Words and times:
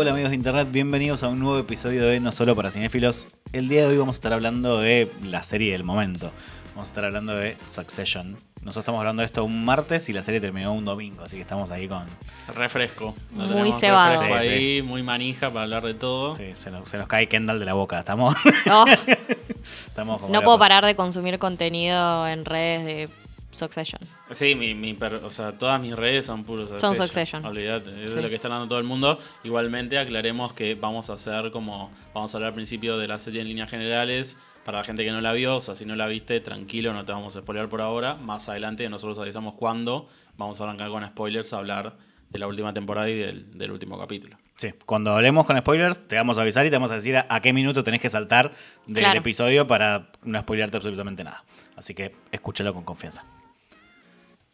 Hola 0.00 0.12
amigos 0.12 0.30
de 0.30 0.36
internet, 0.36 0.68
bienvenidos 0.70 1.22
a 1.22 1.28
un 1.28 1.40
nuevo 1.40 1.58
episodio 1.58 2.06
de 2.06 2.20
No 2.20 2.32
Solo 2.32 2.56
para 2.56 2.70
Cinéfilos. 2.70 3.26
El 3.52 3.68
día 3.68 3.82
de 3.82 3.88
hoy 3.88 3.98
vamos 3.98 4.16
a 4.16 4.16
estar 4.16 4.32
hablando 4.32 4.78
de 4.80 5.10
la 5.22 5.42
serie 5.42 5.72
del 5.72 5.84
momento. 5.84 6.32
Vamos 6.70 6.88
a 6.88 6.90
estar 6.90 7.04
hablando 7.04 7.34
de 7.34 7.54
Succession. 7.66 8.32
Nosotros 8.62 8.78
estamos 8.78 9.00
hablando 9.00 9.20
de 9.20 9.26
esto 9.26 9.44
un 9.44 9.62
martes 9.62 10.08
y 10.08 10.14
la 10.14 10.22
serie 10.22 10.40
terminó 10.40 10.72
un 10.72 10.86
domingo, 10.86 11.22
así 11.22 11.36
que 11.36 11.42
estamos 11.42 11.70
ahí 11.70 11.86
con... 11.86 12.04
Refresco. 12.54 13.14
Muy 13.32 13.72
cebado. 13.74 14.22
refresco 14.22 14.42
Sí, 14.42 14.48
ahí, 14.48 14.82
muy 14.82 15.02
manija 15.02 15.50
para 15.50 15.64
hablar 15.64 15.84
de 15.84 15.92
todo. 15.92 16.34
Sí, 16.34 16.54
se 16.58 16.70
nos, 16.70 16.88
se 16.88 16.96
nos 16.96 17.06
cae 17.06 17.28
Kendall 17.28 17.58
de 17.58 17.66
la 17.66 17.74
boca. 17.74 17.98
Estamos, 17.98 18.34
Oh, 18.70 18.86
estamos 19.86 20.18
como 20.18 20.32
no 20.32 20.40
puedo 20.40 20.58
parar 20.58 20.82
de 20.86 20.96
consumir 20.96 21.38
contenido 21.38 22.26
en 22.26 22.46
redes 22.46 22.86
de 22.86 23.08
Succession. 23.52 24.00
Sí, 24.30 24.54
mi, 24.54 24.74
mi 24.74 24.94
per- 24.94 25.16
o 25.24 25.30
sea, 25.30 25.52
todas 25.52 25.80
mis 25.80 25.94
redes 25.96 26.26
son 26.26 26.44
puros 26.44 26.68
Son 26.80 26.94
Succession. 26.94 27.44
Olvídate, 27.44 27.90
es 28.04 28.10
Sí. 28.10 28.16
de 28.16 28.22
lo 28.22 28.28
que 28.28 28.36
está 28.36 28.48
hablando 28.48 28.68
todo 28.68 28.78
el 28.78 28.84
mundo. 28.84 29.18
Igualmente 29.44 29.98
aclaremos 29.98 30.52
que 30.52 30.74
vamos 30.76 31.10
a 31.10 31.14
hacer 31.14 31.50
como, 31.50 31.90
vamos 32.14 32.32
a 32.32 32.36
hablar 32.38 32.48
al 32.48 32.54
principio 32.54 32.96
de 32.96 33.08
la 33.08 33.18
serie 33.18 33.40
en 33.40 33.48
líneas 33.48 33.68
generales. 33.70 34.36
Para 34.64 34.78
la 34.78 34.84
gente 34.84 35.04
que 35.04 35.10
no 35.10 35.20
la 35.20 35.32
vio, 35.32 35.56
o 35.56 35.60
sea, 35.60 35.74
si 35.74 35.84
no 35.86 35.96
la 35.96 36.06
viste, 36.06 36.38
tranquilo, 36.40 36.92
no 36.92 37.04
te 37.04 37.12
vamos 37.12 37.34
a 37.34 37.40
spoiler 37.40 37.68
por 37.68 37.80
ahora. 37.80 38.14
Más 38.16 38.48
adelante 38.48 38.88
nosotros 38.88 39.18
avisamos 39.18 39.54
cuándo. 39.54 40.08
Vamos 40.36 40.60
a 40.60 40.64
arrancar 40.64 40.90
con 40.90 41.04
spoilers 41.06 41.52
a 41.52 41.58
hablar 41.58 41.96
de 42.28 42.38
la 42.38 42.46
última 42.46 42.72
temporada 42.72 43.08
y 43.08 43.14
del, 43.16 43.58
del 43.58 43.72
último 43.72 43.98
capítulo. 43.98 44.36
Sí, 44.56 44.68
cuando 44.86 45.12
hablemos 45.12 45.46
con 45.46 45.58
spoilers, 45.58 46.06
te 46.06 46.16
vamos 46.16 46.36
a 46.38 46.42
avisar 46.42 46.66
y 46.66 46.70
te 46.70 46.76
vamos 46.76 46.90
a 46.90 46.94
decir 46.94 47.16
a, 47.16 47.26
a 47.28 47.40
qué 47.40 47.52
minuto 47.54 47.82
tenés 47.82 48.00
que 48.00 48.10
saltar 48.10 48.52
del 48.86 49.02
Claro. 49.02 49.18
episodio 49.18 49.66
para 49.66 50.12
no 50.22 50.38
spoilearte 50.40 50.76
absolutamente 50.76 51.24
nada. 51.24 51.42
Así 51.76 51.94
que 51.94 52.14
escúchalo 52.30 52.74
con 52.74 52.84
confianza. 52.84 53.24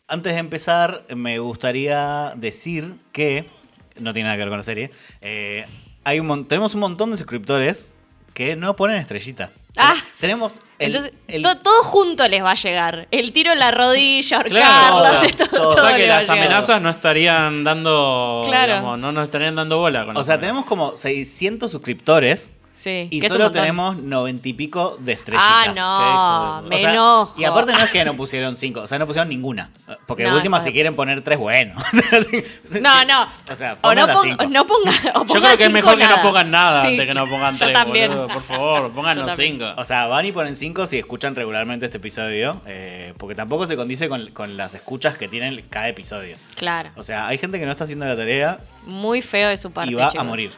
Antes 0.08 0.34
de 0.34 0.38
empezar, 0.38 1.02
me 1.16 1.40
gustaría 1.40 2.32
decir 2.36 2.94
que, 3.12 3.50
no 3.98 4.12
tiene 4.12 4.28
nada 4.28 4.36
que 4.36 4.42
ver 4.42 4.48
con 4.50 4.58
la 4.58 4.62
serie, 4.62 4.90
eh, 5.20 5.66
hay 6.04 6.20
un 6.20 6.46
tenemos 6.46 6.74
un 6.74 6.80
montón 6.80 7.10
de 7.10 7.16
suscriptores 7.18 7.88
que 8.32 8.54
no 8.54 8.76
ponen 8.76 8.98
estrellita. 8.98 9.50
Ah, 9.76 9.96
tenemos 10.20 10.60
el, 10.78 10.86
Entonces, 10.94 11.12
el- 11.26 11.42
to- 11.42 11.58
todo 11.58 11.82
junto 11.82 12.26
les 12.28 12.42
va 12.42 12.52
a 12.52 12.54
llegar. 12.54 13.08
El 13.10 13.32
tiro 13.32 13.52
en 13.52 13.58
la 13.58 13.72
rodilla, 13.72 14.42
Claro, 14.44 14.66
ahorcarlos, 14.96 15.16
o 15.16 15.20
sea, 15.20 15.28
esto, 15.28 15.46
todo. 15.48 15.70
O 15.70 15.74
todo 15.74 15.86
sea 15.88 15.96
que 15.96 16.06
las 16.06 16.28
amenazas 16.30 16.80
no 16.80 16.88
estarían 16.88 17.64
dando. 17.64 18.42
Claro. 18.46 18.74
digamos, 18.74 18.98
no 19.00 19.10
nos 19.12 19.24
estarían 19.24 19.56
dando 19.56 19.78
bola 19.78 20.04
con 20.06 20.16
o 20.16 20.22
sea, 20.24 20.34
amenazas. 20.34 20.40
tenemos 20.40 20.66
como 20.66 20.96
600 20.96 21.72
suscriptores 21.72 22.50
Sí, 22.76 23.08
y 23.10 23.20
solo 23.22 23.50
tenemos 23.50 23.96
90 23.96 24.48
y 24.48 24.52
pico 24.52 24.96
de 25.00 25.12
estrellitas. 25.14 25.48
Ah, 25.50 25.72
no, 25.74 26.62
de- 26.62 26.68
me 26.68 26.76
O 26.76 26.78
sea, 26.78 26.92
enojo. 26.92 27.34
Y 27.40 27.44
aparte 27.44 27.72
no 27.72 27.78
es 27.78 27.90
que 27.90 28.04
no 28.04 28.14
pusieron 28.14 28.56
cinco, 28.56 28.82
o 28.82 28.86
sea, 28.86 28.98
no 28.98 29.06
pusieron 29.06 29.28
ninguna. 29.28 29.70
Porque 30.06 30.22
de 30.24 30.28
No, 30.30 30.36
última, 30.36 30.58
no. 30.58 30.64
si 30.64 30.72
quieren 30.72 30.94
poner 30.94 31.22
tres, 31.22 31.38
bueno. 31.38 31.74
No, 32.80 33.04
no. 33.04 33.28
O 33.50 33.56
sea, 33.56 33.74
O 33.74 33.76
pongan 33.78 33.96
no, 33.98 34.06
las 34.06 34.16
pon- 34.16 34.28
cinco. 34.28 34.44
no 34.46 34.66
ponga, 34.66 34.92
o 35.14 35.26
Yo 35.26 35.40
creo 35.40 35.56
que 35.56 35.64
es 35.64 35.70
mejor 35.72 35.98
que 35.98 36.06
no 36.06 36.22
pongan 36.22 36.50
nada 36.50 36.82
Sí, 36.82 36.88
antes 36.88 37.06
que 37.06 37.14
no 37.14 37.28
pongan 37.28 37.54
yo 37.54 37.64
tres, 37.64 37.72
también. 37.72 38.10
boludo. 38.10 38.28
Por 38.28 38.42
favor, 38.42 38.90
pongan 38.94 39.18
los 39.18 39.36
cinco. 39.36 39.64
O 39.76 39.84
sea, 39.84 40.06
van 40.06 40.26
y 40.26 40.32
ponen 40.32 40.54
cinco 40.56 40.86
si 40.86 40.98
escuchan 40.98 41.34
regularmente 41.34 41.86
este 41.86 41.98
episodio. 41.98 42.60
eh, 42.66 43.14
porque 43.18 43.34
tampoco 43.34 43.66
se 43.66 43.76
condice 43.76 44.08
con, 44.08 44.30
con 44.32 44.56
las 44.56 44.74
escuchas 44.74 45.16
que 45.16 45.28
tienen 45.28 45.64
cada 45.70 45.88
episodio. 45.88 46.36
Claro. 46.56 46.90
O 46.96 47.02
sea, 47.02 47.26
hay 47.26 47.38
gente 47.38 47.58
que 47.58 47.64
no 47.64 47.72
está 47.72 47.84
haciendo 47.84 48.04
la 48.06 48.16
tarea 48.16 48.58
Muy 48.86 49.22
feo 49.22 49.48
de 49.48 49.56
su 49.56 49.70
parte. 49.70 49.90
y 49.90 49.94
va 49.94 50.10
a 50.16 50.22
morir. 50.24 50.52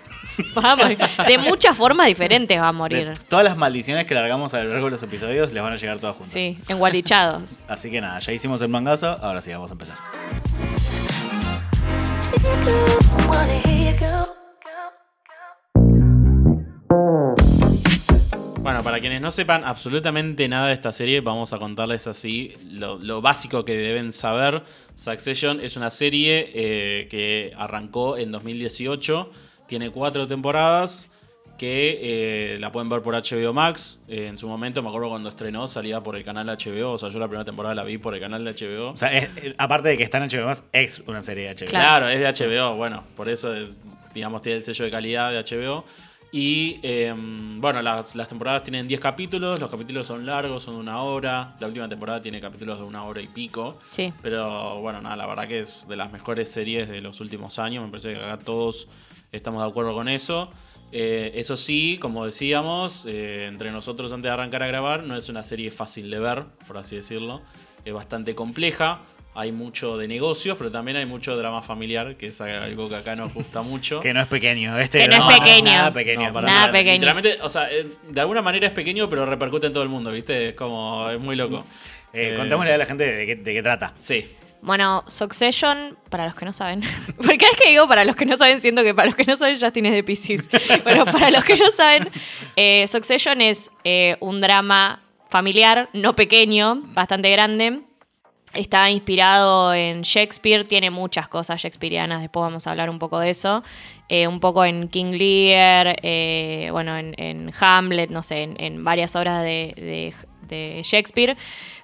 Va 0.57 0.73
a 0.73 0.77
morir. 0.77 0.99
De 1.27 1.39
muchas 1.39 1.77
formas 1.77 2.07
diferentes 2.07 2.59
va 2.59 2.69
a 2.69 2.73
De 2.73 2.79
morir. 2.79 3.13
todas 3.29 3.45
las 3.45 3.57
maldiciones 3.57 4.07
que 4.07 4.15
largamos 4.15 4.55
a 4.55 4.63
lo 4.63 4.71
largo 4.71 4.87
de 4.87 4.91
los 4.93 5.03
episodios 5.03 5.53
les 5.53 5.63
van 5.63 5.73
a 5.73 5.77
llegar 5.77 5.99
todas 5.99 6.17
juntas. 6.17 6.33
Sí, 6.33 6.59
engualichados. 6.69 7.63
Así 7.69 7.91
que 7.91 8.01
nada, 8.01 8.19
ya 8.21 8.33
hicimos 8.33 8.63
el 8.63 8.69
mangazo, 8.69 9.19
ahora 9.23 9.43
sí, 9.43 9.51
vamos 9.51 9.71
a 9.71 9.75
empezar. 9.75 9.97
Bueno, 18.61 18.83
para 18.83 19.01
quienes 19.01 19.23
no 19.23 19.31
sepan 19.31 19.65
absolutamente 19.65 20.47
nada 20.49 20.69
de 20.69 20.75
esta 20.75 20.93
serie, 20.93 21.21
vamos 21.23 21.53
a 21.55 21.59
contarles 21.59 22.07
así 22.07 22.55
lo, 22.71 22.99
lo 22.99 23.23
básico 23.23 23.65
que 23.65 23.75
deben 23.77 24.13
saber. 24.13 24.63
Succession 24.95 25.61
es 25.61 25.77
una 25.77 25.91
serie 25.91 26.51
eh, 26.55 27.09
que 27.11 27.53
arrancó 27.57 28.19
en 28.19 28.31
2018, 28.31 29.31
tiene 29.69 29.91
cuatro 29.91 30.27
temporadas 30.27 31.09
que 31.59 31.99
eh, 32.55 32.59
la 32.61 32.71
pueden 32.71 32.89
ver 32.89 33.03
por 33.03 33.15
HBO 33.15 33.53
Max. 33.53 34.01
Eh, 34.07 34.27
en 34.29 34.39
su 34.39 34.47
momento, 34.47 34.81
me 34.83 34.89
acuerdo 34.91 35.09
cuando 35.09 35.29
estrenó, 35.29 35.67
salía 35.67 36.01
por 36.01 36.15
el 36.15 36.25
canal 36.25 36.47
de 36.47 36.53
HBO. 36.53 36.93
O 36.93 36.99
sea, 36.99 37.09
yo 37.09 37.19
la 37.19 37.27
primera 37.27 37.45
temporada 37.45 37.75
la 37.75 37.83
vi 37.83 37.99
por 37.99 38.15
el 38.15 38.21
canal 38.21 38.45
de 38.45 38.53
HBO. 38.53 38.91
O 38.91 38.97
sea, 38.97 39.17
es- 39.17 39.29
es- 39.43 39.55
aparte 39.59 39.89
de 39.89 39.97
que 39.97 40.05
está 40.05 40.19
en 40.19 40.25
HBO 40.31 40.47
más, 40.47 40.63
es 40.73 41.01
una 41.07 41.21
serie 41.21 41.45
de 41.45 41.51
HBO. 41.51 41.69
Claro. 41.71 42.07
Claro, 42.07 42.09
es 42.11 42.21
de 42.39 42.47
HBO, 42.47 42.77
bueno, 42.77 43.03
por 43.17 43.29
eso 43.29 43.53
es, 43.55 43.81
digamos, 44.15 44.41
tiene 44.43 44.59
el 44.59 44.65
sello 44.65 44.85
de 44.85 44.91
calidad 44.93 45.31
de 45.33 45.39
HBO. 45.39 45.85
Y 46.31 46.79
eh, 46.83 47.13
bueno, 47.17 47.81
las, 47.83 48.15
las 48.15 48.29
temporadas 48.29 48.63
tienen 48.63 48.87
10 48.87 49.01
capítulos, 49.01 49.59
los 49.59 49.71
capítulos 49.71 50.07
son 50.07 50.27
largos, 50.27 50.63
son 50.63 50.75
de 50.75 50.81
una 50.81 51.03
hora. 51.03 51.57
La 51.59 51.67
última 51.67 51.89
temporada 51.89 52.21
tiene 52.21 52.39
capítulos 52.41 52.79
de 52.79 52.85
una 52.85 53.03
hora 53.05 53.21
y 53.23 53.27
pico. 53.29 53.79
Sí. 53.91 54.13
Pero 54.23 54.79
bueno, 54.81 55.01
nada, 55.01 55.17
la 55.17 55.27
verdad 55.27 55.49
que 55.49 55.61
es 55.61 55.89
de 55.89 55.97
las 55.97 56.13
mejores 56.13 56.53
series 56.53 56.87
de 56.89 57.01
los 57.01 57.21
últimos 57.21 57.59
años. 57.59 57.83
Me 57.85 57.91
parece 57.91 58.13
que 58.15 58.23
acá 58.23 58.39
todos 58.39 58.87
estamos 59.33 59.63
de 59.63 59.69
acuerdo 59.69 59.95
con 59.95 60.09
eso. 60.09 60.51
Eh, 60.91 61.33
eso 61.35 61.57
sí, 61.57 61.99
como 62.01 62.25
decíamos, 62.25 63.05
eh, 63.07 63.45
entre 63.47 63.71
nosotros 63.71 64.13
antes 64.13 64.29
de 64.29 64.33
arrancar 64.35 64.63
a 64.63 64.67
grabar, 64.67 65.03
no 65.05 65.17
es 65.17 65.29
una 65.29 65.43
serie 65.45 65.71
fácil 65.71 66.11
de 66.11 66.19
ver, 66.19 66.45
por 66.67 66.79
así 66.79 66.97
decirlo. 66.97 67.43
Es 67.85 67.93
bastante 67.93 68.35
compleja. 68.35 69.01
Hay 69.35 69.53
mucho 69.53 69.97
de 69.99 70.09
negocios, 70.09 70.57
pero 70.59 70.71
también 70.71 70.97
hay 70.97 71.07
mucho 71.07 71.37
drama 71.37 71.63
familiar, 71.63 72.17
que 72.17 72.27
es 72.29 72.41
algo 72.41 72.89
que 72.89 72.97
acá 72.97 73.15
nos 73.15 73.33
gusta 73.35 73.63
mucho. 73.63 74.01
Que 74.03 74.13
no 74.13 74.21
es 74.21 74.27
pequeño. 74.27 74.77
Este 74.81 74.99
Que 75.01 75.07
no 75.09 75.13
es 75.13 75.19
drama 75.19 75.39
pequeño. 75.39 75.71
Nada 75.71 75.93
pequeño. 75.93 76.27
No, 76.29 76.33
para 76.33 76.47
Nada 76.47 76.61
nada. 76.61 76.73
pequeño. 76.73 76.95
Literalmente, 76.95 77.39
o 77.43 77.49
sea, 77.49 77.71
eh, 77.71 77.87
de 78.09 78.21
alguna 78.21 78.43
manera 78.43 78.67
es 78.67 78.73
pequeño, 78.73 79.09
pero 79.09 79.27
repercute 79.27 79.67
en 79.69 79.73
todo 79.75 79.83
el 79.85 79.89
mundo, 79.91 80.11
¿viste? 80.11 80.49
Es 80.49 80.55
como, 80.55 81.09
es 81.11 81.21
muy 81.21 81.37
loco. 81.37 81.65
Eh, 82.13 82.33
Eh, 82.33 82.35
contémosle 82.37 82.73
a 82.73 82.79
la 82.79 82.87
gente 82.87 83.05
de 83.05 83.27
qué, 83.27 83.37
de 83.37 83.53
qué 83.53 83.63
trata. 83.63 83.93
Sí. 83.99 84.27
Bueno, 84.61 85.05
Succession, 85.07 85.97
para 86.11 86.27
los 86.27 86.35
que 86.35 86.45
no 86.45 86.53
saben, 86.53 86.81
porque 87.17 87.47
es 87.53 87.57
que 87.61 87.71
digo 87.71 87.87
para 87.87 88.05
los 88.05 88.17
que 88.17 88.27
no 88.27 88.37
saben, 88.37 88.61
siento 88.61 88.83
que 88.83 88.95
para 88.95 89.07
los 89.07 89.15
que 89.17 89.25
no 89.25 89.37
saben 89.37 89.59
Justin 89.61 89.87
es 89.87 89.93
de 89.93 90.03
Pisces. 90.03 90.51
Bueno, 90.85 91.05
para 91.05 91.31
los 91.31 91.45
que 91.45 91.57
no 91.57 91.71
saben, 91.71 92.09
eh, 92.57 92.87
Succession 92.89 93.41
es 93.41 93.71
eh, 93.85 94.17
un 94.21 94.41
drama 94.41 95.03
familiar, 95.31 95.89
no 95.93 96.17
pequeño, 96.17 96.81
bastante 96.93 97.31
grande. 97.31 97.83
Está 98.55 98.91
inspirado 98.91 99.75
en 99.75 100.01
Shakespeare, 100.03 100.65
tiene 100.65 100.91
muchas 100.91 101.29
cosas 101.29 101.61
shakespearianas, 101.63 102.23
después 102.23 102.43
vamos 102.43 102.67
a 102.67 102.71
hablar 102.71 102.89
un 102.89 102.99
poco 102.99 103.21
de 103.21 103.31
eso. 103.31 103.63
Eh, 104.09 104.27
un 104.27 104.41
poco 104.41 104.65
en 104.65 104.89
King 104.89 105.13
Lear, 105.13 105.97
bueno, 106.73 106.97
en, 106.97 107.15
en 107.19 107.53
Hamlet, 107.61 108.09
no 108.11 108.23
sé, 108.23 108.43
en, 108.45 108.57
en 108.59 108.83
varias 108.83 109.15
obras 109.17 109.43
de, 109.45 109.75
de- 109.77 110.15
de 110.49 110.81
Shakespeare. 110.83 111.37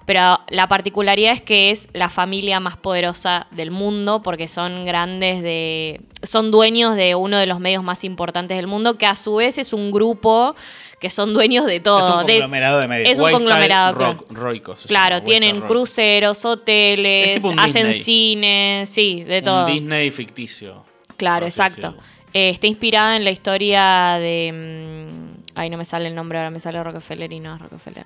Pero 0.05 0.39
la 0.49 0.67
particularidad 0.67 1.33
es 1.33 1.41
que 1.41 1.71
es 1.71 1.89
la 1.93 2.09
familia 2.09 2.59
más 2.59 2.77
poderosa 2.77 3.47
del 3.51 3.71
mundo 3.71 4.21
porque 4.21 4.47
son 4.47 4.85
grandes 4.85 5.41
de. 5.41 6.01
son 6.23 6.51
dueños 6.51 6.95
de 6.95 7.15
uno 7.15 7.37
de 7.37 7.47
los 7.47 7.59
medios 7.59 7.83
más 7.83 8.03
importantes 8.03 8.55
del 8.57 8.67
mundo, 8.67 8.97
que 8.99 9.07
a 9.07 9.15
su 9.15 9.35
vez 9.37 9.57
es 9.57 9.73
un 9.73 9.91
grupo 9.91 10.55
que 10.99 11.09
son 11.09 11.33
dueños 11.33 11.65
de 11.65 11.79
todo. 11.79 11.99
es 11.99 12.05
un 12.05 12.21
conglomerado 12.27 12.79
de 12.81 12.87
medios. 12.87 13.11
es 13.11 13.19
un 13.19 13.31
conglomerado, 13.31 13.93
rock- 13.97 14.25
roico 14.31 14.75
Claro, 14.87 15.15
llama, 15.17 15.25
tienen 15.25 15.59
rock. 15.61 15.67
cruceros, 15.69 16.45
hoteles, 16.45 17.43
hacen 17.57 17.93
cine, 17.95 18.83
sí, 18.87 19.23
de 19.23 19.41
todo. 19.41 19.65
Un 19.65 19.71
Disney 19.73 20.11
ficticio. 20.11 20.83
Claro, 21.17 21.45
exacto. 21.45 21.95
Eh, 22.33 22.49
está 22.49 22.67
inspirada 22.67 23.15
en 23.15 23.23
la 23.23 23.31
historia 23.31 24.17
de. 24.19 24.51
mm, 24.53 25.41
ay, 25.55 25.69
no 25.69 25.77
me 25.77 25.85
sale 25.85 26.07
el 26.09 26.15
nombre 26.15 26.37
ahora, 26.37 26.49
me 26.51 26.59
sale 26.59 26.83
Rockefeller 26.83 27.31
y 27.33 27.39
no 27.39 27.55
es 27.55 27.61
Rockefeller. 27.61 28.05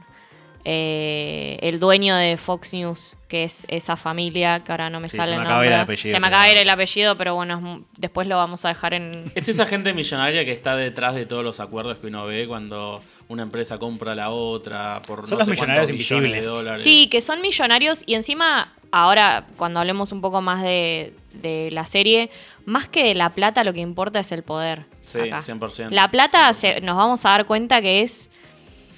Eh, 0.65 1.57
el 1.61 1.79
dueño 1.79 2.15
de 2.15 2.37
Fox 2.37 2.73
News, 2.73 3.15
que 3.27 3.43
es 3.43 3.65
esa 3.69 3.95
familia, 3.95 4.59
que 4.63 4.71
ahora 4.71 4.89
no 4.89 4.99
me 4.99 5.07
Sí, 5.07 5.17
sale 5.17 5.29
se 5.29 5.33
el 5.35 5.39
me 5.39 5.45
acaba 5.45 5.65
ir 5.65 5.71
el 5.71 5.79
apellido, 5.79 6.11
se 6.15 6.19
me 6.19 6.27
pero- 6.27 6.27
acaba 6.27 6.43
de 6.45 6.51
ir 6.51 6.57
el 6.57 6.69
apellido, 6.69 7.17
pero 7.17 7.35
bueno, 7.35 7.57
es 7.77 7.85
después 7.97 8.27
lo 8.27 8.37
vamos 8.37 8.65
a 8.65 8.69
dejar 8.69 8.93
en. 8.93 9.31
Es 9.35 9.47
esa 9.49 9.65
gente 9.65 9.93
millonaria 9.93 10.43
que 10.45 10.51
está 10.51 10.75
detrás 10.75 11.15
de 11.15 11.25
todos 11.25 11.43
los 11.43 11.59
acuerdos 11.59 11.97
que 11.97 12.07
uno 12.07 12.25
ve 12.25 12.47
cuando 12.47 13.01
una 13.29 13.43
empresa 13.43 13.77
compra 13.77 14.11
a 14.11 14.15
la 14.15 14.29
otra 14.31 15.01
por 15.07 15.25
Son 15.25 15.37
no 15.37 15.37
los 15.39 15.45
sé 15.45 15.51
millonarios 15.51 15.89
invisibles. 15.89 16.41
de 16.41 16.47
dólares. 16.47 16.83
Sí, 16.83 17.07
que 17.09 17.21
son 17.21 17.41
millonarios 17.41 18.03
y 18.05 18.15
encima, 18.15 18.73
ahora 18.91 19.45
cuando 19.57 19.79
hablemos 19.79 20.11
un 20.11 20.21
poco 20.21 20.41
más 20.41 20.61
de, 20.63 21.13
de 21.33 21.69
la 21.71 21.85
serie, 21.85 22.29
más 22.65 22.87
que 22.87 23.03
de 23.03 23.15
la 23.15 23.29
plata, 23.29 23.63
lo 23.63 23.73
que 23.73 23.79
importa 23.79 24.19
es 24.19 24.31
el 24.31 24.43
poder. 24.43 24.85
Sí, 25.05 25.19
acá. 25.19 25.41
100%. 25.41 25.89
La 25.91 26.09
plata 26.11 26.51
se- 26.53 26.81
nos 26.81 26.97
vamos 26.97 27.25
a 27.25 27.29
dar 27.29 27.45
cuenta 27.45 27.81
que 27.81 28.01
es 28.01 28.29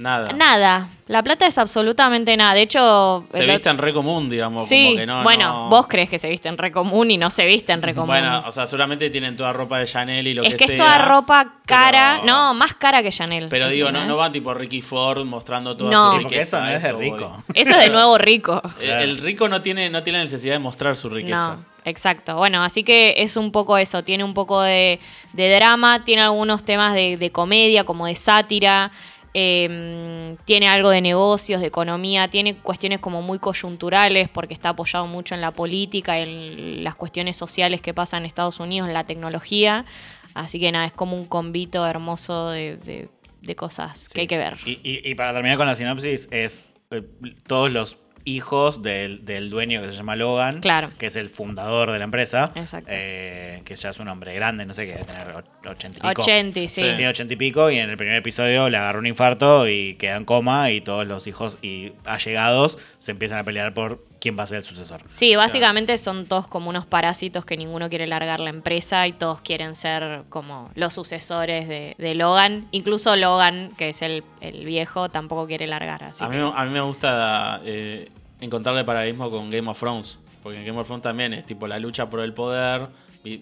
Nada. 0.02 0.34
Nada. 0.34 0.88
La 1.08 1.22
plata 1.24 1.46
es 1.46 1.58
absolutamente 1.58 2.36
nada. 2.38 2.54
De 2.54 2.62
hecho. 2.62 3.26
Se 3.30 3.46
visten 3.46 3.78
re 3.78 3.94
común, 3.94 4.30
digamos. 4.30 4.68
Sí, 4.68 4.86
como 4.86 4.98
que 4.98 5.06
no, 5.06 5.24
bueno, 5.24 5.48
no- 5.64 5.70
vos 5.70 5.88
crees 5.88 6.10
que 6.10 6.18
se 6.20 6.30
visten 6.30 6.58
re 6.58 6.72
común 6.72 7.12
y 7.12 7.18
no 7.18 7.30
se 7.30 7.46
visten 7.46 7.82
re 7.82 7.94
común. 7.94 8.08
Bueno, 8.08 8.44
o 8.48 8.52
sea, 8.52 8.66
seguramente 8.66 9.10
tienen 9.10 9.36
toda 9.38 9.52
ropa 9.54 9.78
de 9.80 9.86
Chanel 9.86 10.26
y 10.28 10.34
lo 10.34 10.44
es 10.44 10.50
que, 10.50 10.56
que 10.58 10.66
sea. 10.68 10.76
es 10.76 10.82
toda 10.82 10.98
ropa 11.00 11.56
cara, 11.66 12.20
pero- 12.22 12.32
no, 12.34 12.54
más 12.54 12.74
cara 12.76 13.04
que 13.04 13.12
Chanel. 13.12 13.48
Pero 13.50 13.68
digo, 13.70 13.92
no, 13.92 14.06
no 14.06 14.18
van 14.18 14.32
tipo 14.32 14.54
Ricky 14.54 14.82
Ford 14.82 15.26
mostrando 15.26 15.76
toda 15.78 15.92
No. 15.92 16.12
su 16.14 16.18
riqueza. 16.20 16.58
eso 16.60 16.66
no 16.66 16.72
es 16.78 16.84
de 16.84 16.92
voy. 16.94 17.04
rico. 17.12 17.44
Eso 17.54 17.72
es 17.72 17.80
de 17.80 17.90
nuevo 17.90 18.18
rico. 18.18 18.62
El, 18.80 18.90
el 18.90 19.18
rico 19.20 19.48
no 19.50 19.62
tiene, 19.62 19.90
no 19.90 20.02
tiene 20.04 20.20
la 20.20 20.24
necesidad 20.26 20.54
de 20.54 20.60
mostrar 20.60 20.96
su 20.96 21.10
riqueza. 21.10 21.56
No, 21.58 21.66
exacto. 21.86 22.36
Bueno, 22.38 22.64
así 22.64 22.84
que 22.84 23.16
es 23.18 23.36
un 23.38 23.52
poco 23.52 23.78
eso. 23.78 24.04
Tiene 24.04 24.24
un 24.24 24.34
poco 24.34 24.62
de, 24.62 25.00
de 25.34 25.56
drama, 25.56 26.04
tiene 26.06 26.22
algunos 26.22 26.64
temas 26.64 26.94
de, 26.94 27.18
de 27.18 27.32
comedia, 27.32 27.84
como 27.84 28.06
de 28.08 28.16
sátira. 28.16 28.92
Eh, 29.34 30.36
tiene 30.46 30.68
algo 30.68 30.90
de 30.90 31.02
negocios, 31.02 31.62
de 31.62 31.68
economía, 31.68 32.28
tiene 32.30 32.56
cuestiones 32.58 33.00
como 33.00 33.22
muy 33.22 33.40
coyunturales 33.40 34.30
porque 34.30 34.54
está 34.54 34.70
apoyado 34.70 35.08
mucho 35.08 35.36
en 35.36 35.42
la 35.42 35.52
política, 35.52 36.20
en 36.20 36.84
las 36.84 36.96
cuestiones 36.96 37.38
sociales 37.38 37.82
que 37.82 37.94
pasan 37.94 38.24
en 38.24 38.26
Estados 38.28 38.60
Unidos, 38.60 38.88
en 38.88 38.94
la 38.94 39.06
tecnología. 39.06 39.86
Así 40.34 40.60
que 40.60 40.72
nada, 40.72 40.86
es 40.86 40.94
como 40.94 41.16
un 41.18 41.26
convito 41.26 41.86
hermoso 41.86 42.50
de, 42.50 42.78
de- 42.78 43.10
de 43.42 43.56
cosas 43.56 44.08
que 44.08 44.22
hay 44.22 44.28
que 44.28 44.38
ver. 44.38 44.58
Y, 44.66 44.80
y- 44.84 45.02
y 45.10 45.16
para 45.16 45.34
terminar 45.34 45.58
con 45.58 45.66
la 45.66 45.76
sinopsis, 45.76 46.28
es 46.32 46.64
eh, 46.92 47.02
todos 47.48 47.72
los 47.72 47.98
hijos 48.26 48.82
del, 48.82 49.26
del 49.26 49.50
dueño 49.50 49.82
que 49.82 49.88
se 49.92 49.94
llama 49.98 50.16
Logan, 50.16 50.60
Claro. 50.62 50.90
que 50.98 51.08
es 51.08 51.16
el 51.16 51.30
fundador 51.30 51.92
de 51.92 51.98
la 52.00 52.06
empresa, 52.06 52.52
Exacto. 52.56 52.90
eh, 52.92 53.62
que 53.66 53.76
ya 53.76 53.90
es 53.90 54.00
un 54.00 54.08
hombre 54.08 54.34
grande, 54.36 54.66
no 54.66 54.74
sé 54.74 54.86
qué, 54.86 54.94
debe 54.94 55.06
tener 55.06 55.28
och- 55.36 55.70
ochenta 55.70 55.98
y 56.00 56.10
pico. 56.10 56.22
80, 56.22 56.68
sí. 56.68 56.82
Tiene 56.82 57.08
ochenta 57.10 57.34
y 57.34 57.38
pico 57.38 57.70
y 57.72 57.78
en 57.78 57.90
el 57.90 57.98
primer 57.98 58.16
episodio 58.18 58.70
le 58.70 58.78
agarró 58.78 59.00
un 59.00 59.08
infarto 59.08 59.68
y 59.68 59.96
queda 59.96 60.16
en 60.18 60.26
coma 60.26 60.72
y 60.72 60.82
todos 60.82 61.06
los 61.08 61.28
hijos 61.28 61.58
y 61.62 61.94
allegados 62.06 62.78
se 63.00 63.12
empiezan 63.12 63.40
a 63.40 63.44
pelear 63.44 63.74
por 63.74 64.04
quién 64.22 64.38
va 64.38 64.44
a 64.44 64.48
ser 64.48 64.60
el 64.60 64.64
sucesor. 64.64 65.02
Sí, 65.10 65.36
básicamente 65.36 65.98
son 65.98 66.26
todos 66.28 66.48
como 66.48 66.70
unos 66.70 66.86
parásitos 66.86 67.44
que 67.44 67.58
ninguno 67.58 67.90
quiere 67.90 68.06
largar 68.08 68.40
la 68.40 68.52
empresa 68.52 69.08
y 69.08 69.14
todos 69.14 69.42
quieren 69.42 69.76
ser 69.76 70.24
como 70.30 70.70
los 70.76 70.94
sucesores 70.94 71.68
de, 71.68 71.96
de 71.98 72.16
Logan. 72.16 72.68
Incluso 72.72 73.16
Logan, 73.16 73.72
que 73.78 73.90
es 73.90 74.02
el, 74.04 74.24
el 74.40 74.64
viejo, 74.64 75.10
tampoco 75.10 75.48
quiere 75.48 75.66
largar. 75.68 76.04
Así 76.04 76.24
A 76.24 76.30
mí, 76.30 76.38
que- 76.38 76.52
a 76.56 76.64
mí 76.66 76.70
me 76.70 76.82
gusta 76.82 77.62
eh, 77.66 78.10
encontrarle 78.40 78.84
paralelismo 78.86 79.30
con 79.32 79.50
Game 79.50 79.68
of 79.70 79.80
Thrones. 79.80 80.20
Porque 80.44 80.60
en 80.60 80.66
Game 80.66 80.80
of 80.80 80.86
Thrones 80.88 81.04
también 81.04 81.34
es 81.34 81.46
tipo 81.46 81.68
la 81.68 81.80
lucha 81.80 82.10
por 82.10 82.20
el 82.22 82.34
poder. 82.34 82.88
y- 83.24 83.40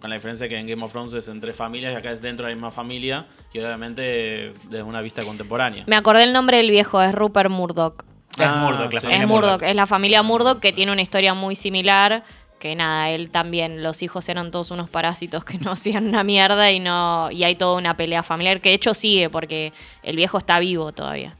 con 0.00 0.10
la 0.10 0.16
diferencia 0.16 0.46
que 0.48 0.58
en 0.58 0.66
Game 0.66 0.84
of 0.84 0.92
Thrones 0.92 1.14
es 1.14 1.26
entre 1.28 1.54
familias 1.54 1.92
y 1.94 1.96
acá 1.96 2.12
es 2.12 2.20
dentro 2.20 2.44
de 2.44 2.52
la 2.52 2.54
misma 2.56 2.70
familia. 2.70 3.26
Y 3.52 3.58
obviamente 3.60 4.52
desde 4.68 4.82
una 4.82 5.00
vista 5.00 5.22
contemporánea. 5.24 5.84
Me 5.86 5.96
acordé 5.96 6.22
el 6.24 6.32
nombre 6.34 6.58
del 6.58 6.70
viejo, 6.70 7.00
es 7.02 7.14
Rupert 7.14 7.50
Murdoch. 7.50 8.04
Es 8.38 8.46
Ah, 8.46 8.56
Murdoch, 8.56 8.92
la 8.92 9.00
sí. 9.00 9.06
familia 9.06 9.22
Es 9.22 9.28
Murdoch. 9.28 9.50
Murdoch, 9.52 9.68
es 9.68 9.74
la 9.74 9.86
familia 9.86 10.22
Murdoch 10.22 10.60
que 10.60 10.72
tiene 10.72 10.92
una 10.92 11.02
historia 11.02 11.34
muy 11.34 11.56
similar. 11.56 12.24
Que 12.58 12.74
nada, 12.74 13.10
él 13.10 13.30
también, 13.30 13.82
los 13.82 14.02
hijos 14.02 14.28
eran 14.30 14.50
todos 14.50 14.70
unos 14.70 14.88
parásitos 14.88 15.44
que 15.44 15.58
no 15.58 15.70
hacían 15.72 16.06
una 16.08 16.24
mierda 16.24 16.70
y 16.70 16.80
no 16.80 17.30
y 17.30 17.44
hay 17.44 17.54
toda 17.54 17.76
una 17.76 17.96
pelea 17.96 18.22
familiar 18.22 18.60
que 18.60 18.70
de 18.70 18.74
hecho 18.76 18.94
sigue 18.94 19.28
porque 19.28 19.72
el 20.02 20.16
viejo 20.16 20.38
está 20.38 20.58
vivo 20.58 20.92
todavía. 20.92 21.36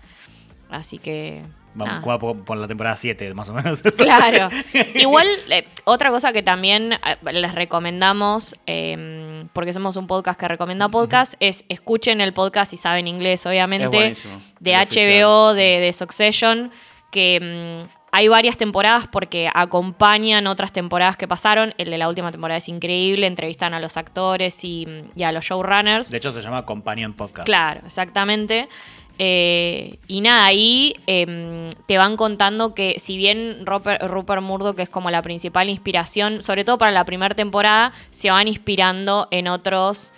Así 0.70 0.98
que 0.98 1.42
Vamos, 1.76 2.08
va 2.08 2.18
por, 2.18 2.44
por 2.44 2.56
la 2.56 2.66
temporada 2.66 2.96
7, 2.96 3.34
más 3.34 3.48
o 3.48 3.52
menos. 3.52 3.82
Claro. 3.96 4.48
Igual, 4.94 5.26
eh, 5.50 5.66
otra 5.84 6.10
cosa 6.10 6.32
que 6.32 6.42
también 6.42 6.94
eh, 6.94 7.32
les 7.32 7.54
recomendamos, 7.54 8.56
eh, 8.66 9.46
porque 9.52 9.72
somos 9.72 9.96
un 9.96 10.06
podcast 10.06 10.38
que 10.40 10.48
recomienda 10.48 10.88
podcast, 10.88 11.34
es 11.40 11.64
escuchen 11.68 12.20
el 12.20 12.32
podcast 12.32 12.70
si 12.70 12.76
saben 12.76 13.06
inglés, 13.06 13.40
Es 13.40 13.46
obviamente, 13.46 13.88
buenísimo. 13.88 14.40
de 14.60 14.72
El 14.72 14.78
HBO, 14.78 15.48
oficial. 15.50 15.56
de, 15.56 15.80
de 15.80 15.92
Succession, 15.92 16.70
que 17.10 17.78
mm, 17.82 17.86
hay 18.12 18.28
varias 18.28 18.56
temporadas 18.56 19.06
porque 19.08 19.50
acompañan 19.52 20.46
otras 20.46 20.72
temporadas 20.72 21.16
que 21.16 21.28
pasaron. 21.28 21.74
El 21.76 21.90
de 21.90 21.98
la 21.98 22.08
última 22.08 22.30
temporada 22.32 22.56
es 22.58 22.68
increíble, 22.68 23.26
entrevistan 23.26 23.74
a 23.74 23.80
los 23.80 23.96
actores 23.98 24.64
y, 24.64 24.86
y 25.14 25.22
a 25.24 25.32
los 25.32 25.44
showrunners. 25.44 26.08
De 26.10 26.16
hecho, 26.16 26.30
se 26.32 26.40
llama 26.40 26.64
Companion 26.64 27.12
Podcast. 27.12 27.44
Claro, 27.46 27.82
exactamente. 27.84 28.68
Eh, 29.18 29.98
y 30.08 30.20
nada, 30.20 30.44
ahí 30.46 30.94
em, 31.06 31.70
te 31.86 31.96
van 31.98 32.16
contando 32.16 32.74
que 32.74 32.96
si 32.98 33.16
bien 33.16 33.64
Rupert, 33.64 34.02
Rupert 34.02 34.42
Murdoch 34.42 34.78
es 34.78 34.88
como 34.88 35.10
la 35.10 35.22
principal 35.22 35.70
inspiración, 35.70 36.42
sobre 36.42 36.64
todo 36.64 36.76
para 36.78 36.92
la 36.92 37.04
primera 37.04 37.34
temporada, 37.34 37.92
se 38.10 38.30
van 38.30 38.46
inspirando 38.48 39.26
en 39.30 39.48
otros, 39.48 40.12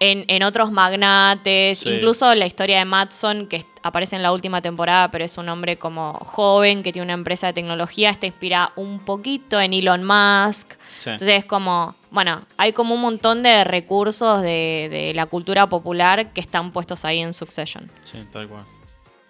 en, 0.00 0.24
en 0.26 0.42
otros 0.42 0.72
magnates, 0.72 1.78
Sí. 1.80 1.90
incluso 1.90 2.34
la 2.34 2.46
historia 2.46 2.78
de 2.78 2.84
Matson, 2.84 3.46
que 3.46 3.64
aparece 3.84 4.16
en 4.16 4.22
la 4.22 4.32
última 4.32 4.60
temporada, 4.60 5.10
pero 5.10 5.24
es 5.24 5.38
un 5.38 5.48
hombre 5.48 5.76
como 5.76 6.14
joven 6.24 6.82
que 6.82 6.92
tiene 6.92 7.04
una 7.04 7.14
empresa 7.14 7.48
de 7.48 7.52
tecnología, 7.52 8.10
está 8.10 8.26
inspirada 8.26 8.72
un 8.76 8.98
poquito 9.00 9.60
en 9.60 9.72
Elon 9.72 10.02
Musk. 10.04 10.72
Sí. 10.98 11.10
Entonces 11.10 11.38
es 11.38 11.44
como, 11.44 11.94
bueno, 12.12 12.46
hay 12.58 12.72
como 12.72 12.94
un 12.94 13.00
montón 13.00 13.42
de 13.42 13.64
recursos 13.64 14.42
de, 14.42 14.88
de 14.90 15.14
la 15.14 15.26
cultura 15.26 15.68
popular 15.68 16.32
que 16.32 16.40
están 16.40 16.70
puestos 16.70 17.04
ahí 17.04 17.20
en 17.20 17.32
Succession. 17.32 17.90
Sí, 18.02 18.18
tal 18.30 18.48
cual. 18.48 18.64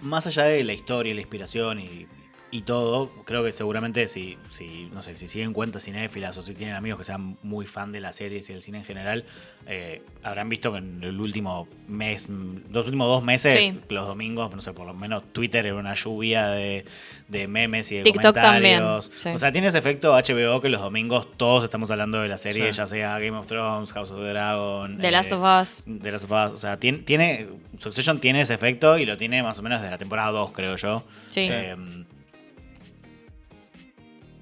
Más 0.01 0.27
allá 0.27 0.45
de 0.45 0.65
la 0.65 0.73
historia, 0.73 1.15
la 1.15 1.21
inspiración 1.21 1.79
y, 1.79 2.07
y 2.55 2.63
todo, 2.63 3.11
creo 3.25 3.43
que 3.43 3.51
seguramente 3.51 4.07
si, 4.09 4.37
si, 4.51 4.91
no 4.93 5.01
sé, 5.01 5.17
si 5.17 5.27
siguen 5.27 5.55
cuentas 5.55 5.85
cinéfilas 5.85 6.37
o 6.37 6.43
si 6.43 6.53
tienen 6.55 6.77
amigos 6.77 6.99
que 6.99 7.05
sean 7.05 7.39
muy 7.43 7.67
fan 7.67 7.93
de 7.93 8.01
las 8.01 8.17
series 8.17 8.49
y 8.51 8.53
del 8.53 8.61
cine 8.63 8.79
en 8.79 8.85
general, 8.85 9.25
eh, 9.67 10.03
habrán 10.23 10.51
visto 10.51 10.71
que 10.71 10.79
en 10.79 11.03
el 11.03 11.19
último 11.19 11.67
mes, 11.89 12.29
los 12.29 12.85
últimos 12.85 13.09
dos 13.09 13.23
meses, 13.25 13.55
Sí. 13.59 13.81
los 13.89 14.07
domingos, 14.07 14.55
no 14.55 14.61
sé, 14.61 14.75
por 14.75 14.87
lo 14.87 14.93
menos 14.93 15.23
Twitter 15.33 15.65
era 15.65 15.75
una 15.77 15.95
lluvia 15.95 16.49
de, 16.49 16.85
de 17.29 17.49
memes 17.49 17.91
y 17.91 17.97
de 17.97 18.03
TikTok 18.03 18.35
también, 18.35 18.81
comentarios. 18.81 19.11
sí. 19.17 19.29
O 19.31 19.39
sea, 19.39 19.51
tiene 19.51 19.69
ese 19.69 19.79
efecto 19.79 20.13
HBO 20.15 20.61
que 20.61 20.69
los 20.69 20.83
domingos 20.83 21.27
todos 21.39 21.65
estamos 21.65 21.91
hablando 21.91 22.21
de 22.21 22.29
la 22.29 22.37
serie, 22.37 22.71
Sí. 22.73 22.77
ya 22.77 22.87
sea 22.87 23.19
Game 23.19 23.37
of 23.39 23.47
Thrones, 23.47 23.93
House 23.95 24.11
of 24.11 24.19
the 24.21 24.29
Dragon. 24.29 24.99
The 24.99 25.09
eh, 25.09 25.11
Last 25.11 25.33
of 25.33 25.43
Us. 25.43 25.85
de 25.87 26.13
las 26.13 26.21
sofás. 26.21 26.53
O 26.53 26.57
sea, 26.59 26.77
tiene, 26.79 26.99
tiene. 26.99 27.47
Succession 27.79 28.19
tiene 28.19 28.43
ese 28.43 28.53
efecto 28.53 28.99
y 28.99 29.07
lo 29.07 29.17
tiene 29.17 29.43
más 29.43 29.59
o 29.59 29.63
menos 29.63 29.81
desde 29.81 29.91
la 29.91 29.99
temporada 29.99 30.31
2, 30.33 30.53
creo 30.53 30.77
yo. 30.77 31.03
Sí. 31.31 31.49
Eh, 31.51 31.75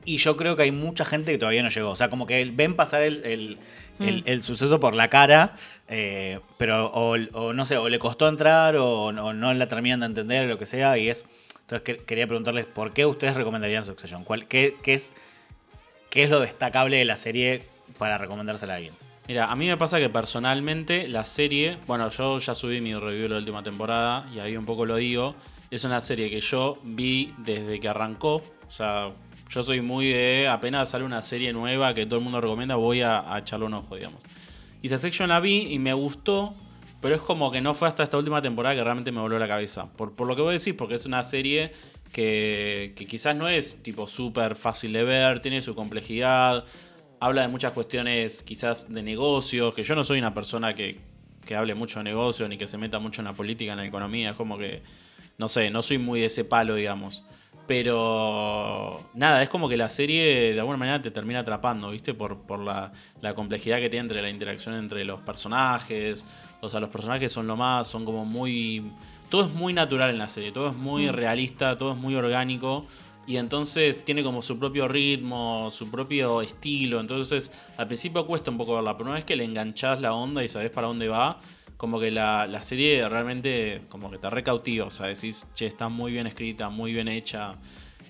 y 0.04 0.16
yo 0.18 0.36
creo 0.36 0.56
que 0.56 0.62
hay 0.64 0.72
mucha 0.72 1.04
gente 1.04 1.32
que 1.32 1.38
todavía 1.38 1.62
no 1.62 1.68
llegó. 1.68 1.90
O 1.90 1.96
sea, 1.96 2.08
como 2.10 2.26
que 2.26 2.44
ven 2.52 2.74
pasar 2.74 3.02
el, 3.02 3.24
el- 3.24 3.58
el- 4.00 4.22
Mm. 4.22 4.28
el 4.28 4.42
suceso 4.42 4.80
por 4.80 4.94
la 4.94 5.08
cara, 5.08 5.56
eh, 5.88 6.40
pero 6.56 6.86
o, 6.86 7.16
o 7.32 7.52
no 7.52 7.66
sé, 7.66 7.76
o 7.76 7.88
le 7.88 7.98
costó 7.98 8.28
entrar 8.28 8.76
o, 8.76 9.06
o 9.08 9.32
no 9.34 9.52
la 9.52 9.68
terminan 9.68 10.00
de 10.00 10.06
entender 10.06 10.44
o 10.44 10.48
lo 10.48 10.58
que 10.58 10.64
sea. 10.66 10.96
Y 10.96 11.08
es. 11.10 11.24
Entonces 11.62 11.82
que- 11.82 12.04
quería 12.04 12.26
preguntarles 12.26 12.64
por 12.64 12.92
qué 12.94 13.04
ustedes 13.04 13.34
recomendarían 13.34 13.84
Succession. 13.84 14.24
¿Cuál, 14.24 14.48
qué, 14.48 14.76
qué 14.82 14.94
es, 14.94 15.12
¿Qué 16.08 16.24
es 16.24 16.30
lo 16.30 16.40
destacable 16.40 16.96
de 16.96 17.04
la 17.04 17.16
serie 17.16 17.62
para 17.98 18.16
recomendársela 18.18 18.72
a 18.72 18.76
alguien? 18.76 18.94
Mira, 19.28 19.44
a 19.52 19.54
mí 19.54 19.68
me 19.68 19.76
pasa 19.76 20.00
que 20.00 20.08
personalmente 20.08 21.06
la 21.06 21.24
serie, 21.24 21.76
bueno, 21.86 22.08
yo 22.10 22.38
ya 22.40 22.54
subí 22.56 22.80
mi 22.80 22.94
review 22.94 23.24
de 23.24 23.28
la 23.28 23.36
última 23.36 23.62
temporada 23.62 24.26
y 24.34 24.40
ahí 24.40 24.56
un 24.56 24.64
poco 24.66 24.86
lo 24.86 24.96
digo, 24.96 25.36
es 25.70 25.84
una 25.84 26.00
serie 26.00 26.28
que 26.30 26.40
yo 26.40 26.78
vi 26.82 27.32
desde 27.38 27.78
que 27.78 27.88
arrancó, 27.88 28.36
o 28.36 28.70
sea, 28.72 29.10
yo 29.50 29.62
soy 29.64 29.80
muy 29.80 30.08
de 30.08 30.48
apenas 30.48 30.90
sale 30.90 31.04
una 31.04 31.22
serie 31.22 31.52
nueva 31.52 31.92
que 31.92 32.06
todo 32.06 32.18
el 32.18 32.24
mundo 32.24 32.40
recomienda, 32.40 32.76
voy 32.76 33.02
a, 33.02 33.34
a 33.34 33.40
echarle 33.40 33.66
un 33.66 33.74
ojo, 33.74 33.96
digamos. 33.96 34.22
Y 34.80 34.86
esa 34.86 34.96
Section 34.96 35.28
la 35.28 35.40
vi 35.40 35.72
y 35.72 35.78
me 35.78 35.92
gustó, 35.92 36.54
pero 37.00 37.14
es 37.14 37.20
como 37.20 37.50
que 37.50 37.60
no 37.60 37.74
fue 37.74 37.88
hasta 37.88 38.02
esta 38.02 38.16
última 38.16 38.40
temporada 38.40 38.76
que 38.76 38.84
realmente 38.84 39.10
me 39.10 39.20
voló 39.20 39.38
la 39.38 39.48
cabeza. 39.48 39.92
Por, 39.92 40.14
por 40.14 40.26
lo 40.26 40.36
que 40.36 40.42
voy 40.42 40.50
a 40.50 40.52
decir, 40.52 40.76
porque 40.76 40.94
es 40.94 41.04
una 41.04 41.22
serie 41.24 41.72
que, 42.12 42.92
que 42.96 43.06
quizás 43.06 43.34
no 43.34 43.48
es 43.48 43.82
tipo 43.82 44.06
súper 44.06 44.54
fácil 44.54 44.92
de 44.92 45.02
ver, 45.02 45.42
tiene 45.42 45.62
su 45.62 45.74
complejidad, 45.74 46.64
habla 47.18 47.42
de 47.42 47.48
muchas 47.48 47.72
cuestiones 47.72 48.42
quizás 48.44 48.92
de 48.92 49.02
negocios, 49.02 49.74
que 49.74 49.82
yo 49.82 49.94
no 49.96 50.04
soy 50.04 50.20
una 50.20 50.32
persona 50.32 50.74
que, 50.74 50.98
que 51.44 51.56
hable 51.56 51.74
mucho 51.74 51.98
de 51.98 52.04
negocios 52.04 52.48
ni 52.48 52.56
que 52.56 52.66
se 52.66 52.78
meta 52.78 53.00
mucho 53.00 53.20
en 53.20 53.26
la 53.26 53.32
política, 53.32 53.72
en 53.72 53.78
la 53.78 53.86
economía, 53.86 54.30
es 54.30 54.36
como 54.36 54.56
que, 54.56 54.82
no 55.38 55.48
sé, 55.48 55.70
no 55.70 55.82
soy 55.82 55.98
muy 55.98 56.20
de 56.20 56.26
ese 56.26 56.44
palo, 56.44 56.76
digamos. 56.76 57.24
Pero 57.70 58.96
nada, 59.14 59.42
es 59.42 59.48
como 59.48 59.68
que 59.68 59.76
la 59.76 59.88
serie 59.88 60.52
de 60.52 60.58
alguna 60.58 60.76
manera 60.76 61.00
te 61.00 61.10
termina 61.12 61.38
atrapando, 61.38 61.90
¿viste? 61.90 62.14
Por, 62.14 62.38
por 62.40 62.58
la, 62.58 62.92
la 63.22 63.34
complejidad 63.34 63.78
que 63.78 63.88
tiene 63.88 64.02
entre 64.02 64.22
la 64.22 64.28
interacción 64.28 64.74
entre 64.74 65.04
los 65.04 65.20
personajes. 65.20 66.24
O 66.60 66.68
sea, 66.68 66.80
los 66.80 66.90
personajes 66.90 67.32
son 67.32 67.46
lo 67.46 67.56
más, 67.56 67.86
son 67.88 68.04
como 68.04 68.24
muy... 68.24 68.90
Todo 69.28 69.44
es 69.44 69.52
muy 69.52 69.72
natural 69.72 70.10
en 70.10 70.18
la 70.18 70.28
serie, 70.28 70.50
todo 70.50 70.68
es 70.70 70.74
muy 70.76 71.06
Mm. 71.06 71.12
realista, 71.12 71.78
todo 71.78 71.92
es 71.92 71.96
muy 71.98 72.14
orgánico. 72.16 72.86
Y 73.26 73.36
entonces 73.36 74.04
tiene 74.04 74.24
como 74.24 74.42
su 74.42 74.58
propio 74.58 74.88
ritmo, 74.88 75.70
su 75.70 75.88
propio 75.90 76.42
estilo. 76.42 76.98
Entonces 76.98 77.52
al 77.76 77.86
principio 77.86 78.26
cuesta 78.26 78.50
un 78.50 78.58
poco 78.58 78.74
verla, 78.74 78.96
pero 78.96 79.06
una 79.10 79.14
vez 79.14 79.24
que 79.24 79.36
le 79.36 79.44
enganchás 79.44 80.00
la 80.00 80.12
onda 80.12 80.42
y 80.42 80.48
sabes 80.48 80.70
para 80.70 80.88
dónde 80.88 81.06
va, 81.08 81.38
como 81.80 81.98
que 81.98 82.10
la, 82.10 82.46
la 82.46 82.60
serie 82.60 83.08
realmente 83.08 83.84
como 83.88 84.10
que 84.10 84.18
te 84.18 84.28
recautiva. 84.28 84.84
O 84.84 84.90
sea, 84.90 85.06
decís, 85.06 85.46
che, 85.54 85.64
está 85.66 85.88
muy 85.88 86.12
bien 86.12 86.26
escrita, 86.26 86.68
muy 86.68 86.92
bien 86.92 87.08
hecha. 87.08 87.54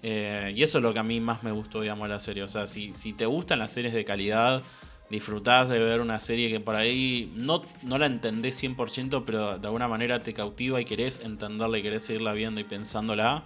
Eh, 0.02 0.52
y 0.56 0.62
eso 0.64 0.78
es 0.78 0.82
lo 0.84 0.92
que 0.92 0.98
a 0.98 1.04
mí 1.04 1.20
más 1.20 1.44
me 1.44 1.52
gustó, 1.52 1.80
digamos, 1.80 2.08
de 2.08 2.14
la 2.14 2.18
serie. 2.18 2.42
O 2.42 2.48
sea, 2.48 2.66
si, 2.66 2.92
si 2.94 3.12
te 3.12 3.26
gustan 3.26 3.60
las 3.60 3.70
series 3.72 3.94
de 3.94 4.04
calidad, 4.04 4.64
disfrutás 5.08 5.68
de 5.68 5.78
ver 5.78 6.00
una 6.00 6.18
serie 6.18 6.50
que 6.50 6.58
por 6.58 6.74
ahí 6.74 7.32
no, 7.36 7.62
no 7.84 7.96
la 7.98 8.06
entendés 8.06 8.56
100%, 8.56 9.22
pero 9.24 9.56
de 9.60 9.66
alguna 9.68 9.86
manera 9.86 10.18
te 10.18 10.34
cautiva 10.34 10.80
y 10.80 10.84
querés 10.84 11.20
entenderla 11.20 11.78
y 11.78 11.82
querés 11.82 12.04
seguirla 12.06 12.32
viendo 12.32 12.60
y 12.60 12.64
pensándola. 12.64 13.44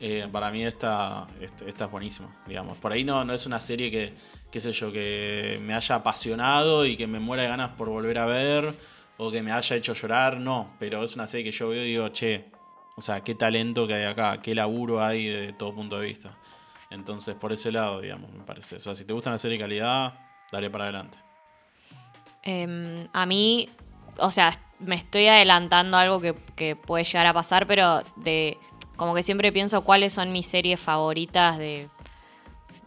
eh, 0.00 0.26
para 0.32 0.50
mí 0.50 0.64
esta, 0.64 1.28
esta, 1.40 1.84
es 1.84 1.90
buenísima, 1.90 2.36
digamos. 2.46 2.78
Por 2.78 2.92
ahí 2.92 3.04
no, 3.04 3.24
no 3.24 3.34
es 3.34 3.46
una 3.46 3.60
serie 3.60 3.90
que, 3.90 4.14
qué 4.50 4.60
sé 4.60 4.72
yo, 4.72 4.90
que 4.92 5.60
me 5.62 5.74
haya 5.74 5.94
apasionado 5.96 6.84
y 6.86 6.96
que 6.96 7.06
me 7.06 7.20
muera 7.20 7.44
de 7.44 7.48
ganas 7.50 7.70
por 7.76 7.88
volver 7.88 8.18
a 8.18 8.26
ver 8.26 8.74
o 9.22 9.30
que 9.30 9.42
me 9.42 9.52
haya 9.52 9.76
hecho 9.76 9.94
llorar, 9.94 10.38
no. 10.38 10.74
Pero 10.78 11.04
es 11.04 11.14
una 11.14 11.26
serie 11.26 11.44
que 11.44 11.52
yo 11.56 11.68
veo 11.68 11.82
y 11.82 11.88
digo, 11.88 12.08
che, 12.08 12.46
o 12.96 13.02
sea, 13.02 13.22
qué 13.22 13.34
talento 13.34 13.86
que 13.86 13.94
hay 13.94 14.04
acá, 14.04 14.40
qué 14.42 14.54
laburo 14.54 15.02
hay 15.02 15.26
de 15.26 15.52
todo 15.52 15.74
punto 15.74 15.98
de 15.98 16.06
vista. 16.06 16.36
Entonces, 16.90 17.34
por 17.34 17.52
ese 17.52 17.72
lado, 17.72 18.00
digamos, 18.00 18.32
me 18.32 18.44
parece. 18.44 18.76
O 18.76 18.80
sea, 18.80 18.94
si 18.94 19.04
te 19.04 19.12
gusta 19.12 19.30
una 19.30 19.38
serie 19.38 19.56
de 19.56 19.64
calidad, 19.64 20.14
dale 20.50 20.68
para 20.70 20.84
adelante. 20.84 21.18
Em, 22.42 23.08
a 23.12 23.24
mí, 23.24 23.68
o 24.18 24.30
sea, 24.30 24.52
me 24.80 24.96
estoy 24.96 25.26
adelantando 25.26 25.96
algo 25.96 26.20
que, 26.20 26.34
que 26.56 26.74
puede 26.74 27.04
llegar 27.04 27.26
a 27.26 27.32
pasar, 27.32 27.66
pero 27.66 28.02
de 28.16 28.58
como 28.96 29.14
que 29.14 29.22
siempre 29.22 29.52
pienso 29.52 29.84
cuáles 29.84 30.12
son 30.12 30.32
mis 30.32 30.46
series 30.46 30.80
favoritas 30.80 31.58
de, 31.58 31.88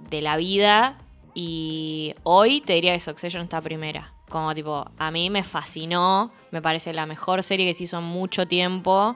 de 0.10 0.22
la 0.22 0.38
vida. 0.38 0.98
Y 1.34 2.14
hoy 2.24 2.62
te 2.62 2.74
diría 2.74 2.94
que 2.94 3.00
Succession 3.00 3.44
está 3.44 3.62
primera. 3.62 4.15
Como 4.30 4.54
tipo, 4.56 4.90
a 4.98 5.12
mí 5.12 5.30
me 5.30 5.44
fascinó, 5.44 6.32
me 6.52 6.62
parece 6.62 6.94
la 6.94 7.06
mejor 7.06 7.44
serie 7.44 7.68
que 7.68 7.74
se 7.74 7.84
hizo 7.84 8.00
en 8.00 8.06
mucho 8.06 8.48
tiempo. 8.48 9.16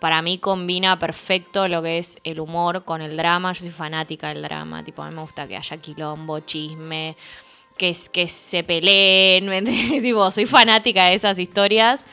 Para 0.00 0.22
mí 0.22 0.38
combina 0.38 0.98
perfecto 0.98 1.66
lo 1.66 1.82
que 1.82 1.98
es 1.98 2.18
el 2.22 2.38
humor 2.38 2.84
con 2.84 3.02
el 3.02 3.16
drama. 3.16 3.52
Yo 3.52 3.62
soy 3.62 3.70
fanática 3.70 4.28
del 4.28 4.42
drama. 4.42 4.84
Tipo, 4.84 5.02
a 5.02 5.08
mí 5.08 5.14
me 5.14 5.22
gusta 5.22 5.48
que 5.48 5.56
haya 5.56 5.76
quilombo, 5.78 6.40
chisme, 6.40 7.16
que, 7.76 7.96
que 8.12 8.28
se 8.28 8.62
peleen. 8.62 9.64
tipo, 10.02 10.30
soy 10.30 10.46
fanática 10.46 11.06
de 11.06 11.14
esas 11.14 11.38
historias. 11.38 12.06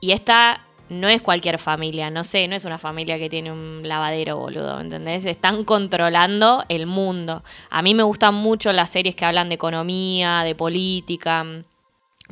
Y 0.00 0.12
esta 0.12 0.66
no 0.90 1.08
es 1.08 1.22
cualquier 1.22 1.58
familia, 1.58 2.10
no 2.10 2.24
sé, 2.24 2.48
no 2.48 2.56
es 2.56 2.64
una 2.64 2.76
familia 2.76 3.16
que 3.16 3.30
tiene 3.30 3.52
un 3.52 3.82
lavadero, 3.84 4.36
boludo, 4.36 4.76
¿me 4.76 4.82
¿entendés? 4.82 5.24
Están 5.24 5.64
controlando 5.64 6.64
el 6.68 6.86
mundo. 6.86 7.44
A 7.70 7.80
mí 7.80 7.94
me 7.94 8.02
gustan 8.02 8.34
mucho 8.34 8.72
las 8.72 8.90
series 8.90 9.14
que 9.14 9.24
hablan 9.24 9.48
de 9.48 9.54
economía, 9.54 10.42
de 10.42 10.56
política. 10.56 11.46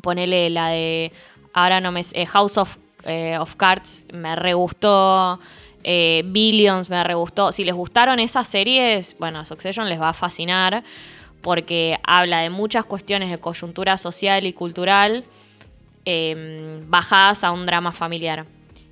Ponele 0.02 0.50
la 0.50 0.68
de. 0.70 1.12
Ahora 1.54 1.80
no 1.80 1.92
me. 1.92 2.02
eh, 2.12 2.26
House 2.26 2.58
of, 2.58 2.76
eh, 3.04 3.38
of 3.38 3.54
Cards 3.54 4.02
me 4.12 4.34
re 4.34 4.54
gustó. 4.54 5.38
eh, 5.84 6.22
Billions 6.26 6.90
me 6.90 7.02
re 7.04 7.14
gustó. 7.14 7.52
Si 7.52 7.64
les 7.64 7.74
gustaron 7.76 8.18
esas 8.18 8.48
series, 8.48 9.16
bueno, 9.20 9.44
Succession 9.44 9.88
les 9.88 10.00
va 10.00 10.08
a 10.08 10.14
fascinar. 10.14 10.82
Porque 11.42 12.00
habla 12.02 12.40
de 12.40 12.50
muchas 12.50 12.84
cuestiones 12.84 13.30
de 13.30 13.38
coyuntura 13.38 13.96
social 13.98 14.44
y 14.46 14.52
cultural 14.52 15.24
eh, 16.10 16.82
bajadas 16.86 17.44
a 17.44 17.52
un 17.52 17.66
drama 17.66 17.92
familiar. 17.92 18.46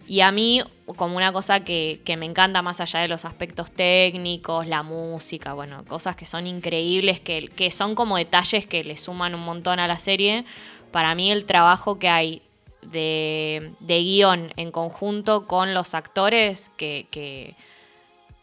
Y 0.06 0.20
a 0.20 0.30
mí, 0.30 0.62
como 0.96 1.16
una 1.16 1.32
cosa 1.32 1.60
que, 1.60 2.02
me 2.18 2.26
encanta 2.26 2.60
más 2.60 2.78
allá 2.78 3.00
de 3.00 3.08
los 3.08 3.24
aspectos 3.24 3.72
técnicos, 3.72 4.66
la 4.66 4.82
música, 4.82 5.54
bueno, 5.54 5.82
cosas 5.86 6.14
que 6.14 6.26
son 6.26 6.46
increíbles, 6.46 7.18
que, 7.18 7.48
que 7.48 7.70
son 7.70 7.94
como 7.94 8.18
detalles 8.18 8.66
que 8.66 8.84
le 8.84 8.98
suman 8.98 9.34
un 9.34 9.40
montón 9.40 9.80
a 9.80 9.88
la 9.88 9.98
serie, 9.98 10.44
para 10.92 11.14
mí 11.14 11.32
el 11.32 11.46
trabajo 11.46 11.98
que 11.98 12.10
hay 12.10 12.42
de, 12.82 13.72
de 13.80 14.02
guion 14.02 14.52
en 14.56 14.70
conjunto 14.70 15.46
con 15.46 15.72
los 15.72 15.94
actores 15.94 16.70
que, 16.76 17.06
que, 17.10 17.56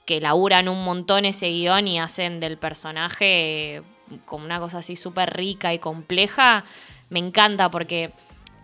que 0.05 0.19
laburan 0.19 0.67
un 0.67 0.83
montón 0.83 1.25
ese 1.25 1.49
guion 1.49 1.87
y 1.87 1.99
hacen 1.99 2.39
del 2.39 2.57
personaje 2.57 3.75
eh, 3.75 3.81
como 4.25 4.45
una 4.45 4.59
cosa 4.59 4.79
así 4.79 4.95
súper 4.95 5.31
rica 5.37 5.75
y 5.75 5.79
compleja, 5.79 6.65
me 7.11 7.19
encanta 7.19 7.69
porque 7.69 8.11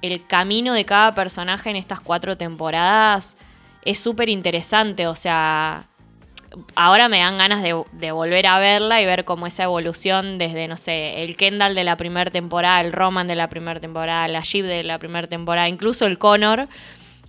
el 0.02 0.26
camino 0.26 0.74
de 0.74 0.86
cada 0.86 1.14
personaje 1.14 1.70
en 1.70 1.76
estas 1.76 2.00
cuatro 2.00 2.38
temporadas 2.38 3.38
es 3.84 4.00
súper 4.00 4.30
interesante. 4.30 5.08
O 5.08 5.16
sea, 5.16 5.88
ahora 6.76 7.10
me 7.10 7.20
dan 7.20 7.38
ganas 7.38 7.64
de, 7.64 8.12
volver 8.12 8.48
a 8.48 8.60
verla 8.60 9.02
y 9.02 9.06
ver 9.06 9.26
cómo 9.26 9.48
esa 9.48 9.64
evolución 9.64 10.38
desde, 10.38 10.68
no 10.68 10.78
sé, 10.78 11.24
el 11.24 11.36
Kendall 11.36 11.76
de 11.76 11.84
la 11.84 11.98
primera 11.98 12.32
temporada, 12.32 12.82
el 12.82 12.92
Roman 12.92 13.28
de 13.28 13.36
la 13.36 13.50
primera 13.50 13.80
temporada, 13.80 14.28
la 14.28 14.42
Jeep 14.42 14.66
de 14.66 14.84
la 14.84 15.00
primera 15.00 15.28
temporada, 15.28 15.70
incluso 15.70 16.06
el 16.06 16.18
Connor, 16.18 16.68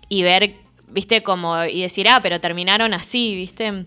y 0.08 0.22
ver, 0.22 0.54
viste, 0.88 1.22
como, 1.22 1.64
y 1.64 1.82
decir, 1.82 2.08
ah, 2.08 2.20
pero 2.22 2.40
terminaron 2.40 2.94
así, 2.94 3.34
viste. 3.34 3.86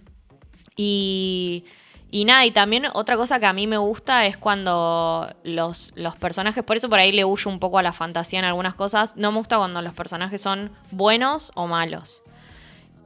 Y, 0.75 1.65
y 2.13 2.25
nada, 2.25 2.45
y 2.45 2.51
también 2.51 2.85
otra 2.93 3.17
cosa 3.17 3.39
que 3.39 3.47
a 3.47 3.53
mí 3.53 3.65
me 3.65 3.79
gusta 3.79 4.27
es 4.27 4.37
cuando 4.37 5.33
los, 5.43 5.91
los 5.95 6.15
personajes, 6.15 6.63
por 6.63 6.77
eso 6.77 6.87
por 6.87 6.99
ahí 6.99 7.11
le 7.11 7.25
huyo 7.25 7.49
un 7.49 7.57
poco 7.57 7.79
a 7.79 7.81
la 7.81 7.91
fantasía 7.91 8.37
en 8.37 8.45
algunas 8.45 8.75
cosas, 8.75 9.17
no 9.17 9.31
me 9.31 9.39
gusta 9.39 9.57
cuando 9.57 9.81
los 9.81 9.95
personajes 9.95 10.39
son 10.39 10.69
buenos 10.91 11.51
o 11.55 11.65
malos. 11.65 12.21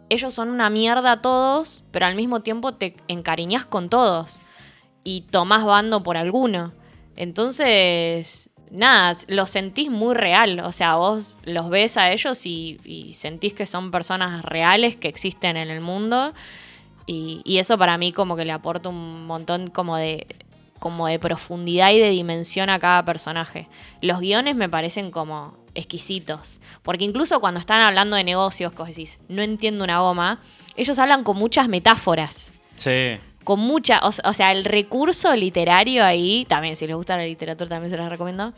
Ellos 0.10 0.34
son 0.34 0.50
una 0.50 0.70
mierda 0.70 1.22
todos, 1.22 1.86
pero 1.92 2.06
al 2.06 2.16
mismo 2.16 2.42
tiempo 2.42 2.74
te 2.74 2.98
encariñas 3.08 3.66
con 3.66 3.88
todos 3.88 4.42
y 5.06 5.22
tomás 5.22 5.64
bando 5.64 6.04
por 6.04 6.18
alguno. 6.18 6.74
Entonces, 7.16 8.50
nada, 8.72 9.16
los 9.30 9.52
sentís 9.52 9.90
muy 9.90 10.16
real. 10.16 10.60
O 10.60 10.74
sea, 10.74 10.96
vos 10.96 11.38
los 11.46 11.70
ves 11.70 11.96
a 11.96 12.12
ellos 12.12 12.46
y, 12.46 12.82
y 12.84 13.14
sentís 13.14 13.54
que 13.54 13.68
son 13.68 13.90
personas 13.90 14.44
reales 14.44 14.98
que 14.98 15.08
existen 15.08 15.56
en 15.56 15.70
el 15.70 15.80
mundo. 15.80 16.34
Y, 17.08 17.42
y 17.44 17.58
eso 17.58 17.78
para 17.78 17.98
mí 17.98 18.12
como 18.12 18.36
que 18.36 18.46
le 18.46 18.52
aporta 18.52 18.90
un 18.90 19.26
montón 19.26 19.70
como 19.70 19.98
de, 19.98 20.28
como 20.80 21.08
de 21.08 21.18
profundidad 21.20 21.92
y 21.92 22.00
de 22.00 22.10
dimensión 22.10 22.70
a 22.70 22.80
cada 22.80 23.04
personaje. 23.04 23.68
Los 24.02 24.20
guiones 24.20 24.56
me 24.56 24.70
parecen 24.70 25.10
como 25.10 25.58
exquisitos. 25.74 26.60
Porque 26.84 27.06
incluso 27.06 27.40
cuando 27.40 27.60
están 27.60 27.82
hablando 27.82 28.16
de 28.16 28.24
negocios, 28.24 28.72
que 28.72 28.78
vos 28.80 28.88
decís, 28.88 29.20
no 29.28 29.42
entiendo 29.42 29.84
una 29.84 30.00
goma, 30.00 30.42
ellos 30.76 31.00
hablan 31.00 31.24
con 31.24 31.38
muchas 31.38 31.68
metáforas. 31.68 32.52
Sí. 32.76 33.18
Con 33.44 33.60
mucha, 33.60 34.00
o, 34.00 34.10
o 34.10 34.34
sea, 34.34 34.52
el 34.52 34.66
recurso 34.66 35.36
literario 35.36 36.04
ahí, 36.04 36.46
también 36.50 36.76
si 36.76 36.86
les 36.86 36.96
gusta 36.96 37.16
la 37.16 37.24
literatura 37.24 37.70
también 37.70 37.90
se 37.90 37.98
las 37.98 38.10
recomiendo, 38.10 38.54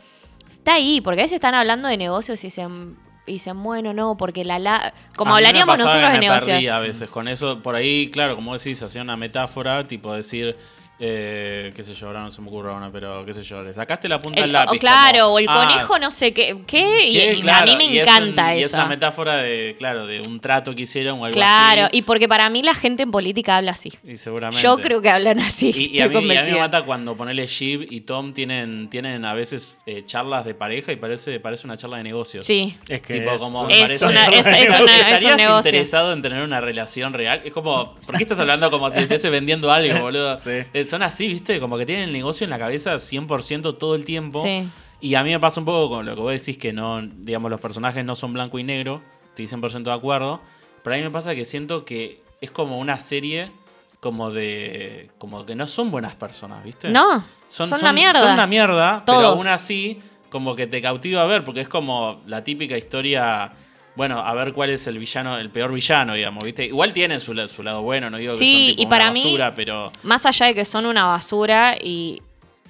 está 0.50 0.74
ahí, 0.74 1.00
porque 1.00 1.20
a 1.20 1.24
veces 1.24 1.36
están 1.36 1.54
hablando 1.54 1.88
de 1.88 1.96
negocios 1.96 2.42
y 2.42 2.48
dicen, 2.48 2.96
y 3.30 3.34
dicen 3.34 3.62
bueno, 3.62 3.94
no, 3.94 4.16
porque 4.16 4.44
la... 4.44 4.58
la 4.58 4.92
como 5.16 5.34
A 5.34 5.38
mí 5.38 5.42
me 5.42 5.48
hablaríamos 5.48 5.78
nosotros 5.78 6.10
que 6.10 6.18
de 6.18 6.28
perdí 6.28 6.68
a 6.68 6.78
veces 6.80 7.08
con 7.08 7.28
eso. 7.28 7.60
Por 7.62 7.76
ahí, 7.76 8.10
claro, 8.10 8.36
como 8.36 8.56
decís, 8.56 8.82
hacía 8.82 9.02
una 9.02 9.16
metáfora, 9.16 9.86
tipo 9.86 10.12
decir, 10.12 10.56
eh, 11.02 11.72
qué 11.74 11.82
sé 11.82 11.94
yo, 11.94 12.08
ahora 12.08 12.20
no 12.22 12.30
se 12.30 12.40
me 12.42 12.48
ocurre 12.48 12.72
una, 12.72 12.92
pero 12.92 13.24
qué 13.24 13.32
sé 13.32 13.42
yo, 13.42 13.62
le 13.62 13.72
sacaste 13.72 14.08
la 14.08 14.18
punta 14.20 14.38
El- 14.40 14.44
del 14.46 14.52
lápiz. 14.52 14.76
o 14.76 14.80
claro, 14.80 15.18
como, 15.24 15.34
o 15.34 15.38
el 15.38 15.46
ah, 15.48 15.54
conejo 15.54 15.98
no 15.98 16.10
sé 16.10 16.32
qué, 16.34 16.58
qué, 16.66 17.06
y, 17.08 17.12
¿qué? 17.14 17.34
y 17.34 17.40
Claro, 17.40 17.62
a 17.62 17.64
mí 17.66 17.76
me 17.76 17.86
y 17.86 17.98
es 17.98 18.06
encanta 18.06 18.50
un- 18.52 18.56
Y 18.58 18.60
es 18.60 18.66
eso. 18.66 18.76
una 18.76 18.86
metáfora 18.86 19.36
de, 19.38 19.74
claro, 19.78 20.06
de 20.06 20.20
un 20.28 20.40
trato 20.40 20.74
que 20.74 20.82
hicieron 20.82 21.18
o 21.20 21.24
algo 21.24 21.34
Claro, 21.34 21.84
así. 21.86 21.96
y 21.98 22.02
porque 22.02 22.28
para 22.28 22.50
mí 22.50 22.62
la 22.62 22.74
gente 22.74 23.02
en 23.02 23.10
política 23.10 23.56
habla 23.56 23.72
así. 23.72 23.92
Y 24.04 24.16
seguramente. 24.18 24.62
Yo 24.62 24.76
creo 24.78 25.00
que 25.00 25.08
hablan 25.10 25.38
así. 25.40 25.72
Y, 25.74 25.96
y 25.96 26.00
a 26.02 26.08
mí, 26.08 26.14
y 26.14 26.36
a 26.36 26.42
mí 26.44 26.50
me 26.52 26.58
mata 26.58 26.82
cuando 26.84 27.16
ponele 27.16 27.46
Jeep 27.46 27.90
y 27.90 28.02
Tom 28.02 28.34
tienen, 28.34 28.90
tienen 28.90 29.24
a 29.24 29.32
veces 29.34 29.78
eh, 29.86 30.02
charlas 30.04 30.44
de 30.44 30.54
pareja 30.54 30.92
y 30.92 30.96
parece, 30.96 31.40
parece 31.40 31.66
una 31.66 31.76
charla 31.78 31.96
de 31.96 32.02
negocios. 32.04 32.44
Sí. 32.44 32.76
Es 32.88 33.00
que 33.00 33.14
Tipo, 33.14 33.32
es- 33.32 33.38
como 33.38 33.68
Es 33.68 33.80
parece- 33.82 34.04
una- 34.06 34.26
es- 34.26 34.46
es 34.46 34.46
una- 34.46 34.66
es 34.66 34.80
un 34.80 34.88
¿Estarías 34.88 35.36
negocio. 35.36 35.70
interesado 35.70 36.12
en 36.12 36.22
tener 36.22 36.42
una 36.42 36.60
relación 36.60 37.12
real? 37.14 37.40
Es 37.44 37.52
como, 37.52 37.94
¿por 38.06 38.16
qué 38.16 38.22
estás 38.24 38.38
hablando 38.40 38.70
como 38.70 38.90
si 38.90 38.98
estuviese 39.20 39.30
vendiendo 39.30 39.72
algo, 39.72 39.98
boludo? 40.00 40.38
Sí. 40.40 40.50
Son 40.90 41.02
así, 41.02 41.28
¿viste? 41.28 41.60
Como 41.60 41.78
que 41.78 41.86
tienen 41.86 42.06
el 42.06 42.12
negocio 42.12 42.44
en 42.44 42.50
la 42.50 42.58
cabeza 42.58 42.94
100% 42.94 43.78
todo 43.78 43.94
el 43.94 44.04
tiempo. 44.04 44.42
Sí. 44.42 44.68
Y 45.00 45.14
a 45.14 45.22
mí 45.22 45.30
me 45.30 45.38
pasa 45.38 45.60
un 45.60 45.66
poco 45.66 45.94
con 45.94 46.04
lo 46.04 46.16
que 46.16 46.20
vos 46.20 46.32
decís 46.32 46.58
que 46.58 46.72
no, 46.72 47.00
digamos, 47.00 47.50
los 47.50 47.60
personajes 47.60 48.04
no 48.04 48.16
son 48.16 48.32
blanco 48.32 48.58
y 48.58 48.64
negro. 48.64 49.00
Estoy 49.28 49.46
100% 49.46 49.84
de 49.84 49.92
acuerdo. 49.92 50.40
Pero 50.82 50.94
a 50.94 50.98
mí 50.98 51.04
me 51.04 51.10
pasa 51.10 51.34
que 51.34 51.44
siento 51.44 51.84
que 51.84 52.22
es 52.40 52.50
como 52.50 52.78
una 52.78 52.98
serie 52.98 53.52
como 54.00 54.30
de... 54.30 55.10
Como 55.18 55.46
que 55.46 55.54
no 55.54 55.68
son 55.68 55.92
buenas 55.92 56.16
personas, 56.16 56.64
¿viste? 56.64 56.88
No, 56.88 57.24
son, 57.48 57.72
una 57.72 57.92
mierda. 57.92 58.20
Son 58.20 58.32
una 58.32 58.46
mierda, 58.46 59.04
pero 59.06 59.20
aún 59.20 59.46
así, 59.46 60.00
como 60.28 60.56
que 60.56 60.66
te 60.66 60.82
cautiva 60.82 61.22
a 61.22 61.26
ver, 61.26 61.44
porque 61.44 61.60
es 61.60 61.68
como 61.68 62.20
la 62.26 62.42
típica 62.42 62.76
historia. 62.76 63.52
Bueno, 64.00 64.20
a 64.20 64.32
ver 64.32 64.54
cuál 64.54 64.70
es 64.70 64.86
el 64.86 64.98
villano, 64.98 65.36
el 65.36 65.50
peor 65.50 65.74
villano, 65.74 66.14
digamos, 66.14 66.42
¿viste? 66.42 66.64
Igual 66.64 66.94
tienen 66.94 67.20
su, 67.20 67.34
su 67.48 67.62
lado 67.62 67.82
bueno, 67.82 68.08
no 68.08 68.16
digo 68.16 68.32
que 68.32 68.38
Sí, 68.38 68.52
son 68.68 68.76
tipo 68.76 68.82
y 68.82 68.86
para 68.86 69.04
una 69.10 69.12
mí- 69.12 69.38
pero. 69.54 69.92
Más 70.04 70.24
allá 70.24 70.46
de 70.46 70.54
que 70.54 70.64
son 70.64 70.86
una 70.86 71.04
basura 71.04 71.76
y 71.78 72.22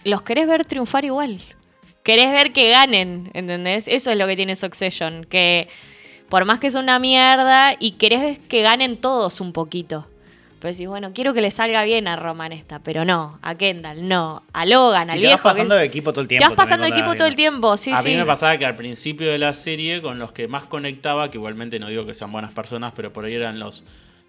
los 0.02 0.22
querés 0.22 0.48
ver 0.48 0.64
triunfar 0.64 1.04
igual. 1.04 1.38
Querés 2.02 2.32
ver 2.32 2.52
que 2.52 2.70
ganen, 2.70 3.30
¿entendés? 3.32 3.86
Eso 3.86 4.10
es 4.10 4.16
lo 4.18 4.26
que 4.26 4.34
tiene 4.34 4.56
Succession, 4.56 5.24
que 5.24 5.68
por 6.28 6.44
más 6.46 6.58
que 6.58 6.68
son 6.72 6.82
una 6.82 6.98
mierda 6.98 7.76
y 7.78 7.92
querés 7.92 8.40
que 8.40 8.62
ganen 8.62 8.96
todos 8.96 9.40
un 9.40 9.52
poquito. 9.52 10.08
Pero 10.60 10.72
decís, 10.72 10.86
bueno, 10.88 11.12
quiero 11.14 11.32
que 11.32 11.40
le 11.40 11.50
salga 11.50 11.82
bien 11.84 12.06
a 12.06 12.16
Roman 12.16 12.52
esta, 12.52 12.80
pero 12.80 13.04
no, 13.06 13.38
a 13.40 13.54
Kendall, 13.54 14.06
no, 14.06 14.42
a 14.52 14.66
Logan, 14.66 15.08
al 15.08 15.16
Y 15.18 15.22
te 15.22 15.26
viejo. 15.28 15.42
vas 15.42 15.54
pasando 15.54 15.74
que- 15.74 15.80
de 15.80 15.86
equipo 15.86 16.12
todo 16.12 16.20
el 16.20 16.28
te 16.28 16.36
tiempo. 16.36 16.48
vas 16.50 16.56
pasando 16.56 16.84
de 16.84 16.90
equipo 16.90 17.14
todo 17.14 17.26
el 17.26 17.34
tiempo, 17.36 17.76
sí, 17.78 17.92
a 17.92 18.02
sí. 18.02 18.10
mí 18.10 18.16
me 18.16 18.26
pasaba 18.26 18.58
que 18.58 18.66
al 18.66 18.74
principio 18.76 19.30
de 19.30 19.38
la 19.38 19.54
serie, 19.54 20.02
con 20.02 20.18
los 20.18 20.32
que 20.32 20.48
más 20.48 20.64
conectaba, 20.64 21.30
que 21.30 21.38
igualmente 21.38 21.78
no 21.78 21.88
digo 21.88 22.04
que 22.04 22.12
sean 22.12 22.30
buenas 22.30 22.52
personas, 22.52 22.92
pero 22.94 23.10
por 23.10 23.24
ahí 23.24 23.34
eran 23.34 23.58
los, 23.58 23.84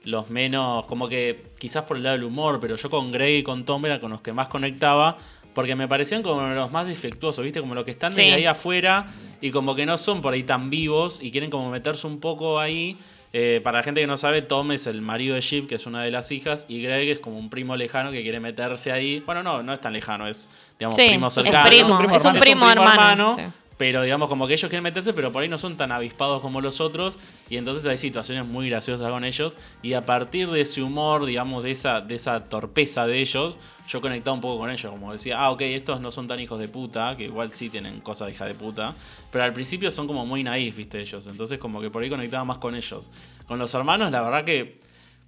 los 0.06 0.30
menos, 0.30 0.86
como 0.86 1.10
que 1.10 1.48
quizás 1.60 1.84
por 1.84 1.98
el 1.98 2.04
lado 2.04 2.16
del 2.16 2.24
humor, 2.24 2.60
pero 2.62 2.78
yo 2.78 2.90
con 2.90 3.12
Greg 3.12 3.40
y 3.40 3.44
con 3.44 3.66
Tom 3.66 3.86
era 3.86 4.00
con 4.00 4.10
los 4.12 4.22
que 4.22 4.32
más 4.32 4.48
conectaba, 4.48 5.18
porque 5.54 5.76
me 5.76 5.90
parecían 5.90 6.24
como 6.24 6.42
los 6.48 6.72
más 6.72 6.88
defectuosos, 6.88 7.44
¿viste? 7.44 7.60
Como 7.60 7.76
los 7.76 7.84
que 7.84 7.92
están 7.92 8.14
Sí. 8.14 8.22
desde 8.22 8.36
ahí 8.36 8.46
afuera 8.46 9.08
y 9.42 9.52
como 9.52 9.76
que 9.76 9.86
no 9.86 9.98
son 9.98 10.22
por 10.22 10.34
ahí 10.34 10.44
tan 10.44 10.70
vivos 10.70 11.20
y 11.22 11.30
quieren 11.30 11.50
como 11.50 11.70
meterse 11.70 12.08
un 12.08 12.22
poco 12.22 12.58
ahí. 12.58 12.98
Eh, 13.34 13.62
para 13.64 13.78
la 13.80 13.84
gente 13.84 14.02
que 14.02 14.08
no 14.08 14.18
sabe, 14.18 14.42
Tom 14.42 14.72
es 14.74 14.88
el 14.88 15.02
marido 15.02 15.36
de 15.36 15.42
Chip, 15.42 15.70
que 15.70 15.76
es 15.76 15.86
una 15.86 16.04
de 16.04 16.12
las 16.12 16.32
hijas, 16.32 16.66
y 16.68 16.82
Greg 16.82 17.10
es 17.10 17.20
como 17.20 17.38
un 17.38 17.50
primo 17.50 17.78
lejano 17.78 18.12
que 18.12 18.22
quiere 18.24 18.40
meterse 18.42 18.92
ahí. 18.92 19.22
Bueno, 19.26 19.42
no, 19.42 19.64
no 19.64 19.74
es 19.74 19.80
tan 19.80 19.94
lejano, 19.94 20.28
es, 20.28 20.50
digamos, 20.78 20.98
Sí, 20.98 21.08
primo 21.08 21.28
es 21.28 21.34
cercano. 21.36 21.70
primo, 21.70 22.16
es 22.16 22.26
un 22.26 22.40
primo 22.40 22.70
hermano, 22.70 23.36
sí. 23.38 23.44
Pero 23.82 24.04
digamos 24.04 24.30
como 24.30 24.46
que 24.46 24.54
ellos 24.54 24.70
quieren 24.70 24.84
meterse, 24.84 25.12
pero 25.12 25.32
por 25.32 25.42
ahí 25.42 25.50
no 25.50 25.58
son 25.58 25.76
tan 25.76 25.92
avispados 25.92 26.40
como 26.40 26.62
los 26.62 26.80
otros. 26.80 27.18
Y 27.50 27.58
entonces 27.58 27.84
hay 27.88 27.98
situaciones 27.98 28.46
muy 28.46 28.70
graciosas 28.70 29.10
con 29.10 29.24
ellos. 29.24 29.58
Y 29.82 29.94
a 29.94 30.04
partir 30.04 30.52
de 30.52 30.62
ese 30.62 30.84
humor, 30.84 31.26
digamos, 31.26 31.64
de 31.64 31.72
esa, 31.72 32.00
de 32.00 32.14
esa 32.14 32.48
torpeza 32.48 33.08
de 33.08 33.20
ellos, 33.22 33.58
yo 33.88 34.00
conectaba 34.00 34.36
un 34.36 34.42
poco 34.42 34.60
con 34.60 34.70
ellos. 34.70 34.92
Como 34.92 35.12
decía, 35.12 35.40
ah, 35.40 35.50
ok, 35.50 35.62
estos 35.62 36.00
no 36.00 36.12
son 36.12 36.28
tan 36.28 36.40
hijos 36.40 36.60
de 36.60 36.68
puta, 36.68 37.18
que 37.18 37.24
igual 37.24 37.54
sí 37.54 37.72
tienen 37.72 38.02
cosas 38.02 38.28
de 38.28 38.34
hija 38.36 38.46
de 38.46 38.54
puta. 38.54 38.94
Pero 39.32 39.46
al 39.46 39.52
principio 39.52 39.90
son 39.90 40.06
como 40.06 40.28
muy 40.28 40.44
naif, 40.44 40.78
viste, 40.78 41.02
ellos. 41.02 41.26
Entonces 41.26 41.58
como 41.58 41.82
que 41.82 41.90
por 41.90 42.04
ahí 42.04 42.10
conectaba 42.12 42.46
más 42.46 42.60
con 42.60 42.76
ellos. 42.76 43.10
Con 43.48 43.58
los 43.58 43.74
hermanos, 43.74 44.12
la 44.12 44.22
verdad 44.22 44.46
que 44.46 44.80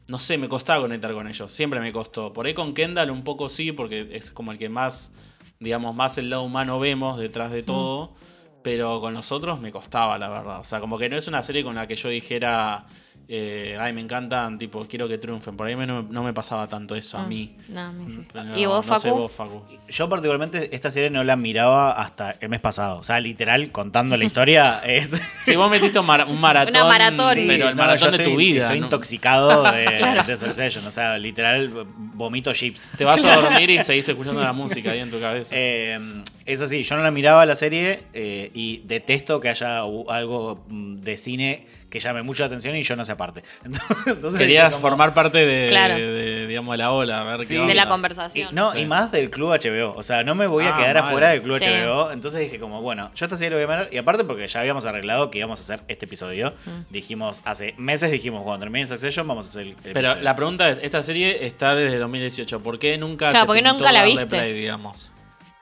no 0.08 0.20
sé, 0.20 0.38
me 0.38 0.48
costaba 0.48 0.82
conectar 0.82 1.12
con 1.12 1.28
ellos. 1.28 1.52
Siempre 1.52 1.80
me 1.80 1.92
costó. 1.92 2.32
Por 2.34 2.46
ahí 2.46 2.54
con 2.54 2.76
Kendall 2.76 3.10
un 3.10 3.24
poco 3.24 3.50
sí, 3.50 3.72
porque 3.72 4.10
es 4.12 4.30
como 4.32 4.52
el 4.52 4.60
que 4.60 4.70
más, 4.70 5.12
digamos, 5.60 5.96
más 5.96 6.20
el 6.20 6.30
lado 6.30 6.44
humano 6.44 6.80
vemos 6.80 7.18
detrás 7.18 7.52
de 7.52 7.64
todo. 7.64 8.14
Pero 8.64 9.02
con 9.02 9.14
los 9.14 9.32
otros 9.32 9.60
me 9.60 9.72
costaba, 9.72 10.18
la 10.18 10.30
verdad. 10.30 10.60
O 10.60 10.64
sea, 10.64 10.80
como 10.80 10.98
que 10.98 11.10
no 11.10 11.18
es 11.18 11.28
una 11.28 11.44
serie 11.44 11.64
con 11.64 11.76
la 11.76 11.86
que 11.88 11.96
yo 11.96 12.10
dijera, 12.10 12.86
eh, 13.30 13.78
ay, 13.80 13.94
me 13.94 14.02
encantan, 14.02 14.58
tipo, 14.58 14.86
quiero 14.88 15.08
que 15.08 15.18
triunfen. 15.18 15.56
Por 15.56 15.68
ahí 15.68 15.76
me- 15.76 15.88
no, 15.88 16.04
no 16.04 16.24
me 16.24 16.34
pasaba 16.34 16.68
tanto 16.68 16.94
eso 16.96 17.18
a 17.18 17.24
Ah, 17.24 17.28
mí. 17.28 17.56
No, 17.70 17.80
a 17.82 17.92
mí 17.92 18.06
sí. 18.10 18.20
Pero 18.32 18.58
¿Y 18.58 18.66
vos, 18.66 18.86
no 18.86 19.00
sé 19.00 19.08
Facu? 19.10 19.20
vos, 19.22 19.32
Facu. 19.32 19.64
Yo 19.90 20.10
particularmente 20.10 20.76
esta 20.76 20.92
serie 20.92 21.10
no 21.10 21.24
la 21.24 21.36
miraba 21.36 21.92
hasta 21.94 22.36
el 22.42 22.50
mes 22.50 22.60
pasado. 22.60 23.00
O 23.00 23.04
sea, 23.04 23.20
literal, 23.20 23.72
contando 23.72 24.18
la 24.18 24.26
historia, 24.26 24.82
es... 24.86 25.20
Si 25.46 25.56
vos 25.56 25.70
metiste 25.72 25.98
un, 26.00 26.06
mara- 26.06 26.26
un 26.26 26.40
maratón, 26.40 26.76
Una 26.76 26.86
maratón. 26.86 27.34
sí, 27.36 27.46
pero 27.48 27.70
el 27.70 27.76
no, 27.76 27.82
maratón 27.84 28.12
yo 28.12 28.18
de 28.18 28.24
estoy- 28.24 28.32
tu 28.34 28.38
vida. 28.38 28.64
Estoy 28.66 28.80
¿no? 28.82 28.86
intoxicado 28.88 29.64
de, 29.72 29.86
Claro. 29.98 30.24
de 30.24 30.38
Succession. 30.38 30.86
O 30.86 30.92
sea, 30.92 31.18
literal, 31.18 31.70
vomito 32.14 32.52
chips. 32.54 32.90
Te 32.98 33.06
vas 33.06 33.24
a 33.24 33.36
dormir 33.42 33.70
y 33.70 33.82
seguís 33.84 34.08
escuchando 34.10 34.42
la 34.44 34.54
música 34.54 34.92
ahí 34.92 35.00
en 35.00 35.10
tu 35.12 35.20
cabeza. 35.20 35.56
Eh, 35.58 35.98
es 36.46 36.60
así, 36.60 36.84
yo 36.84 36.98
no 36.98 37.04
la 37.04 37.12
miraba 37.12 37.46
la 37.46 37.56
serie 37.56 38.02
eh, 38.14 38.52
y 38.54 38.80
detesto 38.86 39.40
que 39.40 39.48
haya 39.50 39.80
algo 40.10 40.64
mm, 40.68 40.96
de 40.98 41.18
cine 41.18 41.68
que 41.94 42.00
llame 42.00 42.24
mucho 42.24 42.42
la 42.42 42.48
atención 42.48 42.76
y 42.76 42.82
yo 42.82 42.96
no 42.96 43.06
sé 43.06 43.12
aparte. 43.12 43.44
Entonces, 44.08 44.40
Querías 44.40 44.74
como- 44.74 44.82
formar 44.82 45.14
parte 45.14 45.46
de, 45.46 45.68
Claro. 45.70 45.94
de, 45.96 46.48
digamos, 46.48 46.74
de 46.74 46.78
la 46.80 46.92
ola, 46.92 47.22
a 47.22 47.24
ver 47.24 47.40
qué 47.42 47.46
Sí. 47.46 47.56
onda. 47.56 47.68
De 47.68 47.76
la 47.76 47.84
Y- 47.84 47.88
conversación. 47.88 48.50
no, 48.52 48.72
Sí. 48.72 48.80
y 48.80 48.86
más 48.88 49.12
del 49.12 49.30
club 49.30 49.52
HBO. 49.54 49.94
O 49.96 50.02
sea, 50.02 50.24
no 50.24 50.34
me 50.34 50.48
voy 50.48 50.66
a 50.66 50.74
Ah, 50.76 50.78
quedar 50.78 50.96
mal. 50.96 51.06
afuera 51.06 51.30
del 51.30 51.44
club 51.44 51.58
Sí. 51.60 51.66
HBO. 51.66 52.12
Entonces 52.12 52.40
dije 52.42 52.60
como, 52.60 52.82
bueno, 52.82 53.12
yo 53.14 53.26
esta 53.26 53.38
serie 53.38 53.52
lo 53.52 53.56
voy 53.58 53.64
a 53.66 53.68
mirar. 53.78 53.94
Y 53.94 53.98
aparte 53.98 54.24
porque 54.24 54.48
ya 54.48 54.60
habíamos 54.60 54.86
arreglado 54.86 55.30
que 55.30 55.38
íbamos 55.38 55.60
a 55.60 55.64
hacer 55.64 55.82
este 55.88 56.06
episodio. 56.08 56.56
Mm. 56.66 56.92
Dijimos, 56.92 57.42
hace 57.46 57.76
meses 57.78 58.10
dijimos, 58.12 58.42
cuando 58.44 58.60
termine 58.66 58.88
Succession 58.88 59.28
vamos 59.28 59.46
a 59.46 59.50
hacer 59.50 59.62
el, 59.62 59.68
el 59.70 59.76
Pero 59.76 60.00
episodio. 60.00 60.24
la 60.24 60.36
pregunta 60.36 60.70
es, 60.70 60.80
esta 60.82 61.04
serie 61.04 61.46
está 61.46 61.76
desde 61.76 62.00
2018, 62.00 62.62
¿por 62.64 62.80
qué 62.80 62.98
nunca 62.98 63.30
Claro, 63.30 63.44
te 63.44 63.48
¿por 63.48 63.56
qué 63.56 63.62
pintó 63.62 63.74
nunca 63.78 63.92
la 63.92 64.04
viste? 64.04 64.26
play, 64.26 64.54
digamos? 64.54 65.12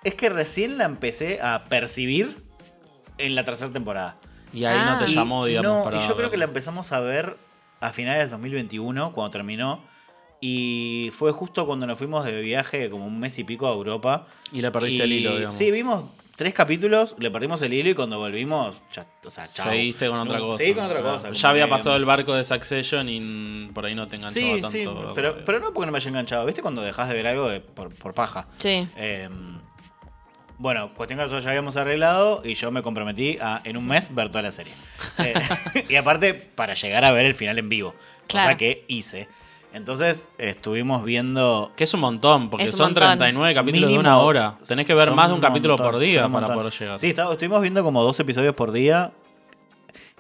Es 0.04 0.16
que 0.16 0.30
recién 0.30 0.78
la 0.78 0.86
empecé 0.86 1.40
a 1.42 1.66
percibir 1.66 2.38
en 3.18 3.36
la 3.36 3.44
tercera 3.44 3.70
temporada. 3.72 4.16
Y 4.54 4.66
ahí 4.66 4.78
Ah. 4.80 4.94
no 4.98 5.06
te 5.06 5.12
Y 5.12 5.16
llamó, 5.16 5.46
digamos, 5.46 5.72
no, 5.80 5.84
para 5.84 5.98
y 6.04 6.08
yo 6.08 6.16
creo 6.16 6.30
que 6.30 6.38
la 6.38 6.46
empezamos 6.46 6.92
a 6.92 7.00
ver 7.00 7.38
a 7.80 7.94
finales 7.94 8.22
del 8.24 8.30
2021, 8.32 9.12
cuando 9.14 9.32
terminó. 9.32 9.84
Y 10.40 11.12
fue 11.14 11.32
justo 11.32 11.66
cuando 11.68 11.86
nos 11.86 11.98
fuimos 11.98 12.26
de 12.26 12.42
viaje, 12.42 12.90
como 12.90 13.06
un 13.06 13.20
mes 13.20 13.38
y 13.38 13.44
pico 13.44 13.68
a 13.68 13.74
Europa. 13.74 14.26
Y 14.52 14.62
le 14.62 14.72
perdiste 14.72 15.04
el 15.04 15.14
hilo, 15.14 15.36
digamos. 15.36 15.56
Sí, 15.56 15.70
vimos 15.70 16.12
tres 16.36 16.54
capítulos, 16.56 17.16
le 17.20 17.30
perdimos 17.30 17.62
el 17.62 17.72
hilo 17.74 17.90
y 17.92 17.94
cuando 17.94 18.18
volvimos, 18.18 18.82
ya, 18.92 19.06
o 19.24 19.30
sea, 19.30 19.46
chao. 19.48 19.68
Seguiste 19.70 20.08
con 20.10 20.18
otra 20.18 20.40
cosa. 20.40 20.58
Seguí 20.58 20.74
con 20.74 20.86
otra 20.86 21.00
Ah, 21.00 21.04
cosa. 21.04 21.32
Ya 21.32 21.50
había 21.50 21.70
pasado 21.70 21.96
el 21.96 22.06
barco 22.06 22.34
de 22.34 22.44
Succession 22.44 23.08
y 23.10 23.70
por 23.72 23.86
ahí 23.86 23.94
no 23.94 24.08
te 24.08 24.16
enganchaba 24.16 24.46
Sí, 24.56 24.62
tanto. 24.62 24.70
sí, 24.72 24.86
pero, 25.14 25.46
pero 25.46 25.60
no 25.60 25.72
porque 25.74 25.86
no 25.86 25.92
me 25.92 25.98
haya 26.00 26.10
enganchado. 26.10 26.44
¿Viste 26.48 26.64
cuando 26.64 26.82
dejas 26.82 27.08
de 27.10 27.14
ver 27.14 27.28
algo 27.28 27.48
de- 27.48 27.60
por, 27.60 27.94
por 27.94 28.16
paja? 28.16 28.48
Sí. 28.58 28.88
Eh, 28.96 29.30
bueno, 30.62 30.94
cuestión 30.94 31.18
que 31.18 31.24
nosotros 31.24 31.44
ya 31.44 31.50
habíamos 31.50 31.76
arreglado 31.76 32.42
y 32.46 32.54
yo 32.54 32.70
me 32.72 32.84
comprometí 32.84 33.38
a 33.42 33.62
en 33.64 33.78
un 33.78 33.88
mes 33.88 34.14
ver 34.14 34.30
toda 34.30 34.44
la 34.44 34.52
serie. 34.52 34.74
Eh, 35.18 35.34
y 35.90 35.96
aparte, 35.96 36.34
para 36.34 36.74
llegar 36.76 37.04
a 37.06 37.12
ver 37.12 37.26
el 37.26 37.34
final 37.34 37.58
en 37.60 37.68
vivo. 37.70 37.92
Cosa 38.30 38.44
Claro. 38.44 38.58
que 38.58 38.86
hice. 38.88 39.28
Entonces, 39.74 40.26
estuvimos 40.38 41.04
viendo. 41.06 41.72
Que 41.78 41.86
es 41.86 41.94
un 41.94 42.02
montón, 42.02 42.50
porque 42.50 42.66
un 42.66 42.72
son 42.72 42.88
montón. 42.88 43.02
39 43.18 43.54
capítulos 43.56 43.90
de 43.90 43.96
mínimo- 43.98 44.00
una 44.02 44.18
hora. 44.20 44.58
Tenés 44.68 44.86
que 44.86 44.94
ver 44.94 45.12
más 45.12 45.30
de 45.30 45.34
un 45.36 45.40
capítulo 45.42 45.76
montón, 45.78 45.92
por 45.94 46.00
día 46.02 46.22
para 46.24 46.30
montón. 46.30 46.56
poder 46.56 46.74
llegar. 46.74 47.00
Sí, 47.00 47.08
está- 47.10 47.32
estuvimos 47.32 47.62
viendo 47.62 47.84
como 47.84 48.04
dos 48.04 48.20
episodios 48.20 48.54
por 48.54 48.72
día. 48.72 49.12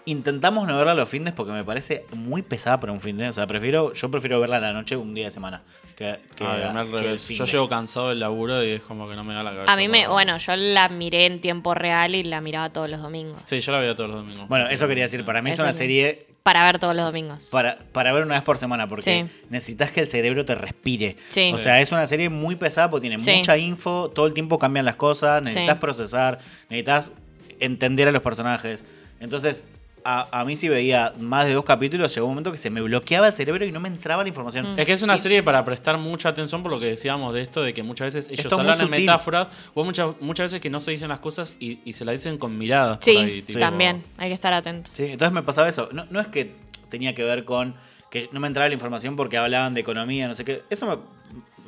Intentamos 0.05 0.67
no 0.67 0.75
verla 0.77 0.95
los 0.95 1.07
fines 1.07 1.31
porque 1.33 1.51
me 1.51 1.63
parece 1.63 2.05
muy 2.15 2.41
pesada 2.41 2.79
para 2.79 2.91
un 2.91 2.99
fin 2.99 3.17
de. 3.17 3.29
O 3.29 3.33
sea, 3.33 3.45
prefiero, 3.45 3.93
yo 3.93 4.09
prefiero 4.09 4.39
verla 4.39 4.57
a 4.57 4.59
la 4.59 4.73
noche 4.73 4.95
un 4.97 5.13
día 5.13 5.25
de 5.25 5.31
semana. 5.31 5.61
Que, 5.95 6.17
que, 6.35 6.43
Ah, 6.43 6.55
bien, 6.57 6.75
al 6.77 6.89
que 6.89 6.95
el 6.97 7.03
revés. 7.03 7.25
fin 7.25 7.37
Yo 7.37 7.45
de. 7.45 7.51
llego 7.51 7.69
cansado 7.69 8.09
del 8.09 8.19
laburo 8.19 8.63
y 8.63 8.71
es 8.71 8.81
como 8.81 9.07
que 9.07 9.15
no 9.15 9.23
me 9.23 9.35
da 9.35 9.43
la 9.43 9.51
cabeza. 9.51 9.71
A 9.71 9.77
mí 9.77 9.87
me, 9.87 9.99
para- 10.01 10.09
bueno, 10.13 10.37
yo 10.39 10.55
la 10.55 10.89
miré 10.89 11.27
en 11.27 11.39
tiempo 11.39 11.75
real 11.75 12.15
y 12.15 12.23
la 12.23 12.41
miraba 12.41 12.71
todos 12.71 12.89
los 12.89 12.99
domingos. 13.01 13.41
Sí, 13.45 13.59
yo 13.59 13.71
la 13.71 13.79
veía 13.79 13.95
todos 13.95 14.09
los 14.09 14.19
domingos. 14.25 14.47
Bueno, 14.47 14.67
eso 14.69 14.87
quería 14.87 15.03
decir. 15.03 15.23
Para 15.23 15.41
mí 15.43 15.51
es 15.51 15.59
una 15.59 15.73
serie 15.73 16.25
Para 16.41 16.63
ver 16.65 16.79
todos 16.79 16.95
los 16.95 17.05
domingos. 17.05 17.49
para, 17.51 17.77
para 17.91 18.11
ver 18.11 18.23
una 18.23 18.33
vez 18.33 18.43
por 18.43 18.57
semana, 18.57 18.87
porque 18.87 19.03
Sí. 19.29 19.43
necesitas 19.51 19.91
que 19.91 19.99
el 19.99 20.07
cerebro 20.07 20.45
te 20.45 20.55
respire. 20.55 21.17
Sí. 21.29 21.51
O 21.53 21.59
sea, 21.59 21.79
es 21.79 21.91
una 21.91 22.07
serie 22.07 22.29
muy 22.29 22.55
pesada 22.55 22.89
porque 22.89 23.07
tiene 23.07 23.21
Sí. 23.23 23.31
mucha 23.37 23.55
info, 23.59 24.09
todo 24.15 24.25
el 24.25 24.33
tiempo 24.33 24.57
cambian 24.57 24.85
las 24.85 24.95
cosas, 24.95 25.43
necesitas 25.43 25.75
Sí. 25.75 25.79
procesar, 25.81 26.39
necesitas 26.69 27.11
entender 27.59 28.07
a 28.07 28.11
los 28.11 28.23
personajes. 28.23 28.83
Entonces, 29.19 29.63
a, 30.03 30.39
a 30.39 30.45
mí 30.45 30.55
si 30.55 30.67
veía 30.69 31.13
más 31.19 31.45
de 31.47 31.53
dos 31.53 31.63
capítulos, 31.65 32.13
llegó 32.13 32.25
un 32.27 32.31
momento 32.33 32.51
que 32.51 32.57
se 32.57 32.69
me 32.69 32.81
bloqueaba 32.81 33.27
el 33.27 33.33
cerebro 33.33 33.65
y 33.65 33.71
no 33.71 33.79
me 33.79 33.87
entraba 33.87 34.23
la 34.23 34.29
información. 34.29 34.67
Es 34.77 34.85
que 34.85 34.93
es 34.93 35.01
una 35.03 35.15
Y- 35.15 35.19
serie 35.19 35.43
para 35.43 35.63
prestar 35.65 35.97
mucha 35.97 36.29
atención 36.29 36.63
por 36.63 36.71
lo 36.71 36.79
que 36.79 36.87
decíamos 36.87 37.33
de 37.33 37.41
esto, 37.41 37.61
de 37.61 37.73
que 37.73 37.83
muchas 37.83 38.13
veces 38.13 38.29
ellos 38.31 38.45
Esto 38.45 38.59
hablan 38.59 38.79
en 38.79 38.85
sutil. 38.87 38.99
metáforas, 39.01 39.47
o 39.73 39.83
muchas, 39.83 40.09
muchas 40.19 40.45
veces 40.45 40.61
que 40.61 40.69
no 40.69 40.79
se 40.79 40.91
dicen 40.91 41.09
las 41.09 41.19
cosas 41.19 41.55
y, 41.59 41.79
y 41.85 41.93
se 41.93 42.03
las 42.05 42.13
dicen 42.13 42.37
con 42.37 42.57
miradas. 42.57 42.97
por 42.97 43.05
Sí, 43.05 43.17
ahí, 43.17 43.41
tipo- 43.41 43.59
también. 43.59 44.03
Hay 44.17 44.29
que 44.29 44.33
estar 44.35 44.53
atento. 44.53 44.89
Sí, 44.93 45.03
entonces 45.05 45.33
me 45.33 45.43
pasaba 45.43 45.69
eso. 45.69 45.89
No, 45.91 46.05
no 46.09 46.19
es 46.19 46.27
que 46.27 46.55
tenía 46.89 47.13
que 47.15 47.23
ver 47.23 47.45
con 47.45 47.75
que 48.09 48.27
no 48.33 48.39
me 48.41 48.47
entraba 48.47 48.67
la 48.67 48.73
información 48.73 49.15
porque 49.15 49.37
hablaban 49.37 49.73
de 49.73 49.81
economía, 49.81 50.27
no 50.27 50.35
sé 50.35 50.43
qué. 50.43 50.63
Eso 50.69 50.85
me, 50.85 50.97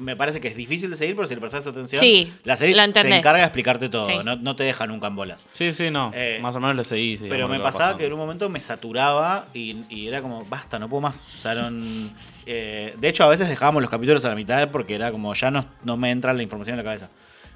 me 0.03 0.15
parece 0.15 0.39
que 0.39 0.49
es 0.49 0.55
difícil 0.55 0.89
de 0.91 0.95
seguir, 0.95 1.15
pero 1.15 1.27
si 1.27 1.33
le 1.33 1.39
prestas 1.41 1.65
atención, 1.65 1.99
Sí, 1.99 2.31
la 2.43 2.55
serie 2.55 2.75
lo 2.75 2.83
se 2.93 3.07
encarga 3.15 3.39
de 3.39 3.43
explicarte 3.45 3.89
todo, 3.89 4.05
Sí. 4.05 4.13
no, 4.23 4.35
no 4.35 4.55
te 4.55 4.63
deja 4.63 4.85
nunca 4.85 5.07
en 5.07 5.15
bolas. 5.15 5.45
Sí, 5.51 5.71
sí, 5.71 5.89
no. 5.89 6.11
Eh, 6.13 6.39
Más 6.41 6.55
o 6.55 6.59
menos 6.59 6.75
le 6.75 6.83
seguís. 6.83 7.21
Pero 7.27 7.47
me 7.47 7.57
pasaba 7.59 7.71
pasando. 7.85 7.97
que 7.97 8.05
en 8.05 8.13
un 8.13 8.19
momento 8.19 8.49
me 8.49 8.61
saturaba 8.61 9.47
y, 9.53 9.77
y 9.89 10.07
era 10.07 10.21
como, 10.21 10.43
basta, 10.45 10.77
no 10.77 10.87
puedo 10.89 11.01
más. 11.01 11.23
O 11.35 11.39
sea, 11.39 11.55
no- 11.55 12.09
eh, 12.45 12.93
de 12.99 13.07
hecho, 13.07 13.23
a 13.23 13.29
veces 13.29 13.47
dejábamos 13.49 13.81
los 13.81 13.89
capítulos 13.89 14.23
a 14.25 14.29
la 14.29 14.35
mitad 14.35 14.69
porque 14.69 14.95
era 14.95 15.11
como, 15.11 15.33
ya 15.33 15.49
no, 15.49 15.65
no 15.83 15.97
me 15.97 16.11
entra 16.11 16.33
la 16.33 16.43
información 16.43 16.73
en 16.73 16.77
la 16.77 16.83
cabeza. 16.83 17.09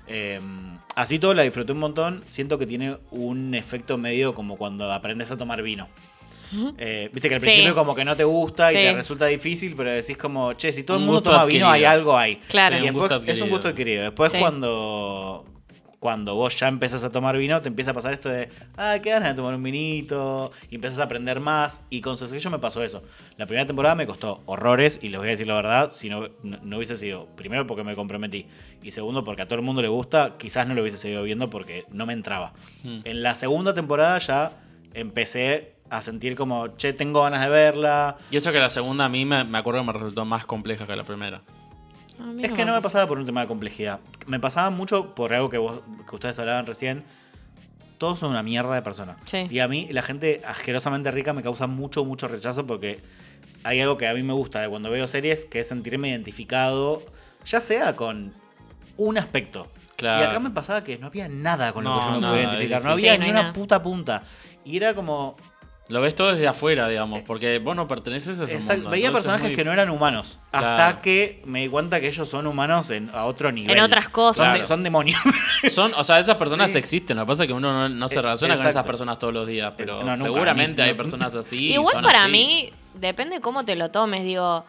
Eh, 0.07 0.39
así 0.95 1.19
todo 1.19 1.33
la 1.33 1.43
disfruté 1.43 1.73
un 1.73 1.79
montón. 1.79 2.23
Siento 2.27 2.57
que 2.57 2.65
tiene 2.65 2.97
un 3.11 3.53
efecto 3.55 3.97
medio 3.97 4.33
como 4.33 4.57
cuando 4.57 4.91
aprendes 4.91 5.29
a 5.31 5.37
tomar 5.37 5.61
vino. 5.61 5.87
Eh, 6.77 7.09
Viste 7.13 7.29
que 7.29 7.35
al 7.35 7.41
Sí. 7.41 7.45
principio 7.47 7.75
como 7.75 7.93
que 7.95 8.05
no 8.05 8.15
te 8.15 8.23
gusta 8.23 8.71
y 8.71 8.75
Sí. 8.75 8.81
te 8.83 8.93
resulta 8.93 9.25
difícil, 9.27 9.73
pero 9.75 9.91
decís 9.91 10.17
como, 10.17 10.53
che, 10.53 10.71
si 10.71 10.83
todo 10.83 10.97
el 10.97 11.03
Un 11.03 11.07
mundo 11.07 11.21
toma 11.23 11.45
vino, 11.45 11.69
hay 11.69 11.83
algo 11.83 12.17
ahí. 12.17 12.37
Claro. 12.47 12.77
Y 12.77 12.81
después- 12.81 13.09
gusto 13.11 13.31
es 13.31 13.41
un 13.41 13.49
gusto 13.49 13.67
adquirido. 13.69 14.03
Después 14.03 14.31
Sí. 14.31 14.37
cuando 14.39 15.45
cuando 15.99 16.35
vos 16.35 16.55
ya 16.55 16.67
empezás 16.67 17.03
a 17.03 17.11
tomar 17.11 17.35
vino, 17.37 17.59
te 17.59 17.69
empieza 17.69 17.89
a 17.89 17.93
pasar 17.95 18.13
esto 18.13 18.29
de, 18.29 18.49
ah, 18.77 18.97
qué 19.01 19.09
ganas 19.09 19.29
de 19.29 19.35
tomar 19.35 19.55
un 19.55 19.63
vinito, 19.63 20.51
y 20.69 20.75
empezás 20.75 20.99
a 20.99 21.03
aprender 21.05 21.39
más, 21.39 21.81
y 21.89 22.01
con 22.01 22.19
Succession 22.19 22.53
me 22.53 22.59
pasó 22.59 22.83
eso. 22.83 23.01
La 23.35 23.47
primera 23.47 23.65
temporada 23.65 23.95
me 23.95 24.05
costó 24.05 24.43
horrores, 24.45 24.99
y 25.01 25.09
les 25.09 25.17
voy 25.19 25.27
a 25.27 25.31
decir 25.31 25.47
la 25.47 25.55
verdad, 25.55 25.89
si 25.91 26.07
no, 26.09 26.27
no, 26.43 26.59
no 26.61 26.77
hubiese 26.77 26.95
sido, 26.95 27.25
primero 27.35 27.65
porque 27.65 27.83
me 27.83 27.95
comprometí, 27.95 28.45
y 28.83 28.91
segundo 28.91 29.23
porque 29.23 29.41
a 29.41 29.45
todo 29.47 29.55
el 29.57 29.65
mundo 29.65 29.81
le 29.81 29.87
gusta, 29.87 30.35
quizás 30.37 30.67
no 30.67 30.75
lo 30.75 30.81
hubiese 30.83 30.99
seguido 30.99 31.23
viendo 31.23 31.49
porque 31.49 31.85
no 31.89 32.05
me 32.05 32.13
entraba. 32.13 32.53
Hmm. 32.83 32.99
En 33.03 33.23
la 33.23 33.33
segunda 33.33 33.73
temporada 33.73 34.19
ya 34.19 34.51
empecé 34.93 35.73
a 35.89 36.01
sentir 36.01 36.35
como, 36.35 36.67
che, 36.77 36.93
tengo 36.93 37.21
ganas 37.23 37.41
de 37.41 37.49
verla. 37.49 38.17
Y 38.31 38.37
eso 38.37 38.51
que 38.51 38.59
la 38.59 38.69
segunda 38.69 39.05
a 39.05 39.09
mí 39.09 39.25
me, 39.25 39.43
me 39.43 39.57
acuerdo 39.57 39.81
que 39.81 39.87
me 39.87 39.93
resultó 39.93 40.25
más 40.25 40.45
compleja 40.45 40.85
que 40.85 40.95
la 40.95 41.03
primera. 41.03 41.41
Es 42.41 42.49
no 42.49 42.55
que 42.55 42.65
no 42.65 42.71
me 42.73 42.77
pasa. 42.77 42.81
pasaba 42.81 43.07
por 43.07 43.19
un 43.19 43.25
tema 43.25 43.41
de 43.41 43.47
complejidad. 43.47 43.99
Me 44.25 44.39
pasaba 44.39 44.69
mucho 44.69 45.13
por 45.13 45.33
algo 45.33 45.49
que, 45.49 45.57
vos, 45.59 45.81
que 46.09 46.15
ustedes 46.15 46.37
hablaban 46.39 46.65
recién. 46.65 47.03
Todos 47.99 48.19
son 48.19 48.31
una 48.31 48.43
mierda 48.43 48.73
de 48.75 48.81
personas. 48.81 49.17
Sí. 49.25 49.47
Y 49.49 49.59
a 49.59 49.67
mí 49.67 49.87
la 49.91 50.01
gente 50.01 50.41
asquerosamente 50.45 51.09
rica 51.11 51.33
me 51.33 51.41
causa 51.43 51.67
mucho, 51.67 52.05
mucho 52.05 52.27
rechazo 52.27 52.65
porque 52.67 52.99
hay 53.63 53.79
algo 53.81 53.97
que 53.97 54.07
a 54.07 54.13
mí 54.13 54.23
me 54.23 54.33
gusta 54.33 54.61
de 54.61 54.69
cuando 54.69 54.89
veo 54.89 55.07
series, 55.07 55.45
que 55.45 55.59
es 55.59 55.67
sentirme 55.67 56.09
identificado, 56.09 57.01
ya 57.45 57.61
sea 57.61 57.95
con 57.95 58.33
un 58.97 59.17
aspecto. 59.17 59.67
Claro. 59.95 60.23
Y 60.23 60.27
acá 60.27 60.39
me 60.39 60.51
pasaba 60.51 60.83
que 60.83 60.97
no 60.99 61.07
había 61.07 61.27
nada 61.27 61.73
con 61.73 61.83
lo 61.83 61.89
No, 61.91 61.99
que 61.99 62.05
yo 62.05 62.11
me 62.21 62.27
podía 62.27 62.43
identificar. 62.43 62.83
No 62.83 62.91
había 62.91 63.13
Sí, 63.13 63.17
no 63.19 63.23
ni 63.25 63.31
una 63.31 63.41
nada. 63.41 63.53
puta 63.53 63.81
punta. 63.81 64.23
Y 64.63 64.77
era 64.77 64.93
como, 64.93 65.35
Lo 65.89 66.01
ves 66.01 66.15
todo 66.15 66.31
desde 66.33 66.47
afuera, 66.47 66.87
digamos, 66.89 67.21
porque 67.23 67.59
vos 67.59 67.73
no 67.75 67.87
perteneces 67.87 68.39
a 68.41 68.43
ese 68.43 68.55
Exacto, 68.55 68.75
mundo. 68.81 68.89
Veía 68.91 69.09
personajes 69.11 69.47
muy 69.47 69.55
que 69.55 69.63
no 69.63 69.71
eran 69.71 69.89
humanos. 69.89 70.37
Hasta 70.51 70.75
Claro. 70.75 70.99
que 71.01 71.41
me 71.45 71.61
di 71.61 71.69
cuenta 71.69 72.01
que 72.01 72.07
ellos 72.09 72.27
son 72.27 72.45
humanos 72.45 72.89
en, 72.89 73.09
a 73.13 73.23
otro 73.25 73.51
nivel. 73.53 73.77
En 73.77 73.81
otras 73.83 74.09
cosas. 74.09 74.37
Son, 74.43 74.47
de- 74.53 74.59
Claro. 74.59 74.67
son 74.67 74.83
demonios. 74.83 75.21
Son, 75.71 75.93
o 75.95 76.03
sea, 76.03 76.19
esas 76.19 76.35
personas 76.37 76.71
Sí. 76.71 76.77
existen. 76.77 77.15
Lo 77.17 77.23
que 77.23 77.27
pasa 77.27 77.43
es 77.43 77.47
que 77.47 77.53
uno 77.53 77.71
no, 77.71 77.89
no 77.89 78.09
se 78.09 78.19
Eh, 78.19 78.21
relaciona 78.21 78.57
con 78.57 78.67
esas 78.67 78.85
personas 78.85 79.17
todos 79.17 79.33
los 79.33 79.47
días, 79.47 79.73
pero 79.77 79.99
Es- 79.99 80.05
no, 80.05 80.11
nunca, 80.11 80.23
seguramente 80.23 80.81
hay 80.81 80.93
personas 80.93 81.33
así. 81.35 81.69
y 81.69 81.73
Igual 81.75 81.93
son 81.93 82.03
para 82.03 82.23
así. 82.23 82.31
mí, 82.31 82.73
depende 82.93 83.39
cómo 83.41 83.63
te 83.63 83.75
lo 83.75 83.89
tomes, 83.89 84.23
digo, 84.23 84.65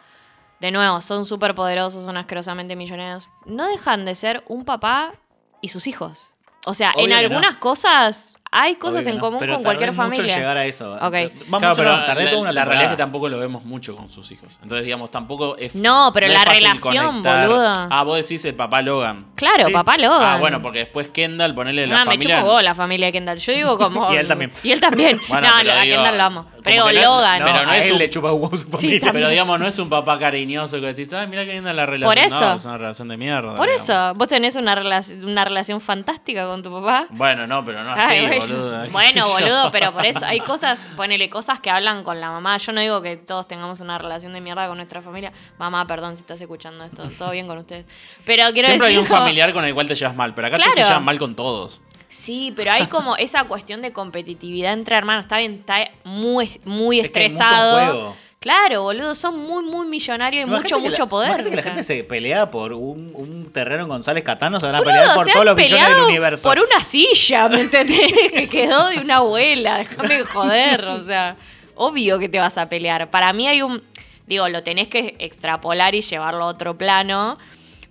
de 0.61 0.71
nuevo, 0.71 1.01
son 1.01 1.25
súper 1.27 1.55
poderosos, 1.55 2.05
son 2.05 2.17
asquerosamente 2.17 2.75
millonarios. 2.77 3.29
No 3.45 3.67
dejan 3.69 4.05
de 4.05 4.15
ser 4.15 4.43
un 4.47 4.65
papá 4.65 5.13
y 5.61 5.69
sus 5.69 5.87
hijos. 5.89 6.31
O 6.67 6.75
sea, 6.75 6.93
Obvio 6.95 7.07
en 7.07 7.13
algunas 7.13 7.57
cosas 7.57 8.37
hay 8.51 8.75
cosas 8.77 9.03
Obvio 9.05 9.11
en 9.11 9.15
no, 9.17 9.21
común 9.21 9.39
pero 9.41 9.55
con 9.55 9.63
cualquier 9.63 9.93
mucho 9.93 10.03
en 10.05 10.11
familia. 10.11 10.37
llegar 10.37 10.57
a 10.57 10.65
eso. 10.67 10.95
Ok. 10.95 11.01
Vamos 11.49 11.61
Claro, 11.61 11.75
pero 11.77 11.97
no, 11.97 12.05
tardé 12.05 12.25
la, 12.25 12.31
toda 12.31 12.43
una 12.43 12.53
la 12.53 12.65
realidad 12.65 12.91
es 12.93 12.97
que 12.97 13.03
tampoco 13.03 13.29
lo 13.29 13.39
vemos 13.39 13.65
mucho 13.65 13.95
con 13.97 14.09
sus 14.09 14.31
hijos. 14.33 14.59
Entonces, 14.63 14.85
digamos, 14.85 15.11
tampoco 15.11 15.57
es. 15.57 15.75
No, 15.75 16.11
pero 16.15 16.29
la 16.29 16.45
relación, 16.45 17.07
conectar. 17.07 17.49
boludo. 17.49 17.73
Ah, 17.91 18.03
vos 18.05 18.17
decís 18.17 18.45
el 18.45 18.55
papá 18.55 18.83
Logan. 18.83 19.27
Claro, 19.35 19.67
Sí. 19.67 19.73
papá 19.73 19.97
Logan. 19.99 20.23
Ah, 20.23 20.37
bueno, 20.39 20.63
porque 20.63 20.81
después 20.81 21.09
Kendall, 21.11 21.55
ponele 21.55 21.87
la 21.87 21.97
Ah, 21.97 22.05
me 22.05 22.13
familia. 22.13 22.37
chupo 22.41 22.49
vos 22.53 22.63
la 22.63 22.75
familia 22.75 23.07
de 23.07 23.13
Kendall. 23.13 23.39
Yo 23.39 23.53
digo 23.53 23.79
como. 23.79 24.13
Y 24.13 24.17
él 24.17 24.27
también. 24.29 24.51
Y 24.63 24.73
él 24.73 24.81
también. 24.81 25.21
Bueno, 25.29 25.47
no, 25.49 25.55
pero 25.61 25.73
a 25.73 25.81
digo, 25.83 25.97
Kendall 25.97 26.17
lo 26.19 26.25
amo. 26.25 26.47
Pero 26.65 26.91
Logan. 26.93 27.39
No, 27.41 27.45
Pero 27.47 27.65
no 27.67 27.71
a 27.71 27.79
es 27.79 27.87
él 27.87 27.93
un- 27.93 27.99
le 27.99 28.11
chupa 28.11 28.33
huevo 28.33 28.57
su 28.57 28.69
familia. 28.69 29.11
Pero 29.13 29.29
digamos, 29.29 29.59
no 29.61 29.67
es 29.67 29.79
un 29.79 29.89
papá 29.89 30.19
cariñoso 30.19 30.81
que 30.81 30.87
decís, 30.89 31.13
ay, 31.13 31.27
mira 31.27 31.45
qué 31.45 31.55
linda 31.55 31.73
la 31.73 31.87
relación. 31.87 32.15
Por 32.15 32.19
eso. 32.25 32.55
Es 32.55 32.65
una 32.65 32.79
relación 32.79 33.09
de 33.09 33.17
mierda. 33.17 33.55
Por 33.55 33.69
eso, 33.69 34.15
vos 34.15 34.29
tenés 34.29 34.57
una, 34.57 34.75
relac- 34.77 35.23
una 35.25 35.45
relación 35.45 35.81
fantástica 35.81 36.47
con 36.47 36.63
tu 36.63 36.71
papá. 36.71 37.07
Bueno, 37.11 37.47
no, 37.47 37.65
pero 37.65 37.83
no 37.85 37.93
así. 37.93 38.15
Boludo. 38.41 38.85
Bueno, 38.93 39.29
boludo, 39.29 39.71
pero 39.71 39.93
por 39.93 40.05
eso 40.07 40.21
hay 40.27 40.41
cosas, 40.41 40.87
ponele 40.97 41.29
cosas 41.31 41.61
que 41.61 41.71
hablan 41.71 42.05
con 42.05 42.21
la 42.21 42.31
mamá. 42.31 42.57
Yo 42.59 42.73
no 42.73 42.81
digo 42.81 43.01
que 43.03 43.17
todos 43.17 43.47
tengamos 43.49 43.81
una 43.81 43.99
relación 43.99 44.33
de 44.33 44.41
mierda 44.41 44.67
con 44.69 44.77
nuestra 44.77 45.03
familia. 45.03 45.33
Mamá, 45.59 45.87
perdón 45.87 46.17
si 46.17 46.23
estás 46.23 46.41
escuchando 46.41 46.85
esto, 46.85 47.09
todo 47.19 47.31
bien 47.31 47.47
con 47.47 47.59
ustedes. 47.59 47.87
Pero 48.25 48.45
quiero 48.53 48.69
Siempre 48.69 48.89
hay 48.89 48.97
un 48.97 49.07
como- 49.07 49.19
familiar 49.21 49.53
con 49.53 49.65
el 49.65 49.75
cual 49.75 49.89
te 49.89 49.95
llevas 49.95 50.17
mal, 50.17 50.35
pero 50.35 50.49
acá 50.49 50.57
Claro. 50.57 50.73
llevan 50.75 51.05
mal 51.05 51.19
con 51.19 51.35
todos. 51.35 51.81
Sí, 52.11 52.55
pero 52.57 52.73
hay 52.73 52.87
como 52.87 53.17
esa 53.17 53.45
cuestión 53.45 53.83
de 53.83 53.93
competitividad 53.93 54.73
entre 54.73 54.97
hermanos. 54.97 55.27
Está 55.27 55.39
bien, 55.39 55.57
está 55.61 55.91
muy, 56.05 56.59
muy 56.65 57.01
Es 57.01 57.11
que 57.11 57.19
hay 57.21 57.29
mucho 57.29 57.35
estresado. 57.43 57.73
juego. 57.93 58.17
Claro, 58.41 58.83
boludo, 58.83 59.17
son 59.17 59.37
muy, 59.37 59.65
muy 59.65 59.87
millonarios 59.89 60.43
y 60.43 60.49
Imagínate 60.49 60.75
mucho, 60.75 60.89
mucho 60.89 61.03
la, 61.03 61.09
poder. 61.09 61.45
que 61.45 61.57
la 61.57 61.63
gente 61.63 61.83
se 61.83 62.05
pelea 62.05 62.53
por 62.53 62.73
un, 62.73 63.11
un 63.15 63.51
terreno 63.53 63.83
en 63.83 63.89
González 63.89 64.23
Catano, 64.23 64.61
se 64.61 64.67
van 64.67 64.77
a 64.77 64.79
Boludo, 64.79 64.95
pelear 64.95 65.15
por 65.17 65.27
todos 65.27 65.45
los 65.45 65.57
billones 65.57 65.89
del 65.89 66.05
universo. 66.05 66.43
Por 66.45 66.59
una 66.61 66.85
silla, 66.85 67.49
¿me 67.49 67.63
entendés? 67.63 68.13
que 68.33 68.49
quedó 68.49 68.89
de 68.91 69.01
una 69.01 69.17
abuela. 69.17 69.79
Déjame 69.79 70.19
de 70.19 70.25
joder. 70.25 70.85
O 70.85 71.03
sea, 71.03 71.37
obvio 71.75 72.21
que 72.21 72.29
te 72.29 72.39
vas 72.39 72.59
a 72.59 72.69
pelear. 72.69 73.11
Para 73.11 73.33
mí 73.33 73.49
hay 73.49 73.63
un. 73.63 73.83
Digo, 74.29 74.49
lo 74.49 74.63
tenés 74.63 74.87
que 74.87 75.17
extrapolar 75.19 75.97
y 75.97 76.03
llevarlo 76.03 76.45
a 76.45 76.47
otro 76.47 76.79
plano. 76.79 77.39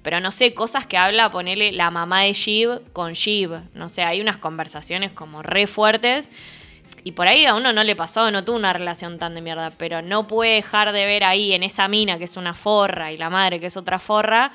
Pero 0.02 0.22
no 0.22 0.32
sé, 0.32 0.54
cosas 0.54 0.86
que 0.86 0.96
habla, 0.96 1.30
ponele 1.30 1.74
la 1.74 1.92
mamá 1.92 2.22
de 2.22 2.32
Shiv 2.32 2.80
con 2.94 3.12
Shiv. 3.12 3.52
No 3.74 3.90
sé, 3.90 4.04
hay 4.04 4.22
unas 4.22 4.38
conversaciones 4.38 5.12
como 5.12 5.44
re 5.44 5.68
fuertes. 5.68 6.32
Y 7.04 7.14
por 7.14 7.28
ahí 7.28 7.46
a 7.46 7.54
uno 7.56 7.72
no 7.74 7.84
le 7.84 7.96
pasó, 7.96 8.30
no 8.32 8.44
tuvo 8.44 8.58
una 8.58 8.74
relación 8.74 9.18
tan 9.20 9.34
de 9.36 9.42
mierda. 9.42 9.72
Pero 9.78 10.02
no 10.02 10.28
puede 10.28 10.56
dejar 10.56 10.92
de 10.92 11.06
ver 11.06 11.24
ahí 11.24 11.54
en 11.54 11.64
esa 11.64 11.88
mina 11.88 12.18
que 12.18 12.26
es 12.26 12.38
una 12.38 12.54
forra 12.54 13.12
y 13.12 13.18
la 13.18 13.30
madre 13.30 13.60
que 13.60 13.68
es 13.68 13.78
otra 13.78 14.00
forra 14.00 14.52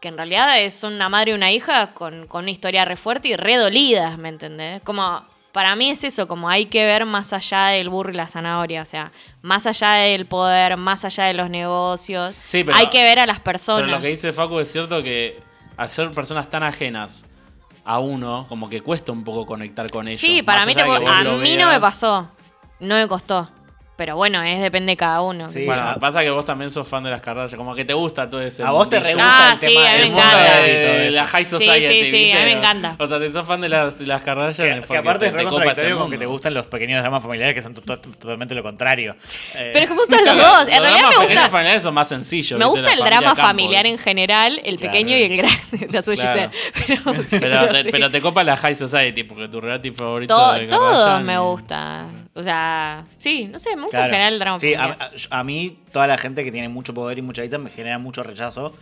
que 0.00 0.08
en 0.08 0.16
realidad 0.16 0.60
es 0.60 0.84
una 0.84 1.08
madre 1.08 1.32
y 1.32 1.34
una 1.34 1.50
hija 1.50 1.88
con, 1.92 2.26
con 2.28 2.44
una 2.44 2.52
historia 2.52 2.84
re 2.84 2.96
fuerte 2.96 3.28
y 3.28 3.36
re 3.36 3.56
dolidas, 3.56 4.16
¿me 4.16 4.28
entendés? 4.28 4.80
Como, 4.82 5.24
para 5.50 5.74
mí 5.74 5.90
es 5.90 6.04
eso, 6.04 6.28
como 6.28 6.48
hay 6.48 6.66
que 6.66 6.84
ver 6.84 7.04
más 7.04 7.32
allá 7.32 7.66
del 7.70 7.88
burro 7.88 8.12
y 8.12 8.14
la 8.14 8.28
zanahoria, 8.28 8.82
o 8.82 8.84
sea, 8.84 9.10
más 9.42 9.66
allá 9.66 9.94
del 9.94 10.26
poder, 10.26 10.76
más 10.76 11.04
allá 11.04 11.24
de 11.24 11.34
los 11.34 11.50
negocios, 11.50 12.32
Sí, 12.44 12.62
pero- 12.62 12.76
hay 12.78 12.86
que 12.90 13.02
ver 13.02 13.18
a 13.18 13.26
las 13.26 13.40
personas. 13.40 13.82
Pero 13.86 13.96
lo 13.96 14.00
que 14.00 14.06
dice 14.06 14.32
Facu 14.32 14.60
es 14.60 14.70
cierto 14.70 15.02
que 15.02 15.40
al 15.76 15.90
ser 15.90 16.12
personas 16.12 16.48
tan 16.48 16.62
ajenas 16.62 17.26
a 17.88 18.00
uno, 18.00 18.44
como 18.50 18.68
que 18.68 18.82
cuesta 18.82 19.12
un 19.12 19.24
poco 19.24 19.46
conectar 19.46 19.90
con 19.90 20.06
ellos. 20.08 20.20
Sí, 20.20 20.42
para 20.42 20.66
mí, 20.66 20.74
te 20.74 20.82
a 20.82 21.24
mí 21.24 21.56
no 21.56 21.70
me 21.70 21.80
pasó, 21.80 22.28
no 22.80 22.94
me 22.96 23.08
costó. 23.08 23.48
Pero 23.98 24.14
bueno, 24.14 24.40
es 24.44 24.60
depende 24.60 24.92
de 24.92 24.96
cada 24.96 25.22
uno. 25.22 25.50
Sí, 25.50 25.66
Bueno, 25.66 25.96
pasa 25.98 26.22
que 26.22 26.30
vos 26.30 26.46
también 26.46 26.70
sos 26.70 26.86
fan 26.86 27.02
de 27.02 27.10
las 27.10 27.20
Kardashian, 27.20 27.58
como 27.58 27.74
que 27.74 27.84
te 27.84 27.94
gusta 27.94 28.30
todo 28.30 28.40
ese 28.40 28.62
A 28.62 28.70
vos 28.70 28.88
te 28.88 29.00
re 29.00 29.12
gusta 29.12 29.28
Ah, 29.28 29.50
el 29.54 29.58
sí, 29.58 29.66
tema 29.66 29.80
a 29.90 29.92
mí 29.94 29.98
me 29.98 30.06
encanta. 30.06 30.62
de 30.62 31.10
la 31.10 31.26
High 31.26 31.44
Society. 31.44 31.86
sí, 31.88 32.04
sí, 32.04 32.10
¿viste? 32.12 32.32
a 32.32 32.36
mí 32.38 32.44
me 32.44 32.52
encanta. 32.52 32.94
O 32.96 33.08
sea, 33.08 33.18
si 33.18 33.32
sos 33.32 33.44
fan 33.44 33.60
de 33.60 33.68
las, 33.68 33.98
de 33.98 34.06
las 34.06 34.22
Kardashian. 34.22 34.82
Que, 34.82 34.86
que 34.86 34.96
aparte 34.98 35.24
te- 35.24 35.26
es 35.26 35.32
re 35.34 35.44
contradictorio 35.46 35.98
con 35.98 36.10
que 36.12 36.16
te 36.18 36.26
gustan 36.26 36.54
los 36.54 36.66
pequeños 36.66 37.00
dramas 37.02 37.20
familiares 37.20 37.56
que 37.56 37.62
son 37.62 37.74
to- 37.74 37.82
to- 37.82 37.98
totalmente 37.98 38.54
lo 38.54 38.62
contrario. 38.62 39.16
Eh, 39.56 39.70
Pero 39.72 39.78
es 39.80 39.86
que 39.88 39.94
me 39.94 40.00
gustan 40.00 40.24
los 40.24 40.36
dos. 40.46 40.60
En 40.68 40.68
Los 40.68 40.78
realidad 40.80 41.02
me 41.02 41.08
pequeños 41.16 41.26
gusta, 41.34 41.50
familiares 41.50 41.82
son 41.82 41.94
más 41.94 42.08
sencillos. 42.08 42.56
me 42.56 42.66
gusta 42.66 42.92
el 42.92 43.00
drama 43.00 43.34
familiar 43.34 43.84
en 43.84 43.98
general, 43.98 44.60
el 44.64 44.76
Claro. 44.76 44.92
pequeño 44.92 45.16
y 45.16 45.22
el 45.24 45.36
grande. 45.36 45.58
de 45.90 45.98
Azul 45.98 46.14
Claro. 46.14 46.50
Pero, 46.86 47.02
Pero, 47.30 47.68
te, 47.72 47.82
sí. 47.82 47.88
pero 47.90 48.10
te 48.12 48.20
copa 48.20 48.44
la 48.44 48.56
High 48.56 48.76
Society, 48.76 49.24
porque 49.24 49.48
tu 49.48 49.60
reality 49.60 49.90
favorito 49.90 50.36
To- 50.36 50.52
de 50.52 50.66
todo 50.68 50.80
Kardashian 50.92 51.26
me 51.26 51.38
gusta. 51.40 52.06
O 52.34 52.42
sea, 52.44 53.02
sí, 53.18 53.46
no 53.50 53.58
sé, 53.58 53.74
me 53.74 53.87
gusta 53.88 54.08
claro. 54.08 54.26
el 54.34 54.38
drama 54.38 54.60
Sí, 54.60 54.74
a- 54.74 55.10
a 55.30 55.44
mí 55.44 55.78
toda 55.92 56.06
la 56.06 56.16
gente 56.18 56.44
que 56.44 56.52
tiene 56.52 56.68
mucho 56.68 56.94
poder 56.94 57.18
y 57.18 57.22
mucha 57.22 57.42
guita 57.42 57.58
me 57.58 57.70
genera 57.70 57.98
mucho 57.98 58.22
rechazo. 58.22 58.72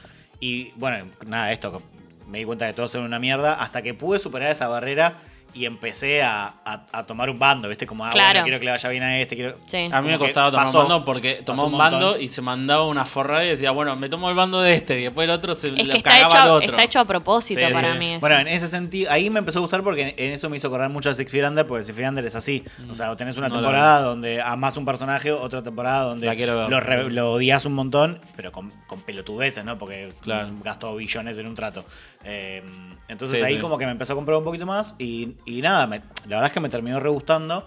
Y 0.40 0.72
bueno, 0.76 1.06
nada, 1.26 1.50
esto, 1.52 1.82
me 2.26 2.38
di 2.38 2.44
cuenta 2.44 2.66
de 2.66 2.72
que 2.72 2.76
todos 2.76 2.90
son 2.92 3.02
una 3.02 3.18
mierda 3.18 3.54
hasta 3.54 3.82
que 3.82 3.94
pude 3.94 4.18
superar 4.18 4.50
esa 4.52 4.68
barrera 4.68 5.16
y 5.56 5.64
empecé 5.66 6.22
a, 6.22 6.54
a- 6.64 6.86
a 6.92 7.06
tomar 7.06 7.30
un 7.30 7.38
bando, 7.38 7.68
¿viste? 7.68 7.86
Como, 7.86 8.04
ah, 8.04 8.10
Claro. 8.10 8.28
bueno, 8.34 8.44
quiero 8.44 8.58
que 8.60 8.64
le 8.66 8.70
vaya 8.72 8.88
bien 8.90 9.02
a 9.02 9.18
este, 9.18 9.34
quiero... 9.36 9.56
Sí. 9.66 9.88
A 9.90 10.02
mí 10.02 10.08
me 10.08 10.18
costaba 10.18 10.50
tomar 10.50 10.66
pasó- 10.66 10.82
un 10.82 10.88
bando 10.88 11.04
porque 11.04 11.42
tomaba 11.44 11.66
un 11.68 11.72
un 11.74 11.78
bando 11.78 12.18
y 12.18 12.28
se 12.28 12.42
mandaba 12.42 12.84
una 12.86 13.04
forrada 13.04 13.44
y 13.44 13.48
decía, 13.48 13.70
bueno, 13.70 13.96
me 13.96 14.08
tomo 14.08 14.28
el 14.28 14.36
bando 14.36 14.60
de 14.60 14.74
este 14.74 15.00
y 15.00 15.04
después 15.04 15.24
el 15.24 15.30
otro 15.30 15.54
se 15.54 15.68
Es 15.68 15.72
lo 15.72 15.92
que 15.92 15.98
está 15.98 16.10
cagaba 16.10 16.28
hecho, 16.28 16.36
al 16.38 16.48
a, 16.48 16.52
otro. 16.54 16.68
está 16.70 16.82
hecho 16.84 17.00
a 17.00 17.04
propósito 17.06 17.60
Sí, 17.66 17.72
para 17.72 17.92
sí. 17.94 17.98
mí. 17.98 18.10
eso. 18.12 18.20
Bueno, 18.20 18.38
en 18.38 18.48
ese 18.48 18.68
sentido, 18.68 19.10
ahí 19.10 19.30
me 19.30 19.38
empezó 19.38 19.58
a 19.58 19.62
gustar 19.62 19.82
porque 19.82 20.14
en, 20.16 20.32
eso 20.32 20.48
me 20.50 20.56
hizo 20.58 20.66
acordar 20.68 20.90
mucho 20.90 21.10
a 21.10 21.14
Six 21.14 21.30
Feet 21.32 21.44
Under, 21.48 21.66
porque 21.66 21.84
Six 21.84 21.96
Feet 21.96 22.08
Under 22.08 22.24
es 22.26 22.34
así. 22.36 22.62
O 22.90 22.94
sea, 22.94 23.14
tenés 23.16 23.36
una 23.36 23.48
No 23.48 23.54
temporada 23.56 24.00
donde 24.02 24.42
amás 24.42 24.76
un 24.76 24.84
personaje, 24.84 25.32
otra 25.32 25.62
temporada 25.62 26.02
donde 26.04 26.26
lo, 26.46 26.80
re- 26.80 27.10
lo 27.10 27.32
odias 27.32 27.64
un 27.64 27.74
montón, 27.74 28.20
pero 28.36 28.52
con, 28.52 28.72
con 28.86 29.00
pelotudeces, 29.00 29.64
¿no? 29.64 29.78
Porque 29.78 30.12
Claro. 30.20 30.50
gastó 30.62 30.94
billones 30.96 31.38
en 31.38 31.46
un 31.46 31.54
trato. 31.54 31.84
Eh, 32.24 32.62
entonces 33.08 33.38
Sí, 33.38 33.44
ahí 33.44 33.54
sí. 33.54 33.60
como 33.60 33.78
que 33.78 33.86
me 33.86 33.92
empezó 33.92 34.12
a 34.14 34.16
comprar 34.16 34.36
un 34.36 34.42
poquito 34.44 34.66
más 34.66 34.94
y, 34.98 35.34
y 35.46 35.62
nada, 35.62 35.86
me- 35.86 36.00
la 36.26 36.36
verdad 36.36 36.46
es 36.46 36.52
que 36.52 36.60
me 36.60 36.68
terminó 36.68 37.00
re 37.00 37.08
gustando. 37.08 37.66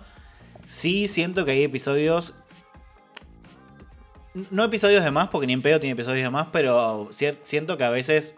Sí 0.68 1.08
siento 1.08 1.46
que 1.46 1.52
hay 1.52 1.64
episodios 1.64 2.34
no 4.52 4.64
episodios 4.64 5.04
de 5.04 5.12
más, 5.12 5.30
porque 5.30 5.48
ni 5.48 5.54
en 5.54 5.62
pedo 5.62 5.80
tiene 5.80 5.94
episodios 5.94 6.24
de 6.24 6.30
más, 6.30 6.48
pero 6.52 7.10
siento 7.44 7.78
que 7.78 7.84
a 7.84 7.90
veces 7.90 8.36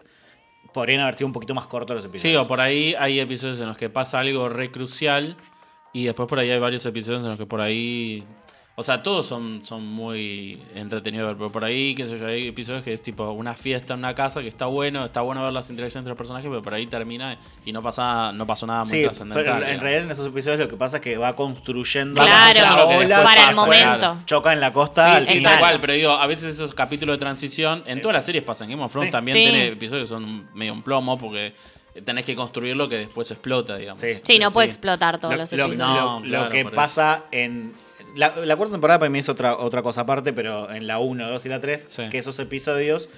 podrían 0.72 1.00
haber 1.02 1.14
sido 1.16 1.26
un 1.26 1.32
poquito 1.34 1.54
más 1.54 1.66
cortos 1.66 1.94
los 1.94 2.04
Sí, 2.04 2.08
episodios. 2.08 2.44
o 2.44 2.48
por 2.48 2.60
ahí 2.60 2.94
hay 2.98 3.20
episodios 3.20 3.60
en 3.60 3.66
los 3.66 3.76
que 3.76 3.90
pasa 3.90 4.18
algo 4.18 4.48
re 4.48 4.70
crucial 4.70 5.36
y 5.92 6.04
después 6.06 6.26
por 6.28 6.38
ahí 6.38 6.50
hay 6.50 6.58
varios 6.58 6.84
episodios 6.86 7.22
en 7.22 7.28
los 7.28 7.38
que 7.38 7.44
por 7.46 7.60
ahí... 7.60 8.24
O 8.74 8.82
sea, 8.82 9.02
todos 9.02 9.26
son, 9.26 9.60
son 9.66 9.86
muy 9.86 10.58
entretenidos 10.74 11.26
de 11.26 11.28
ver, 11.34 11.36
pero 11.36 11.50
por 11.52 11.62
ahí, 11.62 11.94
qué 11.94 12.06
sé 12.08 12.18
yo, 12.18 12.26
hay 12.26 12.48
episodios 12.48 12.82
que 12.82 12.94
es 12.94 13.02
tipo 13.02 13.30
una 13.32 13.52
fiesta 13.52 13.92
en 13.92 13.98
una 13.98 14.14
casa 14.14 14.40
que 14.40 14.48
está 14.48 14.64
bueno, 14.64 15.04
está 15.04 15.20
bueno 15.20 15.42
ver 15.44 15.52
las 15.52 15.68
interacciones 15.68 16.00
entre 16.04 16.12
los 16.12 16.16
personajes, 16.16 16.48
pero 16.48 16.62
por 16.62 16.72
ahí 16.72 16.86
termina 16.86 17.36
y 17.66 17.72
no 17.72 17.82
pasa 17.82 18.32
no 18.32 18.46
pasó 18.46 18.66
nada 18.66 18.80
muy 18.84 18.88
Sí, 18.88 19.02
trascendental. 19.04 19.44
pero 19.44 19.54
en 19.56 19.60
digamos. 19.62 19.82
realidad 19.82 20.04
en 20.06 20.10
esos 20.10 20.26
episodios 20.26 20.58
lo 20.60 20.68
que 20.68 20.76
pasa 20.78 20.96
es 20.96 21.02
que 21.02 21.18
va 21.18 21.34
construyendo 21.34 22.14
Claro, 22.22 22.60
la 22.60 22.76
lo 22.76 22.88
ola, 22.98 23.22
para 23.22 23.50
el 23.50 23.54
momento. 23.56 23.98
claro. 23.98 24.16
choca 24.24 24.52
en 24.54 24.60
la 24.60 24.72
costa 24.72 25.16
al 25.16 25.22
Sí, 25.22 25.32
sí, 25.32 25.38
final. 25.40 25.52
tal 25.52 25.60
cual, 25.60 25.80
pero 25.82 25.92
digo, 25.92 26.10
a 26.12 26.26
veces 26.26 26.54
esos 26.54 26.74
capítulos 26.74 27.16
de 27.16 27.20
transición, 27.20 27.82
en 27.86 28.00
todas 28.00 28.14
las 28.14 28.24
series 28.24 28.42
pasan. 28.42 28.70
Game 28.70 28.82
of 28.82 28.90
Thrones 28.90 29.08
Sí. 29.08 29.12
también 29.12 29.36
Sí. 29.36 29.42
tiene 29.44 29.66
episodios 29.68 30.04
que 30.04 30.14
son 30.14 30.48
medio 30.54 30.72
un 30.72 30.82
plomo 30.82 31.18
porque 31.18 31.54
tenés 32.06 32.24
que 32.24 32.34
construir 32.34 32.74
lo 32.74 32.88
que 32.88 32.96
después 32.96 33.30
explota, 33.30 33.76
digamos. 33.76 34.00
Sí. 34.00 34.14
sí, 34.24 34.38
no 34.38 34.48
sí. 34.48 34.54
puede 34.54 34.68
explotar 34.68 35.18
todos 35.20 35.34
Lo, 35.34 35.40
los 35.42 35.52
lo- 35.52 35.66
episodios. 35.66 35.90
lo- 35.90 35.94
No, 36.04 36.20
lo 36.20 36.26
claro, 36.26 36.48
que 36.48 36.64
pasa 36.64 37.24
en. 37.32 37.74
La, 38.14 38.34
la 38.36 38.56
cuarta 38.56 38.72
temporada 38.72 38.98
para 38.98 39.10
mí 39.10 39.18
es 39.20 39.28
otra, 39.28 39.56
otra 39.56 39.82
cosa 39.82 40.02
aparte, 40.02 40.32
pero 40.32 40.70
en 40.72 40.86
la 40.86 40.98
1, 40.98 41.28
2 41.28 41.46
y 41.46 41.48
la 41.48 41.60
3, 41.60 41.86
Sí. 41.90 42.08
que 42.10 42.18
esos 42.18 42.38
episodios 42.38 43.08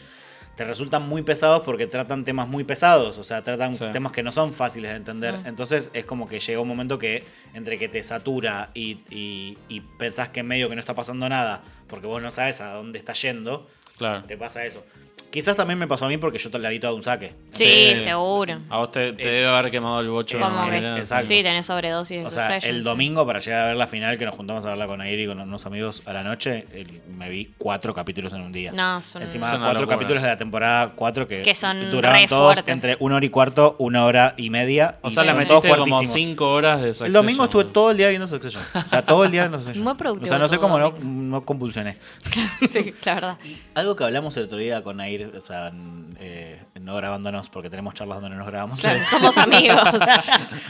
te 0.56 0.64
resultan 0.64 1.08
muy 1.08 1.22
pesados 1.22 1.62
porque 1.64 1.88
tratan 1.88 2.24
temas 2.24 2.46
muy 2.46 2.62
pesados, 2.62 3.18
o 3.18 3.24
sea, 3.24 3.42
tratan 3.42 3.74
Sí. 3.74 3.84
temas 3.92 4.12
que 4.12 4.22
no 4.22 4.30
son 4.30 4.52
fáciles 4.52 4.92
de 4.92 4.96
entender. 4.98 5.38
Mm. 5.38 5.46
Entonces 5.48 5.90
es 5.94 6.04
como 6.04 6.28
que 6.28 6.38
llega 6.38 6.60
un 6.60 6.68
momento 6.68 6.96
que 6.96 7.24
entre 7.54 7.76
que 7.76 7.88
te 7.88 8.04
satura 8.04 8.70
y, 8.72 8.98
y- 9.10 9.58
y 9.68 9.80
pensás 9.98 10.28
que 10.28 10.40
en 10.40 10.46
medio 10.46 10.68
que 10.68 10.76
no 10.76 10.80
está 10.80 10.94
pasando 10.94 11.28
nada, 11.28 11.62
porque 11.88 12.06
vos 12.06 12.22
no 12.22 12.30
sabes 12.30 12.60
a 12.60 12.72
dónde 12.74 12.98
está 13.00 13.14
yendo, 13.14 13.66
Claro. 13.96 14.24
Te 14.26 14.36
pasa 14.36 14.64
eso. 14.64 14.84
Quizás 15.34 15.56
también 15.56 15.78
me 15.80 15.88
pasó 15.88 16.04
a 16.04 16.08
mí 16.08 16.16
porque 16.16 16.38
yo 16.38 16.48
te 16.48 16.58
la 16.60 16.68
di 16.68 16.78
todo 16.78 16.92
de 16.92 16.96
un 16.98 17.02
saque. 17.02 17.32
Sí, 17.54 17.64
Sí. 17.64 17.96
seguro. 17.96 18.60
A 18.70 18.78
vos 18.78 18.92
te, 18.92 19.10
debe 19.12 19.46
haber 19.48 19.70
quemado 19.72 19.98
el 20.00 20.08
bocho. 20.08 20.36
de 20.38 20.42
Como 20.44 20.54
que- 20.64 20.70
manera. 20.70 20.96
Exacto. 20.96 21.26
Sí, 21.26 21.42
tenés 21.42 21.66
sobredosis 21.66 22.20
de 22.20 22.24
O 22.26 22.30
sea, 22.30 22.44
Succession, 22.44 22.74
el 22.76 22.82
sí. 22.82 22.84
domingo 22.84 23.26
para 23.26 23.40
llegar 23.40 23.62
a 23.62 23.66
ver 23.66 23.76
la 23.76 23.86
final 23.88 24.16
que 24.16 24.24
nos 24.26 24.34
juntamos 24.36 24.64
a 24.64 24.68
verla 24.68 24.86
con 24.86 25.02
Air 25.02 25.18
y 25.18 25.26
con 25.26 25.40
unos 25.40 25.66
amigos 25.66 26.02
a 26.06 26.12
la 26.12 26.22
noche, 26.22 26.66
el- 26.72 27.00
me 27.16 27.28
vi 27.28 27.50
cuatro 27.58 27.92
capítulos 27.94 28.32
en 28.32 28.42
un 28.42 28.52
día. 28.52 28.70
No, 28.72 28.98
es 28.98 29.12
un- 29.16 29.22
Encima 29.22 29.48
una 29.56 29.64
cuatro 29.66 29.88
capítulos 29.88 30.22
de 30.22 30.28
la 30.28 30.36
temporada 30.36 30.92
4 30.94 31.26
que, 31.26 31.42
Que 31.42 31.54
son 31.56 31.90
duraban 31.90 32.20
re 32.20 32.28
todos 32.28 32.52
fuertes. 32.54 32.72
entre 32.72 32.96
una 33.00 33.16
hora 33.16 33.26
y 33.26 33.30
cuarto, 33.30 33.74
una 33.80 34.04
hora 34.04 34.34
y 34.36 34.50
media. 34.50 34.98
O 35.02 35.08
y 35.08 35.10
sea, 35.10 35.24
le 35.24 35.34
son 35.34 35.46
todos 35.48 35.64
metiste 35.64 35.80
como. 35.90 36.04
5 36.04 36.52
horas 36.52 36.80
de 36.80 36.86
Succession. 36.94 37.06
El 37.08 37.12
domingo 37.12 37.44
estuve 37.44 37.64
todo 37.64 37.90
el 37.90 37.96
día 37.96 38.08
viendo 38.08 38.28
Succession. 38.28 38.62
O 38.72 38.88
sea, 38.88 39.02
todo 39.04 39.24
el 39.24 39.32
día 39.32 39.42
viendo 39.42 39.58
Succession. 39.58 39.82
Muy 39.84 39.94
productivo 39.94 40.26
O 40.26 40.28
sea, 40.28 40.38
no 40.38 40.46
sé 40.48 40.58
cómo 40.58 40.78
no, 40.78 40.94
no 41.02 41.44
convulsioné. 41.44 41.96
sí, 42.68 42.94
la 43.04 43.14
verdad. 43.14 43.38
Algo 43.74 43.96
que 43.96 44.04
hablamos 44.04 44.36
el 44.36 44.44
otro 44.44 44.58
día 44.58 44.82
con 44.82 45.00
Air, 45.00 45.23
o 45.36 45.40
sea, 45.40 45.72
eh, 46.18 46.62
no 46.80 46.94
grabándonos, 46.96 47.48
porque 47.48 47.70
tenemos 47.70 47.94
charlas 47.94 48.16
donde 48.20 48.30
no 48.30 48.36
nos 48.36 48.48
grabamos. 48.48 48.78
Claro, 48.80 49.00
somos 49.10 49.36
amigos. 49.38 49.80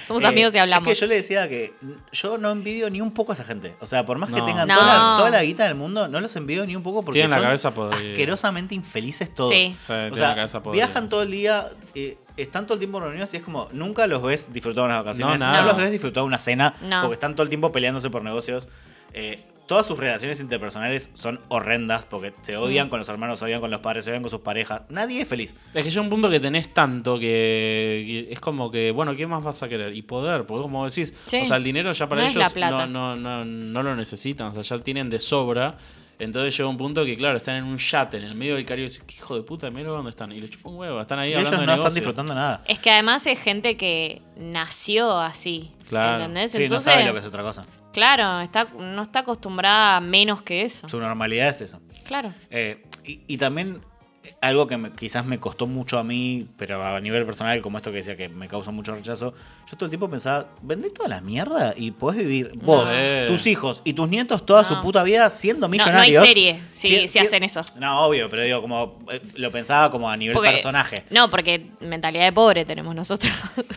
somos 0.07 0.23
Eh, 0.23 0.27
amigos 0.27 0.55
y 0.55 0.59
hablamos. 0.59 0.89
Es 0.89 0.95
que 0.95 1.01
yo 1.01 1.07
le 1.07 1.17
decía 1.17 1.49
que 1.49 1.73
yo 2.13 2.39
no 2.39 2.51
envidio 2.51 2.91
ni 2.91 3.01
un 3.01 3.13
poco 3.13 3.33
a 3.33 3.35
esa 3.35 3.45
gente. 3.45 3.75
O 3.81 3.87
sea, 3.87 4.05
por 4.07 4.19
más 4.19 4.31
que 4.31 4.41
tengan 4.43 4.67
No. 4.69 4.75
toda, 4.75 4.87
la, 4.87 5.17
toda 5.19 5.31
la 5.31 5.43
guita 5.43 5.65
del 5.65 5.75
mundo, 5.75 6.09
no 6.09 6.21
los 6.21 6.35
envidio 6.37 6.67
ni 6.67 6.77
un 6.77 6.83
poco 6.83 7.03
porque 7.03 7.19
Tienen 7.21 7.31
la 7.31 7.37
son 7.39 7.45
cabeza 7.45 7.71
podrida. 7.75 8.11
asquerosamente 8.11 8.75
infelices 8.75 9.33
todos. 9.35 9.51
Sí. 9.51 9.77
Sí, 9.81 9.93
O 9.93 9.97
tiene 9.97 10.17
sea, 10.17 10.29
la 10.29 10.35
cabeza 10.37 10.63
podrida. 10.63 10.85
viajan 10.87 11.09
todo 11.09 11.23
el 11.23 11.31
día, 11.31 11.69
eh, 11.95 12.19
están 12.37 12.65
todo 12.67 12.75
el 12.75 12.79
tiempo 12.81 13.01
reunidos 13.01 13.33
y 13.35 13.37
es 13.39 13.43
como, 13.43 13.69
nunca 13.73 14.07
los 14.07 14.23
ves 14.23 14.53
disfrutar 14.53 14.85
unas 14.85 15.05
vacaciones, 15.05 15.39
No, 15.39 15.63
los 15.63 15.77
ves 15.77 15.91
disfrutar 15.93 16.23
una 16.25 16.39
cena, 16.39 16.75
No. 16.83 17.03
porque 17.03 17.15
están 17.15 17.35
todo 17.35 17.43
el 17.45 17.49
tiempo 17.49 17.71
peleándose 17.73 18.11
por 18.11 18.23
negocios. 18.25 18.67
Eh, 19.13 19.45
todas 19.67 19.87
sus 19.87 19.99
relaciones 19.99 20.41
interpersonales 20.41 21.11
son 21.15 21.41
horrendas, 21.49 22.05
porque 22.07 22.35
se 22.43 22.57
odian 22.57 22.87
Mm. 22.87 22.91
con 22.91 22.99
los 22.99 23.09
hermanos, 23.09 23.39
se 23.39 23.45
odian 23.47 23.61
con 23.61 23.71
los 23.71 23.81
padres, 23.81 24.05
se 24.05 24.11
odian 24.11 24.23
con 24.23 24.31
sus 24.31 24.41
parejas. 24.41 24.83
Nadie 24.91 25.23
es 25.23 25.29
feliz. 25.29 25.55
Es 25.73 25.83
que 25.85 25.91
llega 25.91 26.03
un 26.03 26.11
punto 26.11 26.29
que 26.31 26.41
tenés 26.41 26.73
tanto 26.75 27.19
que, 27.19 28.29
es 28.31 28.41
como 28.41 28.71
que, 28.71 28.91
bueno, 28.91 29.15
¿qué 29.17 29.27
más 29.27 29.43
vas 29.43 29.63
a 29.63 29.69
querer? 29.69 29.95
Y 29.95 30.03
poder, 30.03 30.45
porque 30.47 30.63
como 30.63 30.85
decís, 30.89 31.15
Sí. 31.27 31.39
o 31.43 31.45
sea, 31.45 31.57
el 31.57 31.65
dinero 31.65 31.93
ya 31.93 32.09
para 32.09 32.23
No 32.23 32.29
ellos. 32.29 32.55
No, 32.57 32.87
no, 32.87 33.17
no, 33.17 33.45
no 33.45 33.83
lo 33.83 33.97
necesitan, 33.97 34.49
o 34.49 34.55
sea, 34.55 34.63
ya 34.63 34.77
lo 34.77 34.83
tienen 34.83 35.09
de 35.11 35.19
sobra. 35.21 35.77
Entonces 36.17 36.57
llega 36.57 36.69
un 36.69 36.77
punto 36.79 37.05
que, 37.05 37.17
claro, 37.17 37.37
están 37.37 37.57
en 37.57 37.65
un 37.65 37.77
yate 37.77 38.19
en 38.19 38.23
el 38.25 38.37
medio 38.37 38.55
del 38.55 38.65
Caribe 38.65 38.87
y 38.87 38.89
dicen, 38.89 39.05
¿qué 39.05 39.15
hijo 39.17 39.35
de 39.35 39.43
puta, 39.43 39.69
mira 39.71 39.89
dónde 39.89 40.11
están? 40.11 40.31
Y 40.31 40.41
le 40.41 40.49
chupan 40.49 40.73
un 40.75 40.79
huevo, 40.79 41.01
están 41.01 41.19
ahí 41.19 41.31
Y 41.31 41.33
ellos 41.33 41.47
hablando 41.47 41.67
no 41.67 41.73
de 41.73 41.73
están 41.73 41.79
negocio. 41.81 41.95
disfrutando 42.01 42.35
nada. 42.35 42.63
Es 42.67 42.79
que 42.79 42.91
además 42.93 43.27
es 43.27 43.41
gente 43.41 43.77
que 43.77 44.23
nació 44.37 45.11
así. 45.19 45.73
Claro. 45.89 46.23
¿Entendés? 46.25 46.53
Sí, 46.53 46.69
no 46.69 46.81
sabe 46.81 47.05
lo 47.05 47.13
que 47.15 47.19
es 47.19 47.25
otra 47.25 47.43
cosa. 47.43 47.67
Claro, 47.95 48.41
está, 48.41 48.67
no 48.79 49.03
está 49.03 49.21
acostumbrada 49.21 49.97
a 49.97 50.01
menos 50.01 50.43
que 50.43 50.63
eso. 50.63 50.87
Su 50.89 50.99
normalidad 51.01 51.49
es 51.49 51.63
eso. 51.63 51.81
Claro. 52.05 52.35
Eh, 52.51 52.83
y, 53.05 53.23
y 53.27 53.39
también 53.39 53.81
eh, 54.23 54.35
algo 54.43 54.67
que 54.67 54.77
me- 54.77 54.93
quizás 54.93 55.25
me 55.25 55.39
costó 55.41 55.67
mucho 55.67 55.99
a 55.99 56.05
mí, 56.05 56.47
pero 56.59 56.85
a 56.85 57.01
nivel 57.01 57.25
personal, 57.25 57.63
como 57.63 57.79
esto 57.79 57.91
que 57.91 57.99
decía 57.99 58.17
que 58.17 58.29
me 58.29 58.49
causa 58.49 58.71
mucho 58.71 58.95
rechazo, 58.95 59.33
yo 59.71 59.77
todo 59.77 59.87
el 59.87 59.91
tiempo 59.91 60.09
pensaba, 60.11 60.47
vendé 60.63 60.91
toda 60.91 61.09
la 61.09 61.21
mierda 61.21 61.75
y 61.77 61.91
podés 61.91 62.19
vivir 62.19 62.53
vos, 62.55 62.91
tus 63.29 63.47
hijos 63.47 63.81
y 63.85 63.93
tus 63.95 64.09
nietos 64.09 64.45
toda 64.45 64.63
No. 64.63 64.69
su 64.69 64.81
puta 64.81 65.03
vida 65.03 65.29
siendo 65.31 65.67
No, 65.69 65.69
no 65.69 65.75
hay 65.75 65.79
millonarios. 66.11 66.27
serie 66.27 66.61
si, 66.71 67.09
Si- 67.09 67.19
hacen 67.19 67.43
eso. 67.45 67.65
No, 67.79 68.03
obvio, 68.07 68.29
pero 68.31 68.43
digo, 68.43 68.61
como 68.61 68.99
eh, 69.11 69.21
lo 69.37 69.51
pensaba 69.51 69.91
como 69.91 70.09
a 70.11 70.17
nivel 70.17 70.35
Porque- 70.35 70.51
personaje. 70.51 71.05
No, 71.11 71.31
porque 71.31 71.67
mentalidad 71.81 72.25
de 72.25 72.33
pobre 72.33 72.65
tenemos 72.65 72.95
nosotros. 72.95 73.33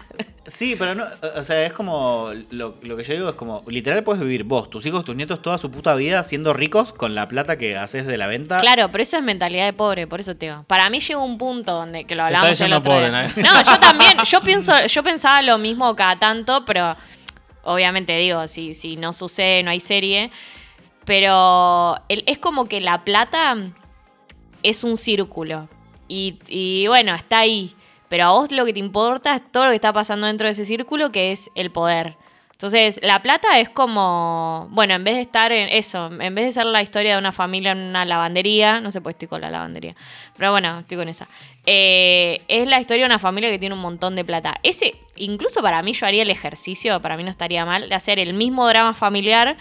Sí, 0.48 0.78
pero 0.80 0.96
no, 0.96 1.04
o 1.36 1.44
sea, 1.44 1.66
es 1.66 1.74
como, 1.74 2.32
lo, 2.52 2.78
lo 2.82 2.96
que 2.96 3.04
yo 3.04 3.14
digo 3.16 3.28
es 3.28 3.36
como, 3.36 3.64
literal 3.68 4.02
puedes 4.04 4.22
vivir 4.24 4.46
vos, 4.46 4.70
tus 4.70 4.86
hijos, 4.86 5.04
tus 5.04 5.14
nietos, 5.14 5.42
toda 5.42 5.58
su 5.58 5.70
puta 5.70 5.94
vida 5.96 6.24
siendo 6.24 6.54
ricos 6.54 6.94
con 6.94 7.16
la 7.16 7.28
plata 7.28 7.58
que 7.58 7.76
haces 7.76 8.08
de 8.08 8.18
la 8.18 8.28
venta. 8.28 8.62
Claro, 8.62 8.88
pero 8.90 9.02
eso 9.02 9.18
es 9.18 9.24
mentalidad 9.24 9.66
de 9.66 9.74
pobre, 9.74 10.08
por 10.08 10.22
eso 10.22 10.38
te 10.38 10.46
digo. 10.46 10.64
Para 10.66 10.90
mí 10.90 11.02
llegó 11.02 11.22
un 11.26 11.38
punto 11.38 11.74
donde 11.74 12.06
que 12.06 12.16
lo 12.16 12.26
está 12.26 12.66
el 12.66 12.72
otro 12.72 12.94
pobre, 12.94 13.10
día. 13.10 13.30
¿no? 13.36 13.42
No, 13.44 13.62
yo 13.62 13.78
también, 13.82 14.18
yo 14.24 14.40
pienso, 14.40 14.88
yo 14.88 15.04
pensaba 15.04 15.42
lo 15.42 15.58
mismo 15.58 15.77
cada 15.96 16.16
tanto, 16.16 16.66
pero 16.66 16.96
obviamente 17.64 18.16
digo, 18.18 18.48
si, 18.48 18.74
si 18.74 18.96
no 18.96 19.14
sucede, 19.14 19.64
no 19.64 19.72
hay 19.72 19.80
serie. 19.80 20.32
Pero 21.06 21.96
es 22.10 22.38
como 22.38 22.66
que 22.66 22.82
la 22.82 23.04
plata 23.04 23.56
es 24.64 24.84
un 24.84 24.98
círculo. 24.98 25.70
Y 26.08 26.86
bueno, 26.88 27.16
está 27.16 27.40
ahí. 27.40 27.76
Pero 28.10 28.24
a 28.26 28.32
vos 28.32 28.52
lo 28.52 28.66
que 28.66 28.74
te 28.74 28.80
importa 28.80 29.36
es 29.36 29.52
todo 29.52 29.66
lo 29.66 29.70
que 29.72 29.76
está 29.76 29.94
pasando 29.94 30.28
dentro 30.28 30.48
de 30.48 30.54
ese 30.54 30.66
círculo, 30.66 31.12
que 31.12 31.32
es 31.32 31.50
el 31.56 31.72
poder. 31.72 32.18
Entonces, 32.58 33.00
la 33.04 33.22
plata 33.22 33.60
es 33.60 33.70
como, 33.70 34.68
bueno, 34.72 34.96
en 34.96 35.04
vez 35.04 35.14
de 35.14 35.22
estar 35.22 35.52
en 35.52 35.70
eso, 35.70 36.08
en 36.20 36.34
vez 36.34 36.46
de 36.46 36.52
ser 36.54 36.66
la 36.66 36.82
historia 36.82 37.12
de 37.12 37.20
una 37.20 37.32
familia 37.32 37.74
en 37.74 37.78
una 37.78 38.04
lavandería, 38.04 38.82
no 38.82 38.92
sé, 38.92 39.00
pues 39.00 39.14
estoy 39.14 39.28
con 39.28 39.42
la 39.42 39.52
lavandería, 39.52 39.96
pero 40.36 40.50
bueno, 40.50 40.80
estoy 40.80 40.98
con 40.98 41.08
esa. 41.08 41.28
Eh, 41.68 42.42
es 42.48 42.68
la 42.68 42.80
historia 42.82 43.04
de 43.04 43.10
una 43.10 43.20
familia 43.20 43.52
que 43.52 43.60
tiene 43.60 43.76
un 43.76 43.82
montón 43.82 44.16
de 44.16 44.26
plata. 44.26 44.56
Ese, 44.64 44.96
incluso 45.18 45.62
para 45.62 45.84
mí, 45.84 45.94
yo 45.94 46.08
haría 46.08 46.24
el 46.24 46.32
ejercicio, 46.32 47.00
para 47.00 47.16
mí 47.16 47.24
no 47.24 47.30
estaría 47.30 47.64
mal, 47.64 47.90
de 47.90 47.94
hacer 47.94 48.18
el 48.18 48.34
mismo 48.34 48.68
drama 48.68 48.96
familiar 48.96 49.56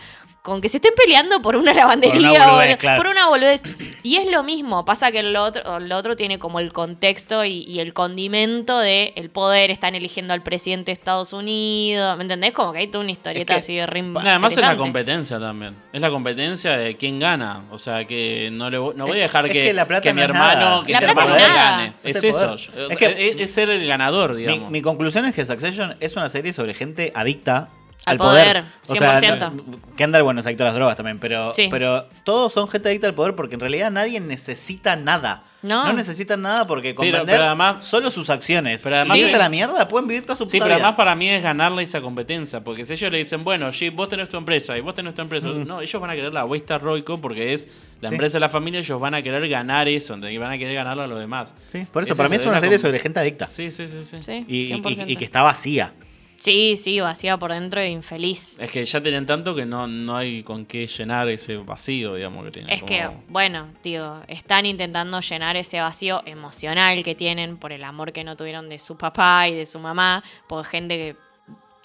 con 0.46 0.61
que 0.61 0.68
se 0.68 0.76
estén 0.76 0.92
peleando 0.96 1.42
por 1.42 1.56
una 1.56 1.72
lavandería 1.74 2.28
Por 2.30 2.38
una 2.38 2.46
boludez, 2.52 2.74
o 2.74 2.78
claro. 2.78 3.02
por 3.02 3.11
una 3.11 3.28
boludez. 3.28 3.62
Y 4.04 4.16
es 4.16 4.30
lo 4.30 4.44
mismo, 4.44 4.85
pasa 4.85 5.11
que 5.11 5.24
lo 5.24 5.42
otro, 5.42 5.80
lo 5.80 5.96
otro 5.96 6.14
tiene 6.16 6.38
como 6.38 6.61
el 6.61 6.72
contexto 6.72 7.44
y, 7.44 7.64
y 7.64 7.80
el 7.80 7.92
condimento 7.92 8.78
de 8.78 9.12
el 9.16 9.28
poder, 9.30 9.72
están 9.72 9.96
eligiendo 9.96 10.32
al 10.32 10.42
presidente 10.44 10.87
de 10.87 10.92
Estados 10.92 11.32
Unidos, 11.32 12.16
¿me 12.16 12.22
entendés? 12.22 12.52
Como 12.52 12.72
que 12.72 12.78
hay 12.78 12.87
toda 12.87 13.02
una 13.02 13.11
historieta 13.12 13.54
que- 13.54 13.59
así 13.61 13.74
de 13.74 13.87
rim 13.87 14.12
No, 14.12 14.20
además 14.20 14.52
es 14.52 14.61
la 14.61 14.76
competencia 14.76 15.40
también. 15.40 15.74
Es 15.92 16.00
la 16.00 16.11
competencia 16.11 16.76
de 16.78 16.96
quién 16.96 17.18
gana. 17.18 17.64
O 17.72 17.78
sea, 17.78 18.04
que 18.04 18.48
no, 18.52 18.70
le 18.70 18.78
voy, 18.78 18.94
no 18.96 19.06
voy 19.06 19.18
a 19.18 19.22
dejar 19.22 19.46
Es 19.46 19.52
que, 19.52 19.64
que 19.64 19.72
la 19.74 19.87
plata 19.87 20.02
que 20.02 20.12
mi 20.14 20.20
no 20.20 20.24
hermano, 20.26 20.82
que 20.85 20.92
mi 20.96 21.04
hermano 21.04 21.35
gane. 21.35 21.92
Es 22.04 22.16
Es, 22.16 22.24
el 22.24 22.30
eso. 22.30 22.38
poder. 22.40 22.52
O 22.54 22.59
sea, 22.59 22.87
Es 22.90 22.96
que- 22.96 23.28
es, 23.30 23.37
es 23.40 23.50
ser 23.50 23.68
el 23.70 23.87
ganador, 23.87 24.35
Mi, 24.35 24.42
digamos. 24.42 24.70
mi 24.70 24.80
conclusión 24.80 25.24
es 25.24 25.35
que 25.35 25.44
Succession 25.44 25.96
es 25.98 26.14
una 26.14 26.28
serie 26.28 26.52
sobre 26.52 26.72
gente 26.74 27.11
adicta 27.14 27.68
Al 28.07 28.16
poder. 28.19 28.62
poder, 28.62 28.64
O 28.87 28.95
sea, 28.95 29.21
100%. 29.21 29.79
Kendall, 29.97 30.23
bueno, 30.23 30.40
es 30.40 30.47
adicto 30.47 30.62
a 30.62 30.66
las 30.66 30.75
drogas 30.77 30.97
también, 30.97 31.19
pero, 31.19 31.53
Sí. 31.55 31.66
pero 31.71 32.07
todos 32.25 32.53
son 32.53 32.69
gente 32.69 32.88
adicta 32.88 33.07
al 33.09 33.14
poder 33.14 33.35
porque 33.35 33.55
en 33.55 33.61
realidad 33.61 33.90
nadie 33.90 34.21
necesita 34.21 34.97
nada. 34.97 35.42
No. 35.62 35.92
necesitan 35.92 36.42
nada 36.42 36.64
porque 36.69 36.95
con 36.95 37.05
Pero- 37.07 37.19
vender 37.19 37.35
pero 37.37 37.47
además- 37.47 37.85
solo 37.85 38.12
sus 38.12 38.31
acciones 38.31 38.81
pero 38.85 38.97
además 38.97 39.16
y 39.16 39.21
sí. 39.21 39.25
irse 39.25 39.35
a 39.35 39.38
la 39.40 39.49
mierda 39.49 39.88
pueden 39.88 40.07
vivir 40.07 40.23
toda 40.25 40.37
su 40.37 40.47
Sí, 40.47 40.59
puta 40.59 40.66
pero 40.66 40.77
vida. 40.77 40.85
además 40.85 40.97
para 40.97 41.16
mí 41.16 41.29
es 41.29 41.42
ganarle 41.42 41.83
esa 41.83 42.01
competencia. 42.01 42.61
Porque 42.62 42.85
si 42.85 42.92
ellos 42.92 43.11
le 43.11 43.19
dicen, 43.19 43.42
bueno, 43.42 43.73
sí, 43.73 43.88
vos 43.88 44.09
tenés 44.09 44.29
tu 44.29 44.37
empresa 44.37 44.79
y 44.79 44.81
vos 44.81 44.95
tenés 44.95 45.14
tu 45.16 45.23
empresa. 45.23 45.49
No, 45.49 45.81
ellos 45.81 46.01
van 46.01 46.11
a 46.11 46.14
querer 46.14 46.33
la 46.33 46.45
Westa 46.45 46.79
Roico 46.79 47.21
porque 47.21 47.53
es 47.53 47.66
la 48.01 48.11
Sí. 48.11 48.14
empresa 48.14 48.35
de 48.35 48.40
la 48.40 48.49
familia. 48.49 48.79
Ellos 48.79 49.01
van 49.01 49.14
a 49.14 49.23
querer 49.23 49.49
ganar 49.49 49.88
eso. 49.88 50.12
van 50.16 50.53
a 50.53 50.59
querer 50.59 50.75
ganarlo 50.75 51.03
a 51.03 51.07
los 51.09 51.19
demás. 51.19 51.53
Sí, 51.66 51.85
por 51.90 52.05
eso, 52.05 52.12
Es 52.12 52.16
para 52.16 52.29
mí 52.29 52.37
es 52.37 52.45
una 52.47 52.61
serie 52.61 52.79
sobre 52.79 53.01
gente 53.01 53.19
adicta. 53.19 53.47
Sí, 53.49 53.73
sí, 53.73 53.88
sí. 53.88 54.05
sí. 54.05 54.19
Sí, 54.23 54.45
Y, 54.47 54.57
y- 54.61 54.66
100%. 54.66 55.11
y 55.11 55.16
que 55.16 55.25
está 55.25 55.42
vacía. 55.42 55.92
Sí, 56.38 56.77
sí, 56.77 57.01
vacía 57.01 57.37
por 57.37 57.53
dentro 57.53 57.81
e 57.81 57.88
infeliz. 57.88 58.59
Es 58.59 58.70
que 58.70 58.85
ya 58.85 59.03
tienen 59.03 59.27
tanto 59.27 59.55
que 59.55 59.66
no, 59.66 59.87
no 59.87 60.16
hay 60.16 60.42
con 60.42 60.66
qué 60.66 60.87
llenar 60.87 61.29
ese 61.29 61.57
vacío, 61.57 62.14
digamos, 62.14 62.44
que 62.44 62.51
tienen. 62.51 62.72
Es 62.72 62.83
que, 62.83 63.09
bueno, 63.29 63.68
digo, 63.83 64.20
están 64.29 64.66
intentando 64.66 65.20
llenar 65.20 65.57
ese 65.57 65.81
vacío 65.81 66.22
emocional 66.27 67.03
que 67.03 67.14
tienen 67.14 67.57
por 67.57 67.72
el 67.72 67.85
amor 67.85 68.12
que 68.12 68.25
no 68.25 68.37
tuvieron 68.37 68.68
de 68.68 68.79
su 68.79 68.96
papá 68.96 69.49
y 69.49 69.55
de 69.55 69.66
su 69.66 69.79
mamá, 69.79 70.22
por 70.46 70.64
gente 70.64 70.96
que 70.96 71.16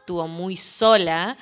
tuvo 0.05 0.27
muy 0.27 0.57
sola, 0.57 1.37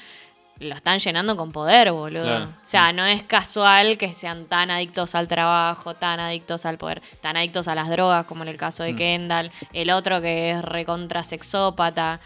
lo 0.60 0.76
están 0.76 1.00
llenando 1.00 1.36
con 1.36 1.52
poder, 1.52 1.91
boludo. 1.91 2.24
Claro. 2.24 2.45
O 2.45 2.67
sea, 2.67 2.91
no 2.91 3.06
es 3.06 3.24
casual 3.24 3.98
que 3.98 4.13
sean 4.13 4.45
tan 4.45 4.72
adictos 4.72 5.15
al 5.15 5.28
trabajo, 5.28 5.95
tan 5.95 6.19
adictos 6.19 6.65
al 6.65 6.78
poder, 6.78 7.02
tan 7.22 7.38
adictos 7.38 7.67
a 7.67 7.76
las 7.76 7.89
drogas, 7.89 8.26
como 8.26 8.43
en 8.43 8.50
el 8.50 8.58
caso 8.58 8.84
de 8.84 8.95
Kendall, 8.95 9.52
el 9.74 9.89
otro 9.89 10.22
que 10.22 10.52
es 10.52 10.62
recontra 10.62 11.24
sexópata, 11.24 12.19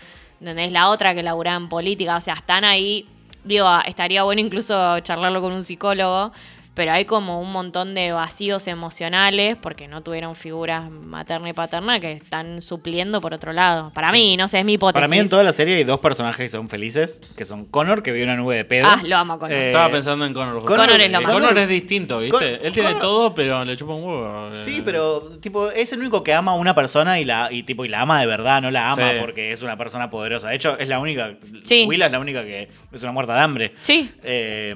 ¿entendés? 0.44 0.72
La 0.74 0.90
otra 0.90 1.16
que 1.16 1.24
laburaba 1.24 1.58
en 1.58 1.70
política, 1.70 2.18
o 2.18 2.22
sea, 2.22 2.34
están 2.34 2.66
ahí 2.66 3.08
digo, 3.44 3.70
estaría 3.86 4.24
bueno 4.24 4.42
incluso 4.42 5.00
charlarlo 5.02 5.42
con 5.42 5.54
un 5.54 5.66
psicólogo, 5.66 6.32
pero 6.74 6.92
hay 6.92 7.06
como 7.06 7.40
un 7.40 7.52
montón 7.52 7.94
de 7.96 8.12
vacíos 8.12 8.68
emocionales 8.68 9.56
porque 9.62 9.88
no 9.88 10.02
tuvieron 10.02 10.36
figuras 10.36 10.90
materna 10.90 11.50
y 11.50 11.54
paterna 11.54 12.00
que 12.00 12.14
están 12.14 12.62
supliendo 12.62 13.22
por 13.22 13.34
otro 13.34 13.54
lado. 13.54 13.92
Para 13.94 14.12
mí, 14.12 14.36
no 14.38 14.48
sé, 14.48 14.60
es 14.60 14.66
mi 14.66 14.74
hipótesis. 14.74 14.96
Para 14.96 15.08
mí 15.08 15.20
en 15.20 15.30
toda 15.30 15.44
la 15.44 15.54
serie 15.54 15.76
hay 15.76 15.84
dos 15.84 16.00
personajes 16.00 16.38
que 16.46 16.50
son 16.50 16.70
felices, 16.70 17.22
que 17.36 17.46
son 17.46 17.66
Connor, 17.66 18.02
que 18.02 18.12
vive 18.12 18.24
una 18.26 18.36
nube 18.36 18.56
de 18.56 18.66
pedo. 18.66 18.88
Ah, 18.90 19.02
lo 19.06 19.18
amo 19.18 19.34
a 19.34 19.40
Connor. 19.40 19.58
Eh, 19.58 19.68
Estaba 19.68 19.90
pensando 19.92 20.26
en 20.26 20.34
Connor. 20.34 20.64
Connor- 20.64 20.68
Connor 20.88 21.00
es 21.02 21.12
lo 21.12 21.18
Eh, 21.20 21.22
más. 21.22 21.32
Connor 21.34 21.58
es 21.60 21.68
distinto, 21.68 22.20
¿viste? 22.20 22.32
Con- 22.32 22.44
Él 22.66 22.74
tiene 22.74 22.90
Connor- 22.90 23.00
todo, 23.02 23.34
pero 23.36 23.64
le 23.66 23.76
chupa 23.78 23.94
un 23.94 24.04
huevo. 24.04 24.54
eh. 24.56 24.60
Sí, 24.60 24.82
pero 24.84 25.38
tipo 25.42 25.70
es 25.70 25.94
el 25.94 26.00
único 26.00 26.24
que 26.24 26.34
ama 26.34 26.54
a 26.54 26.56
una 26.56 26.74
persona 26.74 27.20
y 27.20 27.26
la 27.26 27.50
y 27.52 27.64
tipo 27.64 27.86
y 27.86 27.90
la 27.90 28.02
ama 28.02 28.20
de 28.20 28.26
verdad, 28.28 28.62
no 28.62 28.72
la 28.72 28.92
ama 28.92 29.12
Sí. 29.12 29.18
porque 29.22 29.52
es 29.52 29.62
una 29.62 29.78
persona 29.78 30.10
poderosa. 30.10 30.50
De 30.50 30.56
hecho, 30.56 30.78
es 30.80 30.88
la 30.88 31.00
única 31.00 31.34
Sí. 31.64 31.86
Willa 31.88 32.08
es 32.08 32.12
la 32.12 32.20
única 32.20 32.44
que 32.44 32.70
es 32.92 33.04
una 33.04 33.12
muerta 33.12 33.36
de 33.36 33.40
hambre. 33.42 33.74
Sí, 33.82 34.12
Eh, 34.24 34.74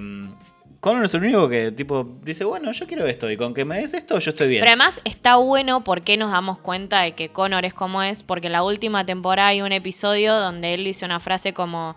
Connor 0.80 1.06
es 1.06 1.14
el 1.14 1.24
único 1.24 1.50
que 1.50 1.72
tipo 1.72 2.18
dice, 2.24 2.44
"Bueno, 2.44 2.72
yo 2.72 2.88
quiero 2.88 3.06
esto 3.06 3.30
y 3.30 3.38
con 3.38 3.54
que 3.54 3.66
me 3.66 3.78
des 3.82 3.94
esto 3.94 4.20
yo 4.20 4.30
estoy 4.30 4.48
bien." 4.48 4.62
Pero 4.62 4.70
además 4.70 5.02
está 5.04 5.38
bueno 5.38 5.84
porque 5.84 6.18
nos 6.18 6.32
damos 6.32 6.60
cuenta 6.60 7.02
de 7.02 7.14
que 7.14 7.30
Connor 7.30 7.66
es 7.66 7.74
como 7.74 8.04
es, 8.04 8.24
porque 8.24 8.48
en 8.48 8.54
la 8.54 8.64
última 8.64 9.06
temporada 9.06 9.50
hay 9.50 9.62
un 9.62 9.72
episodio 9.72 10.36
donde 10.36 10.74
él 10.74 10.84
dice 10.84 11.06
una 11.06 11.20
frase 11.20 11.54
como, 11.54 11.96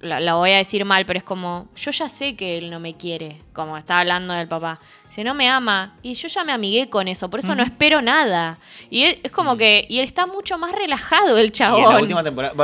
la, 0.00 0.20
la 0.20 0.34
voy 0.34 0.52
a 0.52 0.56
decir 0.56 0.84
mal, 0.84 1.06
pero 1.06 1.18
es 1.18 1.24
como, 1.24 1.68
yo 1.76 1.90
ya 1.90 2.08
sé 2.08 2.36
que 2.36 2.58
él 2.58 2.70
no 2.70 2.80
me 2.80 2.94
quiere, 2.94 3.42
como 3.52 3.76
está 3.76 4.00
hablando 4.00 4.34
del 4.34 4.48
papá. 4.48 4.80
Dice, 5.16 5.24
no 5.24 5.32
me 5.34 5.48
ama. 5.48 5.94
Y 6.02 6.12
yo 6.12 6.28
ya 6.28 6.44
me 6.44 6.52
amigué 6.52 6.90
con 6.90 7.08
eso, 7.08 7.30
por 7.30 7.40
eso 7.40 7.54
no 7.54 7.62
espero 7.62 8.02
nada. 8.02 8.58
Y 8.90 9.04
es, 9.04 9.16
es 9.22 9.30
como 9.32 9.56
que. 9.56 9.86
Y 9.88 9.98
él 9.98 10.04
está 10.04 10.26
mucho 10.26 10.58
más 10.58 10.72
relajado, 10.72 11.38
el 11.38 11.46
Y 11.46 11.50
chabón. 11.52 11.84
en 11.84 11.88
la 11.90 11.98
última 12.00 12.22
temporada, 12.22 12.54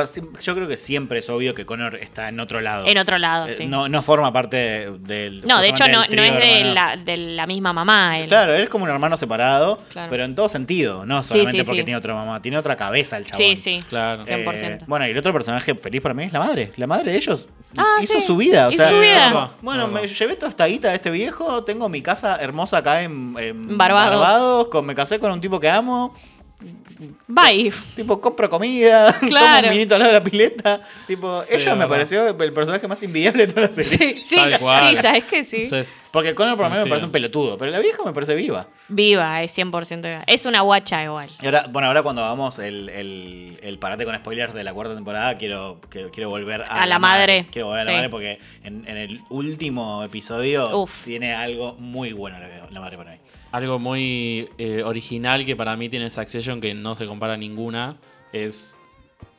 yo 0.43 0.55
creo 0.55 0.69
que 0.69 0.77
siempre 0.77 1.21
es 1.21 1.31
obvio 1.31 1.55
que 1.55 1.65
Connor 1.65 1.97
está 1.97 2.29
en 2.29 2.38
otro 2.41 2.61
lado. 2.61 2.87
En 2.87 2.99
otro 2.99 3.17
lado, 3.17 3.47
Eh, 3.47 3.53
sí. 3.53 3.65
No, 3.67 3.88
no 3.88 4.03
forma 4.03 4.33
parte 4.35 4.91
del. 5.01 5.47
No, 5.47 5.61
de 5.62 5.69
hecho 5.71 5.88
no, 5.88 6.05
no 6.07 6.23
es 6.23 6.35
de 6.37 6.65
la, 6.65 6.97
de 6.99 7.17
la 7.17 7.47
misma 7.47 7.73
mamá. 7.73 8.19
él. 8.19 8.29
Claro, 8.29 8.55
él 8.55 8.65
es 8.65 8.69
como 8.69 8.85
un 8.85 8.91
hermano 8.91 9.17
separado, 9.17 9.79
Claro. 9.91 10.11
pero 10.11 10.25
en 10.25 10.35
todo 10.35 10.51
sentido, 10.51 11.07
no 11.07 11.23
solamente 11.23 11.59
sí, 11.61 11.65
porque 11.65 11.81
sí. 11.81 11.85
tiene 11.87 11.97
otra 11.97 12.12
mamá, 12.15 12.43
tiene 12.43 12.59
otra 12.59 12.77
cabeza 12.77 13.17
el 13.17 13.25
chabón. 13.25 13.38
Sí, 13.47 13.57
sí. 13.57 13.81
Claro. 13.88 14.25
Sí. 14.27 14.33
100%. 14.35 14.83
Eh, 14.83 14.85
bueno, 14.87 15.07
y 15.07 15.11
el 15.12 15.17
otro 15.19 15.33
personaje 15.33 15.75
feliz 15.75 16.03
para 16.03 16.15
mí 16.15 16.25
es 16.25 16.33
la 16.35 16.41
madre. 16.41 16.73
La 16.77 16.87
madre 16.87 17.12
de 17.12 17.17
ellos 17.17 17.49
Ah, 17.79 18.01
hizo 18.03 18.21
sí. 18.21 18.27
su 18.27 18.37
vida. 18.37 18.69
O 18.69 18.71
Hizo 18.71 18.83
sea, 18.83 18.91
su 18.91 19.01
vida. 19.01 19.31
como, 19.33 19.51
bueno, 19.62 19.88
me 19.88 20.07
llevé 20.07 20.37
toda 20.37 20.51
esta 20.51 20.67
guita 20.67 20.91
de 20.91 20.97
este 20.97 21.11
viejo, 21.11 21.65
tengo 21.65 21.88
mi 21.88 22.03
casa 22.03 22.37
hermosa 22.43 22.79
acá 22.79 23.03
en, 23.03 23.35
en 23.39 23.79
Barbados. 23.79 24.69
con, 24.69 24.85
me 24.87 24.95
casé 24.95 25.19
con 25.19 25.31
un 25.33 25.41
tipo 25.41 25.59
que 25.61 25.69
amo, 25.71 26.15
Bye. 27.27 27.73
tipo 27.97 28.21
compro 28.21 28.49
comida, 28.49 29.13
tomo 29.19 29.31
Claro. 29.31 29.67
un 29.69 29.73
vinito 29.73 29.95
al 29.95 30.01
lado 30.01 30.13
de 30.13 30.19
la 30.19 30.25
pileta. 30.25 30.81
Tipo, 31.07 31.43
Sí, 31.45 31.55
ella 31.55 31.75
me 31.75 31.89
pareció 31.89 32.29
el 32.29 32.53
personaje 32.53 32.87
más 32.87 33.03
invidiable 33.03 33.47
de 33.47 33.53
toda 33.53 33.67
la 33.67 33.73
serie. 33.73 33.91
Sí, 33.99 34.21
sí, 34.25 34.37
Tal 34.37 34.59
cual. 34.61 34.97
sí, 34.97 35.03
¿sabes 35.03 35.25
que 35.25 35.45
sí? 35.45 35.63
Entonces, 35.65 35.95
Porque 36.12 36.35
Connor 36.35 36.57
por 36.57 36.66
lo 36.66 36.70
menos 36.70 36.83
Sí. 36.83 36.85
me 36.85 36.90
parece 36.90 37.07
un 37.07 37.12
pelotudo, 37.12 37.57
pero 37.57 37.70
la 37.70 37.79
vieja 37.81 38.03
me 38.05 38.12
parece 38.12 38.35
viva. 38.35 38.66
Viva, 38.88 39.42
es 39.42 39.57
100% 39.57 40.03
viva. 40.03 40.25
Es 40.27 40.44
una 40.44 40.61
guacha 40.61 41.03
igual. 41.03 41.31
Y 41.40 41.46
ahora, 41.46 41.66
bueno, 41.70 41.88
ahora 41.88 42.03
cuando 42.03 42.22
hagamos 42.22 42.59
el, 42.59 42.90
el, 42.90 43.59
el 43.62 43.79
parate 43.79 44.05
con 44.05 44.14
spoilers 44.16 44.53
de 44.53 44.62
la 44.62 44.75
cuarta 44.75 44.94
temporada, 44.94 45.37
quiero, 45.38 45.81
quiero, 45.88 46.11
quiero 46.11 46.29
volver 46.29 46.62
a, 46.62 46.66
A 46.83 46.87
la 46.87 46.98
madre. 46.98 47.46
Quiero 47.51 47.68
volver 47.68 47.81
a 47.81 47.85
Sí. 47.85 47.90
la 47.90 47.96
madre 47.96 48.11
porque 48.11 48.38
en, 48.62 48.87
en 48.87 48.96
el 48.98 49.20
último 49.31 50.05
episodio 50.05 50.83
Uf. 50.83 51.05
tiene 51.05 51.33
algo 51.35 51.75
muy 51.79 52.12
bueno 52.12 52.38
la, 52.38 52.68
la 52.70 52.81
madre 52.81 52.96
para 52.98 53.12
mí. 53.12 53.18
algo 53.53 53.79
muy 53.79 54.51
eh, 54.59 54.83
original 54.85 55.46
que 55.46 55.57
para 55.57 55.77
mí 55.77 55.88
tiene 55.88 56.11
Succession, 56.11 56.61
que 56.61 56.75
no 56.75 56.94
se 56.94 57.07
compara 57.07 57.35
a 57.35 57.37
ninguna, 57.38 57.96
es, 58.35 58.77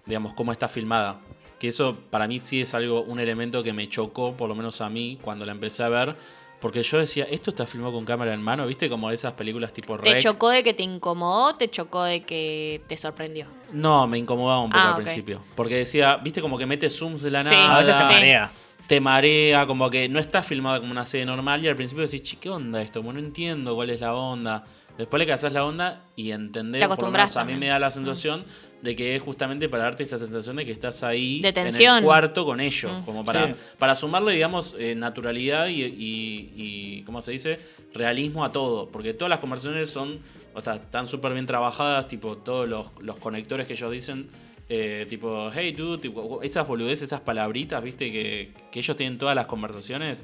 digamos, 0.07 0.33
cómo 0.33 0.51
está 0.51 0.67
filmada. 0.67 1.19
Que 1.59 1.67
eso 1.69 1.97
para 2.09 2.27
mí 2.27 2.39
sí 2.39 2.61
es 2.61 2.73
algo, 2.73 3.03
un 3.03 3.19
elemento 3.19 3.61
que 3.63 3.73
me 3.73 3.87
chocó, 3.87 4.35
por 4.35 4.49
lo 4.49 4.55
menos 4.55 4.81
a 4.81 4.89
mí, 4.89 5.17
cuando 5.21 5.45
la 5.45 5.51
empecé 5.51 5.83
a 5.83 5.89
ver. 5.89 6.15
Porque 6.63 6.81
yo 6.81 6.97
decía, 6.97 7.27
esto 7.29 7.49
está 7.49 7.65
filmado 7.65 7.91
con 7.91 8.05
cámara 8.05 8.33
en 8.33 8.41
mano, 8.41 8.65
¿viste? 8.65 8.89
Como 8.89 9.11
esas 9.11 9.33
películas 9.33 9.73
tipo 9.73 9.97
¿Te 9.99 10.13
Rec. 10.13 10.23
chocó 10.23 10.49
de 10.49 10.63
que 10.63 10.73
te 10.73 10.81
incomodó? 10.83 11.55
¿Te 11.55 11.69
chocó 11.69 12.03
de 12.03 12.21
que 12.23 12.81
te 12.87 12.95
sorprendió? 12.95 13.47
No, 13.73 14.07
me 14.07 14.17
incomodaba 14.17 14.61
un 14.61 14.69
poco 14.69 14.79
Ah, 14.81 14.87
al 14.91 14.93
ok. 14.95 15.03
principio. 15.03 15.41
Porque 15.55 15.75
decía, 15.75 16.15
¿viste? 16.23 16.39
Como 16.41 16.57
que 16.57 16.65
mete 16.65 16.89
zooms 16.89 17.21
de 17.21 17.31
la 17.31 17.43
Sí. 17.43 17.53
nada. 17.53 17.75
a 17.75 17.77
veces 17.79 17.95
te 17.97 18.07
sí. 18.07 18.13
marea. 18.13 18.51
te 18.87 19.01
marea, 19.01 19.65
como 19.67 19.89
que 19.89 20.07
no 20.07 20.19
está 20.19 20.41
filmada 20.41 20.79
como 20.79 20.91
una 20.91 21.05
serie 21.05 21.25
normal 21.25 21.63
y 21.63 21.67
al 21.67 21.75
principio 21.75 22.05
decís, 22.05 22.21
che, 22.21 22.37
¿qué 22.37 22.49
onda 22.49 22.81
esto? 22.81 23.01
Como 23.01 23.11
no 23.11 23.19
entiendo 23.19 23.75
cuál 23.75 23.89
es 23.89 23.99
la 24.01 24.15
onda. 24.15 24.63
Después 24.97 25.19
le 25.19 25.25
cazás 25.27 25.51
la 25.51 25.65
onda 25.65 26.03
y 26.15 26.31
entendés, 26.31 26.79
Te 26.79 26.87
por 26.87 26.91
lo 26.91 26.93
acostumbras 26.93 27.29
menos 27.31 27.35
a 27.37 27.39
mí 27.45 27.51
también. 27.53 27.57
Mm. 27.57 27.61
me 27.61 27.67
da 27.67 27.79
la 27.79 27.91
sensación 27.91 28.45
de 28.83 28.95
que 28.97 29.15
es 29.15 29.21
justamente 29.21 29.69
para 29.69 29.85
darte 29.85 30.03
esa 30.03 30.17
sensación 30.17 30.57
de 30.57 30.65
que 30.65 30.73
estás 30.73 31.03
ahí 31.03 31.39
De 31.39 31.49
en 31.49 31.67
el 31.97 32.03
cuarto 32.03 32.43
con 32.45 32.59
ellos, 32.59 32.91
Mm. 32.91 33.05
como 33.05 33.23
para, 33.23 33.47
Sí. 33.47 33.53
para 33.79 33.95
sumarle, 33.95 34.33
digamos, 34.33 34.75
eh, 34.77 34.93
naturalidad 34.93 35.67
y, 35.67 35.81
y, 35.83 36.51
y, 36.55 37.01
¿cómo 37.03 37.21
se 37.21 37.31
dice? 37.31 37.57
Realismo 37.93 38.43
a 38.43 38.51
todo, 38.51 38.89
porque 38.89 39.13
todas 39.13 39.29
las 39.29 39.39
conversaciones 39.39 39.89
son, 39.89 40.19
o 40.53 40.59
sea, 40.59 40.75
están 40.75 41.07
súper 41.07 41.31
bien 41.33 41.45
trabajadas, 41.45 42.09
tipo 42.09 42.37
todos 42.37 42.67
los, 42.67 42.87
los 42.99 43.15
conectores 43.17 43.65
que 43.67 43.73
ellos 43.73 43.89
dicen 43.91 44.27
eh, 44.69 45.05
tipo, 45.09 45.51
hey 45.53 45.73
tú, 45.75 45.97
tipo, 45.97 46.41
esas 46.41 46.65
boludeces, 46.67 47.03
esas 47.03 47.21
palabritas, 47.21 47.81
viste, 47.83 48.11
que, 48.11 48.51
que 48.71 48.79
ellos 48.79 48.95
tienen 48.97 49.17
todas 49.17 49.35
las 49.35 49.45
conversaciones. 49.45 50.23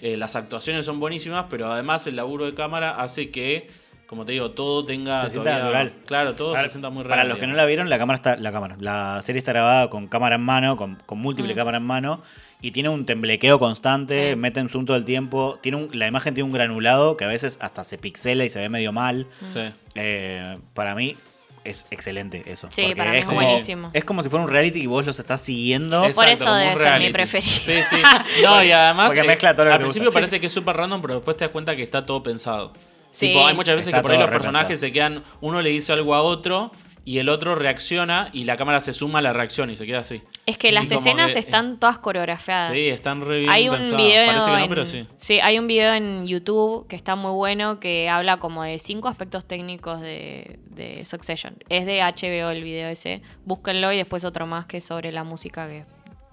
Eh, 0.00 0.16
las 0.16 0.34
actuaciones 0.36 0.86
son 0.86 0.98
buenísimas, 1.00 1.46
pero 1.50 1.70
además 1.70 2.06
el 2.06 2.16
laburo 2.16 2.46
de 2.46 2.54
cámara 2.54 3.00
hace 3.00 3.30
que, 3.30 3.68
como 4.10 4.26
te 4.26 4.32
digo, 4.32 4.50
todo 4.50 4.84
tenga. 4.84 5.20
Se 5.20 5.28
sienta 5.28 5.50
todavía- 5.58 5.84
natural. 5.84 5.92
Claro, 6.04 6.34
todo 6.34 6.50
Para- 6.52 6.64
se 6.64 6.70
sienta 6.70 6.90
muy 6.90 7.04
real. 7.04 7.10
Para 7.10 7.24
los 7.28 7.38
que 7.38 7.46
no 7.46 7.54
la 7.54 7.64
vieron, 7.64 7.88
la 7.88 7.96
cámara 7.96 8.16
está, 8.16 8.36
la 8.36 8.50
cámara, 8.50 8.76
la 8.80 9.22
serie 9.24 9.38
está 9.38 9.52
grabada 9.52 9.88
con 9.88 10.08
cámara 10.08 10.34
en 10.34 10.42
mano, 10.42 10.76
con, 10.76 10.96
con 11.06 11.18
múltiple 11.20 11.54
Mm. 11.54 11.56
cámara 11.56 11.78
en 11.78 11.84
mano, 11.84 12.20
y 12.60 12.72
tiene 12.72 12.88
un 12.88 13.06
temblequeo 13.06 13.60
constante, 13.60 14.30
Sí. 14.30 14.36
meten 14.36 14.68
zoom 14.68 14.84
todo 14.84 14.96
el 14.96 15.04
tiempo, 15.04 15.60
tiene 15.62 15.78
un- 15.78 15.90
la 15.92 16.08
imagen 16.08 16.34
tiene 16.34 16.44
un 16.48 16.52
granulado 16.52 17.16
que 17.16 17.24
a 17.24 17.28
veces 17.28 17.56
hasta 17.60 17.84
se 17.84 17.98
pixela 17.98 18.44
y 18.44 18.50
se 18.50 18.58
ve 18.58 18.68
medio 18.68 18.90
mal. 18.90 19.28
Sí. 19.46 19.60
Eh, 19.94 20.58
para 20.74 20.96
mí 20.96 21.16
es 21.62 21.86
excelente 21.92 22.42
eso. 22.46 22.66
Sí, 22.72 22.92
para 22.96 23.12
mí 23.12 23.18
es 23.18 23.24
como, 23.26 23.40
buenísimo. 23.40 23.90
Es 23.92 24.04
como 24.04 24.24
si 24.24 24.28
fuera 24.28 24.44
un 24.44 24.50
reality 24.50 24.80
y 24.80 24.86
vos 24.86 25.06
los 25.06 25.20
estás 25.20 25.40
siguiendo. 25.42 26.02
Por 26.14 26.26
eso 26.26 26.52
debe 26.52 26.76
ser 26.76 26.98
mi 26.98 27.10
preferido. 27.12 27.52
Sí, 27.60 27.80
sí. 27.88 27.96
No, 28.42 28.62
y 28.64 28.72
además. 28.72 29.06
Porque 29.06 29.20
eh, 29.20 29.24
mezcla 29.24 29.54
todo 29.54 29.66
lo 29.66 29.70
que 29.70 29.74
Al 29.74 29.80
principio 29.80 30.08
gusta. 30.08 30.18
parece 30.18 30.40
que 30.40 30.46
es 30.48 30.52
súper 30.52 30.76
random, 30.76 31.00
pero 31.00 31.14
después 31.14 31.36
te 31.36 31.44
das 31.44 31.52
cuenta 31.52 31.76
que 31.76 31.82
está 31.82 32.04
todo 32.04 32.22
pensado. 32.24 32.72
Sí. 33.10 33.28
Tipo, 33.28 33.46
hay 33.46 33.54
muchas 33.54 33.76
veces 33.76 33.88
Está 33.88 33.98
que 33.98 34.02
por 34.02 34.12
ahí 34.12 34.18
los 34.18 34.28
personajes 34.28 34.80
repensado. 34.80 34.88
se 34.88 34.92
quedan. 34.92 35.24
Uno 35.40 35.60
le 35.62 35.70
dice 35.70 35.92
algo 35.92 36.14
a 36.14 36.22
otro 36.22 36.70
y 37.04 37.18
el 37.18 37.28
otro 37.28 37.54
reacciona 37.54 38.28
y 38.32 38.44
la 38.44 38.56
cámara 38.56 38.78
se 38.80 38.92
suma 38.92 39.18
a 39.20 39.22
la 39.22 39.32
reacción 39.32 39.70
y 39.70 39.74
se 39.76 39.86
queda 39.86 40.00
así. 40.00 40.22
Es 40.46 40.58
que 40.58 40.68
Y 40.68 40.72
las 40.72 40.90
escenas 40.90 41.32
que- 41.32 41.38
están 41.38 41.80
todas 41.80 41.98
coreografiadas. 41.98 42.70
Sí, 42.72 42.88
están 42.88 43.22
re 43.24 43.38
bien 43.40 43.50
Hay 43.50 43.68
un 43.68 43.76
pensadas. 43.76 43.96
video 44.04 44.26
Parece 44.26 44.46
que 44.46 44.52
no, 44.52 44.58
en, 44.58 44.68
pero 44.68 44.86
sí. 44.86 45.40
hay 45.40 45.58
un 45.58 45.66
video 45.66 45.94
en 45.94 46.26
YouTube 46.26 46.86
que 46.88 46.94
está 46.96 47.16
muy 47.16 47.32
bueno 47.32 47.80
que 47.80 48.08
habla 48.08 48.36
como 48.36 48.62
de 48.64 48.78
cinco 48.78 49.08
aspectos 49.08 49.44
técnicos 49.46 50.00
de, 50.02 50.60
de 50.66 51.04
Succession. 51.04 51.56
Es 51.68 51.86
de 51.86 52.00
HBO 52.02 52.50
el 52.50 52.62
video 52.62 52.88
ese. 52.88 53.22
Búsquenlo 53.44 53.92
y 53.92 53.96
después 53.96 54.24
otro 54.24 54.46
más 54.46 54.66
que 54.66 54.76
es 54.76 54.84
sobre 54.84 55.10
la 55.10 55.24
música, 55.24 55.66
que 55.68 55.84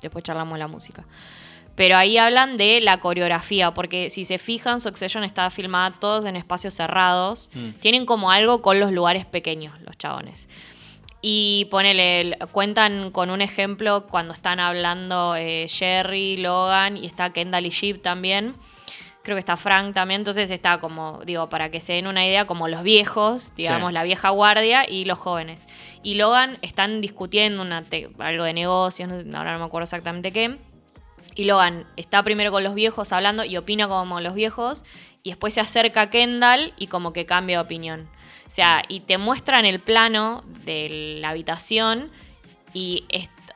después 0.01 0.23
charlamos 0.23 0.53
de 0.55 0.59
la 0.59 0.67
música. 0.67 1.03
Pero 1.77 1.95
ahí 1.95 2.17
hablan 2.17 2.57
de 2.57 2.81
la 2.81 2.99
coreografía, 2.99 3.71
porque 3.73 4.09
si 4.09 4.25
se 4.25 4.39
fijan, 4.39 4.81
Succession 4.81 5.23
está 5.23 5.49
filmada 5.49 5.91
todos 5.97 6.25
en 6.25 6.35
espacios 6.35 6.73
cerrados. 6.73 7.49
Mm. 7.53 7.69
Tienen 7.79 8.05
como 8.05 8.31
algo 8.31 8.61
con 8.61 8.79
los 8.81 8.91
lugares 8.91 9.25
pequeños, 9.25 9.79
los 9.85 9.97
chabones. 9.97 10.49
Y 11.21 11.65
ponele, 11.71 12.21
el- 12.21 12.37
cuentan 12.51 13.11
con 13.11 13.29
un 13.29 13.41
ejemplo 13.41 14.07
cuando 14.07 14.33
están 14.33 14.59
hablando 14.59 15.35
eh, 15.35 15.67
Jerry, 15.69 16.37
Logan 16.37 16.97
y 16.97 17.05
está 17.05 17.31
Kendall 17.31 17.65
y 17.67 17.69
Sheep 17.69 18.01
también. 18.01 18.55
Creo 19.23 19.35
que 19.35 19.39
está 19.39 19.55
Frank 19.57 19.93
también. 19.93 20.21
Entonces 20.21 20.49
está 20.49 20.79
como, 20.79 21.21
digo, 21.25 21.47
para 21.49 21.69
que 21.69 21.79
se 21.81 21.93
den 21.93 22.07
una 22.07 22.25
idea, 22.25 22.45
como 22.45 22.67
los 22.67 22.81
viejos, 22.81 23.53
digamos, 23.55 23.89
Sí. 23.89 23.93
la 23.93 24.03
vieja 24.03 24.29
guardia 24.29 24.89
y 24.89 25.05
los 25.05 25.19
jóvenes. 25.19 25.67
Y 26.01 26.15
Logan 26.15 26.57
están 26.63 27.01
discutiendo 27.01 27.61
una 27.61 27.83
algo 28.19 28.43
de 28.45 28.53
negocios, 28.53 29.11
ahora 29.35 29.53
no 29.53 29.59
me 29.59 29.65
acuerdo 29.65 29.83
exactamente 29.83 30.31
qué. 30.31 30.57
Y 31.35 31.45
Logan 31.45 31.85
está 31.95 32.23
primero 32.23 32.51
con 32.51 32.63
los 32.63 32.75
viejos 32.75 33.11
hablando 33.11 33.43
y 33.43 33.57
opina 33.57 33.87
como 33.87 34.21
los 34.21 34.33
viejos. 34.33 34.83
Y 35.23 35.31
después 35.31 35.53
se 35.53 35.61
acerca 35.61 36.01
a 36.01 36.09
Kendall 36.09 36.73
y 36.77 36.87
como 36.87 37.13
que 37.13 37.25
cambia 37.25 37.57
de 37.57 37.63
opinión. 37.63 38.09
O 38.47 38.51
sea, 38.51 38.83
y 38.87 39.01
te 39.01 39.17
muestran 39.17 39.65
el 39.65 39.79
plano 39.79 40.43
de 40.63 41.17
la 41.21 41.29
habitación. 41.29 42.11
Y, 42.73 43.05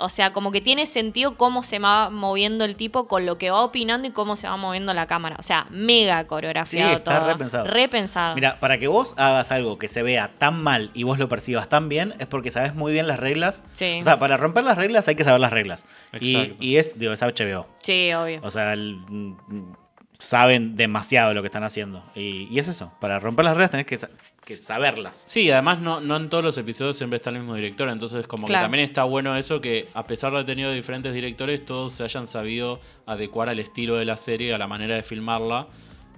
o 0.04 0.10
sea, 0.10 0.34
como 0.34 0.52
que 0.52 0.62
tiene 0.62 0.86
sentido 0.88 1.36
cómo 1.36 1.64
se 1.64 1.80
va 1.80 2.10
moviendo 2.10 2.66
el 2.66 2.76
tipo 2.76 3.08
con 3.08 3.26
lo 3.26 3.38
que 3.38 3.52
va 3.52 3.62
opinando 3.62 4.08
y 4.08 4.12
cómo 4.12 4.36
se 4.36 4.48
va 4.48 4.58
moviendo 4.58 4.94
la 4.94 5.08
cámara. 5.08 5.36
O 5.40 5.44
sea, 5.44 5.68
mega 5.70 6.26
coreografiado 6.28 6.90
Sí, 6.90 6.96
está 6.96 7.20
todo. 7.20 7.28
repensado. 7.30 7.66
Repensado. 7.66 8.36
Mira, 8.36 8.60
para 8.60 8.78
que 8.78 8.88
vos 8.88 9.14
hagas 9.18 9.52
algo 9.52 9.78
que 9.78 9.88
se 9.88 10.04
vea 10.04 10.32
tan 10.38 10.62
mal 10.62 10.92
y 10.94 11.04
vos 11.04 11.20
lo 11.20 11.30
percibas 11.30 11.70
tan 11.70 11.90
bien, 11.90 12.14
es 12.20 12.28
porque 12.28 12.52
sabes 12.52 12.76
muy 12.76 12.92
bien 12.94 13.08
las 13.08 13.20
reglas. 13.20 13.64
Sí. 13.74 13.98
O 14.00 14.04
sea, 14.04 14.18
para 14.18 14.38
romper 14.38 14.64
las 14.64 14.78
reglas 14.78 15.08
hay 15.08 15.16
que 15.16 15.24
saber 15.24 15.40
las 15.40 15.52
reglas. 15.52 15.86
Y, 16.20 16.36
Exacto. 16.36 16.56
y 16.64 16.78
es, 16.78 17.00
digo, 17.00 17.14
es 17.14 17.22
HBO. 17.22 17.68
Sí, 17.82 18.12
obvio. 18.14 18.40
O 18.44 18.52
sea, 18.52 18.74
el- 18.74 19.00
saben 20.22 20.76
demasiado 20.76 21.34
lo 21.34 21.42
que 21.42 21.48
están 21.48 21.64
haciendo. 21.64 22.04
Y, 22.16 22.48
y 22.50 22.60
es 22.60 22.68
eso. 22.68 22.94
Para 23.02 23.20
romper 23.20 23.46
las 23.46 23.56
reglas 23.56 23.72
tenés 23.72 23.86
que, 23.88 23.98
sa- 23.98 24.10
que 24.46 24.54
saberlas. 24.56 25.24
Sí, 25.26 25.50
además 25.52 25.80
no, 25.80 26.00
no 26.00 26.16
en 26.16 26.30
todos 26.30 26.44
los 26.44 26.58
episodios 26.58 26.96
siempre 26.98 27.18
está 27.18 27.32
el 27.32 27.38
mismo 27.40 27.56
director, 27.56 27.90
entonces 27.90 28.28
como 28.28 28.48
Claro. 28.48 28.62
que 28.62 28.66
también 28.66 28.84
está 28.84 29.04
bueno 29.04 29.36
eso 29.36 29.60
que 29.62 29.88
a 29.94 30.06
pesar 30.06 30.32
de 30.32 30.38
haber 30.38 30.46
tenido 30.46 30.72
diferentes 30.72 31.14
directores, 31.14 31.66
todos 31.66 31.94
se 31.94 32.04
hayan 32.04 32.28
sabido 32.28 32.80
adecuar 33.06 33.50
al 33.50 33.60
estilo 33.60 33.96
de 33.96 34.06
la 34.06 34.16
serie, 34.18 34.54
a 34.54 34.58
la 34.58 34.68
manera 34.68 34.96
de 34.96 35.04
filmarla. 35.04 35.68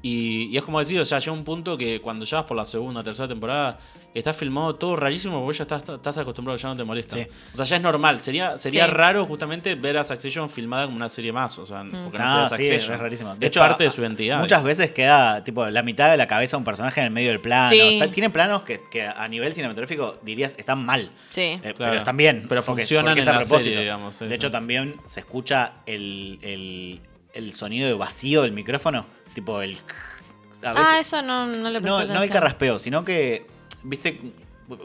Y, 0.06 0.50
y 0.52 0.58
es 0.58 0.64
como 0.64 0.80
decir, 0.80 1.00
o 1.00 1.06
sea, 1.06 1.20
llega 1.20 1.32
un 1.32 1.46
punto 1.46 1.78
que 1.78 2.02
cuando 2.02 2.26
ya 2.26 2.40
vas 2.40 2.46
por 2.46 2.58
la 2.58 2.66
segunda, 2.66 3.02
tercera 3.02 3.26
temporada, 3.26 3.80
está 4.14 4.34
filmado 4.34 4.76
todo 4.76 4.98
rarísimo 4.98 5.36
porque 5.36 5.46
vos 5.46 5.58
ya 5.60 5.62
estás, 5.64 5.88
estás 5.88 6.18
acostumbrado, 6.18 6.58
ya 6.58 6.68
no 6.68 6.76
te 6.76 6.84
molesta. 6.84 7.16
Sí. 7.18 7.26
O 7.54 7.56
sea, 7.56 7.64
ya 7.66 7.78
es 7.78 7.82
normal. 7.82 8.20
Sería, 8.20 8.58
sería 8.58 8.84
Sí. 8.86 8.92
raro 8.92 9.26
justamente 9.26 9.76
ver 9.76 9.98
a 9.98 10.04
Succession 10.04 10.50
filmada 10.50 10.84
como 10.86 10.98
una 10.98 11.08
serie 11.08 11.32
más. 11.32 11.58
O 11.58 11.66
sea, 11.66 11.86
porque 12.04 12.18
no 12.18 12.24
Ah, 12.28 12.48
sería 12.50 12.68
sí, 12.68 12.76
es 12.76 12.88
rarísimo. 13.00 13.34
es 13.40 13.58
parte 13.58 13.84
a- 13.84 13.88
de 13.88 13.92
su 13.92 14.02
identidad. 14.02 14.40
Muchas 14.42 14.62
veces 14.62 14.92
queda 14.92 15.42
tipo 15.46 15.66
la 15.68 15.84
mitad 15.84 16.12
de 16.12 16.18
la 16.18 16.28
cabeza 16.28 16.58
de 16.58 16.60
un 16.60 16.66
personaje 16.66 17.00
en 17.00 17.06
el 17.06 17.12
medio 17.14 17.30
del 17.30 17.40
plano. 17.40 17.70
Sí. 17.70 17.80
Está- 17.80 18.12
tiene 18.12 18.30
planos 18.30 18.64
que, 18.64 18.82
que 18.92 19.04
a 19.08 19.26
nivel 19.30 19.54
cinematográfico 19.56 20.20
dirías 20.22 20.56
están 20.60 20.86
mal. 20.86 21.12
Sí. 21.30 21.42
Eh, 21.44 21.60
Claro. 21.62 21.76
Pero 21.78 21.96
están 21.96 22.18
bien. 22.18 22.46
Pero 22.50 22.62
porque- 22.62 22.82
funcionan 22.82 23.06
porque 23.14 23.22
es 23.22 23.26
en 23.28 23.30
a 23.30 23.34
la 23.36 23.40
propósito. 23.40 23.64
serie, 23.70 23.80
digamos, 23.80 24.16
sí, 24.16 24.26
de 24.26 24.30
sí. 24.32 24.36
hecho, 24.36 24.52
también 24.52 24.96
se 25.08 25.22
escucha 25.22 25.76
el, 25.86 26.40
el, 26.42 27.00
el 27.34 27.54
sonido 27.54 27.88
de 27.88 27.94
vacío 27.94 28.42
del 28.42 28.52
micrófono. 28.52 29.06
Tipo 29.34 29.62
el. 29.62 29.78
a 30.64 30.74
Ah, 30.76 31.00
eso 31.00 31.22
no, 31.22 31.46
no 31.48 31.70
le 31.70 31.82
no, 31.82 32.06
no 32.06 32.20
hay 32.20 32.30
carraspeo, 32.30 32.80
sino 32.80 33.04
que. 33.04 33.46
Viste. 33.84 34.20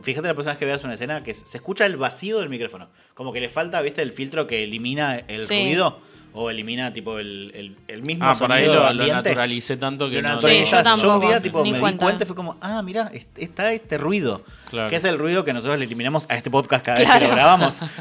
Fíjate 0.02 0.26
la 0.26 0.34
próxima 0.34 0.52
vez 0.54 0.58
que 0.58 0.64
veas 0.64 0.82
una 0.82 0.94
escena 0.94 1.22
que 1.22 1.32
se 1.32 1.56
escucha 1.56 1.86
el 1.86 1.96
vacío 1.96 2.40
del 2.40 2.48
micrófono. 2.48 2.88
Como 3.14 3.32
que 3.32 3.40
le 3.40 3.48
falta, 3.48 3.80
viste, 3.80 4.02
el 4.02 4.12
filtro 4.12 4.46
que 4.46 4.64
elimina 4.64 5.16
el 5.16 5.46
Sí. 5.46 5.54
ruido. 5.62 6.00
O 6.32 6.50
elimina 6.50 6.92
tipo 6.92 7.18
el, 7.18 7.50
el, 7.54 7.76
el 7.88 8.02
mismo 8.02 8.24
Ah, 8.24 8.36
por 8.38 8.52
ahí 8.52 8.66
lo, 8.66 8.92
lo 8.92 9.06
naturalicé 9.06 9.76
tanto 9.76 10.08
que 10.10 10.22
Lo 10.22 10.28
no. 10.28 10.40
Sí, 10.40 10.64
yo 10.64 10.82
yo, 10.96 11.14
un 11.14 11.20
día 11.20 11.40
tipo, 11.40 11.64
me 11.64 11.78
cuenta. 11.80 11.90
di 11.90 11.98
cuenta 11.98 12.24
y 12.24 12.26
fue 12.26 12.36
como, 12.36 12.56
ah, 12.60 12.82
mira, 12.82 13.10
est- 13.12 13.36
está 13.38 13.72
este 13.72 13.98
ruido. 13.98 14.44
Claro. 14.70 14.90
Que 14.90 14.96
es 14.96 15.04
el 15.04 15.18
ruido 15.18 15.44
que 15.44 15.52
nosotros 15.52 15.78
le 15.78 15.84
eliminamos 15.86 16.26
a 16.28 16.36
este 16.36 16.50
podcast 16.50 16.84
cada 16.84 16.98
vez 16.98 17.10
que 17.10 17.20
lo 17.20 17.30
grabamos. 17.30 17.82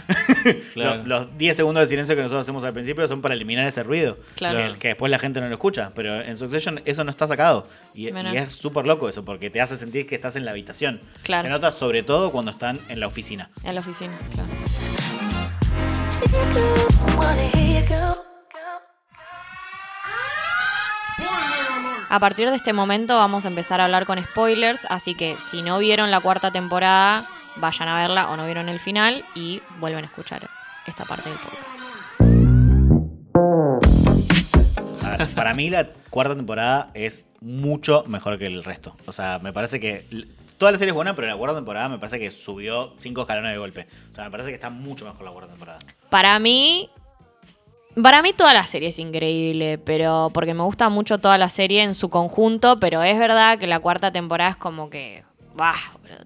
Claro. 0.73 0.97
Los- 0.97 1.07
Los 1.07 1.37
10 1.37 1.57
segundos 1.57 1.81
de 1.81 1.87
silencio 1.87 2.15
que 2.15 2.21
nosotros 2.21 2.41
hacemos 2.43 2.63
al 2.63 2.73
principio 2.73 3.07
son 3.07 3.21
para 3.21 3.33
eliminar 3.35 3.65
ese 3.67 3.83
ruido. 3.83 4.17
Claro. 4.35 4.73
Que, 4.73 4.79
que 4.79 4.87
después 4.89 5.09
la 5.11 5.19
gente 5.19 5.41
no 5.41 5.47
lo 5.47 5.53
escucha. 5.53 5.91
Pero 5.95 6.21
en 6.21 6.37
Succession 6.37 6.81
eso 6.85 7.03
no 7.03 7.11
está 7.11 7.27
sacado. 7.27 7.67
Y, 7.93 8.07
es 8.07 8.53
súper 8.55 8.85
loco 8.85 9.09
eso, 9.09 9.25
porque 9.25 9.49
te 9.49 9.59
hace 9.61 9.75
sentir 9.75 10.05
que 10.07 10.15
estás 10.15 10.35
en 10.35 10.45
la 10.45 10.51
habitación. 10.51 11.01
Claro. 11.23 11.43
Se 11.43 11.49
nota 11.49 11.71
sobre 11.71 12.03
todo 12.03 12.31
cuando 12.31 12.51
están 12.51 12.79
en 12.89 12.99
la 12.99 13.07
oficina. 13.07 13.49
En 13.63 13.75
la 13.75 13.81
oficina, 13.81 14.13
claro. 14.33 14.96
A 22.09 22.19
partir 22.19 22.49
de 22.49 22.55
este 22.55 22.73
momento 22.73 23.15
vamos 23.15 23.45
a 23.45 23.49
empezar 23.49 23.79
a 23.79 23.85
hablar 23.85 24.05
con 24.05 24.17
spoilers, 24.23 24.87
así 24.89 25.13
que 25.13 25.35
si 25.51 25.61
no 25.61 25.77
vieron 25.77 26.09
la 26.09 26.19
cuarta 26.19 26.51
temporada, 26.51 27.27
vayan 27.57 27.89
a 27.89 27.97
verla 27.99 28.29
o 28.29 28.37
no 28.37 28.45
vieron 28.45 28.69
el 28.69 28.79
final 28.79 29.25
y 29.35 29.61
vuelven 29.79 30.05
a 30.05 30.07
escuchar 30.07 30.49
esta 30.87 31.05
parte 31.05 31.29
del 31.29 31.37
podcast. 31.37 31.77
Para 35.35 35.53
mí 35.53 35.69
la 35.69 35.89
cuarta 36.09 36.35
temporada 36.35 36.89
es 36.93 37.23
mucho 37.41 38.03
mejor 38.07 38.39
que 38.39 38.47
el 38.47 38.63
resto. 38.63 38.95
O 39.05 39.11
sea, 39.11 39.39
me 39.39 39.53
parece 39.53 39.79
que 39.79 40.05
toda 40.57 40.71
la 40.71 40.77
serie 40.77 40.91
es 40.91 40.95
buena, 40.95 41.15
pero 41.15 41.27
la 41.27 41.35
cuarta 41.35 41.55
temporada 41.55 41.89
me 41.89 41.99
parece 41.99 42.19
que 42.19 42.31
subió 42.31 42.93
cinco 42.99 43.21
escalones 43.21 43.51
de 43.51 43.57
golpe. 43.57 43.87
O 44.11 44.13
sea, 44.13 44.25
me 44.25 44.31
parece 44.31 44.49
que 44.49 44.55
está 44.55 44.69
mucho 44.69 45.05
mejor 45.05 45.23
la 45.23 45.31
cuarta 45.31 45.49
temporada. 45.51 45.79
Para 46.09 46.39
mí, 46.39 46.89
para 48.01 48.21
mí 48.21 48.33
toda 48.33 48.53
la 48.53 48.65
serie 48.65 48.89
es 48.89 48.99
increíble, 48.99 49.77
pero 49.77 50.29
porque 50.33 50.53
me 50.53 50.63
gusta 50.63 50.89
mucho 50.89 51.19
toda 51.19 51.37
la 51.37 51.49
serie 51.49 51.83
en 51.83 51.95
su 51.95 52.09
conjunto, 52.09 52.79
pero 52.79 53.03
es 53.03 53.17
verdad 53.17 53.59
que 53.59 53.67
la 53.67 53.79
cuarta 53.79 54.11
temporada 54.11 54.51
es 54.51 54.57
como 54.57 54.89
que, 54.89 55.23
bah, 55.55 55.75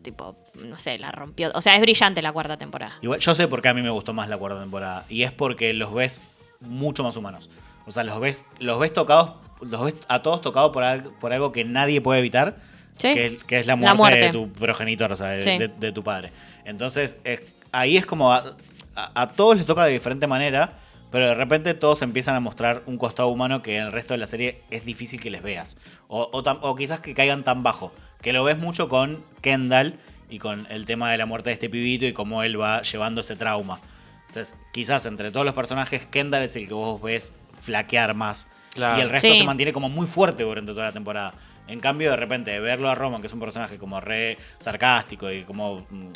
tipo, 0.01 0.35
no 0.55 0.77
sé, 0.77 0.97
la 0.97 1.11
rompió. 1.11 1.51
O 1.53 1.61
sea, 1.61 1.75
es 1.75 1.81
brillante 1.81 2.21
la 2.21 2.31
cuarta 2.31 2.57
temporada. 2.57 2.95
Igual, 3.01 3.19
yo 3.19 3.33
sé 3.33 3.47
por 3.47 3.61
qué 3.61 3.69
a 3.69 3.73
mí 3.73 3.81
me 3.81 3.89
gustó 3.89 4.13
más 4.13 4.29
la 4.29 4.37
cuarta 4.37 4.59
temporada. 4.59 5.05
Y 5.09 5.23
es 5.23 5.31
porque 5.31 5.73
los 5.73 5.93
ves 5.93 6.19
mucho 6.59 7.03
más 7.03 7.17
humanos. 7.17 7.49
O 7.85 7.91
sea, 7.91 8.03
los 8.03 8.19
ves, 8.19 8.45
los 8.59 8.79
ves 8.79 8.93
tocados, 8.93 9.33
los 9.61 9.83
ves 9.83 9.95
a 10.07 10.21
todos 10.21 10.41
tocados 10.41 10.71
por 10.71 11.33
algo 11.33 11.51
que 11.51 11.65
nadie 11.65 11.99
puede 11.99 12.19
evitar. 12.19 12.70
Sí. 13.01 13.13
Que, 13.13 13.25
es, 13.25 13.43
que 13.43 13.59
es 13.59 13.67
la 13.67 13.75
La 13.75 13.93
muerte, 13.93 14.19
de 14.25 14.31
tu 14.31 14.49
progenitor, 14.51 15.11
o 15.11 15.15
sea, 15.15 15.27
de, 15.29 15.43
Sí. 15.43 15.57
de- 15.57 15.67
de 15.67 15.91
tu 15.91 16.03
padre. 16.03 16.31
Entonces, 16.65 17.17
es- 17.23 17.41
ahí 17.71 17.97
es 17.97 18.05
como 18.05 18.31
a, 18.33 18.55
a- 18.95 19.21
a 19.21 19.27
todos 19.27 19.57
les 19.57 19.65
toca 19.65 19.85
de 19.85 19.93
diferente 19.93 20.27
manera, 20.27 20.73
pero 21.11 21.27
de 21.27 21.33
repente 21.33 21.73
todos 21.73 22.01
empiezan 22.01 22.35
a 22.35 22.39
mostrar 22.39 22.83
un 22.85 22.97
costado 22.97 23.27
humano 23.29 23.61
que 23.61 23.75
en 23.75 23.83
el 23.83 23.91
resto 23.91 24.13
de 24.13 24.19
la 24.19 24.27
serie 24.27 24.61
es 24.69 24.85
difícil 24.85 25.19
que 25.19 25.29
les 25.29 25.41
veas. 25.43 25.77
O, 26.07 26.29
o 26.31 26.43
tam- 26.43 26.59
o 26.61 26.75
quizás 26.75 26.99
que 27.01 27.13
caigan 27.13 27.43
tan 27.43 27.63
bajo. 27.63 27.93
Que 28.21 28.31
lo 28.33 28.43
ves 28.43 28.57
mucho 28.57 28.87
con 28.87 29.23
Kendall 29.41 29.95
y 30.29 30.39
con 30.39 30.67
el 30.69 30.85
tema 30.85 31.11
de 31.11 31.17
la 31.17 31.25
muerte 31.25 31.49
de 31.49 31.53
este 31.55 31.69
pibito 31.69 32.05
y 32.05 32.13
cómo 32.13 32.43
él 32.43 32.59
va 32.61 32.81
llevando 32.83 33.21
ese 33.21 33.35
trauma. 33.35 33.79
Entonces, 34.27 34.55
quizás 34.71 35.05
entre 35.05 35.31
todos 35.31 35.45
los 35.45 35.55
personajes, 35.55 36.05
Kendall 36.05 36.43
es 36.43 36.55
el 36.55 36.67
que 36.69 36.73
vos 36.73 37.01
ves 37.01 37.33
flaquear 37.59 38.13
más. 38.13 38.47
Claro. 38.73 38.97
Y 38.97 39.01
el 39.01 39.09
resto 39.09 39.27
Sí. 39.27 39.39
se 39.39 39.43
mantiene 39.43 39.73
como 39.73 39.89
muy 39.89 40.07
fuerte 40.07 40.43
durante 40.43 40.71
toda 40.71 40.85
la 40.85 40.91
temporada. 40.93 41.33
En 41.67 41.79
cambio, 41.79 42.09
de 42.11 42.17
repente, 42.17 42.59
verlo 42.59 42.89
a 42.89 42.95
Roman, 42.95 43.21
que 43.21 43.27
es 43.27 43.33
un 43.33 43.39
personaje 43.39 43.77
como 43.77 43.99
re 44.01 44.37
sarcástico 44.59 45.31
y 45.31 45.43
como. 45.43 45.85
mm, 45.89 46.07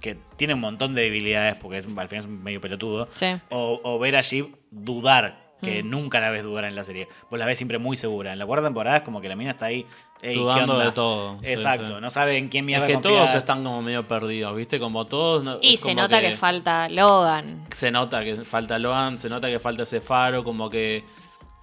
que 0.00 0.18
tiene 0.36 0.52
un 0.52 0.60
montón 0.60 0.94
de 0.94 1.00
debilidades 1.02 1.54
porque 1.56 1.78
es, 1.78 1.86
al 1.86 2.08
final 2.08 2.24
es 2.24 2.28
medio 2.28 2.60
pelotudo. 2.60 3.08
Sí. 3.14 3.26
O, 3.48 3.80
o 3.82 3.98
ver 3.98 4.16
a 4.16 4.20
Jeep 4.20 4.54
dudar, 4.70 5.54
que 5.62 5.82
Mm. 5.82 5.88
nunca 5.88 6.20
la 6.20 6.28
ves 6.28 6.42
dudar 6.42 6.64
en 6.66 6.74
la 6.76 6.84
serie. 6.84 7.08
Vos 7.30 7.38
la 7.38 7.46
ves 7.46 7.56
siempre 7.58 7.78
muy 7.78 7.96
segura. 7.96 8.34
En 8.34 8.38
la 8.38 8.44
cuarta 8.44 8.66
temporada 8.66 8.98
es 8.98 9.02
como 9.02 9.22
que 9.22 9.30
la 9.30 9.36
mina 9.36 9.52
está 9.52 9.64
ahí. 9.66 9.86
"Ey, 10.20 10.34
¿qué 10.34 10.40
Dudando 10.40 10.74
onda?". 10.74 10.84
de 10.84 10.92
todo, 10.92 11.38
Exacto, 11.42 11.94
sí. 11.94 12.00
no 12.02 12.10
sabe 12.10 12.36
en 12.36 12.48
quién 12.50 12.64
Es 12.64 12.66
mierda 12.66 12.86
que 12.86 12.92
confiar. 12.94 13.14
todos 13.14 13.34
están 13.34 13.64
como 13.64 13.80
medio 13.80 14.06
perdidos, 14.06 14.54
¿viste? 14.54 14.78
Como 14.78 15.06
todos. 15.06 15.42
no- 15.42 15.58
Y 15.62 15.74
es 15.74 15.80
se 15.80 15.94
nota 15.94 16.20
que... 16.20 16.32
falta 16.36 16.86
Logan. 16.90 17.66
Se 17.74 17.90
nota 17.90 18.22
que 18.22 18.36
falta 18.42 18.78
Loan, 18.78 19.16
se 19.16 19.30
nota 19.30 19.48
que 19.48 19.58
falta 19.58 19.84
ese 19.84 20.02
faro, 20.02 20.44
como 20.44 20.68
que 20.68 21.02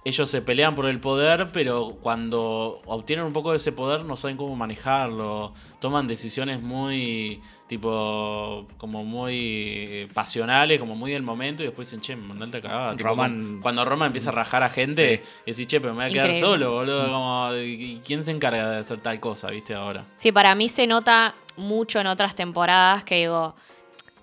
ellos 0.04 0.28
se 0.30 0.42
pelean 0.42 0.74
por 0.74 0.86
el 0.86 0.98
poder, 1.00 1.48
pero 1.52 1.96
cuando 2.02 2.82
obtienen 2.86 3.24
un 3.24 3.32
poco 3.32 3.52
de 3.52 3.58
ese 3.58 3.70
poder 3.72 4.04
no 4.04 4.16
saben 4.16 4.36
cómo 4.36 4.56
manejarlo. 4.56 5.52
Toman 5.80 6.08
decisiones 6.08 6.60
muy, 6.60 7.40
tipo, 7.68 8.66
como 8.78 9.04
muy 9.04 10.08
pasionales, 10.14 10.80
como 10.80 10.96
muy 10.96 11.12
del 11.12 11.22
momento, 11.22 11.62
y 11.62 11.66
después 11.66 11.88
dicen, 11.88 12.00
che, 12.00 12.16
mandate 12.16 12.58
a 12.58 12.60
cagar. 12.60 12.96
Roman- 12.98 13.46
como- 13.50 13.62
cuando 13.62 13.84
Roman 13.84 14.06
empieza 14.08 14.30
a 14.30 14.32
rajar 14.32 14.62
a 14.62 14.68
gente, 14.68 15.22
y 15.46 15.50
decís, 15.52 15.66
che, 15.66 15.80
pero 15.80 15.92
me 15.94 16.04
voy 16.04 16.10
a 16.10 16.12
quedar 16.12 16.26
Increíble. 16.26 16.48
solo, 16.48 16.72
boludo. 16.72 17.04
Como, 17.12 17.54
¿y 17.56 18.00
¿Quién 18.04 18.24
se 18.24 18.30
encarga 18.32 18.70
de 18.70 18.78
hacer 18.78 19.00
tal 19.00 19.20
cosa, 19.20 19.50
viste, 19.50 19.74
ahora? 19.74 20.04
Sí, 20.16 20.32
para 20.32 20.54
mí 20.54 20.68
se 20.68 20.86
nota 20.86 21.34
mucho 21.56 22.00
en 22.00 22.06
otras 22.08 22.34
temporadas 22.34 23.04
que 23.04 23.16
digo, 23.16 23.54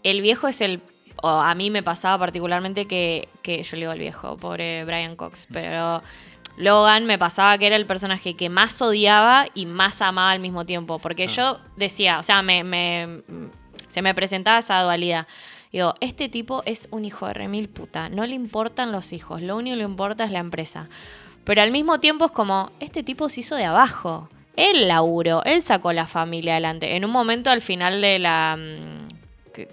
el 0.04 0.22
viejo 0.22 0.48
es 0.50 0.60
el... 0.62 0.82
O 1.22 1.28
a 1.28 1.54
mí 1.54 1.70
me 1.70 1.84
pasaba 1.84 2.18
particularmente 2.18 2.86
que, 2.86 3.28
que 3.58 3.64
yo 3.64 3.76
le 3.76 3.82
digo 3.82 3.92
el 3.94 4.00
viejo, 4.00 4.38
pobre 4.38 4.84
Brian 4.86 5.16
Cox, 5.16 5.48
pero 5.52 6.02
Logan 6.58 7.06
me 7.06 7.18
pasaba 7.18 7.58
que 7.58 7.68
era 7.68 7.76
el 7.76 7.86
personaje 7.86 8.36
que 8.36 8.50
más 8.50 8.82
odiaba 8.82 9.46
y 9.54 9.66
más 9.66 10.02
amaba 10.02 10.32
al 10.32 10.40
mismo 10.40 10.66
tiempo, 10.66 11.00
porque 11.00 11.30
Sí. 11.30 11.38
yo 11.38 11.60
decía, 11.78 12.20
o 12.20 12.24
sea, 12.24 12.42
me, 12.42 12.64
me- 12.64 13.22
se 13.88 14.02
me 14.02 14.14
presentaba 14.14 14.60
esa 14.60 14.82
dualidad. 14.84 15.26
Digo, 15.72 15.94
este 16.02 16.30
tipo 16.30 16.64
es 16.66 16.88
un 16.92 17.06
hijo 17.06 17.28
de 17.28 17.34
remil 17.34 17.70
puta, 17.70 18.10
no 18.10 18.26
le 18.26 18.36
importan 18.36 18.92
los 18.92 19.14
hijos, 19.14 19.42
lo 19.42 19.56
único 19.56 19.74
que 19.76 19.78
le 19.78 19.84
importa 19.84 20.24
es 20.24 20.32
la 20.32 20.40
empresa. 20.40 20.90
Pero 21.44 21.62
al 21.62 21.72
mismo 21.72 22.00
tiempo 22.00 22.26
es 22.26 22.32
como, 22.32 22.72
este 22.80 23.04
tipo 23.04 23.30
se 23.30 23.40
hizo 23.42 23.56
de 23.56 23.66
abajo. 23.66 24.30
Él 24.56 24.88
laburó, 24.88 25.44
él 25.46 25.62
sacó 25.62 25.94
la 25.94 26.06
familia 26.08 26.54
adelante. 26.54 26.96
En 26.96 27.06
un 27.06 27.12
momento 27.12 27.50
al 27.50 27.62
final 27.62 28.02
de 28.02 28.20
la... 28.20 28.58
mm, 28.58 29.08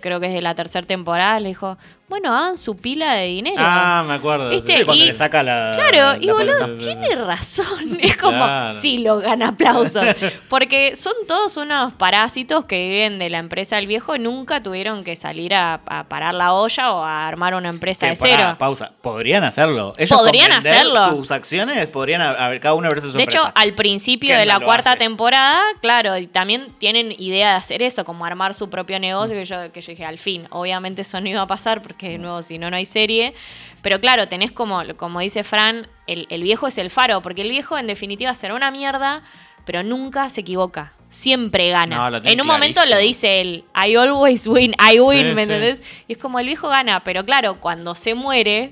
creo 0.00 0.20
que 0.20 0.26
es 0.26 0.32
de 0.32 0.42
la 0.42 0.54
tercera 0.54 0.86
temporada, 0.86 1.40
le 1.40 1.48
dijo, 1.48 1.76
bueno, 2.08 2.32
hagan 2.36 2.56
su 2.56 2.76
pila 2.76 3.14
de 3.14 3.26
dinero. 3.26 3.56
Ah, 3.58 4.04
me 4.06 4.14
acuerdo. 4.14 4.48
¿Viste? 4.50 4.76
Sí, 4.78 4.84
cuando 4.84 5.02
y- 5.02 5.06
le 5.08 5.14
saca 5.14 5.42
la. 5.42 5.72
Claro, 5.74 6.18
y 6.20 6.28
boludo, 6.30 6.76
tiene 6.78 7.14
razón. 7.16 7.98
Es 8.00 8.16
como, 8.16 8.36
Claro. 8.44 8.80
sí, 8.80 8.98
lo 8.98 9.18
gana 9.18 9.48
aplausos. 9.48 10.04
Porque 10.48 10.94
son 10.96 11.14
todos 11.26 11.56
unos 11.56 11.92
parásitos 11.94 12.64
que 12.66 12.88
viven 12.88 13.18
de 13.18 13.28
la 13.30 13.38
empresa 13.38 13.76
del 13.76 13.86
viejo 13.88 14.14
y 14.14 14.18
nunca 14.20 14.62
tuvieron 14.62 15.02
que 15.02 15.16
salir 15.16 15.54
a, 15.54 15.80
a 15.86 16.04
parar 16.04 16.34
la 16.34 16.52
olla 16.52 16.92
o 16.92 17.02
a 17.02 17.26
armar 17.26 17.54
una 17.54 17.70
empresa 17.70 18.06
Que, 18.06 18.10
de 18.10 18.16
cero. 18.16 18.56
pausa. 18.58 18.92
Podrían 19.02 19.42
hacerlo. 19.44 19.92
Ellos 19.98 20.16
Podrían 20.16 20.52
hacerlo. 20.52 21.10
Sus 21.10 21.30
acciones 21.32 21.86
podrían 21.88 22.22
haber 22.22 22.60
cada 22.60 22.74
uno 22.74 22.88
verse 22.88 23.10
su 23.10 23.16
De 23.16 23.24
hecho, 23.24 23.40
al 23.54 23.72
principio 23.74 24.36
de 24.36 24.46
la 24.46 24.60
cuarta 24.60 24.90
hace. 24.90 24.98
temporada, 25.00 25.60
claro, 25.80 26.16
y 26.18 26.26
también 26.28 26.68
tienen 26.78 27.12
idea 27.18 27.50
de 27.50 27.54
hacer 27.56 27.82
eso, 27.82 28.04
como 28.04 28.24
armar 28.24 28.54
su 28.54 28.70
propio 28.70 29.00
negocio, 29.00 29.34
que 29.34 29.44
yo, 29.44 29.72
que 29.72 29.80
yo 29.80 29.90
dije, 29.90 30.04
al 30.04 30.18
fin, 30.18 30.46
obviamente 30.50 31.02
eso 31.02 31.20
no 31.20 31.28
iba 31.28 31.40
a 31.42 31.46
pasar, 31.46 31.82
porque 31.82 31.95
de 31.98 32.18
nuevo, 32.18 32.42
si 32.42 32.58
no, 32.58 32.70
no 32.70 32.76
hay 32.76 32.86
serie. 32.86 33.34
Pero 33.82 34.00
claro, 34.00 34.28
tenés 34.28 34.52
como, 34.52 34.82
como 34.96 35.20
dice 35.20 35.44
Fran, 35.44 35.88
el, 36.06 36.26
el 36.30 36.42
viejo 36.42 36.66
es 36.66 36.78
el 36.78 36.90
faro, 36.90 37.22
porque 37.22 37.42
el 37.42 37.48
viejo 37.50 37.78
en 37.78 37.86
definitiva 37.86 38.34
será 38.34 38.54
una 38.54 38.70
mierda, 38.70 39.22
pero 39.64 39.82
nunca 39.82 40.28
se 40.28 40.40
equivoca. 40.42 40.92
Siempre 41.08 41.70
gana. 41.70 42.10
No, 42.10 42.18
en 42.24 42.40
un 42.40 42.46
momento 42.46 42.84
lo 42.86 42.98
dice 42.98 43.40
él, 43.40 43.64
I 43.74 43.94
always 43.94 44.46
win, 44.46 44.74
I 44.92 44.98
win, 45.00 45.18
Sí, 45.28 45.34
¿me 45.34 45.36
sí. 45.46 45.52
entendés? 45.52 45.82
Y 46.08 46.12
es 46.14 46.18
como 46.18 46.38
el 46.40 46.46
viejo 46.46 46.68
gana, 46.68 47.04
pero 47.04 47.24
claro, 47.24 47.60
cuando 47.60 47.94
se 47.94 48.14
muere, 48.14 48.70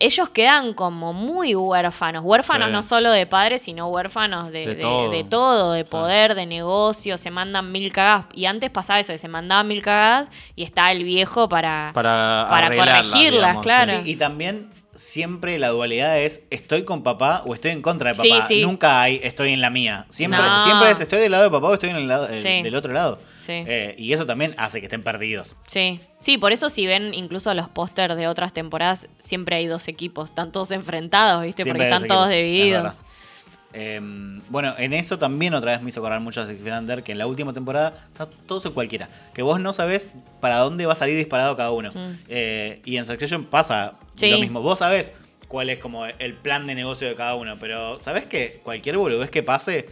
ellos 0.00 0.28
quedan 0.30 0.74
como 0.74 1.12
muy 1.12 1.54
huérfanos. 1.54 2.24
Huérfanos 2.24 2.68
Sí. 2.68 2.72
no 2.72 2.82
solo 2.82 3.10
de 3.10 3.26
padres, 3.26 3.62
sino 3.62 3.88
huérfanos 3.88 4.50
de, 4.52 4.60
De 4.66 4.74
de- 4.76 4.80
todo. 4.82 5.10
de 5.10 5.24
todo, 5.24 5.72
de 5.72 5.84
Sí. 5.84 5.90
poder, 5.90 6.34
de 6.34 6.46
negocio, 6.46 7.18
se 7.18 7.30
mandan 7.30 7.72
mil 7.72 7.90
cagadas. 7.92 8.26
Y 8.34 8.46
antes 8.46 8.70
pasaba 8.70 9.00
eso, 9.00 9.12
que 9.12 9.18
se 9.18 9.28
mandaban 9.28 9.66
mil 9.66 9.82
cagadas 9.82 10.28
y 10.54 10.62
está 10.64 10.92
el 10.92 11.04
viejo 11.04 11.48
para... 11.48 11.90
Para, 11.94 12.46
corregirlas, 12.76 13.30
digamos, 13.32 13.62
claro. 13.62 13.92
Sí, 14.04 14.12
y 14.12 14.16
también 14.16 14.70
siempre 14.94 15.58
la 15.60 15.68
dualidad 15.68 16.18
es 16.18 16.44
estoy 16.50 16.84
con 16.84 17.02
papá 17.04 17.42
o 17.46 17.54
estoy 17.54 17.70
en 17.70 17.82
contra 17.82 18.10
de 18.10 18.16
Sí, 18.16 18.28
papá. 18.30 18.42
sí. 18.42 18.62
Nunca 18.62 19.00
hay 19.00 19.20
estoy 19.22 19.52
en 19.52 19.60
la 19.60 19.70
mía. 19.70 20.06
Siempre, 20.10 20.40
No. 20.40 20.64
siempre 20.64 20.90
es 20.90 21.00
estoy 21.00 21.20
del 21.20 21.30
lado 21.32 21.44
de 21.44 21.50
papá 21.50 21.68
o 21.68 21.72
estoy 21.74 21.90
en 21.90 21.96
el 21.96 22.08
lado, 22.08 22.28
el- 22.28 22.42
Sí. 22.42 22.62
del 22.62 22.74
otro 22.74 22.92
lado. 22.92 23.18
Sí. 23.48 23.64
Eh, 23.66 23.94
y 23.96 24.12
eso 24.12 24.26
también 24.26 24.54
hace 24.58 24.80
que 24.80 24.86
estén 24.86 25.02
perdidos. 25.02 25.56
Sí. 25.68 26.00
sí, 26.18 26.36
por 26.36 26.52
eso 26.52 26.68
si 26.68 26.86
ven 26.86 27.14
incluso 27.14 27.54
los 27.54 27.70
pósters 27.70 28.14
de 28.14 28.28
otras 28.28 28.52
temporadas, 28.52 29.08
siempre 29.20 29.56
hay 29.56 29.66
dos 29.66 29.88
equipos, 29.88 30.28
están 30.28 30.52
todos 30.52 30.70
enfrentados, 30.70 31.44
¿viste? 31.44 31.62
Siempre 31.62 31.84
Porque 31.86 31.94
están 31.94 32.08
todos 32.08 32.28
divididos. 32.28 33.02
Eh, 33.72 34.00
bueno, 34.50 34.74
en 34.76 34.92
eso 34.92 35.18
también 35.18 35.54
otra 35.54 35.72
vez 35.72 35.82
me 35.82 35.88
hizo 35.88 36.00
acordar 36.00 36.20
mucho 36.20 36.42
a 36.42 36.78
Under, 36.78 37.02
que 37.02 37.12
en 37.12 37.18
la 37.18 37.26
última 37.26 37.54
temporada 37.54 37.94
está 38.08 38.26
todos 38.26 38.66
en 38.66 38.72
cualquiera. 38.72 39.08
Que 39.32 39.40
vos 39.40 39.60
no 39.60 39.72
sabés 39.72 40.12
para 40.40 40.58
dónde 40.58 40.84
va 40.84 40.92
a 40.92 40.96
salir 40.96 41.16
disparado 41.16 41.56
cada 41.56 41.70
uno. 41.70 41.90
Mm. 41.94 42.12
Eh, 42.28 42.82
y 42.84 42.98
en 42.98 43.06
Succession 43.06 43.44
pasa 43.44 43.94
Sí. 44.14 44.30
lo 44.30 44.38
mismo. 44.40 44.60
Vos 44.60 44.80
sabés 44.80 45.12
cuál 45.48 45.70
es 45.70 45.78
como 45.78 46.04
el 46.04 46.34
plan 46.34 46.66
de 46.66 46.74
negocio 46.74 47.08
de 47.08 47.14
cada 47.14 47.34
uno, 47.34 47.56
pero 47.58 47.98
sabés 48.00 48.26
que 48.26 48.60
cualquier 48.62 48.98
boludez 48.98 49.30
que 49.30 49.42
pase, 49.42 49.86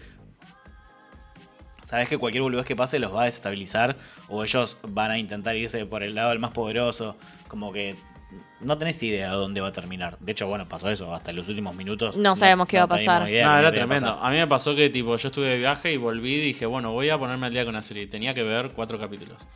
sabés 1.87 2.09
que 2.09 2.19
cualquier 2.19 2.43
boludez 2.43 2.67
que 2.67 2.77
pase 2.77 2.99
los 2.99 3.15
va 3.15 3.23
a 3.23 3.25
desestabilizar 3.25 3.97
o 4.29 4.45
ellos 4.45 4.77
van 4.87 5.11
a 5.11 5.19
intentar 5.19 5.57
irse 5.57 5.87
por 5.87 6.03
el 6.03 6.15
lado 6.15 6.31
del 6.31 6.39
más 6.39 6.51
poderoso. 6.51 7.17
Como 7.49 7.73
que 7.73 7.97
no 8.61 8.77
tenés 8.77 9.03
idea 9.03 9.31
de 9.31 9.37
dónde 9.37 9.61
va 9.61 9.69
a 9.69 9.73
terminar. 9.73 10.19
De 10.19 10.33
hecho, 10.33 10.47
bueno, 10.49 10.69
pasó 10.69 10.91
eso. 10.91 11.15
Hasta 11.15 11.33
los 11.33 11.49
últimos 11.49 11.75
minutos. 11.77 12.17
No 12.17 12.37
sabemos 12.37 12.67
qué 12.69 12.77
iba 12.77 12.85
a 12.85 12.89
pasar. 12.89 13.29
idea 13.29 13.47
No, 13.47 13.59
era 13.59 13.73
tremendo. 13.73 14.07
pasar. 14.07 14.27
A 14.27 14.31
mí 14.31 14.37
me 14.37 14.47
pasó 14.47 14.75
que 14.75 14.91
tipo 14.91 15.17
yo 15.17 15.29
estuve 15.29 15.49
de 15.51 15.59
viaje 15.59 15.93
y 15.93 15.97
volví 15.97 16.35
y 16.35 16.41
dije, 16.41 16.67
bueno, 16.67 16.93
voy 16.93 17.09
a 17.11 17.19
ponerme 17.19 17.47
al 17.47 17.53
día 17.53 17.65
con 17.65 17.75
la 17.75 17.83
serie. 17.83 18.07
Tenía 18.07 18.35
que 18.35 18.43
ver 18.43 18.71
cuatro 18.71 18.99
capítulos. 18.99 19.47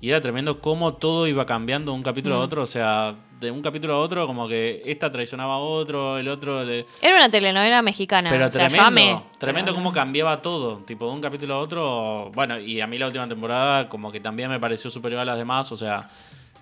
Y 0.00 0.08
era 0.10 0.20
tremendo 0.20 0.60
cómo 0.60 0.94
todo 0.94 1.26
iba 1.26 1.44
cambiando 1.46 1.92
de 1.92 1.96
un 1.96 2.02
capítulo 2.02 2.36
Mm. 2.36 2.38
a 2.38 2.42
otro. 2.42 2.62
O 2.62 2.66
sea, 2.66 3.14
de 3.38 3.50
un 3.50 3.62
capítulo 3.62 3.94
a 3.94 3.98
otro, 3.98 4.26
como 4.26 4.48
que 4.48 4.82
esta 4.86 5.10
traicionaba 5.10 5.54
a 5.54 5.58
otro, 5.58 6.18
el 6.18 6.28
otro 6.28 6.62
le... 6.64 6.86
Era 7.00 7.16
una 7.16 7.30
telenovela 7.30 7.82
mexicana. 7.82 8.30
Pero 8.30 8.46
o 8.46 8.52
sea, 8.52 8.68
yo 8.68 8.68
tremendo, 8.68 8.86
amé. 8.86 9.22
tremendo 9.38 9.72
Pero 9.72 9.76
cómo 9.76 9.92
cambiaba 9.92 10.40
todo, 10.42 10.78
tipo 10.78 11.06
de 11.06 11.12
un 11.12 11.20
capítulo 11.20 11.54
a 11.54 11.58
otro. 11.58 12.30
Bueno, 12.34 12.58
y 12.58 12.80
a 12.80 12.86
mí 12.86 12.98
la 12.98 13.06
última 13.06 13.26
temporada 13.28 13.88
como 13.88 14.10
que 14.12 14.20
también 14.20 14.50
me 14.50 14.60
pareció 14.60 14.90
superior 14.90 15.20
a 15.20 15.24
las 15.24 15.38
demás, 15.38 15.70
o 15.72 15.76
sea, 15.76 16.08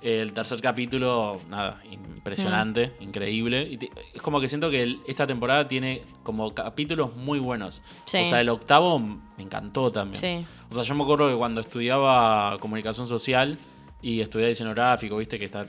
el 0.01 0.33
tercer 0.33 0.61
capítulo, 0.61 1.41
nada, 1.49 1.81
impresionante, 1.91 2.93
Mm. 2.99 3.03
increíble. 3.03 3.63
Y 3.71 3.77
te- 3.79 3.91
es 4.15 4.23
como 4.23 4.41
que 4.41 4.49
siento 4.49 4.71
que 4.71 4.83
el- 4.83 5.01
esta 5.07 5.27
temporada 5.27 5.67
tiene 5.67 6.03
como 6.23 6.55
capítulos 6.55 7.17
muy 7.17 7.39
buenos. 7.39 7.83
Sí. 8.07 8.19
O 8.19 8.25
sea, 8.25 8.41
el 8.41 8.49
octavo 8.49 8.99
me 8.99 9.19
encantó 9.43 9.91
también. 9.91 10.21
Sí. 10.21 10.47
O 10.71 10.75
sea, 10.75 10.83
yo 10.85 10.95
me 10.95 11.03
acuerdo 11.03 11.29
que 11.31 11.37
cuando 11.37 11.61
estudiaba 11.61 12.57
comunicación 12.61 13.09
social 13.09 13.59
y 14.03 14.21
estudiaba 14.21 14.49
diseño 14.51 14.71
gráfico, 14.71 15.17
viste 15.17 15.39
que 15.39 15.47
está. 15.47 15.67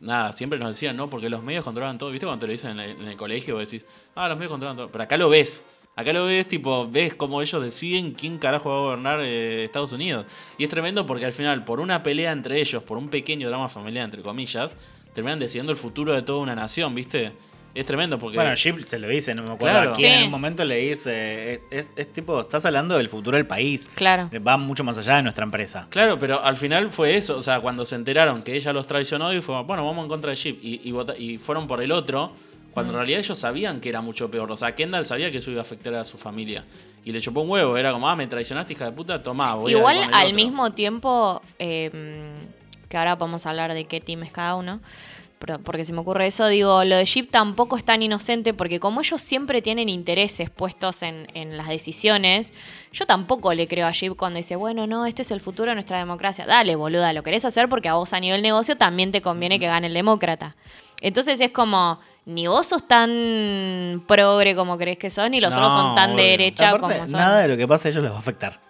Nada, 0.00 0.32
siempre 0.32 0.58
nos 0.58 0.68
decían, 0.70 0.96
¿no? 0.96 1.08
Porque 1.08 1.28
los 1.30 1.42
medios 1.44 1.64
controlan 1.64 1.96
todo. 1.96 2.10
¿Viste 2.10 2.26
cuando 2.26 2.40
te 2.40 2.46
lo 2.48 2.52
dicen 2.52 2.72
en 2.72 2.80
el, 2.80 2.90
en 3.02 3.08
el 3.08 3.16
colegio? 3.16 3.58
Decís, 3.58 3.86
ah, 4.16 4.28
los 4.28 4.36
medios 4.36 4.50
controlan 4.50 4.76
todo. 4.76 4.88
Pero 4.90 5.04
acá 5.04 5.16
lo 5.16 5.28
ves. 5.28 5.64
Acá 5.94 6.12
lo 6.14 6.24
ves, 6.24 6.48
tipo, 6.48 6.88
ves 6.90 7.14
cómo 7.14 7.42
ellos 7.42 7.62
deciden 7.62 8.12
quién 8.12 8.38
carajo 8.38 8.70
va 8.70 8.76
a 8.76 8.80
gobernar 8.80 9.20
eh, 9.20 9.64
Estados 9.64 9.92
Unidos. 9.92 10.24
Y 10.56 10.64
es 10.64 10.70
tremendo 10.70 11.06
porque 11.06 11.26
al 11.26 11.32
final, 11.32 11.64
por 11.64 11.80
una 11.80 12.02
pelea 12.02 12.32
entre 12.32 12.60
ellos, 12.60 12.82
por 12.82 12.96
un 12.96 13.08
pequeño 13.10 13.48
drama 13.48 13.68
familiar, 13.68 14.04
entre 14.06 14.22
comillas, 14.22 14.74
terminan 15.14 15.38
decidiendo 15.38 15.70
el 15.70 15.76
futuro 15.78 16.14
de 16.14 16.22
toda 16.22 16.38
una 16.38 16.54
nación, 16.54 16.94
¿viste? 16.94 17.32
Es 17.74 17.86
tremendo 17.86 18.18
porque. 18.18 18.36
Bueno, 18.36 18.54
Chip 18.54 18.84
se 18.86 18.98
lo 18.98 19.08
dice, 19.08 19.34
no 19.34 19.42
me 19.44 19.52
acuerdo 19.52 19.76
Claro. 19.78 19.92
a 19.92 19.96
quién. 19.96 20.12
Sí. 20.12 20.18
En 20.18 20.24
un 20.24 20.30
momento 20.30 20.62
le 20.64 20.76
dice, 20.76 21.54
es, 21.54 21.60
es- 21.70 21.88
es 21.96 22.12
tipo, 22.12 22.40
estás 22.40 22.64
hablando 22.66 22.96
del 22.96 23.08
futuro 23.10 23.36
del 23.36 23.46
país. 23.46 23.88
Claro. 23.94 24.30
Va 24.46 24.56
mucho 24.58 24.84
más 24.84 24.96
allá 24.98 25.16
de 25.16 25.22
nuestra 25.22 25.44
empresa. 25.44 25.86
Claro, 25.90 26.18
pero 26.18 26.42
al 26.42 26.56
final 26.56 26.88
fue 26.90 27.16
eso. 27.16 27.36
O 27.38 27.42
sea, 27.42 27.60
cuando 27.60 27.86
se 27.86 27.94
enteraron 27.96 28.42
que 28.42 28.56
ella 28.56 28.72
los 28.74 28.86
traicionó 28.86 29.32
y 29.32 29.40
fue, 29.40 29.62
bueno, 29.62 29.86
vamos 29.86 30.02
en 30.04 30.08
contra 30.10 30.30
de 30.30 30.36
Chip. 30.36 30.58
Y, 30.62 30.80
y, 30.84 30.92
vota- 30.92 31.16
y 31.16 31.38
fueron 31.38 31.66
por 31.66 31.82
el 31.82 31.92
otro, 31.92 32.32
cuando 32.72 32.92
en 32.92 32.96
realidad 32.98 33.20
ellos 33.20 33.38
sabían 33.38 33.80
que 33.80 33.88
era 33.88 34.00
mucho 34.00 34.30
peor. 34.30 34.50
O 34.50 34.56
sea, 34.56 34.74
Kendall 34.74 35.04
sabía 35.04 35.30
que 35.30 35.38
eso 35.38 35.50
iba 35.50 35.60
a 35.60 35.62
afectar 35.62 35.94
a 35.94 36.04
su 36.04 36.18
familia. 36.18 36.64
Y 37.04 37.12
le 37.12 37.20
chupó 37.20 37.40
un 37.42 37.50
huevo. 37.50 37.76
Era 37.76 37.92
como, 37.92 38.08
ah, 38.08 38.16
me 38.16 38.26
traicionaste, 38.26 38.72
hija 38.74 38.86
de 38.86 38.92
puta, 38.92 39.22
tomá, 39.22 39.54
voy 39.54 39.70
a 39.70 39.72
ir 39.72 39.78
Igual 39.78 39.96
al 40.12 40.24
otro". 40.26 40.34
mismo 40.36 40.72
tiempo, 40.72 41.42
eh, 41.58 41.90
que 42.88 42.96
ahora 42.96 43.16
vamos 43.16 43.46
a 43.46 43.50
hablar 43.50 43.74
de 43.74 43.84
qué 43.86 44.00
team 44.00 44.22
es 44.22 44.32
cada 44.32 44.54
uno, 44.54 44.80
pero- 45.38 45.58
porque 45.58 45.84
se 45.84 45.92
me 45.92 45.98
ocurre 46.00 46.26
eso, 46.28 46.46
digo, 46.46 46.84
lo 46.84 46.96
de 46.96 47.04
Jeep 47.04 47.30
tampoco 47.30 47.76
es 47.76 47.84
tan 47.84 48.00
inocente 48.02 48.54
porque 48.54 48.78
como 48.78 49.00
ellos 49.00 49.20
siempre 49.20 49.60
tienen 49.62 49.88
intereses 49.88 50.50
puestos 50.50 51.02
en, 51.02 51.26
en 51.34 51.56
las 51.56 51.66
decisiones, 51.68 52.52
yo 52.92 53.06
tampoco 53.06 53.52
le 53.52 53.66
creo 53.66 53.86
a 53.88 53.90
Jeep 53.92 54.14
cuando 54.14 54.36
dice, 54.36 54.54
bueno, 54.56 54.86
no, 54.86 55.04
este 55.06 55.22
es 55.22 55.30
el 55.32 55.40
futuro 55.40 55.70
de 55.70 55.74
nuestra 55.74 55.98
democracia. 55.98 56.46
Dale, 56.46 56.76
boluda, 56.76 57.12
lo 57.12 57.22
querés 57.24 57.44
hacer 57.44 57.68
porque 57.68 57.88
a 57.88 57.94
vos 57.94 58.12
a 58.12 58.20
nivel 58.20 58.40
negocio 58.42 58.76
también 58.76 59.10
te 59.10 59.20
conviene 59.22 59.58
que 59.58 59.66
gane 59.66 59.88
el 59.88 59.94
demócrata. 59.94 60.54
Entonces 61.00 61.40
es 61.40 61.50
como... 61.50 61.98
Ni 62.24 62.46
vos 62.46 62.66
sos 62.66 62.86
tan 62.86 64.02
progre 64.06 64.54
como 64.54 64.78
crees 64.78 64.98
que 64.98 65.10
son, 65.10 65.32
ni 65.32 65.40
los 65.40 65.52
otros 65.54 65.72
son 65.72 65.94
tan 65.96 66.10
de 66.10 66.14
obvio. 66.22 66.24
derecha 66.30 66.68
Aparte, 66.70 66.96
como 66.98 67.08
son. 67.08 67.18
nada 67.18 67.38
de 67.40 67.48
lo 67.48 67.56
que 67.56 67.66
pasa 67.66 67.88
a 67.88 67.90
ellos 67.90 68.02
les 68.02 68.12
va 68.12 68.16
a 68.16 68.20
afectar. 68.20 68.60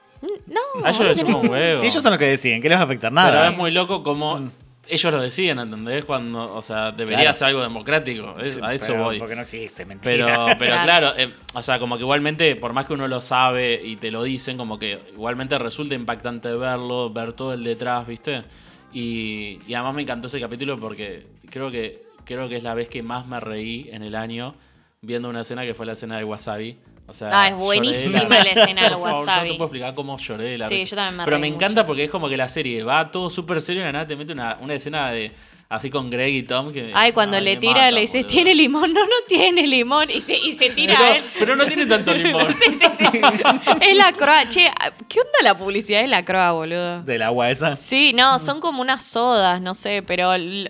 No, 0.46 0.84
A 0.84 0.90
ellos 0.90 1.00
le 1.00 1.16
chupó 1.16 1.38
un 1.38 1.48
huevo. 1.50 1.78
Si 1.78 1.86
ellos 1.86 2.02
son 2.02 2.12
los 2.12 2.18
que 2.18 2.26
deciden, 2.28 2.62
¿qué 2.62 2.68
les 2.68 2.78
va 2.78 2.82
a 2.82 2.84
afectar? 2.84 3.10
Pero 3.10 3.22
Nada. 3.24 3.50
es 3.50 3.56
muy 3.56 3.70
loco 3.72 4.02
como 4.02 4.40
ellos 4.88 5.12
lo 5.12 5.20
decían, 5.20 5.58
¿entendés? 5.58 6.04
Cuando, 6.04 6.52
o 6.54 6.62
sea, 6.62 6.92
debería 6.92 7.20
Claro. 7.20 7.34
ser 7.38 7.48
algo 7.48 7.62
democrático. 7.62 8.34
Es- 8.38 8.58
a 8.62 8.72
eso 8.72 8.92
Pero 8.92 9.04
voy. 9.04 9.18
Porque 9.18 9.36
no 9.36 9.42
existe, 9.42 9.84
mentira. 9.84 10.26
Pero, 10.26 10.46
pero 10.58 10.72
Claro. 10.72 10.84
claro, 10.84 11.12
eh, 11.18 11.34
o 11.54 11.62
sea, 11.62 11.78
como 11.78 11.96
que 11.96 12.02
igualmente, 12.02 12.56
por 12.56 12.72
más 12.72 12.86
que 12.86 12.94
uno 12.94 13.06
lo 13.08 13.20
sabe 13.20 13.80
y 13.84 13.96
te 13.96 14.10
lo 14.10 14.22
dicen, 14.22 14.56
como 14.56 14.78
que 14.78 14.98
igualmente 15.12 15.58
resulta 15.58 15.94
impactante 15.94 16.52
verlo, 16.54 17.10
ver 17.10 17.32
todo 17.34 17.52
el 17.52 17.64
detrás, 17.64 18.06
¿viste? 18.06 18.44
Y, 18.92 19.58
y 19.66 19.74
además 19.74 19.94
me 19.94 20.02
encantó 20.02 20.26
ese 20.28 20.40
capítulo 20.40 20.76
porque 20.78 21.26
creo 21.50 21.70
que, 21.70 22.04
creo 22.24 22.48
que 22.48 22.56
es 22.56 22.62
la 22.62 22.74
vez 22.74 22.88
que 22.88 23.02
más 23.02 23.26
me 23.26 23.40
reí 23.40 23.88
en 23.92 24.02
el 24.02 24.14
año 24.14 24.54
viendo 25.00 25.28
una 25.28 25.40
escena 25.42 25.62
que 25.64 25.74
fue 25.74 25.86
la 25.86 25.92
escena 25.94 26.16
de 26.18 26.24
Wasabi. 26.24 26.78
O 27.08 27.14
sea, 27.14 27.30
Ah, 27.32 27.48
es 27.48 27.56
buenísima 27.56 28.22
la- 28.24 28.44
la 28.44 28.50
escena 28.50 28.82
del 28.84 28.92
Por 28.92 29.02
favor, 29.08 29.26
wasabi. 29.26 29.48
Yo 29.48 29.52
te 29.54 29.58
puedo 29.58 29.66
explicar 29.66 29.94
cómo 29.94 30.16
lloré 30.18 30.44
de 30.44 30.58
la 30.58 30.68
Sí, 30.68 30.74
risa. 30.74 30.86
yo 30.90 30.96
también 30.96 31.16
me 31.18 31.24
Pero 31.24 31.38
me 31.40 31.46
mucho. 31.48 31.56
encanta 31.56 31.86
porque 31.86 32.04
es 32.04 32.10
como 32.10 32.28
que 32.28 32.36
la 32.36 32.48
serie 32.48 32.84
va 32.84 33.10
todo 33.10 33.28
súper 33.28 33.60
serio 33.60 33.82
y 33.88 33.92
nada 33.92 34.06
te 34.06 34.14
mete 34.16 34.32
una, 34.32 34.56
una 34.60 34.74
escena 34.74 35.10
de 35.10 35.32
así 35.72 35.90
con 35.90 36.10
Greg 36.10 36.34
y 36.34 36.42
Tom. 36.42 36.70
Que, 36.72 36.92
Ay, 36.94 37.12
cuando 37.12 37.40
le 37.40 37.56
tira, 37.56 37.72
mata, 37.74 37.90
le 37.90 38.00
dice, 38.02 38.18
boludo. 38.18 38.30
¿tiene 38.32 38.54
limón? 38.54 38.92
No, 38.92 39.04
no 39.04 39.14
tiene 39.26 39.66
limón. 39.66 40.10
Y 40.10 40.20
se, 40.20 40.34
y 40.36 40.52
se 40.54 40.70
tira 40.74 40.94
Pero, 40.98 41.04
a 41.12 41.16
él. 41.16 41.24
pero 41.38 41.56
no 41.56 41.66
tiene 41.66 41.86
tanto 41.86 42.12
limón. 42.14 42.48
Sí, 42.52 42.78
sí, 42.80 43.04
sí. 43.12 43.20
Es 43.80 43.96
la 43.96 44.12
croa. 44.12 44.48
Che, 44.48 44.70
¿qué 45.08 45.20
onda 45.20 45.38
la 45.42 45.56
publicidad 45.56 46.00
de 46.02 46.08
la 46.08 46.24
croa, 46.24 46.52
boludo? 46.52 47.02
Del 47.02 47.22
agua 47.22 47.50
esa. 47.50 47.76
Sí, 47.76 48.12
no, 48.12 48.38
son 48.38 48.60
como 48.60 48.80
unas 48.82 49.04
sodas, 49.04 49.60
no 49.60 49.74
sé, 49.74 50.02
pero 50.02 50.34
en 50.34 50.68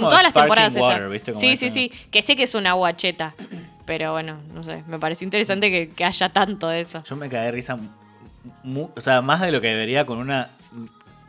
todas 0.00 0.22
las 0.22 0.32
temporadas 0.34 0.74
está. 0.74 0.86
water, 0.86 1.08
¿viste? 1.08 1.32
Como 1.32 1.40
Sí, 1.40 1.56
sí, 1.56 1.70
sí, 1.70 1.90
que 2.10 2.22
sé 2.22 2.36
que 2.36 2.44
es 2.44 2.54
una 2.54 2.72
guacheta, 2.74 3.34
pero 3.84 4.12
bueno, 4.12 4.38
no 4.52 4.62
sé, 4.62 4.82
me 4.86 4.98
parece 4.98 5.24
interesante 5.24 5.70
que, 5.70 5.90
que 5.90 6.04
haya 6.04 6.28
tanto 6.28 6.68
de 6.68 6.80
eso. 6.80 7.02
Yo 7.04 7.16
me 7.16 7.28
caí 7.28 7.44
de 7.46 7.50
risa, 7.52 7.78
o 8.96 9.00
sea, 9.00 9.20
más 9.22 9.40
de 9.40 9.50
lo 9.52 9.60
que 9.60 9.68
debería 9.68 10.06
con 10.06 10.18
una 10.18 10.50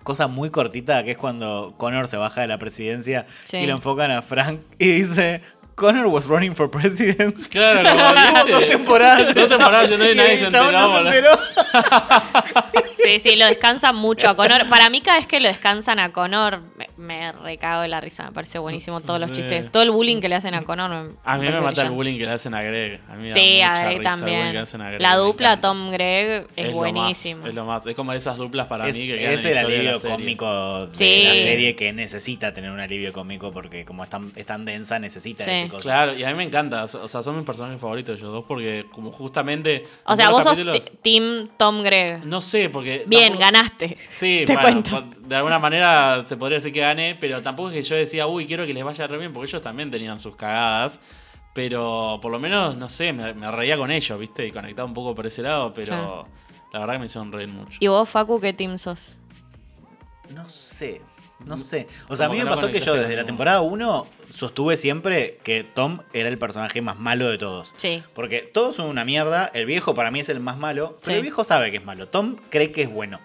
cosa 0.06 0.28
muy 0.28 0.50
cortita, 0.52 1.04
que 1.04 1.12
es 1.12 1.18
cuando 1.18 1.74
Connor 1.78 2.08
se 2.08 2.16
baja 2.16 2.40
de 2.40 2.48
la 2.48 2.58
presidencia 2.60 3.26
Sí. 3.44 3.58
y 3.58 3.66
lo 3.68 3.74
enfocan 3.74 4.12
a 4.12 4.22
Frank 4.22 4.62
y 4.80 4.88
dice, 4.94 5.42
Connor 5.76 6.06
was 6.06 6.28
running 6.28 6.56
for 6.56 6.72
president. 6.72 7.36
Claro, 7.50 7.82
Tuvo 7.82 7.92
como 7.92 8.52
dos 8.60 8.70
temporadas. 8.70 9.36
Dos 9.36 9.50
temporadas 9.50 9.92
y 9.92 9.98
nadie, 9.98 10.12
Y 10.14 10.16
nadie 10.16 10.34
el 10.34 10.40
se 10.46 10.50
chabón 10.52 10.74
enteró. 10.76 10.88
no 10.88 11.10
se 11.12 11.18
enteró. 11.18 11.32
Sí, 13.06 13.20
sí, 13.20 13.36
lo 13.36 13.46
descansan 13.46 13.96
mucho 13.96 14.30
a 14.30 14.36
Connor. 14.36 14.68
Para 14.70 14.90
mí, 14.90 15.02
cada 15.02 15.18
vez 15.18 15.28
que 15.28 15.40
lo 15.40 15.48
descansan 15.48 16.00
a 16.00 16.12
Connor, 16.12 16.62
me, 16.78 16.90
me 16.98 17.32
recago 17.32 17.82
de 17.84 17.88
la 17.88 18.02
risa. 18.02 18.24
Me 18.26 18.32
parece 18.32 18.60
buenísimo 18.60 19.02
todos 19.02 19.20
los 19.20 19.32
chistes. 19.32 19.72
Todo 19.72 19.84
el 19.84 19.92
bullying 19.92 20.22
que 20.22 20.30
le 20.30 20.36
hacen 20.36 20.54
a 20.56 20.64
Connor. 20.64 20.90
me- 20.90 21.16
A 21.24 21.38
mí 21.38 21.48
me 21.50 21.62
mata 21.62 21.82
el 21.84 21.92
bullying 21.92 22.18
que 22.18 22.26
le 22.26 22.32
hacen 22.32 22.54
a 22.54 22.62
Greg. 22.62 23.02
A 23.10 23.16
mí 23.16 23.24
me 23.24 23.30
da 23.30 23.34
Sí, 23.36 23.54
mucha 23.56 23.74
a 23.74 23.80
Greg 23.86 23.98
risa 24.00 24.10
que 24.16 24.18
también. 24.22 24.54
le 24.54 24.60
hacen 24.60 24.82
a 24.82 24.88
Greg, 24.90 25.02
La 25.02 25.16
dupla 25.16 25.50
encanta. 25.54 25.68
Tom 25.68 25.92
Greg 25.92 26.48
es, 26.56 26.58
lo 26.58 26.64
más, 26.64 26.74
buenísima. 26.74 27.48
es 27.48 27.54
lo 27.54 27.66
más. 27.66 27.86
Es 27.86 27.96
como 27.96 28.14
esas 28.14 28.38
duplas 28.38 28.68
para 28.68 28.88
Es, 28.88 28.96
mí 28.96 29.08
que 29.08 29.34
es 29.34 29.46
el 29.46 29.54
de 29.54 29.60
alivio 29.60 30.02
cómico 30.02 30.88
de 30.88 30.96
Sí. 30.96 31.24
la 31.28 31.36
serie 31.38 31.76
que 31.76 31.94
necesita 31.94 32.54
tener 32.54 32.72
un 32.72 32.80
alivio 32.80 33.12
cómico 33.14 33.52
porque 33.52 33.86
como 33.86 34.04
es 34.04 34.10
tan, 34.10 34.32
es 34.36 34.46
tan 34.46 34.66
densa 34.66 35.00
necesita 35.00 35.44
Sí. 35.44 35.52
ese 35.52 35.68
cosa. 35.70 35.82
Claro, 35.84 36.16
y 36.16 36.24
a 36.24 36.28
mí 36.30 36.34
me 36.36 36.44
encanta. 36.44 36.84
O 36.86 37.08
sea, 37.08 37.22
son 37.24 37.36
mis 37.38 37.46
personajes 37.46 37.80
favoritos 37.80 38.18
ellos 38.20 38.32
dos 38.32 38.46
porque 38.48 38.86
como 38.92 39.12
justamente... 39.12 39.84
O 40.06 40.16
sea, 40.16 40.30
vos 40.30 40.44
sos 40.44 40.58
Team 41.02 41.50
Tom 41.58 41.84
Greg. 41.84 42.26
No 42.26 42.42
sé, 42.42 42.70
porque... 42.70 42.95
Bien, 43.06 43.34
tampoco- 43.34 43.40
ganaste. 43.40 43.98
Sí, 44.12 44.44
Te 44.46 44.54
bueno, 44.54 44.84
cuento. 44.84 45.04
de 45.28 45.36
alguna 45.36 45.60
manera 45.60 46.24
se 46.26 46.38
podría 46.38 46.58
decir 46.58 46.72
que 46.72 46.80
gané, 46.82 47.16
pero 47.20 47.42
tampoco 47.42 47.70
es 47.70 47.76
que 47.76 47.84
yo 47.84 47.96
decía, 47.96 48.28
uy, 48.28 48.46
quiero 48.46 48.66
que 48.66 48.74
les 48.74 48.84
vaya 48.84 49.06
re 49.08 49.18
bien, 49.18 49.34
porque 49.34 49.50
ellos 49.50 49.62
también 49.62 49.92
tenían 49.92 50.20
sus 50.20 50.36
cagadas. 50.36 51.00
Pero 51.54 52.20
por 52.22 52.32
lo 52.32 52.40
menos, 52.40 52.76
no 52.76 52.90
sé, 52.90 53.14
me, 53.14 53.34
me 53.34 53.50
reía 53.50 53.78
con 53.78 53.90
ellos, 53.90 54.20
¿viste? 54.20 54.46
Y 54.46 54.52
conectaba 54.52 54.86
un 54.88 54.94
poco 54.94 55.16
por 55.16 55.26
ese 55.26 55.42
lado, 55.42 55.74
pero 55.74 56.28
la 56.74 56.80
verdad 56.80 56.94
que 56.96 57.00
me 57.00 57.06
hicieron 57.06 57.32
reír 57.32 57.48
mucho. 57.48 57.78
¿Y 57.80 57.88
vos, 57.88 58.10
Facu, 58.10 58.42
qué 58.42 58.52
team 58.52 58.78
sos? 58.78 59.18
No 60.34 60.50
sé, 60.50 61.02
no 61.40 61.60
sé. 61.60 61.88
O 62.08 62.16
sea, 62.16 62.28
a 62.28 62.30
mí 62.30 62.38
me 62.38 62.46
pasó 62.46 62.68
que 62.70 62.80
yo 62.80 62.94
desde 62.94 63.16
la 63.16 63.26
temporada 63.26 63.62
1 63.62 64.08
sostuve 64.34 64.78
siempre 64.78 65.38
que 65.44 65.64
Tom 65.64 66.00
era 66.14 66.30
el 66.30 66.38
personaje 66.38 66.82
más 66.82 66.98
malo 66.98 67.28
de 67.30 67.38
todos. 67.38 67.74
Sí. 67.78 68.02
Porque 68.14 68.40
todos 68.42 68.76
son 68.78 68.88
una 68.88 69.04
mierda. 69.06 69.52
El 69.54 69.66
viejo 69.66 69.94
para 69.94 70.12
mí 70.12 70.22
es 70.22 70.30
el 70.30 70.40
más 70.40 70.58
malo. 70.58 70.98
Pero 71.02 71.12
Sí. 71.12 71.18
el 71.18 71.22
viejo 71.22 71.44
sabe 71.44 71.72
que 71.72 71.78
es 71.78 71.86
malo. 71.86 72.08
Tom 72.08 72.38
cree 72.50 72.72
que 72.72 72.84
es 72.84 72.90
bueno. 72.92 73.20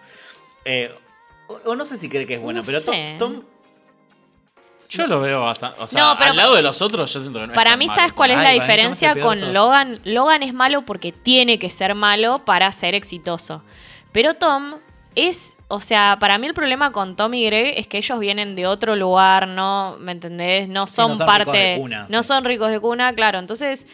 Eh, 0.64 0.92
o, 1.48 1.60
o 1.70 1.74
no 1.76 1.84
sé 1.84 1.96
si 1.96 2.08
cree 2.08 2.26
que 2.26 2.34
es 2.34 2.40
bueno, 2.40 2.60
No 2.60 2.66
pero 2.66 2.82
Tom, 2.82 2.94
sé. 2.94 3.16
Tom- 3.18 3.42
Yo 4.88 5.06
lo 5.06 5.20
veo 5.20 5.40
bastante. 5.42 5.80
O 5.80 5.86
sea, 5.86 6.02
No, 6.02 6.18
pero 6.18 6.30
al 6.32 6.36
lado 6.36 6.54
de 6.56 6.62
los 6.62 6.82
otros, 6.82 7.12
yo 7.14 7.20
siento 7.20 7.38
que 7.40 7.46
no 7.46 7.52
es 7.52 7.56
Para 7.56 7.70
tan 7.70 7.78
mí, 7.78 7.86
malo. 7.86 7.96
¿sabes 8.00 8.12
cuál 8.12 8.32
es 8.32 8.38
Ay, 8.38 8.44
la 8.44 8.52
diferencia 8.52 9.14
con. 9.20 9.54
Logan? 9.54 10.00
Logan 10.04 10.42
es 10.42 10.52
malo 10.52 10.82
porque 10.84 11.12
tiene 11.12 11.58
que 11.60 11.70
ser 11.70 11.94
malo 11.94 12.44
para 12.44 12.70
ser 12.72 12.94
exitoso. 12.96 13.62
Pero 14.10 14.34
Tom 14.34 14.74
es, 15.14 15.56
o 15.70 15.80
sea, 15.80 16.18
para 16.20 16.36
mí 16.36 16.46
el 16.48 16.54
problema 16.54 16.90
con 16.92 17.14
Tom 17.16 17.32
y 17.34 17.46
Greg 17.46 17.74
es 17.78 17.86
que 17.86 17.98
ellos 17.98 18.18
vienen 18.18 18.56
de 18.56 18.66
otro 18.66 18.96
lugar, 18.96 19.46
¿no? 19.46 19.96
¿Me 20.00 20.12
entendés? 20.12 20.68
No 20.68 20.86
son, 20.86 21.12
no 21.12 21.16
son 21.18 21.26
parte, 21.26 21.44
ricos 21.44 21.54
de 21.54 21.76
cuna, 21.78 22.06
no 22.08 22.22
sí. 22.22 22.26
son 22.28 22.44
ricos 22.44 22.70
de 22.70 22.80
cuna, 22.80 23.12
claro. 23.14 23.38
Entonces, 23.38 23.86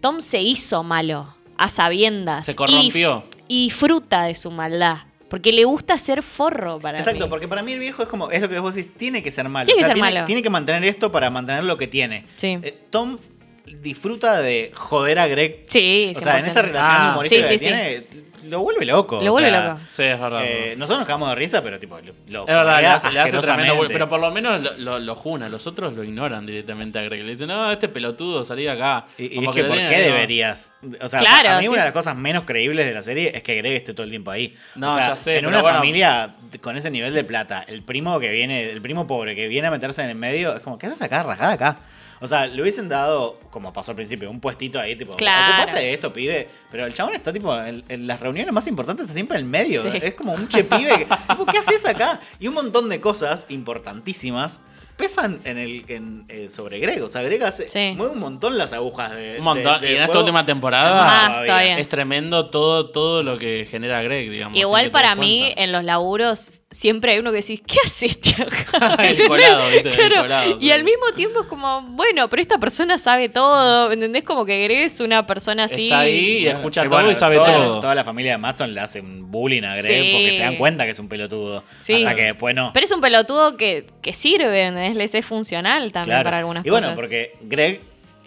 Tom 0.00 0.20
se 0.20 0.40
hizo 0.40 0.82
malo, 0.84 1.34
a 1.58 1.68
sabiendas. 1.68 2.44
Se 2.46 2.52
Y- 2.52 2.54
corrompió. 2.54 3.24
Y, 3.48 3.64
disfruta 3.64 4.22
de 4.22 4.34
su 4.34 4.50
maldad. 4.50 4.98
Porque 5.28 5.50
le 5.52 5.64
gusta 5.64 5.98
ser 5.98 6.22
forro 6.22 6.78
para 6.78 6.98
Exacto, 6.98 7.24
mí. 7.24 7.30
porque 7.30 7.48
para 7.48 7.62
mí 7.64 7.72
el 7.72 7.80
viejo 7.80 8.04
es 8.04 8.08
como, 8.08 8.30
es 8.30 8.40
lo 8.40 8.48
que 8.48 8.60
vos 8.60 8.76
decís, 8.76 8.92
tiene 8.96 9.22
que 9.24 9.32
ser 9.32 9.48
malo. 9.48 9.66
Tiene 9.66 9.80
que 9.80 9.84
ser 9.86 9.94
tiene, 9.94 10.14
malo. 10.14 10.24
tiene 10.26 10.42
que 10.42 10.50
mantener 10.50 10.84
esto 10.84 11.10
para 11.10 11.30
mantener 11.30 11.64
lo 11.64 11.76
que 11.76 11.88
tiene. 11.88 12.24
Sí. 12.36 12.58
Eh, 12.62 12.78
Tom 12.90 13.18
disfruta 13.66 14.40
de 14.40 14.72
joder 14.74 15.18
a 15.18 15.26
Greg. 15.26 15.64
Sí, 15.68 16.12
O 16.16 16.20
sea, 16.20 16.38
en 16.38 16.44
100%. 16.44 16.46
esa 16.50 16.62
relación 16.62 16.96
Ah, 16.96 17.10
humorística 17.12 17.42
sí, 17.44 17.48
que 17.48 17.58
sí, 17.58 17.64
tiene, 17.64 18.06
lo 18.48 18.60
vuelve 18.60 18.84
loco. 18.86 19.20
Lo 19.22 19.30
o 19.30 19.32
vuelve 19.32 19.50
sea, 19.50 19.68
loco. 19.68 19.80
Sí, 19.90 20.02
es 20.04 20.20
verdad. 20.20 20.40
eh, 20.44 20.74
nosotros 20.78 20.98
nos 21.00 21.06
cagamos 21.08 21.28
de 21.30 21.34
risa, 21.34 21.62
pero 21.62 21.80
tipo, 21.80 21.98
lo, 21.98 22.12
lo 22.28 22.40
Es 22.42 22.54
verdad, 22.54 22.80
le 22.80 22.86
hace, 22.86 23.10
le 23.10 23.20
hace 23.20 23.38
tremendo 23.38 23.74
Pero 23.88 24.08
por 24.08 24.20
lo 24.20 24.30
menos 24.30 24.62
lo, 24.62 24.76
lo, 24.78 24.98
lo 25.00 25.14
juna. 25.16 25.48
Los 25.48 25.66
otros 25.66 25.94
lo 25.94 26.04
ignoran 26.04 26.46
directamente 26.46 26.98
a 27.00 27.02
Greg. 27.02 27.24
Le 27.24 27.32
dicen, 27.32 27.48
no, 27.48 27.72
este 27.72 27.88
pelotudo, 27.88 28.44
salí 28.44 28.62
de 28.62 28.70
acá. 28.70 29.06
Y, 29.18 29.24
y 29.24 29.34
Como 29.36 29.50
es 29.50 29.56
que, 29.56 29.64
¿por 29.64 29.76
qué 29.76 29.98
deberías? 30.02 30.72
O 31.00 31.08
sea, 31.08 31.18
Claro, 31.18 31.48
a 31.50 31.56
mí 31.58 31.64
sí, 31.64 31.68
una 31.68 31.78
de 31.82 31.88
las 31.88 31.92
cosas 31.92 32.16
menos 32.16 32.44
creíbles 32.44 32.86
de 32.86 32.94
la 32.94 33.02
serie 33.02 33.32
es 33.34 33.42
que 33.42 33.56
Greg 33.56 33.72
esté 33.78 33.94
todo 33.94 34.04
el 34.04 34.10
tiempo 34.10 34.30
ahí. 34.30 34.54
No, 34.76 34.92
o 34.92 34.94
sea, 34.94 35.08
ya 35.08 35.16
sé, 35.16 35.38
en 35.38 35.46
una 35.46 35.60
bueno. 35.60 35.78
familia 35.78 36.36
con 36.60 36.76
ese 36.76 36.90
nivel 36.90 37.14
de 37.14 37.24
plata, 37.24 37.64
el 37.66 37.82
primo 37.82 38.20
que 38.20 38.30
viene, 38.30 38.70
el 38.70 38.80
primo 38.80 39.08
pobre 39.08 39.34
que 39.34 39.48
viene 39.48 39.66
a 39.66 39.70
meterse 39.72 40.02
en 40.02 40.10
el 40.10 40.14
medio, 40.16 40.54
es 40.54 40.62
como, 40.62 40.78
¿qué 40.78 40.86
haces 40.86 41.02
acá? 41.02 41.24
Rajada 41.24 41.52
acá. 41.54 41.78
O 42.20 42.26
sea, 42.28 42.46
le 42.46 42.60
hubiesen 42.62 42.88
dado, 42.88 43.38
como 43.50 43.72
pasó 43.72 43.90
al 43.92 43.96
principio, 43.96 44.30
un 44.30 44.40
puestito 44.40 44.78
ahí, 44.80 44.96
tipo, 44.96 45.14
Claro. 45.16 45.62
ocupate 45.64 45.78
de 45.80 45.92
esto, 45.94 46.12
pibe. 46.12 46.48
Pero 46.70 46.86
el 46.86 46.94
chabón 46.94 47.14
está, 47.14 47.32
tipo, 47.32 47.54
en, 47.60 47.84
en 47.88 48.06
las 48.06 48.20
reuniones 48.20 48.52
más 48.52 48.66
importantes 48.66 49.04
está 49.04 49.14
siempre 49.14 49.38
en 49.38 49.44
el 49.44 49.50
medio. 49.50 49.82
Sí. 49.82 49.98
Es 50.02 50.14
como 50.14 50.32
un 50.34 50.48
che 50.48 50.64
pibe. 50.64 51.06
que, 51.06 51.06
tipo, 51.28 51.46
¿qué 51.46 51.58
haces 51.58 51.84
acá? 51.86 52.20
Y 52.40 52.48
un 52.48 52.54
montón 52.54 52.88
de 52.88 53.00
cosas 53.00 53.46
importantísimas 53.50 54.60
pesan 54.96 55.40
en 55.44 55.58
el 55.58 55.84
en, 55.88 56.24
eh, 56.28 56.48
sobre 56.48 56.78
Greg. 56.78 57.02
O 57.02 57.08
sea, 57.08 57.20
Greg 57.22 57.42
hace, 57.44 57.68
Sí. 57.68 57.92
mueve 57.96 58.14
un 58.14 58.18
montón 58.20 58.56
las 58.56 58.72
agujas 58.72 59.12
de. 59.14 59.36
Un 59.38 59.44
montón. 59.44 59.80
de- 59.82 59.92
y 59.92 59.96
en 59.96 60.02
esta 60.04 60.18
última 60.18 60.46
temporada 60.46 61.04
Más 61.28 61.44
todavía. 61.44 61.78
es 61.78 61.88
tremendo 61.88 62.48
todo, 62.48 62.90
todo 62.90 63.22
lo 63.22 63.36
que 63.36 63.66
genera 63.70 64.00
Greg, 64.02 64.30
digamos. 64.32 64.58
Igual 64.58 64.90
para 64.90 65.14
mí, 65.14 65.40
cuenta. 65.42 65.62
en 65.62 65.72
los 65.72 65.84
laburos, 65.84 66.52
siempre 66.70 67.12
hay 67.12 67.18
uno 67.20 67.30
que 67.30 67.36
decís, 67.38 67.62
¿qué 67.66 67.76
hace 67.84 68.06
este 68.06 68.30
acá? 68.42 68.96
El 69.04 69.26
colado, 69.28 69.62
¿viste? 69.70 69.88
El 69.90 70.14
colado, 70.22 70.56
y 70.58 70.64
sí. 70.64 70.70
al 70.72 70.82
mismo 70.84 71.06
tiempo 71.14 71.40
es 71.42 71.46
como, 71.46 71.82
bueno, 71.82 72.28
pero 72.28 72.42
esta 72.42 72.58
persona 72.58 72.98
sabe 72.98 73.28
todo, 73.28 73.92
¿entendés? 73.92 74.24
Como 74.24 74.44
que 74.44 74.62
Greg 74.64 74.78
es 74.86 75.00
una 75.00 75.26
persona 75.26 75.64
así. 75.64 75.84
Está 75.86 76.00
ahí 76.00 76.38
y 76.38 76.44
Bueno, 76.44 76.58
escucha 76.58 76.80
y 76.80 76.84
todo 76.88 76.94
bueno, 76.96 77.10
y 77.10 77.14
sabe 77.14 77.36
toda, 77.36 77.52
todo. 77.54 77.80
Toda 77.80 77.94
la 77.94 78.04
familia 78.04 78.32
de 78.32 78.38
Matson 78.38 78.74
le 78.74 78.80
hace 78.80 79.00
un 79.00 79.30
bullying 79.30 79.62
a 79.62 79.76
Greg 79.76 79.86
Sí. 80.04 80.10
porque 80.12 80.32
se 80.36 80.42
dan 80.42 80.56
cuenta 80.56 80.84
que 80.84 80.90
es 80.90 80.98
un 80.98 81.08
pelotudo. 81.08 81.62
Sí. 81.80 81.94
Hasta 82.04 82.14
que 82.16 82.22
después 82.22 82.54
no. 82.54 82.72
Pero 82.74 82.84
es 82.84 82.92
un 82.92 83.00
pelotudo 83.00 83.56
que, 83.56 83.86
que 84.02 84.12
sirve, 84.12 84.62
¿entendés? 84.62 84.96
Les 84.96 85.14
es 85.14 85.24
funcional 85.24 85.92
también 85.92 86.14
Claro. 86.16 86.24
para 86.24 86.38
algunas 86.38 86.66
y 86.66 86.70
bueno, 86.70 86.86
cosas. 86.88 86.96
porque 86.96 87.34
Greg 87.42 87.80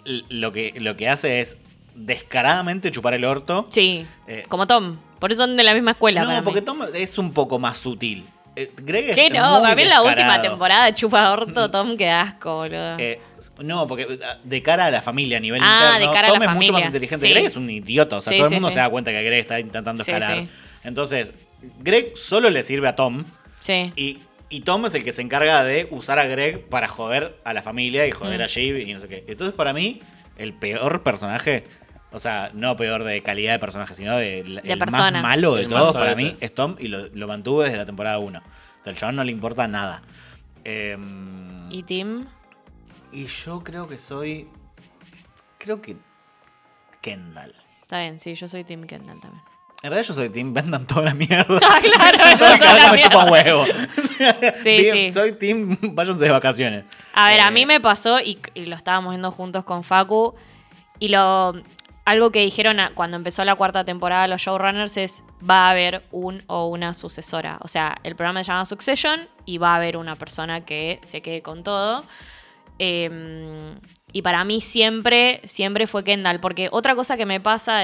lo 0.04 0.50
que, 0.50 0.72
lo 0.76 0.96
que 0.96 1.08
hace 1.08 1.40
es 1.40 1.58
descaradamente 1.94 2.90
chupar 2.90 3.14
el 3.14 3.24
orto. 3.24 3.66
Sí, 3.70 4.06
Eh, 4.26 4.44
como 4.48 4.66
Tom. 4.66 4.96
Por 5.20 5.30
eso 5.32 5.42
son 5.42 5.56
de 5.56 5.62
la 5.62 5.74
misma 5.74 5.92
escuela. 5.92 6.22
para 6.22 6.34
No, 6.34 6.40
mí. 6.40 6.44
porque 6.44 6.62
Tom 6.62 6.80
es 6.92 7.18
un 7.18 7.32
poco 7.32 7.58
más 7.60 7.78
sutil. 7.78 8.24
Eh, 8.56 8.72
Greg 8.78 9.10
es 9.10 9.14
¿Qué 9.16 9.30
no? 9.30 9.60
Para 9.62 9.76
mí 9.76 9.82
en 9.82 9.88
la 9.90 10.02
última 10.02 10.42
temporada 10.42 10.92
chupa 10.92 11.30
orto 11.30 11.70
Tom, 11.70 11.96
qué 11.96 12.10
asco, 12.10 12.56
boludo. 12.56 12.98
Eh, 12.98 13.20
no, 13.62 13.86
porque 13.86 14.02
eh, 14.10 14.18
de 14.42 14.62
cara 14.62 14.86
a 14.86 14.90
la 14.90 15.00
familia, 15.02 15.36
a 15.36 15.40
nivel 15.40 15.60
Ah, 15.64 15.92
interno, 15.94 16.08
de 16.08 16.14
cara 16.14 16.28
a 16.28 16.30
Tom 16.32 16.40
la 16.40 16.46
es 16.46 16.56
mucho 16.56 16.72
más 16.72 16.84
inteligente. 16.84 17.26
Sí. 17.26 17.32
Greg 17.32 17.44
es 17.46 17.54
un 17.56 17.70
idiota, 17.70 18.16
o 18.16 18.20
sea, 18.20 18.32
Sí, 18.32 18.38
todo 18.38 18.48
el 18.48 18.54
mundo 18.54 18.68
sí. 18.68 18.74
se 18.74 18.80
da 18.80 18.90
cuenta 18.90 19.12
que 19.12 19.22
Greg 19.22 19.38
está 19.40 19.60
intentando 19.60 20.02
escalar. 20.02 20.38
sí. 20.38 20.48
Entonces, 20.82 21.32
Greg 21.78 22.12
solo 22.16 22.50
le 22.50 22.64
sirve 22.64 22.88
a 22.88 22.96
Tom 22.96 23.24
sí. 23.60 23.92
y, 23.94 24.18
y 24.48 24.60
Tom 24.62 24.84
es 24.86 24.94
el 24.94 25.04
que 25.04 25.12
se 25.12 25.22
encarga 25.22 25.62
de 25.62 25.86
usar 25.90 26.18
a 26.18 26.24
Greg 26.24 26.66
para 26.68 26.88
joder 26.88 27.36
a 27.44 27.52
la 27.52 27.62
familia 27.62 28.06
y 28.06 28.10
joder 28.10 28.40
Mm. 28.40 28.44
a 28.44 28.48
Jave 28.48 28.82
y 28.82 28.94
no 28.94 29.00
sé 29.00 29.06
qué. 29.08 29.24
Entonces, 29.28 29.54
para 29.54 29.72
mí, 29.72 30.00
el 30.38 30.54
peor 30.54 31.02
personaje, 31.04 31.64
o 32.12 32.18
sea, 32.18 32.50
no 32.54 32.76
peor 32.76 33.04
de 33.04 33.22
calidad 33.22 33.52
de 33.52 33.58
personaje, 33.58 33.94
sino 33.94 34.16
de, 34.16 34.40
el 34.40 34.54
más 34.78 34.78
persona. 34.78 35.22
malo 35.22 35.54
de 35.54 35.62
El 35.62 35.68
más 35.68 35.80
todos, 35.80 35.94
para 35.94 36.14
mí, 36.14 36.36
es 36.40 36.54
Tom 36.54 36.76
y 36.78 36.88
lo, 36.88 37.08
lo 37.08 37.28
mantuvo 37.28 37.62
desde 37.62 37.76
la 37.76 37.86
temporada 37.86 38.18
1. 38.18 38.42
Al 38.86 38.96
chabón 38.96 39.16
no 39.16 39.24
le 39.24 39.32
importa 39.32 39.66
nada. 39.68 40.02
Em, 40.64 41.70
¿Y 41.70 41.82
Tim? 41.84 42.26
y 43.12 43.26
yo 43.26 43.62
creo 43.64 43.86
que 43.88 43.98
soy. 43.98 44.48
Creo 45.58 45.80
que. 45.82 45.96
Kendall. 47.00 47.54
Está 47.82 48.00
bien, 48.00 48.20
sí, 48.20 48.34
yo 48.34 48.48
soy 48.48 48.64
Tim 48.64 48.86
Kendall 48.86 49.20
también. 49.20 49.42
En 49.82 49.90
realidad 49.90 50.08
yo 50.08 50.14
soy 50.14 50.28
Team 50.28 50.52
vendan 50.54 50.86
toda 50.86 51.02
la 51.06 51.14
mierda. 51.14 51.58
Ah, 51.62 51.80
claro, 51.82 52.18
Todo 52.38 52.52
el 52.52 52.58
toda 52.58 52.74
la 52.78 52.92
me 52.92 53.00
chupa 53.02 53.24
huevo. 53.30 53.64
Sí, 54.56 54.76
Bien, 54.76 54.94
sí. 54.94 55.10
Soy 55.12 55.32
Team 55.32 55.78
váyanse 55.94 56.24
de 56.24 56.30
vacaciones. 56.30 56.84
A 57.14 57.30
ver, 57.30 57.40
a 57.40 57.48
Eh, 57.48 57.50
mí 57.50 57.64
me 57.66 57.80
pasó, 57.80 58.20
y, 58.20 58.38
y 58.54 58.66
lo 58.66 58.76
estábamos 58.76 59.10
viendo 59.12 59.30
juntos 59.30 59.64
con 59.64 59.82
Facu, 59.82 60.34
y 60.98 61.08
lo 61.08 61.54
algo 62.10 62.32
que 62.32 62.40
dijeron 62.40 62.78
cuando 62.94 63.16
empezó 63.16 63.44
la 63.44 63.54
cuarta 63.54 63.84
temporada 63.84 64.26
los 64.26 64.42
showrunners 64.42 64.96
es 64.96 65.22
va 65.48 65.68
a 65.68 65.70
haber 65.70 66.02
un 66.10 66.42
o 66.48 66.66
una 66.66 66.92
sucesora. 66.92 67.58
O 67.62 67.68
sea, 67.68 67.98
el 68.02 68.16
programa 68.16 68.42
se 68.42 68.48
llama 68.48 68.64
Succession 68.64 69.28
y 69.46 69.58
va 69.58 69.74
a 69.74 69.76
haber 69.76 69.96
una 69.96 70.16
persona 70.16 70.64
que 70.64 70.98
se 71.04 71.22
quede 71.22 71.40
con 71.40 71.62
todo. 71.62 72.02
Eh, 72.80 73.76
y 74.12 74.22
para 74.22 74.42
mí 74.42 74.60
siempre, 74.60 75.40
siempre 75.44 75.86
fue 75.86 76.02
Kendall, 76.02 76.40
porque 76.40 76.68
otra 76.72 76.96
cosa 76.96 77.16
que 77.16 77.26
me 77.26 77.40
pasa 77.40 77.82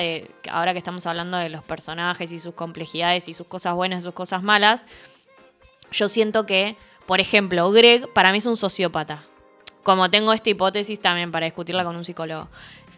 ahora 0.50 0.72
que 0.72 0.78
estamos 0.78 1.06
hablando 1.06 1.36
de 1.36 1.48
los 1.48 1.62
personajes 1.62 2.32
y 2.32 2.40
sus 2.40 2.54
complejidades 2.54 3.28
y 3.28 3.34
sus 3.34 3.46
cosas 3.46 3.74
buenas 3.74 4.00
y 4.00 4.02
sus 4.02 4.14
cosas 4.14 4.42
malas, 4.42 4.88
yo 5.92 6.08
siento 6.08 6.46
que, 6.46 6.76
por 7.06 7.20
ejemplo, 7.20 7.70
Greg 7.70 8.12
para 8.12 8.32
mí 8.32 8.38
es 8.38 8.46
un 8.46 8.56
sociópata. 8.56 9.22
Como 9.84 10.10
tengo 10.10 10.32
esta 10.32 10.50
hipótesis 10.50 11.00
también 11.00 11.30
para 11.30 11.46
discutirla 11.46 11.84
con 11.84 11.94
un 11.94 12.04
psicólogo. 12.04 12.48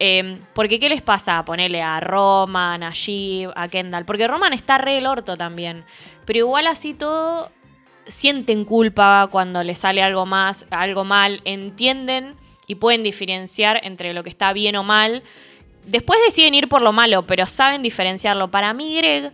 Eh, 0.00 0.40
porque, 0.54 0.78
¿qué 0.78 0.88
les 0.88 1.02
pasa? 1.02 1.44
Ponerle 1.44 1.82
a 1.82 2.00
Roman, 2.00 2.82
a 2.82 2.90
Shiv, 2.92 3.50
a 3.56 3.68
Kendall. 3.68 4.04
Porque 4.04 4.28
Roman 4.28 4.52
está 4.52 4.78
re 4.78 4.98
el 4.98 5.06
orto 5.06 5.36
también. 5.36 5.84
Pero 6.24 6.40
igual 6.40 6.66
así 6.66 6.94
todo, 6.94 7.50
sienten 8.06 8.64
culpa 8.64 9.28
cuando 9.30 9.62
les 9.62 9.78
sale 9.78 10.02
algo 10.02 10.26
más, 10.26 10.66
algo 10.70 11.04
mal, 11.04 11.40
entienden 11.44 12.36
y 12.66 12.76
pueden 12.76 13.02
diferenciar 13.02 13.80
entre 13.82 14.12
lo 14.12 14.22
que 14.22 14.30
está 14.30 14.52
bien 14.52 14.76
o 14.76 14.82
mal. 14.82 15.22
Después 15.84 16.20
deciden 16.26 16.54
ir 16.54 16.68
por 16.68 16.82
lo 16.82 16.92
malo, 16.92 17.26
pero 17.26 17.46
saben 17.46 17.82
diferenciarlo. 17.82 18.50
Para 18.50 18.74
mí, 18.74 18.96
Greg, 18.96 19.32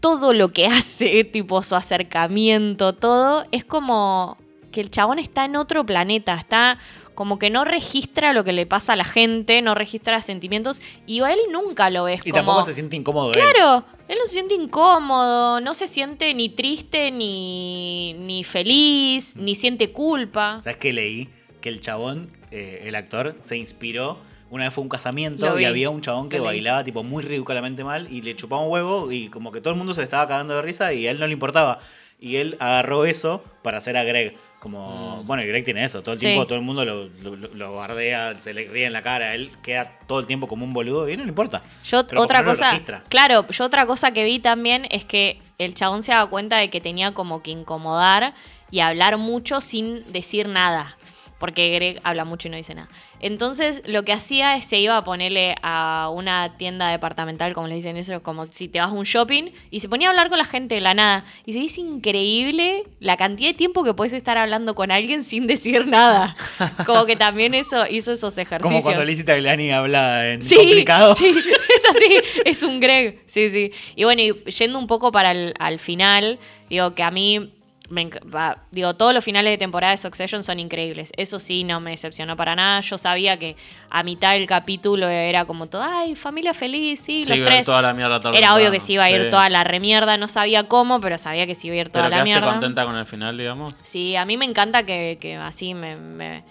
todo 0.00 0.32
lo 0.32 0.52
que 0.52 0.66
hace, 0.66 1.24
tipo 1.24 1.62
su 1.62 1.74
acercamiento, 1.74 2.92
todo, 2.92 3.46
es 3.52 3.64
como 3.64 4.38
que 4.72 4.80
el 4.80 4.90
chabón 4.90 5.18
está 5.18 5.44
en 5.44 5.56
otro 5.56 5.84
planeta, 5.84 6.34
está 6.34 6.78
como 7.16 7.40
que 7.40 7.50
no 7.50 7.64
registra 7.64 8.32
lo 8.32 8.44
que 8.44 8.52
le 8.52 8.66
pasa 8.66 8.92
a 8.92 8.96
la 8.96 9.02
gente, 9.04 9.60
no 9.62 9.74
registra 9.74 10.22
sentimientos, 10.22 10.80
y 11.06 11.20
a 11.22 11.32
él 11.32 11.40
nunca 11.50 11.90
lo 11.90 12.04
ves 12.04 12.20
Y 12.24 12.30
como... 12.30 12.44
tampoco 12.44 12.66
se 12.66 12.74
siente 12.74 12.94
incómodo. 12.94 13.32
él. 13.32 13.40
Claro, 13.40 13.84
él 14.06 14.16
no 14.16 14.26
se 14.26 14.32
siente 14.32 14.54
incómodo, 14.54 15.60
no 15.60 15.74
se 15.74 15.88
siente 15.88 16.32
ni 16.34 16.48
triste, 16.50 17.10
ni, 17.10 18.14
ni 18.14 18.44
feliz, 18.44 19.34
ni 19.34 19.56
siente 19.56 19.90
culpa. 19.90 20.60
¿Sabes 20.62 20.76
qué 20.76 20.92
leí? 20.92 21.28
Que 21.60 21.70
el 21.70 21.80
chabón, 21.80 22.30
eh, 22.52 22.84
el 22.84 22.94
actor, 22.94 23.34
se 23.40 23.56
inspiró. 23.56 24.18
Una 24.48 24.64
vez 24.64 24.74
fue 24.74 24.82
un 24.82 24.88
casamiento 24.88 25.58
y 25.58 25.64
había 25.64 25.90
un 25.90 26.02
chabón 26.02 26.28
que 26.28 26.38
Lo 26.38 26.44
bailaba 26.44 26.84
tipo 26.84 27.02
muy 27.02 27.24
ridículamente 27.24 27.82
mal 27.82 28.06
y 28.12 28.22
le 28.22 28.36
chupaba 28.36 28.62
un 28.62 28.70
huevo 28.70 29.10
y 29.10 29.28
como 29.28 29.50
que 29.50 29.60
todo 29.60 29.72
el 29.72 29.76
mundo 29.76 29.92
se 29.92 30.02
le 30.02 30.04
estaba 30.04 30.28
cagando 30.28 30.54
de 30.54 30.62
risa 30.62 30.92
y 30.94 31.08
a 31.08 31.10
él 31.10 31.18
no 31.18 31.26
le 31.26 31.32
importaba. 31.32 31.80
Y 32.20 32.36
él 32.36 32.56
agarró 32.60 33.04
eso 33.04 33.42
para 33.62 33.78
hacer 33.78 33.96
a 33.96 34.04
Greg. 34.04 34.36
Como, 34.66 35.22
bueno, 35.22 35.44
y 35.44 35.46
Greg 35.46 35.64
tiene 35.64 35.84
eso. 35.84 36.02
Todo 36.02 36.14
el 36.14 36.18
Sí. 36.18 36.26
tiempo 36.26 36.44
todo 36.44 36.56
el 36.58 36.64
mundo 36.64 36.84
lo, 36.84 37.06
lo, 37.22 37.36
lo 37.54 37.74
bardea, 37.76 38.40
se 38.40 38.52
le 38.52 38.66
ríe 38.68 38.84
en 38.86 38.92
la 38.92 39.00
cara. 39.02 39.32
Él 39.36 39.52
queda 39.62 39.92
todo 40.08 40.18
el 40.18 40.26
tiempo 40.26 40.48
como 40.48 40.64
un 40.64 40.72
boludo 40.72 41.08
y 41.08 41.16
no 41.16 41.22
le 41.22 41.28
importa. 41.28 41.62
Yo 41.84 42.04
Pero 42.04 42.20
otra 42.20 42.42
no 42.42 42.50
cosa, 42.50 42.82
claro, 43.08 43.46
yo 43.48 43.64
otra 43.64 43.86
cosa 43.86 44.10
que 44.10 44.24
vi 44.24 44.40
también 44.40 44.88
es 44.90 45.04
que 45.04 45.40
el 45.58 45.74
chabón 45.74 46.02
se 46.02 46.10
daba 46.10 46.28
cuenta 46.28 46.56
de 46.56 46.68
que 46.68 46.80
tenía 46.80 47.14
como 47.14 47.42
que 47.44 47.52
incomodar 47.52 48.34
y 48.72 48.80
hablar 48.80 49.18
mucho 49.18 49.60
sin 49.60 50.10
decir 50.12 50.48
nada. 50.48 50.96
Porque 51.38 51.70
Greg 51.70 52.00
habla 52.02 52.24
mucho 52.24 52.48
y 52.48 52.50
no 52.50 52.56
dice 52.56 52.74
nada. 52.74 52.88
Entonces, 53.20 53.82
lo 53.86 54.04
que 54.04 54.12
hacía 54.12 54.56
es 54.56 54.64
se 54.66 54.78
iba 54.78 54.96
a 54.96 55.04
ponerle 55.04 55.54
a 55.62 56.10
una 56.12 56.56
tienda 56.56 56.88
departamental, 56.90 57.54
como 57.54 57.66
le 57.66 57.74
dicen 57.76 57.96
eso, 57.96 58.22
como 58.22 58.46
si 58.46 58.68
te 58.68 58.78
vas 58.80 58.90
a 58.90 58.92
un 58.92 59.04
shopping, 59.04 59.50
y 59.70 59.80
se 59.80 59.88
ponía 59.88 60.08
a 60.08 60.10
hablar 60.10 60.28
con 60.28 60.38
la 60.38 60.44
gente 60.44 60.74
de 60.76 60.80
la 60.80 60.94
nada. 60.94 61.24
Y 61.44 61.52
se 61.52 61.58
dice 61.58 61.80
increíble 61.80 62.84
la 63.00 63.16
cantidad 63.16 63.50
de 63.50 63.54
tiempo 63.54 63.84
que 63.84 63.94
puedes 63.94 64.12
estar 64.12 64.36
hablando 64.38 64.74
con 64.74 64.90
alguien 64.90 65.22
sin 65.24 65.46
decir 65.46 65.86
nada. 65.86 66.36
Como 66.86 67.06
que 67.06 67.16
también 67.16 67.54
eso 67.54 67.86
hizo 67.88 68.12
esos 68.12 68.36
ejercicios. 68.38 68.62
Como 68.72 68.82
cuando 68.82 69.04
Lizzie 69.04 69.24
Tagliani 69.24 69.70
habla 69.70 70.32
en 70.32 70.42
Sí, 70.42 70.56
complicado. 70.56 71.14
sí, 71.14 71.26
es 71.28 71.96
así, 71.96 72.18
es 72.44 72.62
un 72.62 72.80
Greg, 72.80 73.22
sí, 73.26 73.50
sí. 73.50 73.72
Y 73.94 74.04
bueno, 74.04 74.22
y 74.22 74.32
yendo 74.50 74.78
un 74.78 74.86
poco 74.86 75.10
para 75.12 75.30
el 75.32 75.54
al 75.58 75.78
final, 75.78 76.38
digo 76.68 76.94
que 76.94 77.02
a 77.02 77.10
mí, 77.10 77.52
me 77.88 78.08
enc- 78.10 78.34
va, 78.34 78.58
digo, 78.70 78.94
todos 78.94 79.14
los 79.14 79.24
finales 79.24 79.52
de 79.52 79.58
temporada 79.58 79.92
de 79.92 79.96
Succession 79.98 80.42
son 80.42 80.58
increíbles. 80.58 81.12
Eso 81.16 81.38
sí, 81.38 81.64
no 81.64 81.80
me 81.80 81.92
decepcionó 81.92 82.36
para 82.36 82.56
nada. 82.56 82.80
Yo 82.80 82.98
sabía 82.98 83.38
que 83.38 83.56
a 83.90 84.02
mitad 84.02 84.32
del 84.32 84.46
capítulo 84.46 85.08
era 85.08 85.44
como 85.44 85.66
todo, 85.66 85.82
ay, 85.82 86.14
familia 86.14 86.54
feliz, 86.54 87.00
sí, 87.00 87.24
Sí, 87.24 87.30
los 87.36 87.48
tres. 87.48 87.64
toda 87.66 87.82
la 87.82 87.92
mierda 87.94 88.20
Era 88.34 88.54
obvio 88.54 88.70
que 88.70 88.80
se 88.80 88.92
iba 88.94 89.04
a 89.04 89.10
ir 89.10 89.24
sí. 89.24 89.30
toda 89.30 89.48
la 89.48 89.64
remierda, 89.64 90.16
no 90.16 90.28
sabía 90.28 90.64
cómo, 90.68 91.00
pero 91.00 91.18
sabía 91.18 91.46
que 91.46 91.54
se 91.54 91.66
iba 91.68 91.74
a 91.76 91.80
ir 91.80 91.88
toda 91.90 92.06
¿Pero 92.06 92.16
la 92.18 92.24
mierda. 92.24 92.50
contenta 92.50 92.84
con 92.84 92.96
el 92.96 93.06
final, 93.06 93.36
digamos? 93.38 93.74
Sí, 93.82 94.16
a 94.16 94.24
mí 94.24 94.36
me 94.36 94.44
encanta 94.44 94.84
que, 94.84 95.18
que 95.20 95.36
así 95.36 95.74
me, 95.74 95.96
me- 95.96 96.44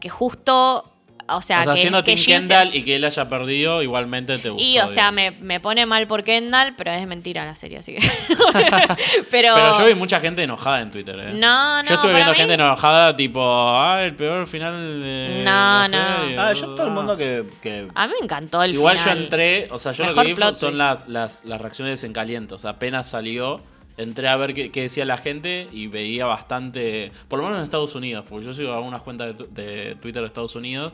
que 0.00 0.08
justo 0.08 0.89
o 1.36 1.42
sea, 1.42 1.60
o 1.60 1.64
sea, 1.64 1.74
que, 1.74 1.80
siendo 1.80 2.02
que 2.04 2.14
Tim 2.14 2.24
Jim 2.24 2.40
sea- 2.42 2.58
Kendall 2.60 2.76
y 2.76 2.82
que 2.84 2.96
él 2.96 3.04
haya 3.04 3.28
perdido, 3.28 3.82
igualmente 3.82 4.38
te 4.38 4.50
gustó. 4.50 4.64
Y, 4.64 4.78
o 4.78 4.88
sea, 4.88 5.10
me, 5.10 5.30
me 5.32 5.60
pone 5.60 5.86
mal 5.86 6.06
por 6.06 6.24
Kendall, 6.24 6.74
pero 6.76 6.90
es 6.92 7.06
mentira 7.06 7.44
la 7.44 7.54
serie, 7.54 7.78
así 7.78 7.94
que. 7.94 8.00
pero, 9.30 9.54
Pero 9.54 9.78
yo 9.78 9.86
vi 9.86 9.94
mucha 9.94 10.20
gente 10.20 10.42
enojada 10.42 10.80
en 10.80 10.90
Twitter, 10.90 11.18
¿eh? 11.18 11.32
No, 11.34 11.82
no, 11.82 11.88
Yo 11.88 11.94
estuve 11.94 12.12
viendo 12.14 12.32
mí- 12.32 12.38
gente 12.38 12.54
enojada, 12.54 13.16
tipo, 13.16 13.40
ah, 13.44 14.02
el 14.02 14.14
peor 14.14 14.46
final 14.46 14.74
de. 15.00 15.42
No, 15.44 15.50
la 15.50 15.88
no. 15.88 16.18
serie, 16.18 16.38
Ah, 16.38 16.52
yo 16.52 16.74
todo 16.74 16.86
el 16.86 16.92
mundo 16.92 17.16
que. 17.16 17.44
que- 17.62 17.88
A 17.94 18.06
mí 18.06 18.12
me 18.18 18.24
encantó 18.24 18.62
el 18.62 18.74
Igual 18.74 18.98
final. 18.98 19.16
yo 19.18 19.22
entré, 19.24 19.68
o 19.70 19.78
sea, 19.78 19.92
yo 19.92 20.04
lo 20.04 20.10
Mejor 20.10 20.26
que 20.26 20.34
vi 20.34 20.54
son 20.54 20.78
las, 20.78 21.08
las, 21.08 21.44
las 21.44 21.60
reacciones 21.60 22.02
en 22.04 22.12
caliente. 22.12 22.54
O 22.54 22.58
sea, 22.58 22.70
apenas 22.70 23.08
salió, 23.08 23.60
entré 23.96 24.28
a 24.28 24.36
ver 24.36 24.54
qué, 24.54 24.70
qué 24.70 24.82
decía 24.82 25.04
la 25.04 25.18
gente 25.18 25.68
y 25.72 25.86
veía 25.86 26.26
bastante, 26.26 27.12
por 27.28 27.38
lo 27.38 27.44
menos 27.44 27.58
en 27.58 27.64
Estados 27.64 27.94
Unidos, 27.94 28.24
porque 28.28 28.46
yo 28.46 28.52
sigo 28.52 28.72
algunas 28.72 29.02
cuentas 29.02 29.28
de, 29.28 29.34
tu- 29.34 29.52
de 29.54 29.96
Twitter 30.00 30.22
de 30.22 30.26
Estados 30.26 30.54
Unidos 30.54 30.92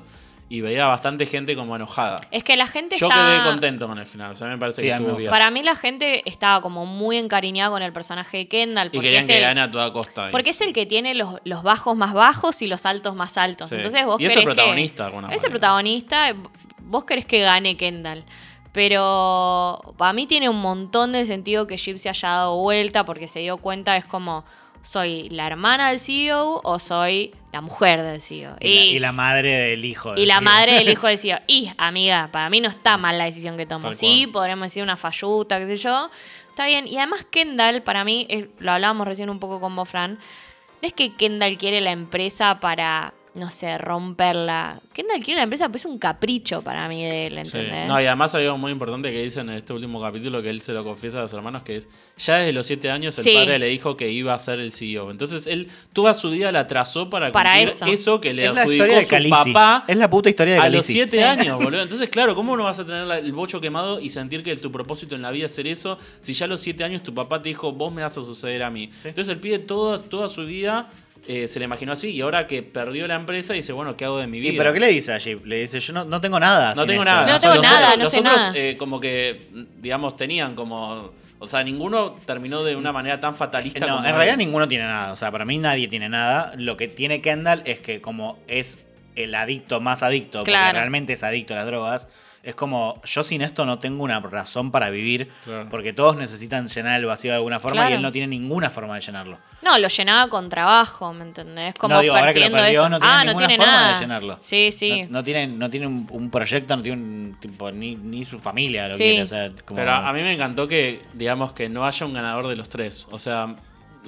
y 0.49 0.61
veía 0.61 0.87
bastante 0.87 1.27
gente 1.27 1.57
como 1.57 1.75
enojada. 1.75 2.19
Es 2.31 2.45
que 2.45 2.57
la 2.57 2.67
gente 2.69 2.97
Yo 2.99 3.09
está. 3.09 3.27
quedé 3.27 3.43
contento 3.43 3.89
con 3.89 3.99
el 3.99 4.07
final, 4.07 4.31
o 4.33 4.35
sea, 4.37 4.47
me 4.47 4.57
parece 4.59 4.83
Sí, 4.83 4.87
que 4.87 4.95
estuvo 4.95 5.17
bien. 5.17 5.29
Para 5.31 5.51
mí 5.51 5.63
la 5.65 5.75
gente 5.75 6.23
estaba 6.29 6.61
como 6.63 6.87
muy 6.87 7.17
encariñada 7.17 7.71
con 7.71 7.83
el 7.83 7.93
personaje 7.93 8.37
de 8.37 8.49
Kendall. 8.49 8.91
y 8.93 9.01
querían 9.01 9.23
es 9.23 9.27
que 9.29 9.37
el, 9.39 9.43
gane 9.43 9.61
a 9.61 9.71
toda 9.71 9.93
costa. 9.93 10.29
Porque 10.31 10.51
es 10.51 10.61
el 10.61 10.73
que 10.73 10.87
tiene 10.87 11.15
los, 11.15 11.35
los 11.45 11.63
bajos 11.65 11.97
más 11.97 12.13
bajos 12.15 12.63
y 12.63 12.69
los 12.69 12.87
altos 12.87 13.17
más 13.17 13.37
altos. 13.37 13.69
Sí. 13.71 13.75
Entonces 13.75 14.05
vos 14.07 14.21
Y 14.21 14.27
es 14.27 14.35
el 14.35 14.41
que- 14.41 14.45
protagonista, 14.45 15.07
alguna 15.07 15.35
Es 15.35 15.43
el 15.43 15.51
protagonista. 15.51 16.33
Vos 16.81 17.05
querés 17.05 17.27
que 17.27 17.41
gane 17.41 17.77
Kendall. 17.77 18.25
Pero 18.73 19.95
para 19.97 20.13
mí 20.13 20.27
tiene 20.27 20.49
un 20.49 20.61
montón 20.61 21.13
de 21.13 21.27
sentido 21.27 21.67
que 21.67 21.77
Jeep 21.77 21.97
se 21.99 22.09
haya 22.09 22.29
dado 22.29 22.57
vuelta 22.57 23.05
porque 23.05 23.27
se 23.27 23.41
dio 23.41 23.57
cuenta, 23.57 23.97
es 23.97 24.05
como, 24.05 24.45
¿soy 24.87 25.29
la 25.31 25.47
hermana 25.47 25.89
del 25.91 25.99
CEO 26.01 26.61
o 26.63 26.79
soy 26.79 27.35
la 27.53 27.61
mujer 27.61 28.03
del 28.03 28.21
CEO? 28.21 28.57
y, 28.61 28.69
la, 28.75 28.81
y 28.85 28.99
la 29.01 29.13
madre 29.13 29.51
del 29.71 29.85
hijo. 29.85 30.15
Y 30.17 30.27
la 30.27 30.37
decía. 30.37 30.41
madre 30.41 30.73
del 30.75 30.89
hijo 30.93 31.07
del 31.09 31.19
CEO. 31.19 31.39
Y, 31.47 31.71
amiga, 31.77 32.29
para 32.33 32.49
mí 32.51 32.61
no 32.61 32.69
está 32.69 32.97
mal 32.97 33.19
la 33.19 33.25
decisión 33.25 33.57
que. 33.57 33.67
Tal 33.67 33.95
Sí, 33.95 34.23
cual. 34.25 34.33
podremos 34.33 34.67
decir 34.67 34.83
una 34.83 34.97
falluta, 34.97 35.59
qué 35.59 35.67
sé 35.67 35.77
yo. 35.77 36.11
Está 36.51 36.67
bien. 36.67 36.87
Y 36.87 36.97
además 36.99 37.27
Kendall, 37.31 37.83
para 37.83 38.05
mí, 38.05 38.27
lo 38.59 38.73
hablábamos 38.73 39.07
recién 39.07 39.29
un 39.29 39.41
poco 39.41 39.61
con 39.61 39.75
vos, 39.77 39.89
Fran, 39.89 40.15
no 40.15 40.87
es 40.89 40.93
que 40.93 41.15
Kendall 41.15 41.59
quiere 41.59 41.81
la 41.81 41.91
empresa 41.91 42.61
para, 42.61 43.13
no 43.37 43.51
sé, 43.51 43.77
romperla. 43.79 44.81
Kendall 44.93 45.23
quiere 45.23 45.37
la 45.39 45.43
empresa, 45.45 45.69
pues 45.69 45.85
es 45.85 45.91
un 45.91 45.99
capricho 45.99 46.63
para 46.63 46.89
mí 46.89 47.05
de 47.05 47.27
él, 47.27 47.35
Sí. 47.45 47.57
¿entendés? 47.59 47.87
No, 47.87 48.01
y 48.01 48.07
además 48.07 48.35
hay 48.35 48.45
algo 48.47 48.59
muy 48.59 48.73
importante 48.73 49.13
que 49.13 49.23
dice 49.23 49.41
en 49.41 49.51
este 49.51 49.73
último 49.73 50.01
capítulo 50.01 50.41
que 50.43 50.49
él 50.51 50.61
se 50.61 50.73
lo 50.73 50.83
confiesa 50.85 51.19
a 51.19 51.23
los 51.23 51.33
hermanos, 51.33 51.63
que 51.63 51.77
es, 51.77 51.89
ya 52.17 52.37
desde 52.37 52.53
los 52.53 52.67
siete 52.67 52.91
años 52.91 53.17
el 53.19 53.25
Sí. 53.25 53.35
padre 53.35 53.59
le 53.59 53.67
dijo 53.67 53.97
que 53.97 54.11
iba 54.11 54.33
a 54.35 54.39
ser 54.39 54.59
el 54.61 54.73
CEO. 54.73 55.11
Entonces 55.11 55.47
él 55.47 55.69
toda 55.93 56.15
su 56.15 56.31
vida 56.31 56.51
la 56.51 56.67
trazó 56.67 57.11
para, 57.11 57.31
Para 57.31 57.51
cumplir 57.51 57.69
eso. 57.69 57.87
eso. 57.87 58.21
que 58.21 58.33
le 58.33 58.47
Es 58.47 58.55
la 58.55 58.63
adjudicó 58.63 58.85
historia 58.87 59.21
de 59.21 59.25
su 59.29 59.31
papá 59.53 59.85
Es 59.87 59.97
la 59.97 60.09
puta 60.11 60.31
historia 60.31 60.55
de 60.55 60.61
a 60.61 60.69
los 60.69 60.85
siete 60.87 61.19
Sí. 61.19 61.23
años, 61.23 61.63
boludo. 61.63 61.83
Entonces, 61.87 62.09
claro, 62.09 62.35
¿cómo 62.35 62.57
no 62.57 62.65
vas 62.65 62.79
a 62.79 62.87
tener 62.87 63.07
la- 63.07 63.19
el 63.19 63.33
bocho 63.33 63.61
quemado 63.61 64.01
y 64.01 64.11
sentir 64.11 64.43
que 64.43 64.57
tu 64.57 64.73
propósito 64.73 65.15
en 65.15 65.23
la 65.23 65.31
vida 65.31 65.47
es 65.47 65.55
ser 65.55 65.67
eso 65.67 65.99
si 66.21 66.33
ya 66.33 66.47
a 66.47 66.49
los 66.49 66.61
siete 66.61 66.85
años 66.85 67.03
tu 67.03 67.13
papá 67.15 67.43
te 67.43 67.49
dijo, 67.51 67.73
vos 67.73 67.93
me 67.93 68.03
vas 68.03 68.13
a 68.17 68.23
suceder 68.23 68.63
a 68.63 68.71
mí? 68.71 68.91
Entonces 69.05 69.29
él 69.29 69.39
pide 69.41 69.59
toda, 69.59 70.01
toda 70.01 70.29
su 70.29 70.45
vida... 70.47 70.89
eh, 71.29 71.49
se 71.49 71.59
le 71.59 71.65
imaginó 71.65 71.93
así 71.93 72.11
y 72.11 72.21
ahora 72.21 72.47
que 72.47 72.63
perdió 72.63 73.07
la 73.09 73.15
empresa 73.17 73.53
dice, 73.53 73.73
bueno, 73.73 73.97
¿qué 73.97 74.05
hago 74.05 74.19
de 74.19 74.27
mi 74.27 74.41
vida? 74.41 74.53
¿Y 74.53 74.57
pero 74.59 74.73
qué 74.73 74.81
le 74.81 74.89
dice 74.89 75.13
a 75.13 75.19
Jeep? 75.19 75.45
Le 75.45 75.61
dice, 75.61 75.81
yo 75.81 75.93
no, 75.93 76.05
no 76.05 76.21
tengo 76.21 76.39
nada. 76.41 76.75
No 76.75 76.87
tengo 76.87 77.03
esto. 77.03 77.05
nada. 77.05 77.27
No 77.33 77.41
tengo 77.41 77.55
Los 77.55 77.63
nada, 77.65 77.97
no 77.97 78.03
los 78.05 78.11
sé 78.13 78.19
otros, 78.21 78.37
nada. 78.37 78.53
eh, 78.55 78.77
como 78.79 79.01
que, 79.01 79.49
digamos, 79.79 80.17
tenían 80.17 80.55
como... 80.55 81.13
O 81.39 81.47
sea, 81.47 81.63
ninguno 81.63 82.15
terminó 82.25 82.65
de 82.65 82.77
una 82.77 82.93
manera 82.93 83.21
tan 83.21 83.35
fatalista 83.37 83.81
No, 83.81 83.97
como 83.97 83.99
en 84.09 84.15
realidad 84.15 84.35
él. 84.35 84.39
ninguno 84.39 84.67
tiene 84.69 84.85
nada. 84.85 85.13
O 85.13 85.17
sea, 85.17 85.31
para 85.31 85.45
mí 85.45 85.59
nadie 85.59 85.87
tiene 85.89 86.09
nada. 86.09 86.53
Lo 86.57 86.79
que 86.79 86.89
tiene 86.89 87.21
Kendall 87.21 87.63
es 87.67 87.79
que 87.81 88.01
como 88.01 88.39
es 88.49 88.87
el 89.17 89.35
adicto 89.35 89.81
más 89.81 90.03
adicto, 90.03 90.39
porque 90.39 90.53
Claro. 90.53 90.79
realmente 90.79 91.13
es 91.13 91.23
adicto 91.23 91.53
a 91.53 91.59
las 91.59 91.67
drogas, 91.67 92.09
es 92.47 92.55
como 92.55 93.03
yo 93.05 93.23
sin 93.25 93.43
esto 93.43 93.67
no 93.67 93.79
tengo 93.81 94.05
una 94.05 94.21
razón 94.21 94.71
para 94.71 94.89
vivir, 94.89 95.31
Claro. 95.45 95.69
porque 95.71 95.93
todos 95.93 96.17
necesitan 96.17 96.69
llenar 96.69 96.99
el 97.01 97.07
vacío 97.07 97.33
de 97.33 97.37
alguna 97.37 97.59
forma 97.61 97.77
Claro. 97.77 97.91
y 97.91 97.95
él 97.97 98.03
no 98.03 98.13
tiene 98.13 98.29
ninguna 98.29 98.71
forma 98.71 98.95
de 98.95 99.01
llenarlo. 99.01 99.39
No, 99.63 99.77
lo 99.79 99.89
llenaba 99.89 100.29
con 100.31 100.49
trabajo, 100.49 101.13
¿me 101.13 101.25
entendés? 101.25 101.75
Como 101.75 101.95
no 101.97 102.01
digo, 102.01 102.15
ahora 102.15 102.33
que 102.33 102.39
lo 102.41 102.51
perdió 102.53 102.81
eso. 102.83 102.89
no 102.89 103.01
tiene 103.01 103.13
ah, 103.15 103.19
no 103.19 103.25
ninguna 103.33 103.47
tiene 103.49 103.63
forma 103.65 103.73
nada. 103.81 103.95
de 103.95 104.01
llenarlo. 104.01 104.39
Sí, 104.41 104.71
sí. 104.73 105.03
No, 105.03 105.09
no 105.19 105.25
tiene, 105.25 105.47
no 105.49 105.69
tiene 105.71 105.87
un, 105.89 106.07
un 106.11 106.31
proyecto, 106.31 106.77
no 106.77 106.83
tiene 106.83 107.03
un 107.03 107.37
tipo, 107.41 107.71
ni, 107.73 107.97
ni 107.97 108.25
su 108.25 108.39
familia 108.39 108.89
lo 108.89 108.95
Sí. 108.95 109.03
quiere. 109.03 109.23
O 109.25 109.27
sea, 109.27 109.51
como- 109.65 109.77
Pero 109.79 109.91
a 109.93 110.13
mí 110.13 110.23
me 110.23 110.33
encantó 110.33 110.69
que, 110.69 111.03
digamos, 111.15 111.53
que 111.53 111.69
no 111.69 111.85
haya 111.85 112.07
un 112.07 112.15
ganador 112.15 112.47
de 112.47 112.55
los 112.57 112.69
tres. 112.69 113.07
O 113.11 113.19
sea, 113.19 113.57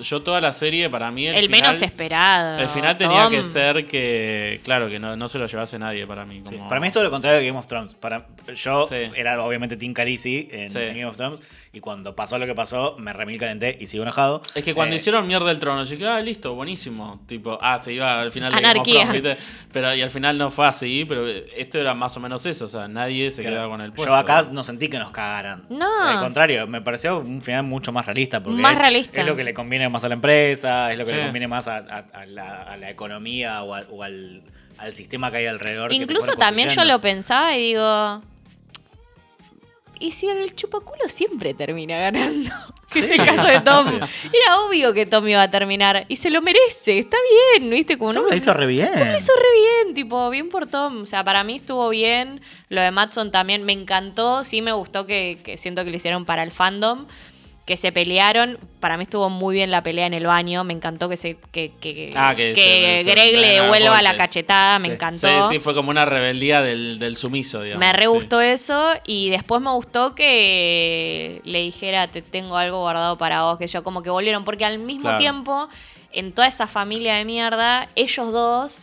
yo 0.03 0.23
toda 0.23 0.41
la 0.41 0.53
serie, 0.53 0.89
para 0.91 1.11
mí, 1.11 1.27
el, 1.27 1.35
el 1.35 1.47
final, 1.47 1.61
menos 1.63 1.83
esperado. 1.83 2.59
El 2.59 2.69
final 2.69 2.97
tenía 2.99 3.25
Tom. 3.25 3.33
que 3.33 3.43
ser 3.45 3.87
que, 3.87 4.61
claro, 4.65 4.89
que 4.89 4.99
no, 4.99 5.17
no 5.17 5.29
se 5.29 5.39
lo 5.39 5.47
llevase 5.47 5.79
nadie 5.79 6.07
para 6.07 6.25
mí. 6.25 6.43
Sí, 6.49 6.57
Para 6.69 6.81
mí 6.81 6.87
es 6.89 6.93
todo 6.93 7.05
lo 7.05 7.11
contrario 7.11 7.39
de 7.41 7.47
Game 7.47 7.59
of 7.59 7.67
Thrones. 7.67 7.95
Para, 7.95 8.27
yo 8.55 8.87
Sí. 8.89 8.97
era 9.15 9.43
obviamente 9.43 9.77
Team 9.77 9.93
Khaleesi 9.95 10.49
en, 10.51 10.71
Sí. 10.71 10.79
en 10.79 10.89
Game 10.89 11.05
of 11.07 11.17
Thrones 11.17 11.41
y 11.71 11.81
cuando 11.81 12.17
pasó 12.17 12.39
lo 12.39 12.47
que 12.47 12.55
pasó 12.55 12.97
me 12.99 13.13
remil 13.13 13.39
calenté 13.39 13.77
y 13.79 13.87
sigo 13.87 14.03
enojado. 14.03 14.43
Es 14.55 14.65
que 14.65 14.75
cuando 14.75 14.95
Eh, 14.95 14.97
hicieron 14.97 15.27
mierda 15.27 15.47
del 15.49 15.61
trono, 15.61 15.85
yo 15.85 15.91
dije, 15.91 16.07
ah, 16.07 16.21
listo, 16.21 16.55
buenísimo. 16.55 17.21
Tipo, 17.27 17.59
ah, 17.61 17.79
se 17.79 17.93
iba 17.93 18.21
al 18.21 18.33
final 18.33 18.53
de 18.53 18.59
Anarquía. 18.59 19.05
Game 19.05 19.05
of 19.05 19.11
Thrones, 19.11 19.23
¿viste? 19.37 19.69
Pero, 19.73 19.95
y 19.95 20.01
al 20.01 20.11
final 20.11 20.39
no 20.39 20.51
fue 20.51 20.67
así, 20.67 21.05
pero 21.07 21.27
esto 21.29 21.79
era 21.79 21.93
más 21.95 22.17
o 22.17 22.21
menos 22.21 22.45
eso. 22.47 22.65
O 22.65 22.69
sea, 22.69 22.89
nadie 22.89 23.31
se 23.31 23.43
claro, 23.43 23.57
quedaba 23.57 23.71
con 23.71 23.81
el 23.83 23.93
puesto. 23.93 24.13
Yo 24.13 24.17
acá 24.17 24.47
no 24.51 24.65
sentí 24.65 24.89
que 24.89 24.99
nos 24.99 25.11
cagaran. 25.11 25.65
No. 25.69 25.87
Al 26.09 26.21
contrario, 26.21 26.67
me 26.67 26.81
pareció 26.81 27.19
un 27.19 27.43
final 27.43 27.65
mucho 27.65 27.93
más 27.93 28.07
realista. 28.07 28.43
Porque 28.43 28.59
Más 28.61 28.73
es, 28.75 28.81
realista. 28.81 29.21
es 29.21 29.27
lo 29.27 29.37
que 29.37 29.45
le 29.45 29.53
conviene 29.53 29.88
más 29.91 30.05
a 30.05 30.09
la 30.09 30.15
empresa, 30.15 30.93
es 30.93 30.99
lo 30.99 31.05
que 31.05 31.11
Sí. 31.11 31.17
le 31.17 31.23
conviene 31.25 31.49
más 31.49 31.69
a, 31.69 31.79
a- 31.79 32.07
a 32.13 32.27
la, 32.27 32.63
a 32.63 32.77
la 32.77 32.91
economía 32.91 33.63
o, 33.63 33.75
a- 33.75 33.87
o 33.91 34.03
al, 34.03 34.43
al 34.79 34.95
sistema 34.95 35.31
que 35.31 35.39
hay 35.39 35.47
alrededor. 35.47 35.93
Incluso 35.93 36.33
también 36.37 36.69
yo 36.71 36.85
lo 36.85 37.01
pensaba 37.01 37.57
y 37.57 37.69
digo. 37.69 38.23
¿Y 40.01 40.13
si 40.13 40.29
el 40.29 40.55
chupaculo 40.55 41.09
siempre 41.09 41.55
termina 41.55 41.99
ganando? 41.99 42.51
Que 42.89 43.01
es 43.01 43.11
el 43.11 43.19
caso 43.23 43.47
de 43.47 43.61
Tom. 43.61 43.87
Era 43.97 44.61
obvio 44.67 44.95
que 44.95 45.05
Tom 45.05 45.29
iba 45.29 45.43
a 45.43 45.51
terminar. 45.51 46.07
Y 46.09 46.17
se 46.17 46.31
lo 46.31 46.41
merece, 46.41 47.01
está 47.01 47.19
bien, 47.59 47.69
¿viste? 47.69 47.99
Como 47.99 48.15
Tom 48.15 48.23
no- 48.23 48.31
la 48.31 48.37
hizo 48.37 48.55
re 48.55 48.67
bien. 48.67 48.89
Tom 48.97 49.09
lo 49.09 49.15
hizo 49.19 49.33
re 49.37 49.83
bien, 49.85 49.95
tipo, 49.95 50.31
bien 50.31 50.49
por 50.49 50.67
Tom. 50.69 51.03
O 51.03 51.07
sea, 51.07 51.23
para 51.23 51.45
mí 51.45 51.57
estuvo 51.57 51.87
bien. 51.91 52.41
Lo 52.71 52.81
de 52.81 52.91
Matson 52.91 53.31
también 53.31 53.65
me 53.65 53.75
encantó. 53.75 54.43
Sí 54.43 54.63
me 54.63 54.73
gustó 54.73 55.05
que, 55.05 55.37
que 55.45 55.59
siento 55.59 55.85
que 55.85 55.91
lo 55.91 55.97
hicieron 55.99 56.25
para 56.25 56.43
el 56.43 56.51
fandom. 56.51 57.07
Que 57.69 57.77
se 57.77 57.93
pelearon. 57.93 58.59
Para 58.81 58.97
mí 58.97 59.03
estuvo 59.03 59.29
muy 59.29 59.55
bien 59.55 59.71
la 59.71 59.83
pelea 59.83 60.07
en 60.07 60.15
el 60.15 60.25
baño. 60.27 60.65
Me 60.65 60.73
encantó 60.73 61.07
que 61.11 61.19
se 61.19 61.37
que, 61.53 61.71
que, 61.83 62.11
Ah, 62.17 62.35
que 62.35 62.55
que 62.55 63.03
se- 63.03 63.05
se 63.05 63.11
Greg 63.11 63.35
le 63.39 63.61
devuelva 63.61 64.01
la 64.01 64.17
cachetada. 64.17 64.79
Me 64.79 64.89
Sí. 64.89 64.95
encantó. 64.95 65.29
Sí, 65.49 65.55
sí, 65.55 65.59
fue 65.61 65.75
como 65.75 65.91
una 65.91 66.07
rebeldía 66.07 66.63
del, 66.63 66.99
del 66.99 67.17
sumiso, 67.17 67.61
digamos. 67.61 67.81
Me 67.81 67.93
re 67.93 68.05
sí. 68.05 68.09
gustó 68.09 68.41
eso 68.41 68.93
y 69.07 69.29
después 69.29 69.61
me 69.61 69.71
gustó 69.73 70.15
que 70.15 71.43
le 71.45 71.61
dijera 71.61 72.09
te 72.09 72.23
tengo 72.23 72.57
algo 72.57 72.81
guardado 72.81 73.19
para 73.19 73.43
vos, 73.43 73.59
que 73.59 73.67
yo 73.67 73.83
como 73.85 74.03
que 74.03 74.09
volvieron, 74.11 74.45
porque 74.45 74.65
al 74.65 74.79
mismo 74.79 75.03
Claro. 75.03 75.19
tiempo, 75.19 75.69
en 76.13 76.33
toda 76.33 76.49
esa 76.49 76.67
familia 76.67 77.17
de 77.17 77.25
mierda, 77.27 77.87
ellos 77.95 78.33
dos 78.33 78.83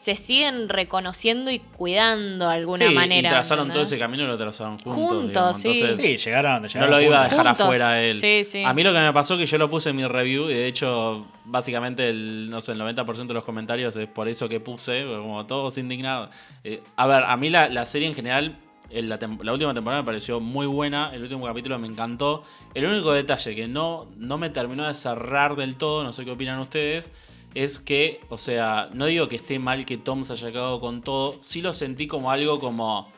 se 0.00 0.16
siguen 0.16 0.70
reconociendo 0.70 1.50
y 1.50 1.58
cuidando 1.58 2.48
de 2.48 2.54
alguna 2.54 2.88
Sí, 2.88 2.94
manera. 2.94 3.28
y 3.28 3.30
trazaron 3.30 3.70
todo 3.70 3.82
ese 3.82 3.98
camino 3.98 4.24
y 4.24 4.26
lo 4.28 4.38
trazaron 4.38 4.78
juntos. 4.78 4.94
Juntos, 4.94 5.28
digamos. 5.28 5.56
sí. 5.60 5.68
Entonces, 5.80 5.96
Sí, 6.06 6.16
llegaron, 6.16 6.62
No 6.62 6.68
llegaron 6.68 6.90
lo 6.90 7.00
iba 7.02 7.20
a 7.20 7.24
dejar 7.24 7.46
Juntos. 7.46 7.60
afuera 7.60 8.02
él. 8.02 8.16
Sí, 8.18 8.44
sí. 8.44 8.64
A 8.64 8.72
mí 8.72 8.82
lo 8.82 8.92
que 8.94 8.98
me 8.98 9.12
pasó 9.12 9.34
es 9.34 9.40
que 9.40 9.46
yo 9.46 9.58
lo 9.58 9.68
puse 9.68 9.90
en 9.90 9.96
mi 9.96 10.06
review 10.06 10.48
y 10.48 10.54
de 10.54 10.66
hecho, 10.68 11.26
básicamente, 11.44 12.08
el, 12.08 12.48
no 12.48 12.62
sé, 12.62 12.72
el 12.72 12.80
90% 12.80 13.26
de 13.26 13.34
los 13.34 13.44
comentarios 13.44 13.94
es 13.96 14.08
por 14.08 14.26
eso 14.28 14.48
que 14.48 14.58
puse, 14.58 15.04
como 15.04 15.44
todos 15.46 15.76
indignados. 15.76 16.30
Eh, 16.64 16.82
a 16.96 17.06
ver, 17.06 17.24
a 17.24 17.36
mí 17.36 17.50
la, 17.50 17.68
la 17.68 17.84
serie 17.84 18.08
en 18.08 18.14
general, 18.14 18.56
en 18.88 19.08
la, 19.10 19.18
la 19.42 19.52
última 19.52 19.74
temporada 19.74 20.00
me 20.02 20.06
pareció 20.06 20.40
muy 20.40 20.66
buena, 20.66 21.10
el 21.14 21.22
último 21.24 21.44
capítulo 21.44 21.78
me 21.78 21.86
encantó. 21.88 22.42
El 22.72 22.86
único 22.86 23.12
detalle 23.12 23.54
que 23.54 23.68
no, 23.68 24.06
no 24.16 24.38
me 24.38 24.48
terminó 24.48 24.88
de 24.88 24.94
cerrar 24.94 25.56
del 25.56 25.76
todo, 25.76 26.02
no 26.04 26.12
sé 26.14 26.24
qué 26.24 26.30
opinan 26.30 26.58
ustedes, 26.58 27.12
es 27.54 27.80
que, 27.80 28.20
o 28.28 28.38
sea, 28.38 28.90
no 28.92 29.06
digo 29.06 29.28
que 29.28 29.36
esté 29.36 29.58
mal 29.58 29.84
que 29.84 29.98
Tom 29.98 30.24
se 30.24 30.34
haya 30.34 30.52
quedado 30.52 30.80
con 30.80 31.02
todo, 31.02 31.38
sí 31.42 31.62
lo 31.62 31.74
sentí 31.74 32.06
como 32.06 32.30
algo 32.30 32.58
como 32.58 33.12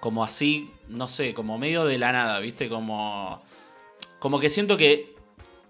como 0.00 0.22
así, 0.22 0.70
no 0.88 1.08
sé, 1.08 1.34
como 1.34 1.58
medio 1.58 1.84
de 1.84 1.98
la 1.98 2.12
nada, 2.12 2.38
¿viste? 2.38 2.68
Como, 2.68 3.42
como 4.20 4.38
que 4.38 4.50
siento 4.50 4.76
que 4.76 5.16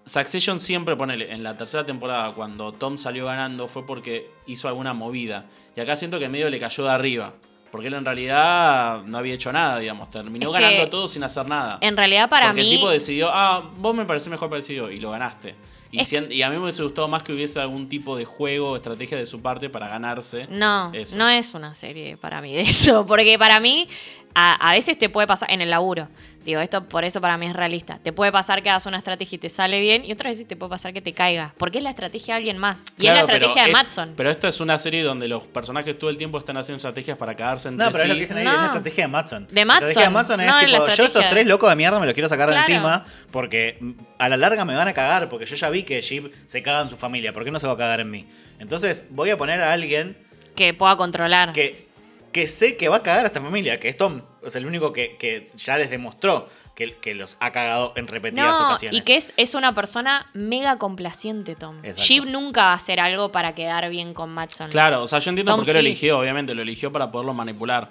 Succession 0.04 0.60
siempre, 0.60 0.94
ponele, 0.94 1.32
en 1.32 1.42
la 1.42 1.56
tercera 1.56 1.86
temporada, 1.86 2.32
cuando 2.34 2.72
Tom 2.72 2.98
salió 2.98 3.26
ganando, 3.26 3.66
fue 3.66 3.86
porque 3.86 4.30
hizo 4.46 4.68
alguna 4.68 4.92
movida. 4.94 5.46
Y 5.74 5.80
acá 5.80 5.96
siento 5.96 6.18
que 6.18 6.28
medio 6.28 6.50
le 6.50 6.60
cayó 6.60 6.84
de 6.84 6.90
arriba. 6.90 7.32
Porque 7.72 7.88
él 7.88 7.94
en 7.94 8.04
realidad 8.04 9.02
no 9.04 9.18
había 9.18 9.34
hecho 9.34 9.52
nada, 9.52 9.78
digamos. 9.78 10.10
Terminó 10.10 10.54
Es 10.54 10.60
ganando 10.60 10.88
todo 10.88 11.08
sin 11.08 11.24
hacer 11.24 11.48
nada. 11.48 11.78
En 11.80 11.96
realidad 11.96 12.28
para 12.28 12.48
porque 12.48 12.60
mí... 12.60 12.72
el 12.72 12.76
tipo 12.76 12.90
decidió, 12.90 13.30
ah, 13.32 13.72
vos 13.78 13.94
me 13.94 14.04
parece 14.04 14.30
mejor 14.30 14.48
parecido, 14.48 14.90
y 14.90 15.00
lo 15.00 15.10
ganaste. 15.10 15.54
Y, 15.96 16.00
Es- 16.00 16.08
sien- 16.08 16.30
y 16.30 16.42
a 16.42 16.50
mí 16.50 16.56
me 16.56 16.62
hubiese 16.62 16.82
gustado 16.82 17.08
más 17.08 17.22
que 17.22 17.32
hubiese 17.32 17.60
algún 17.60 17.88
tipo 17.88 18.16
de 18.16 18.24
juego 18.24 18.70
o 18.70 18.76
estrategia 18.76 19.16
de 19.18 19.26
su 19.26 19.40
parte 19.40 19.68
para 19.70 19.88
ganarse. 19.88 20.46
No, 20.50 20.90
eso. 20.92 21.16
no 21.18 21.28
es 21.28 21.54
una 21.54 21.74
serie 21.74 22.16
para 22.16 22.40
mí 22.40 22.54
de 22.54 22.62
eso, 22.62 23.04
porque 23.06 23.38
para 23.38 23.60
mí 23.60 23.88
a, 24.34 24.54
a 24.70 24.72
veces 24.72 24.98
te 24.98 25.08
puede 25.08 25.26
pasar 25.26 25.50
en 25.50 25.60
el 25.62 25.70
laburo. 25.70 26.08
Digo, 26.44 26.60
esto 26.60 26.84
por 26.84 27.02
eso 27.02 27.20
para 27.20 27.36
mí 27.38 27.46
es 27.48 27.56
realista. 27.56 27.98
Te 27.98 28.12
puede 28.12 28.30
pasar 28.30 28.62
que 28.62 28.70
hagas 28.70 28.86
una 28.86 28.98
estrategia 28.98 29.34
y 29.34 29.38
te 29.40 29.48
sale 29.48 29.80
bien, 29.80 30.04
y 30.04 30.12
otras 30.12 30.30
veces 30.34 30.46
te 30.46 30.54
puede 30.54 30.70
pasar 30.70 30.92
que 30.92 31.00
te 31.02 31.12
caiga. 31.12 31.52
Porque 31.58 31.78
es 31.78 31.82
la 31.84 31.90
estrategia 31.90 32.34
de 32.34 32.38
alguien 32.38 32.56
más. 32.56 32.84
Y 32.96 33.00
Claro, 33.00 33.16
es 33.16 33.22
la 33.22 33.26
pero 33.26 33.36
estrategia 33.46 33.62
de 33.64 33.68
es- 33.70 33.72
Matson. 33.72 34.14
Pero 34.16 34.30
esta 34.30 34.46
es 34.46 34.60
una 34.60 34.78
serie 34.78 35.02
donde 35.02 35.26
los 35.26 35.42
personajes 35.42 35.98
todo 35.98 36.08
el 36.08 36.16
tiempo 36.18 36.38
están 36.38 36.56
haciendo 36.56 36.76
estrategias 36.76 37.18
para 37.18 37.34
cagarse 37.34 37.68
entre 37.68 37.84
No, 37.86 37.90
pero 37.90 38.04
es 38.04 38.08
lo 38.10 38.14
que 38.14 38.20
dicen 38.20 38.36
ahí, 38.38 38.44
No. 38.44 38.52
es 38.52 38.58
la 38.58 38.64
estrategia 38.66 39.04
de 39.06 39.08
Matson. 39.08 39.48
De 39.50 39.64
La 39.64 39.72
estrategia 39.74 40.02
de 40.04 40.10
Matson 40.10 40.40
es 40.40 40.46
no 40.46 40.58
tipo, 40.60 40.86
yo 40.86 41.04
estos 41.06 41.28
tres 41.30 41.46
locos 41.48 41.68
de 41.68 41.74
mierda 41.74 41.98
me 41.98 42.06
los 42.06 42.14
quiero 42.14 42.28
sacar 42.28 42.48
de 42.48 42.56
encima 42.58 43.04
porque 43.32 43.80
a 44.20 44.28
la 44.28 44.36
larga 44.36 44.64
me 44.64 44.76
van 44.76 44.86
a 44.86 44.94
cagar 44.94 45.28
porque 45.28 45.46
yo 45.46 45.56
ya 45.56 45.68
vi 45.68 45.82
que 45.86 46.02
Jeep 46.02 46.30
se 46.46 46.62
caga 46.62 46.82
en 46.82 46.88
su 46.90 46.96
familia, 46.96 47.32
¿por 47.32 47.42
qué 47.44 47.50
no 47.50 47.58
se 47.58 47.66
va 47.66 47.72
a 47.72 47.76
cagar 47.78 48.00
en 48.00 48.10
mí? 48.10 48.26
Entonces 48.58 49.06
voy 49.08 49.30
a 49.30 49.38
poner 49.38 49.62
a 49.62 49.72
alguien 49.72 50.18
Que 50.54 50.74
pueda 50.74 50.96
controlar. 50.96 51.52
que, 51.54 51.88
que 52.32 52.46
sé 52.48 52.76
que 52.76 52.88
va 52.90 52.96
a 52.96 53.02
cagar 53.02 53.24
a 53.24 53.28
esta 53.28 53.40
familia, 53.40 53.80
que 53.80 53.88
es 53.88 53.96
Tom. 53.96 54.20
Es 54.44 54.54
el 54.56 54.66
único 54.66 54.92
que, 54.92 55.16
que 55.16 55.50
ya 55.56 55.78
les 55.78 55.88
demostró 55.88 56.48
que, 56.74 56.96
que 56.96 57.14
los 57.14 57.38
ha 57.40 57.52
cagado 57.52 57.94
en 57.96 58.06
repetidas 58.06 58.58
No, 58.58 58.68
ocasiones. 58.68 58.98
y 59.00 59.02
que 59.02 59.16
es, 59.16 59.32
es 59.38 59.54
una 59.54 59.74
persona 59.74 60.28
mega 60.34 60.76
complaciente, 60.76 61.54
Tom. 61.54 61.78
Exacto. 61.78 62.02
Jeep 62.02 62.24
nunca 62.26 62.64
va 62.64 62.72
a 62.72 62.74
hacer 62.74 63.00
algo 63.00 63.32
para 63.32 63.54
quedar 63.54 63.88
bien 63.88 64.12
con 64.12 64.28
Matson. 64.30 64.70
Claro, 64.70 65.02
o 65.02 65.06
sea, 65.06 65.18
yo 65.20 65.30
entiendo 65.30 65.52
Tom 65.52 65.60
por 65.60 65.66
qué 65.66 65.72
lo 65.72 65.80
eligió, 65.80 66.18
obviamente, 66.18 66.54
lo 66.54 66.60
eligió 66.60 66.92
para 66.92 67.10
poderlo 67.10 67.32
manipular. 67.32 67.88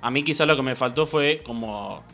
A 0.00 0.10
mí 0.12 0.22
quizás 0.22 0.46
lo 0.46 0.54
que 0.54 0.62
me 0.62 0.76
faltó 0.76 1.04
fue 1.06 1.42
como, 1.44 2.04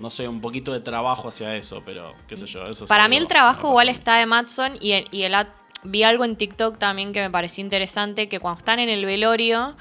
no 0.00 0.10
sé, 0.10 0.26
un 0.28 0.40
poquito 0.40 0.72
de 0.72 0.80
trabajo 0.80 1.28
hacia 1.28 1.54
eso, 1.56 1.82
pero 1.84 2.14
qué 2.28 2.36
sé 2.36 2.46
yo. 2.46 2.66
Eso 2.66 2.84
es 2.84 2.88
Para 2.88 3.08
mí 3.08 3.16
el 3.16 3.26
trabajo 3.26 3.68
igual 3.68 3.88
está 3.88 4.16
de 4.16 4.26
Matson 4.26 4.72
y, 4.80 4.92
el- 4.92 5.08
y 5.10 5.22
el 5.22 5.34
at- 5.34 5.48
vi 5.84 6.02
algo 6.02 6.24
en 6.24 6.36
TikTok 6.36 6.78
también 6.78 7.12
que 7.12 7.20
me 7.20 7.30
pareció 7.30 7.62
interesante, 7.62 8.28
que 8.28 8.40
cuando 8.40 8.58
están 8.58 8.78
en 8.80 8.88
el 8.88 9.04
velorio, 9.04 9.76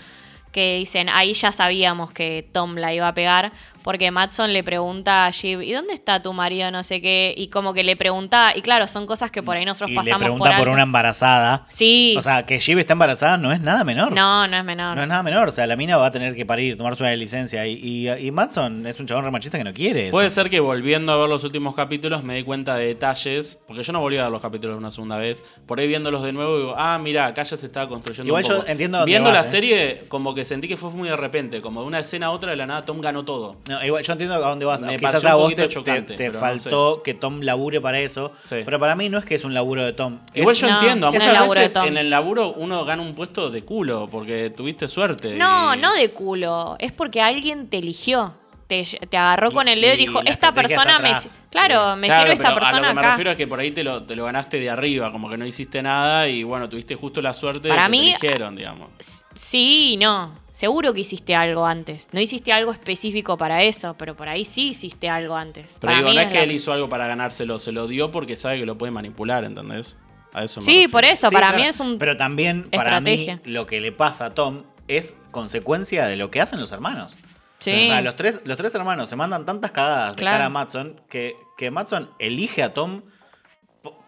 que 0.51 0.77
dicen, 0.77 1.09
ahí 1.09 1.33
ya 1.33 1.51
sabíamos 1.51 2.11
que 2.11 2.47
Tom 2.51 2.75
la 2.75 2.93
iba 2.93 3.07
a 3.07 3.13
pegar, 3.13 3.51
porque 3.87 4.11
Matson 4.11 4.51
le 4.51 4.65
pregunta 4.65 5.27
a 5.27 5.31
Jeep, 5.31 5.61
¿y 5.61 5.71
dónde 5.71 5.93
está 5.93 6.21
tu 6.21 6.33
marido? 6.33 6.69
No 6.71 6.83
sé 6.83 6.99
qué, 6.99 7.33
y 7.37 7.47
como 7.47 7.73
que 7.73 7.85
le 7.85 7.95
pregunta, 7.95 8.51
y 8.53 8.61
claro, 8.61 8.85
son 8.85 9.05
cosas 9.05 9.31
que 9.31 9.41
por 9.41 9.55
ahí 9.55 9.63
nosotros 9.63 9.91
y 9.91 9.93
le 9.93 9.97
pasamos 10.01 10.23
pregunta 10.23 10.43
por 10.43 10.49
por, 10.49 10.59
alto. 10.59 10.71
una 10.73 10.83
embarazada. 10.83 11.65
Sí, 11.69 12.13
O 12.17 12.21
sea, 12.21 12.43
que 12.43 12.59
Jeep 12.59 12.79
está 12.79 12.91
embarazada 12.91 13.37
no 13.37 13.49
es 13.53 13.61
nada 13.61 13.85
menor. 13.85 14.11
no, 14.11 14.45
no 14.45 14.57
es 14.57 14.65
menor. 14.65 14.97
No 14.97 15.03
es 15.03 15.07
nada 15.07 15.23
menor. 15.23 15.47
O 15.47 15.51
sea, 15.51 15.65
la 15.67 15.77
mina 15.77 15.95
va 15.95 16.07
a 16.07 16.11
tener 16.11 16.35
que 16.35 16.45
parir, 16.45 16.75
tomarse 16.75 17.01
una 17.01 17.15
licencia. 17.15 17.65
Y, 17.65 17.79
y, 17.81 18.09
y 18.09 18.29
Matson 18.29 18.85
es 18.85 18.99
un 18.99 19.07
chabón 19.07 19.23
remachista 19.23 19.57
que 19.57 19.63
no 19.63 19.71
quiere. 19.71 20.07
eso. 20.07 20.11
Puede 20.11 20.31
ser 20.31 20.49
que 20.49 20.59
volviendo 20.59 21.13
a 21.13 21.17
ver 21.17 21.29
los 21.29 21.45
últimos 21.45 21.73
capítulos 21.73 22.25
me 22.25 22.35
di 22.35 22.43
cuenta 22.43 22.75
de 22.75 22.87
detalles, 22.87 23.57
porque 23.67 23.83
yo 23.83 23.93
no 23.93 24.01
volví 24.01 24.17
a 24.17 24.23
ver 24.23 24.31
los 24.33 24.41
capítulos 24.41 24.77
una 24.77 24.91
segunda 24.91 25.17
vez. 25.17 25.45
Por 25.65 25.79
ahí 25.79 25.87
viéndolos 25.87 26.23
de 26.23 26.33
nuevo 26.33 26.57
digo, 26.57 26.75
ah, 26.77 26.99
mira, 27.01 27.25
acá 27.27 27.43
ya 27.43 27.55
se 27.55 27.65
estaba 27.65 27.87
construyendo 27.87 28.27
Igual 28.27 28.43
un 28.43 28.49
yo 28.49 28.57
poco. 28.57 28.69
entiendo 28.69 29.05
Viendo 29.05 29.29
vas, 29.29 29.43
la 29.43 29.47
¿eh? 29.47 29.49
serie, 29.49 30.03
como 30.09 30.35
que 30.35 30.43
sentí 30.43 30.67
que 30.67 30.75
fue 30.75 30.89
muy 30.89 31.07
de 31.07 31.15
repente, 31.15 31.61
como 31.61 31.79
de 31.83 31.87
una 31.87 31.99
escena 31.99 32.25
a 32.25 32.31
otra 32.31 32.51
de 32.51 32.57
la 32.57 32.65
nada 32.67 32.83
Tom 32.83 32.99
ganó 32.99 33.23
todo. 33.23 33.55
No, 33.69 33.76
igual 33.85 34.03
yo 34.03 34.13
entiendo 34.13 34.35
a 34.35 34.39
dónde 34.39 34.65
vas. 34.65 34.81
Me 34.81 34.97
Quizás 34.97 35.23
a 35.25 35.35
vos 35.35 35.53
te, 35.55 35.67
chocante, 35.69 36.15
te- 36.15 36.25
te 36.25 36.29
no 36.29 36.39
faltó 36.39 37.01
que 37.03 37.13
Tom 37.13 37.41
labure 37.41 37.79
para 37.81 37.99
eso. 37.99 38.31
Sí. 38.41 38.57
Pero 38.63 38.79
para 38.79 38.95
mí 38.95 39.09
no 39.09 39.17
es 39.17 39.25
que 39.25 39.35
es 39.35 39.43
un 39.43 39.53
laburo 39.53 39.83
de 39.85 39.93
Tom. 39.93 40.19
Igual 40.33 40.55
Es- 40.55 40.61
yo 40.61 40.67
No, 40.67 40.73
entiendo, 40.79 41.07
no 41.07 41.13
es 41.13 41.19
muchas 41.19 41.33
laburo 41.33 41.59
de 41.59 41.65
veces 41.65 41.73
Tom. 41.73 41.85
en 41.87 41.97
el 41.97 42.09
laburo 42.09 42.53
uno 42.53 42.85
gana 42.85 43.01
un 43.01 43.15
puesto 43.15 43.49
de 43.49 43.63
culo 43.63 44.07
porque 44.11 44.49
tuviste 44.49 44.87
suerte. 44.87 45.35
No, 45.35 45.75
y- 45.75 45.77
no 45.79 45.93
de 45.93 46.09
culo. 46.11 46.75
Es 46.79 46.91
porque 46.91 47.21
alguien 47.21 47.67
te 47.69 47.77
eligió. 47.79 48.33
Te, 48.67 48.83
te 49.09 49.15
agarró 49.17 49.49
Y- 49.49 49.53
con 49.53 49.67
el 49.69 49.79
dedo 49.79 49.93
y 49.93 49.97
dijo, 49.97 50.21
esta 50.25 50.53
persona 50.53 50.99
me... 50.99 51.13
Claro, 51.49 51.93
Sí. 51.93 51.99
me 52.01 52.07
Claro, 52.07 52.23
sirve 52.23 52.33
esta 52.33 52.53
persona 52.53 52.77
A 52.77 52.81
lo 52.81 52.87
que 52.89 52.93
me 52.95 52.99
acá. 52.99 53.09
refiero 53.11 53.31
es 53.31 53.37
que 53.37 53.47
por 53.47 53.59
ahí 53.61 53.71
te 53.71 53.83
lo, 53.83 54.03
te 54.03 54.15
lo 54.17 54.25
ganaste 54.25 54.59
de 54.59 54.69
arriba, 54.69 55.11
como 55.13 55.29
que 55.29 55.37
no 55.37 55.45
hiciste 55.45 55.81
nada 55.81 56.27
y 56.27 56.43
bueno, 56.43 56.67
tuviste 56.67 56.95
justo 56.95 57.21
la 57.21 57.33
suerte 57.33 57.69
Para 57.69 57.83
de 57.83 57.87
que 57.87 57.91
mí- 57.91 58.03
te 58.19 58.27
eligieron, 58.27 58.55
digamos. 58.57 58.89
Sí 59.33 59.95
no. 59.99 60.35
Seguro 60.51 60.93
que 60.93 61.01
hiciste 61.01 61.35
algo 61.35 61.65
antes. 61.65 62.09
No 62.13 62.19
hiciste 62.19 62.51
algo 62.51 62.71
específico 62.73 63.37
para 63.37 63.63
eso, 63.63 63.95
pero 63.97 64.15
por 64.15 64.27
ahí 64.27 64.43
sí 64.43 64.69
hiciste 64.69 65.07
algo 65.07 65.35
antes. 65.37 65.77
Pero 65.79 65.91
Para 65.93 65.97
digo, 65.99 66.09
mí 66.09 66.15
no 66.15 66.21
es 66.23 66.27
que 66.27 66.43
él 66.43 66.51
hizo 66.51 66.73
algo 66.73 66.89
para 66.89 67.07
ganárselo, 67.07 67.59
se 67.59 67.71
lo 67.71 67.87
dio 67.87 68.11
porque 68.11 68.35
sabe 68.35 68.59
que 68.59 68.65
lo 68.65 68.77
puede 68.77 68.91
manipular, 68.91 69.43
¿entendés? 69.45 69.95
A 70.33 70.43
eso 70.43 70.59
me 70.59 70.63
Sí, 70.65 70.71
refiero. 70.71 70.91
por 70.91 71.05
eso. 71.05 71.29
Sí, 71.29 71.33
para 71.33 71.47
claro. 71.49 71.63
mí 71.63 71.69
es 71.69 71.79
un... 71.79 71.97
Pero 71.99 72.17
también, 72.17 72.69
para 72.71 72.99
mí, 72.99 73.39
lo 73.45 73.65
que 73.65 73.79
le 73.79 73.91
pasa 73.93 74.25
a 74.25 74.33
Tom 74.33 74.63
es 74.87 75.15
consecuencia 75.31 76.07
de 76.07 76.15
lo 76.17 76.29
que 76.31 76.41
hacen 76.41 76.59
los 76.59 76.71
hermanos. 76.71 77.15
Sí. 77.59 77.83
O 77.83 77.85
sea, 77.85 78.01
los 78.01 78.15
tres, 78.15 78.41
los 78.45 78.55
tres 78.57 78.73
hermanos 78.75 79.09
se 79.09 79.15
mandan 79.15 79.45
tantas 79.45 79.71
cagadas 79.71 80.11
de 80.15 80.19
Claro. 80.19 80.35
cara 80.35 80.45
a 80.45 80.49
Matson 80.49 81.01
que, 81.09 81.35
que 81.57 81.71
Matson 81.71 82.09
elige 82.19 82.61
a 82.63 82.73
Tom 82.73 83.01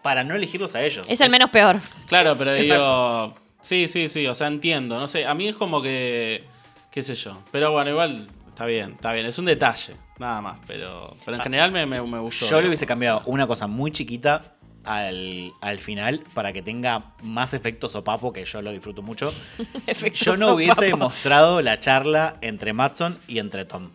para 0.02 0.24
no 0.24 0.34
elegirlos 0.34 0.74
a 0.74 0.82
ellos. 0.82 1.06
Es 1.08 1.20
el 1.20 1.30
menos 1.30 1.50
peor. 1.50 1.80
Claro, 2.06 2.36
pero 2.36 2.54
Exacto. 2.54 2.74
digo. 2.74 3.34
Sí, 3.60 3.88
sí, 3.88 4.08
sí, 4.08 4.26
o 4.26 4.34
sea, 4.34 4.46
entiendo. 4.46 4.98
No 4.98 5.08
sé, 5.08 5.26
a 5.26 5.34
mí 5.34 5.48
es 5.48 5.54
como 5.56 5.82
que. 5.82 6.44
qué 6.90 7.02
sé 7.02 7.14
yo. 7.14 7.42
Pero 7.50 7.72
bueno, 7.72 7.90
igual 7.90 8.28
está 8.48 8.64
bien, 8.66 8.92
está 8.92 9.12
bien. 9.12 9.26
Es 9.26 9.38
un 9.38 9.44
detalle, 9.46 9.96
nada 10.18 10.40
más. 10.40 10.58
Pero, 10.66 11.16
pero 11.24 11.36
en 11.36 11.42
general 11.42 11.70
me, 11.72 11.84
me, 11.86 12.00
me 12.02 12.18
gustó. 12.18 12.46
Yo 12.46 12.60
le 12.60 12.68
hubiese 12.68 12.86
cambiado 12.86 13.22
una 13.26 13.46
cosa 13.46 13.66
muy 13.66 13.90
chiquita 13.92 14.42
al, 14.84 15.52
al 15.60 15.78
final 15.78 16.22
para 16.34 16.52
que 16.52 16.62
tenga 16.62 17.12
más 17.22 17.54
efecto 17.54 17.88
sopapo, 17.88 18.32
que 18.32 18.44
yo 18.44 18.62
lo 18.62 18.72
disfruto 18.72 19.02
mucho. 19.02 19.32
Yo 20.14 20.36
no 20.36 20.54
hubiese 20.54 20.94
mostrado 20.94 21.60
la 21.62 21.80
charla 21.80 22.36
entre 22.40 22.72
Matson 22.72 23.18
y 23.28 23.38
entre 23.38 23.64
Tom. 23.64 23.90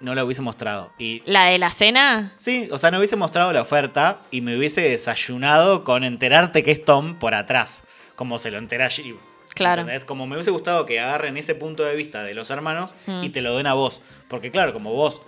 No 0.00 0.14
la 0.14 0.24
hubiese 0.24 0.40
mostrado. 0.42 0.92
Y 0.98 1.22
La 1.26 1.46
de 1.46 1.58
la 1.58 1.70
cena, 1.70 2.32
sí, 2.36 2.68
o 2.70 2.78
sea, 2.78 2.90
no 2.90 2.98
hubiese 2.98 3.16
mostrado 3.16 3.52
la 3.52 3.60
oferta 3.62 4.20
y 4.30 4.40
me 4.40 4.56
hubiese 4.56 4.80
desayunado 4.88 5.84
con 5.84 6.04
enterarte 6.04 6.62
que 6.62 6.70
es 6.70 6.84
Tom 6.84 7.16
por 7.18 7.34
atrás, 7.34 7.84
como 8.16 8.38
se 8.38 8.50
lo 8.50 8.56
entera 8.58 8.88
Jeep. 8.88 9.16
Claro. 9.54 9.82
¿Entendés? 9.82 10.04
Como 10.06 10.26
me 10.26 10.36
hubiese 10.36 10.52
gustado 10.52 10.86
que 10.86 11.00
agarren 11.00 11.36
ese 11.36 11.54
punto 11.54 11.82
de 11.84 11.96
vista 11.96 12.22
de 12.22 12.32
los 12.34 12.48
hermanos 12.50 12.94
Mm. 13.06 13.24
y 13.24 13.28
te 13.30 13.40
lo 13.42 13.56
den 13.56 13.66
a 13.66 13.74
vos. 13.74 14.00
Porque 14.28 14.50
claro, 14.50 14.72
como 14.72 14.92
vos 14.94 15.20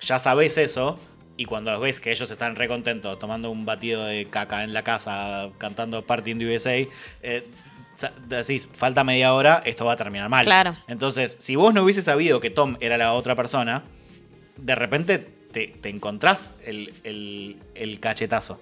ya 0.00 0.18
sabés 0.20 0.58
eso, 0.58 0.98
y 1.40 1.46
cuando 1.46 1.78
ves 1.80 2.00
que 2.00 2.10
ellos 2.12 2.30
están 2.30 2.54
recontentos 2.54 3.18
tomando 3.18 3.50
un 3.50 3.64
batido 3.64 4.04
de 4.04 4.26
caca 4.28 4.62
en 4.62 4.74
la 4.74 4.82
casa, 4.82 5.48
cantando 5.58 6.04
Party 6.04 6.32
in 6.32 6.38
the 6.38 6.54
USA, 6.54 6.74
eh, 7.22 7.46
decís, 8.26 8.68
falta 8.72 9.04
media 9.04 9.32
hora, 9.34 9.62
esto 9.64 9.84
va 9.84 9.92
a 9.92 9.96
terminar 9.96 10.28
mal. 10.28 10.44
Claro. 10.44 10.76
Entonces, 10.88 11.36
si 11.38 11.56
vos 11.56 11.72
no 11.74 11.82
hubieses 11.82 12.04
sabido 12.04 12.40
que 12.40 12.50
Tom 12.50 12.76
era 12.80 12.98
la 12.98 13.12
otra 13.14 13.34
persona, 13.36 13.82
de 14.56 14.74
repente 14.74 15.18
te, 15.18 15.68
te 15.68 15.88
encontrás 15.88 16.54
el, 16.64 16.92
el- 17.04 17.56
el 17.74 18.00
cachetazo. 18.00 18.60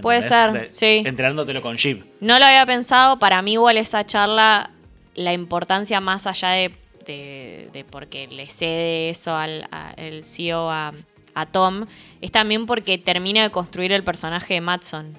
Puede 0.00 0.22
ser, 0.22 0.68
sí. 0.72 1.02
Enterándotelo 1.04 1.60
con 1.62 1.76
Jeep. 1.76 2.04
no 2.20 2.38
lo 2.38 2.44
había 2.46 2.64
pensado. 2.64 3.18
Para 3.18 3.42
mí 3.42 3.54
igual 3.54 3.76
esa 3.76 4.06
charla, 4.06 4.70
la 5.14 5.32
importancia 5.32 6.00
más 6.00 6.26
allá 6.28 6.50
de, 6.50 6.70
de, 7.06 7.68
de 7.72 7.84
porque 7.84 8.28
le 8.28 8.48
cede 8.48 9.10
eso 9.10 9.34
al 9.34 9.66
a- 9.72 9.92
el 9.96 10.22
CEO 10.24 10.70
a, 10.70 10.92
a 11.40 11.46
Tom, 11.46 11.86
es 12.20 12.30
también 12.32 12.66
porque 12.66 12.98
termina 12.98 13.42
de 13.42 13.50
construir 13.50 13.92
el 13.92 14.04
personaje 14.04 14.54
de 14.54 14.60
Matson. 14.60 15.16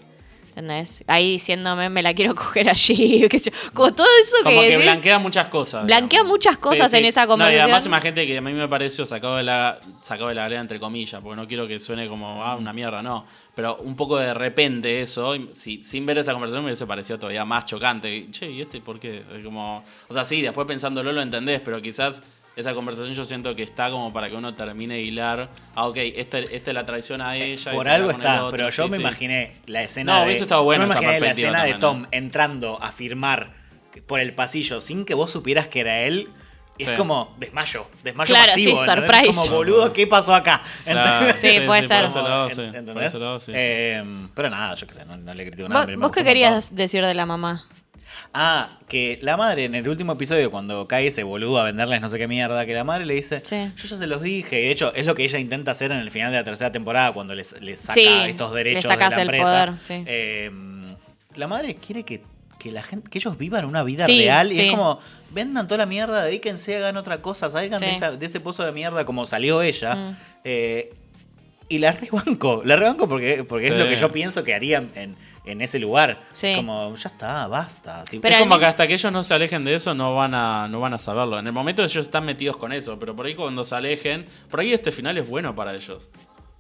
¿Entendés? 0.49 1.01
Ahí 1.07 1.31
diciéndome, 1.31 1.87
me 1.87 2.01
la 2.03 2.13
quiero 2.13 2.35
coger 2.35 2.69
allí. 2.69 3.21
yo. 3.31 3.51
Como 3.73 3.93
todo 3.93 4.05
eso 4.21 4.35
Como 4.43 4.59
que 4.59 4.77
blanquea 4.79 5.17
muchas 5.17 5.47
cosas. 5.47 5.85
Blanquea 5.85 6.19
digamos. 6.19 6.29
muchas 6.33 6.57
cosas 6.57 6.93
en 6.93 7.05
esa 7.05 7.21
No, 7.21 7.25
y 7.25 7.29
conversación. 7.29 7.61
además 7.61 7.85
imagínate 7.85 8.27
que 8.27 8.37
a 8.37 8.41
mí 8.41 8.51
me 8.51 8.67
pareció 8.67 9.05
sacado 9.05 9.37
de 9.37 9.43
la 9.43 9.79
sacado 10.01 10.27
de 10.27 10.35
la 10.35 10.41
galera 10.41 10.59
entre 10.59 10.77
comillas, 10.77 11.21
porque 11.21 11.37
no 11.37 11.47
quiero 11.47 11.67
que 11.69 11.79
suene 11.79 12.09
como 12.09 12.43
ah, 12.43 12.57
una 12.57 12.73
mierda, 12.73 13.01
no. 13.01 13.25
Pero 13.55 13.77
un 13.77 13.95
poco 13.95 14.17
de 14.17 14.33
repente 14.33 15.01
eso, 15.01 15.33
si- 15.53 15.83
sin 15.83 16.05
ver 16.05 16.17
esa 16.17 16.33
conversación 16.33 16.63
me 16.65 16.71
hubiese 16.71 16.85
parecido 16.85 17.17
todavía 17.17 17.45
más 17.45 17.63
chocante. 17.65 18.27
Che, 18.31 18.51
¿y 18.51 18.59
este 18.59 18.81
por 18.81 18.99
qué? 18.99 19.23
Como, 19.45 19.85
o 20.09 20.13
sea, 20.13 20.25
sí, 20.25 20.41
después 20.41 20.67
pensándolo 20.67 21.13
lo 21.13 21.21
entendés, 21.21 21.61
pero 21.63 21.81
quizás 21.81 22.21
esa 22.55 22.73
conversación 22.73 23.13
yo 23.13 23.23
siento 23.25 23.55
que 23.55 23.63
está 23.63 23.89
como 23.89 24.11
para 24.11 24.29
que 24.29 24.35
uno 24.35 24.53
termine 24.55 24.95
de 24.95 25.01
hilar. 25.01 25.49
Ah, 25.75 25.87
ok, 25.87 25.97
esta, 25.97 26.39
esta 26.39 26.71
es 26.71 26.75
la 26.75 26.85
traición 26.85 27.21
a 27.21 27.37
ella. 27.37 27.71
y 27.71 27.75
Por 27.75 27.87
algo 27.89 28.11
está, 28.11 28.45
otro, 28.45 28.51
pero 28.57 28.69
yo 28.69 28.83
sí, 28.85 28.89
me 28.89 28.97
sí. 28.97 29.01
imaginé 29.03 29.53
la 29.67 29.83
escena 29.83 30.13
No, 30.13 30.19
de. 30.19 30.25
hubiese 30.25 30.43
estado 30.43 30.63
buena 30.63 30.83
yo 30.83 30.87
me 30.89 30.93
esa 30.95 31.01
imaginé 31.01 31.19
la 31.25 31.31
escena 31.31 31.63
de 31.63 31.73
Tom 31.75 32.05
entrando 32.11 32.81
a 32.81 32.91
firmar 32.91 33.53
por 34.07 34.19
el 34.19 34.33
pasillo 34.33 34.81
sin 34.81 35.05
que 35.05 35.13
vos 35.13 35.31
supieras 35.31 35.67
que 35.67 35.79
era 35.81 36.01
él. 36.01 36.29
Y 36.77 36.85
Sí. 36.85 36.91
es 36.91 36.97
como 36.97 37.35
desmayo, 37.37 37.85
desmayo 38.01 38.33
Claro, 38.33 38.53
masivo. 38.53 38.77
sí, 38.77 38.89
¿entendés? 38.89 39.05
surprise. 39.11 39.29
Es 39.29 39.35
como 39.35 39.55
boludo, 39.57 39.93
¿qué 39.93 40.07
pasó 40.07 40.33
acá? 40.33 40.63
Sí, 41.37 41.59
puede 41.67 41.83
ser. 41.83 42.05
Eh, 43.49 44.03
pero 44.33 44.49
nada, 44.49 44.75
yo 44.75 44.87
qué 44.87 44.93
sé, 44.93 45.05
no, 45.05 45.17
no 45.17 45.33
le 45.33 45.45
critico 45.47 45.69
nada. 45.69 45.85
¿Vos, 45.85 45.95
vos 45.97 46.11
qué 46.11 46.23
querías 46.23 46.73
decir 46.73 47.05
de 47.05 47.13
la 47.13 47.25
mamá? 47.25 47.65
Ah, 48.33 48.77
que 48.87 49.19
la 49.21 49.35
madre 49.35 49.65
en 49.65 49.75
el 49.75 49.87
último 49.89 50.13
episodio, 50.13 50.49
cuando 50.51 50.87
cae 50.87 51.07
ese 51.07 51.23
boludo 51.23 51.59
a 51.59 51.65
venderles 51.65 51.99
no 51.99 52.09
sé 52.09 52.17
qué 52.17 52.29
mierda, 52.29 52.65
que 52.65 52.73
la 52.73 52.85
madre 52.85 53.05
le 53.05 53.15
dice, 53.15 53.41
Sí. 53.43 53.71
yo 53.75 53.83
ya 53.89 53.97
se 53.97 54.07
los 54.07 54.21
dije. 54.21 54.59
Y 54.61 54.63
de 54.65 54.71
hecho, 54.71 54.93
es 54.95 55.05
lo 55.05 55.15
que 55.15 55.23
ella 55.25 55.37
intenta 55.37 55.71
hacer 55.71 55.91
en 55.91 55.97
el 55.97 56.11
final 56.11 56.31
de 56.31 56.37
la 56.37 56.43
tercera 56.45 56.71
temporada, 56.71 57.11
cuando 57.11 57.35
les, 57.35 57.59
les 57.61 57.81
saca 57.81 57.93
Sí, 57.93 58.07
estos 58.27 58.53
derechos 58.53 58.85
sacas 58.85 59.09
de 59.09 59.15
la 59.17 59.21
el 59.23 59.27
empresa. 59.27 59.65
poder, 59.65 59.79
sí. 59.79 60.03
Eh, 60.07 60.51
la 61.35 61.47
madre 61.47 61.75
quiere 61.75 62.03
que, 62.03 62.21
que 62.57 62.71
la 62.71 62.83
gente, 62.83 63.09
que 63.09 63.17
ellos 63.17 63.37
vivan 63.37 63.65
una 63.65 63.83
vida 63.83 64.05
Sí, 64.05 64.19
real. 64.23 64.49
Y 64.51 64.55
sí. 64.55 64.61
es 64.61 64.71
como, 64.71 64.99
vendan 65.31 65.67
toda 65.67 65.79
la 65.79 65.85
mierda, 65.85 66.23
dedíquense, 66.23 66.77
hagan 66.77 66.95
otra 66.95 67.21
cosa, 67.21 67.49
salgan 67.49 67.81
de, 67.81 67.87
Sí. 67.89 67.95
esa- 67.95 68.11
de 68.11 68.25
ese 68.25 68.39
pozo 68.39 68.63
de 68.63 68.71
mierda 68.71 69.03
como 69.05 69.25
salió 69.25 69.61
ella. 69.61 69.95
Mm. 69.95 70.17
Eh, 70.45 70.93
Y 71.67 71.77
la 71.79 71.91
rebanco, 71.93 72.61
la 72.65 72.75
rebanco 72.75 73.07
porque, 73.07 73.43
porque 73.45 73.67
es 73.67 73.73
lo 73.77 73.87
que 73.87 73.95
yo 73.95 74.11
pienso 74.11 74.43
que 74.43 74.53
haría 74.53 74.83
en, 74.95 75.15
en 75.51 75.61
ese 75.61 75.79
lugar. 75.79 76.21
Sí. 76.33 76.53
Como, 76.55 76.95
ya 76.95 77.09
está, 77.09 77.47
basta. 77.47 78.03
Pero 78.21 78.35
es 78.35 78.41
como 78.41 78.57
que 78.59 78.65
hasta 78.65 78.87
que 78.87 78.93
ellos 78.93 79.11
no 79.11 79.23
se 79.23 79.33
alejen 79.33 79.63
de 79.63 79.75
eso 79.75 79.93
no 79.93 80.15
van 80.15 80.33
a 80.33 80.67
no 80.67 80.79
van 80.79 80.93
a 80.93 80.99
saberlo. 80.99 81.39
En 81.39 81.47
el 81.47 81.53
momento 81.53 81.83
ellos 81.83 82.05
están 82.05 82.25
metidos 82.25 82.57
con 82.57 82.71
eso, 82.73 82.97
pero 82.99 83.15
por 83.15 83.25
ahí 83.25 83.35
cuando 83.35 83.63
se 83.63 83.75
alejen, 83.75 84.25
por 84.49 84.59
ahí 84.59 84.73
este 84.73 84.91
final 84.91 85.17
es 85.17 85.27
bueno 85.29 85.55
para 85.55 85.73
ellos. 85.73 86.09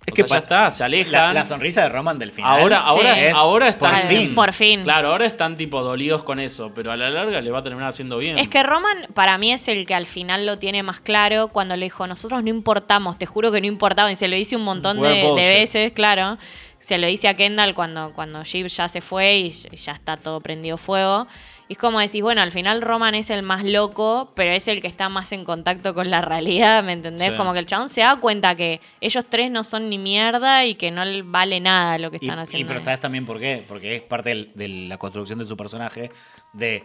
Es 0.03 0.13
O 0.13 0.15
que 0.15 0.23
sea, 0.27 0.37
ya 0.39 0.43
está, 0.43 0.71
se 0.71 0.83
alejan. 0.83 1.11
la, 1.11 1.31
la 1.33 1.45
sonrisa 1.45 1.83
de 1.83 1.89
Roman 1.89 2.17
del 2.17 2.31
final. 2.31 2.59
Ahora, 2.59 2.79
ahora, 2.79 3.13
Sí. 3.13 3.21
es 3.21 3.33
ahora 3.35 3.67
están. 3.67 3.91
por 3.91 4.01
fin. 4.01 4.33
Por 4.35 4.53
fin. 4.53 4.81
Claro, 4.81 5.09
ahora 5.09 5.27
están 5.27 5.55
tipo 5.55 5.83
dolidos 5.83 6.23
con 6.23 6.39
eso, 6.39 6.71
pero 6.73 6.91
a 6.91 6.97
la 6.97 7.11
larga 7.11 7.39
le 7.39 7.51
va 7.51 7.59
a 7.59 7.63
terminar 7.63 7.89
haciendo 7.89 8.17
bien. 8.17 8.39
Es 8.39 8.47
que 8.47 8.63
Roman 8.63 9.09
para 9.13 9.37
mí 9.37 9.51
es 9.53 9.67
el 9.67 9.85
que 9.85 9.93
al 9.93 10.07
final 10.07 10.47
lo 10.47 10.57
tiene 10.57 10.81
más 10.81 11.01
claro 11.01 11.49
cuando 11.49 11.75
le 11.75 11.85
dijo, 11.85 12.07
nosotros 12.07 12.41
no 12.41 12.49
importamos, 12.49 13.19
te 13.19 13.27
juro 13.27 13.51
que 13.51 13.61
no 13.61 13.67
importaba, 13.67 14.11
y 14.11 14.15
se 14.15 14.27
lo 14.27 14.35
dice 14.35 14.55
un 14.55 14.63
montón 14.63 14.99
de, 14.99 15.35
veces, 15.35 15.91
claro. 15.91 16.39
Se 16.81 16.97
lo 16.97 17.07
dice 17.07 17.27
a 17.27 17.35
Kendall 17.35 17.73
cuando, 17.75 18.11
cuando 18.13 18.43
Jeep 18.43 18.67
ya 18.67 18.89
se 18.89 19.01
fue 19.01 19.37
y 19.37 19.47
y 19.71 19.77
ya 19.77 19.91
está 19.93 20.17
todo 20.17 20.41
prendido 20.41 20.77
fuego. 20.77 21.27
Y 21.69 21.73
es 21.75 21.79
como 21.79 22.01
decís, 22.01 22.21
bueno, 22.21 22.41
al 22.41 22.51
final 22.51 22.81
Roman 22.81 23.15
es 23.15 23.29
el 23.29 23.43
más 23.43 23.63
loco, 23.63 24.33
pero 24.35 24.51
es 24.51 24.67
el 24.67 24.81
que 24.81 24.87
está 24.89 25.07
más 25.07 25.31
en 25.31 25.45
contacto 25.45 25.93
con 25.93 26.09
la 26.09 26.19
realidad, 26.21 26.83
¿me 26.83 26.91
entendés? 26.91 27.29
Sí. 27.29 27.37
Como 27.37 27.53
que 27.53 27.59
el 27.59 27.65
chabón 27.65 27.87
se 27.87 28.01
da 28.01 28.17
cuenta 28.17 28.55
que 28.55 28.81
ellos 28.99 29.23
tres 29.29 29.49
no 29.51 29.63
son 29.63 29.89
ni 29.89 29.97
mierda 29.97 30.65
y 30.65 30.75
que 30.75 30.91
no 30.91 31.05
le 31.05 31.21
vale 31.21 31.61
nada 31.61 31.97
lo 31.97 32.11
que 32.11 32.17
Y, 32.19 32.25
están 32.25 32.39
y 32.39 32.41
haciendo. 32.41 32.67
pero 32.67 32.81
¿sabes 32.81 32.99
también 32.99 33.25
por 33.25 33.39
qué? 33.39 33.63
Porque 33.65 33.95
es 33.95 34.01
parte 34.01 34.51
de 34.53 34.67
la 34.67 34.97
construcción 34.97 35.39
de 35.39 35.45
su 35.45 35.55
personaje. 35.55 36.11
De 36.51 36.83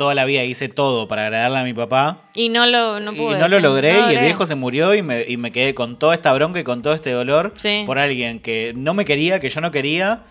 toda 0.00 0.14
la 0.14 0.24
vida 0.24 0.42
hice 0.44 0.68
todo 0.70 1.06
para 1.08 1.24
agradarle 1.26 1.58
a 1.58 1.62
mi 1.64 1.74
papá. 1.74 2.22
Y 2.34 2.48
no 2.48 2.64
lo, 2.66 2.98
no 3.00 3.12
y 3.12 3.16
pude. 3.16 3.38
no 3.38 3.48
lo 3.48 3.56
sí, 3.56 3.62
logré 3.62 3.92
no 4.00 4.10
y 4.10 4.14
el 4.14 4.20
viejo 4.24 4.46
se 4.46 4.54
murió 4.54 4.94
y 4.94 5.02
me, 5.02 5.24
y 5.28 5.36
me 5.36 5.50
quedé 5.52 5.74
con 5.74 5.98
toda 5.98 6.14
esta 6.14 6.32
bronca 6.32 6.58
y 6.58 6.64
con 6.64 6.80
todo 6.82 6.94
este 6.94 7.10
dolor 7.12 7.52
Sí. 7.58 7.82
por 7.84 7.98
alguien 7.98 8.40
que 8.40 8.72
no 8.74 8.94
me 8.94 9.04
quería, 9.04 9.40
que 9.40 9.50
yo 9.50 9.60
no 9.60 9.70
quería. 9.70 10.22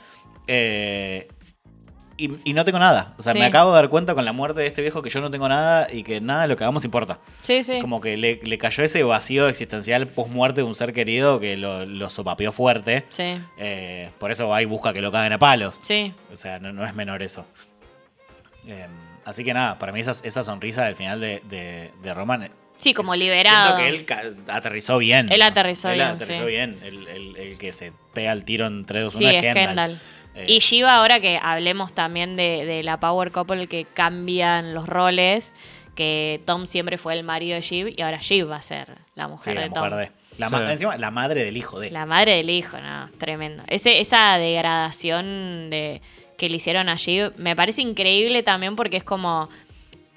eh, 0.48 1.28
y, 2.18 2.32
y 2.44 2.54
no 2.54 2.66
tengo 2.66 2.80
nada. 2.80 3.14
O 3.18 3.22
sea, 3.22 3.32
Sí. 3.32 3.40
me 3.40 3.46
acabo 3.46 3.70
de 3.72 3.76
dar 3.78 3.88
cuenta 3.90 4.14
con 4.14 4.26
la 4.26 4.34
muerte 4.34 4.60
de 4.60 4.68
este 4.68 4.82
viejo 4.82 5.02
que 5.02 5.10
yo 5.10 5.22
no 5.22 5.32
tengo 5.32 5.48
nada 5.48 5.88
y 5.94 6.04
que 6.04 6.20
nada 6.20 6.42
de 6.42 6.48
lo 6.50 6.58
que 6.58 6.66
hagamos 6.66 6.84
importa. 6.84 7.20
Sí, 7.44 7.64
sí. 7.64 7.80
Como 7.80 8.02
que 8.02 8.18
le, 8.18 8.42
le 8.44 8.58
cayó 8.58 8.84
ese 8.84 9.04
vacío 9.04 9.48
existencial 9.48 10.06
post-muerte 10.08 10.60
de 10.62 10.68
un 10.68 10.76
ser 10.76 10.92
querido 10.92 11.40
que 11.40 11.56
lo, 11.56 11.86
lo 11.86 12.10
sopapeó 12.10 12.52
fuerte. 12.52 13.06
Sí, 13.10 13.40
Eh, 13.58 14.10
por 14.20 14.32
eso 14.32 14.60
y 14.60 14.66
busca 14.66 14.92
que 14.92 15.02
lo 15.02 15.12
caguen 15.14 15.32
a 15.32 15.38
palos. 15.40 15.80
sí. 15.82 16.12
O 16.34 16.36
sea, 16.36 16.60
no, 16.60 16.74
no 16.74 16.84
es 16.86 16.94
menor 16.94 17.22
eso. 17.24 17.46
Eh, 18.68 18.86
así 19.30 19.44
que 19.44 19.54
nada, 19.54 19.78
para 19.80 19.92
mí 19.92 20.00
esa, 20.00 20.12
esa 20.24 20.44
sonrisa 20.44 20.84
del 20.86 20.96
final 20.96 21.20
de, 21.22 21.42
de, 21.50 21.92
de 22.02 22.14
Roman. 22.14 22.44
eh, 22.44 22.52
Sí, 22.78 22.94
como 22.94 23.14
es- 23.14 23.20
liberado. 23.20 23.78
Siento 23.78 24.06
que 24.08 24.22
él 24.28 24.38
aterrizó 24.48 24.98
bien. 25.00 25.30
Él 25.32 25.42
aterrizó 25.42 25.90
Él 25.90 25.96
bien, 25.96 26.08
aterrizó 26.08 26.42
sí. 26.44 26.48
bien. 26.50 26.78
El, 26.84 27.08
el- 27.08 27.36
el 27.38 27.58
que 27.58 27.72
se 27.74 27.92
pega 28.14 28.32
el 28.32 28.46
tiro 28.46 28.68
en 28.68 28.86
3, 28.86 29.04
2, 29.04 29.16
1 29.16 29.20
Sí, 29.30 29.36
es 29.36 29.44
es 29.44 29.54
Kendall. 29.54 29.66
Kendall. 29.68 30.00
Eh, 30.36 30.46
Y 30.48 30.60
Shiva, 30.60 30.96
ahora 30.96 31.20
que 31.20 31.40
hablemos 31.42 31.94
también 31.94 32.36
de, 32.38 32.64
de 32.66 32.84
la 32.84 33.00
Power 33.00 33.32
Couple 33.32 33.68
que 33.68 33.86
cambian 33.86 34.74
los 34.74 34.88
roles, 34.88 35.54
que 35.96 36.42
Tom 36.46 36.66
siempre 36.68 36.98
fue 36.98 37.14
el 37.16 37.24
marido 37.24 37.56
de 37.56 37.62
Shiv 37.62 37.94
y 37.98 38.02
ahora 38.02 38.20
Shiv 38.22 38.50
va 38.50 38.58
a 38.58 38.62
ser 38.62 38.88
la 39.16 39.26
sí, 39.26 39.32
mujer 39.32 39.56
la 39.56 39.62
de 39.64 39.70
mujer 39.70 39.90
Tom. 39.90 40.00
de. 40.00 40.12
La, 40.38 40.48
Sí. 40.48 40.56
ma- 40.56 40.72
encima, 40.72 40.98
la 40.98 41.12
madre 41.12 41.44
del 41.44 41.58
hijo 41.58 41.82
de. 41.82 41.92
La 41.92 42.06
madre 42.06 42.36
del 42.36 42.50
hijo, 42.50 42.80
no, 42.80 43.10
tremendo. 43.18 43.64
Ese, 43.68 44.00
esa 44.00 44.38
degradación 44.38 45.70
de, 45.70 46.02
que 46.40 46.50
le 46.50 46.56
hicieron 46.56 46.90
a 46.90 46.96
Shiv 46.96 47.34
me 47.38 47.56
parece 47.56 47.84
increíble 47.84 48.42
también 48.42 48.76
porque 48.76 48.98
es 48.98 49.04
como 49.04 49.50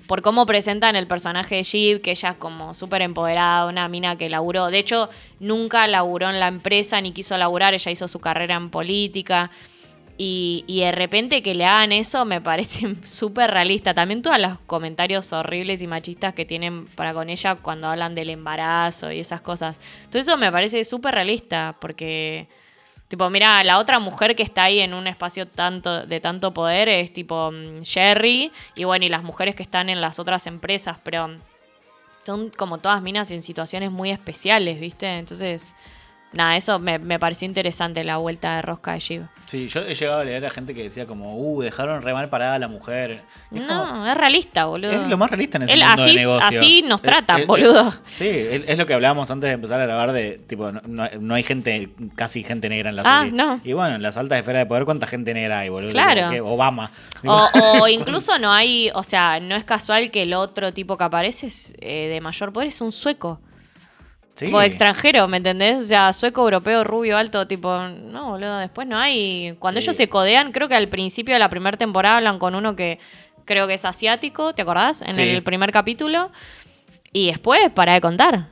por 0.06 0.22
cómo 0.22 0.46
presentan 0.46 0.96
el 0.96 1.06
personaje 1.06 1.56
de 1.56 1.62
Shiv, 1.62 2.00
que 2.00 2.10
ella 2.10 2.30
es 2.30 2.36
como 2.36 2.74
súper 2.74 3.02
empoderada, 3.02 3.66
una 3.66 3.88
mina 3.88 4.16
que 4.16 4.28
laburó. 4.28 4.70
De 4.70 4.78
hecho, 4.78 5.08
nunca 5.40 5.86
laburó 5.86 6.28
en 6.28 6.40
la 6.40 6.48
empresa 6.48 7.00
ni 7.00 7.12
quiso 7.12 7.36
laburar, 7.38 7.74
ella 7.74 7.90
hizo 7.90 8.08
su 8.08 8.18
carrera 8.18 8.56
en 8.56 8.70
política. 8.70 9.50
Y, 10.18 10.64
y 10.66 10.80
de 10.80 10.92
repente 10.92 11.42
que 11.42 11.54
le 11.54 11.64
hagan 11.64 11.90
eso 11.90 12.24
me 12.26 12.40
parece 12.40 12.94
súper 13.04 13.50
realista. 13.50 13.94
También 13.94 14.22
todos 14.22 14.38
los 14.38 14.58
comentarios 14.66 15.32
horribles 15.32 15.80
y 15.82 15.86
machistas 15.86 16.34
que 16.34 16.44
tienen 16.44 16.86
para 16.88 17.14
con 17.14 17.30
ella 17.30 17.54
cuando 17.56 17.86
hablan 17.88 18.14
del 18.14 18.30
embarazo 18.30 19.10
y 19.10 19.20
esas 19.20 19.40
cosas. 19.40 19.76
Todo 20.10 20.20
eso 20.20 20.36
me 20.36 20.52
parece 20.52 20.84
súper 20.84 21.14
realista 21.14 21.76
porque, 21.80 22.48
tipo, 23.12 23.28
mira, 23.28 23.62
la 23.62 23.76
otra 23.76 23.98
mujer 23.98 24.34
que 24.34 24.42
está 24.42 24.64
ahí 24.64 24.80
en 24.80 24.94
un 24.94 25.06
espacio 25.06 25.46
tanto, 25.46 26.06
de 26.06 26.18
tanto 26.18 26.54
poder 26.54 26.88
es 26.88 27.12
tipo 27.12 27.50
mm, 27.52 27.82
Jerry 27.84 28.50
y 28.74 28.84
bueno, 28.84 29.04
y 29.04 29.10
las 29.10 29.22
mujeres 29.22 29.54
que 29.54 29.62
están 29.62 29.90
en 29.90 30.00
las 30.00 30.18
otras 30.18 30.46
empresas, 30.46 30.96
pero 31.04 31.28
son 32.24 32.48
como 32.48 32.78
todas 32.78 33.02
minas 33.02 33.30
en 33.30 33.42
situaciones 33.42 33.90
muy 33.90 34.10
especiales, 34.10 34.80
¿viste? 34.80 35.18
Entonces, 35.18 35.74
nada, 36.32 36.56
eso 36.56 36.78
me, 36.78 36.98
me 36.98 37.18
pareció 37.18 37.46
interesante 37.46 38.04
la 38.04 38.16
vuelta 38.18 38.56
de 38.56 38.62
rosca 38.62 38.92
de 38.92 39.00
Shiv. 39.00 39.22
Sí, 39.46 39.68
yo 39.68 39.80
he 39.82 39.94
llegado 39.94 40.20
a 40.20 40.24
leer 40.24 40.44
a 40.46 40.50
gente 40.50 40.72
que 40.74 40.82
decía 40.84 41.06
como, 41.06 41.36
uh, 41.36 41.60
dejaron 41.62 42.00
re 42.02 42.14
mal 42.14 42.28
parada 42.30 42.54
a 42.54 42.58
la 42.58 42.68
mujer. 42.68 43.20
Como- 43.50 43.62
No, 43.66 44.08
es 44.10 44.16
realista, 44.16 44.64
boludo. 44.64 44.90
Es 44.92 45.08
lo 45.08 45.16
más 45.18 45.28
realista 45.30 45.58
en 45.58 45.64
ese 45.64 45.72
Él 45.74 45.80
mundo 45.80 46.02
así- 46.02 46.10
de 46.14 46.16
negocio. 46.20 46.46
así 46.58 46.82
nos 46.82 47.00
Eh, 47.00 47.04
tratan, 47.04 47.40
eh, 47.42 47.44
boludo. 47.44 47.88
eh, 47.88 47.92
sí, 48.06 48.28
es, 48.28 48.78
lo 48.78 48.86
que 48.86 48.94
hablábamos 48.94 49.30
antes 49.30 49.48
de 49.48 49.54
empezar 49.54 49.80
a 49.80 49.84
grabar 49.86 50.12
de, 50.12 50.38
tipo, 50.46 50.72
no, 50.72 50.80
no- 50.86 51.08
no 51.20 51.34
hay 51.34 51.42
gente, 51.42 51.90
casi 52.16 52.42
gente 52.42 52.68
negra 52.68 52.90
en 52.90 52.96
la 52.96 53.02
Ah, 53.04 53.20
serie. 53.24 53.32
no. 53.36 53.60
Y 53.62 53.72
bueno, 53.74 53.96
en 53.96 54.02
las 54.02 54.16
altas 54.16 54.38
esferas 54.38 54.62
de 54.62 54.66
poder, 54.66 54.84
¿cuánta 54.84 55.06
gente 55.06 55.34
negra 55.34 55.58
hay, 55.60 55.68
boludo? 55.68 55.90
Claro. 55.92 56.20
Como 56.22 56.32
que 56.32 56.40
Obama. 56.40 56.90
O, 57.26 57.48
o 57.82 57.88
incluso 57.88 58.38
no 58.38 58.52
hay, 58.52 58.90
o 58.94 59.02
sea, 59.02 59.38
no 59.40 59.54
es 59.54 59.64
casual 59.64 60.10
que 60.10 60.22
el 60.22 60.34
otro 60.34 60.72
tipo 60.72 60.96
que 60.96 61.04
aparece 61.04 61.48
es, 61.48 61.74
eh, 61.80 62.08
de 62.08 62.20
mayor 62.20 62.52
poder 62.52 62.68
es 62.68 62.80
un 62.80 62.92
sueco. 62.92 63.40
Sí. 64.34 64.46
Tipo 64.46 64.62
extranjero, 64.62 65.28
¿me 65.28 65.36
entendés? 65.36 65.78
O 65.84 65.86
sea, 65.86 66.12
sueco, 66.12 66.42
europeo, 66.42 66.84
rubio, 66.84 67.18
alto, 67.18 67.46
tipo, 67.46 67.76
no, 67.78 68.30
boludo, 68.30 68.58
después 68.58 68.86
no 68.88 68.98
hay. 68.98 69.54
Cuando 69.58 69.80
Sí. 69.80 69.84
ellos 69.86 69.96
se 69.96 70.08
codean, 70.08 70.52
creo 70.52 70.68
que 70.68 70.74
al 70.74 70.88
principio 70.88 71.34
de 71.34 71.38
la 71.38 71.50
primera 71.50 71.76
temporada 71.76 72.16
hablan 72.16 72.38
con 72.38 72.54
uno 72.54 72.74
que 72.74 72.98
creo 73.44 73.66
que 73.66 73.74
es 73.74 73.84
asiático, 73.84 74.54
¿te 74.54 74.62
acordás? 74.62 75.02
En 75.02 75.12
Sí. 75.14 75.22
el 75.22 75.42
primer 75.42 75.70
capítulo. 75.70 76.30
Y 77.12 77.26
después, 77.26 77.70
para 77.74 77.92
de 77.92 78.00
contar. 78.00 78.48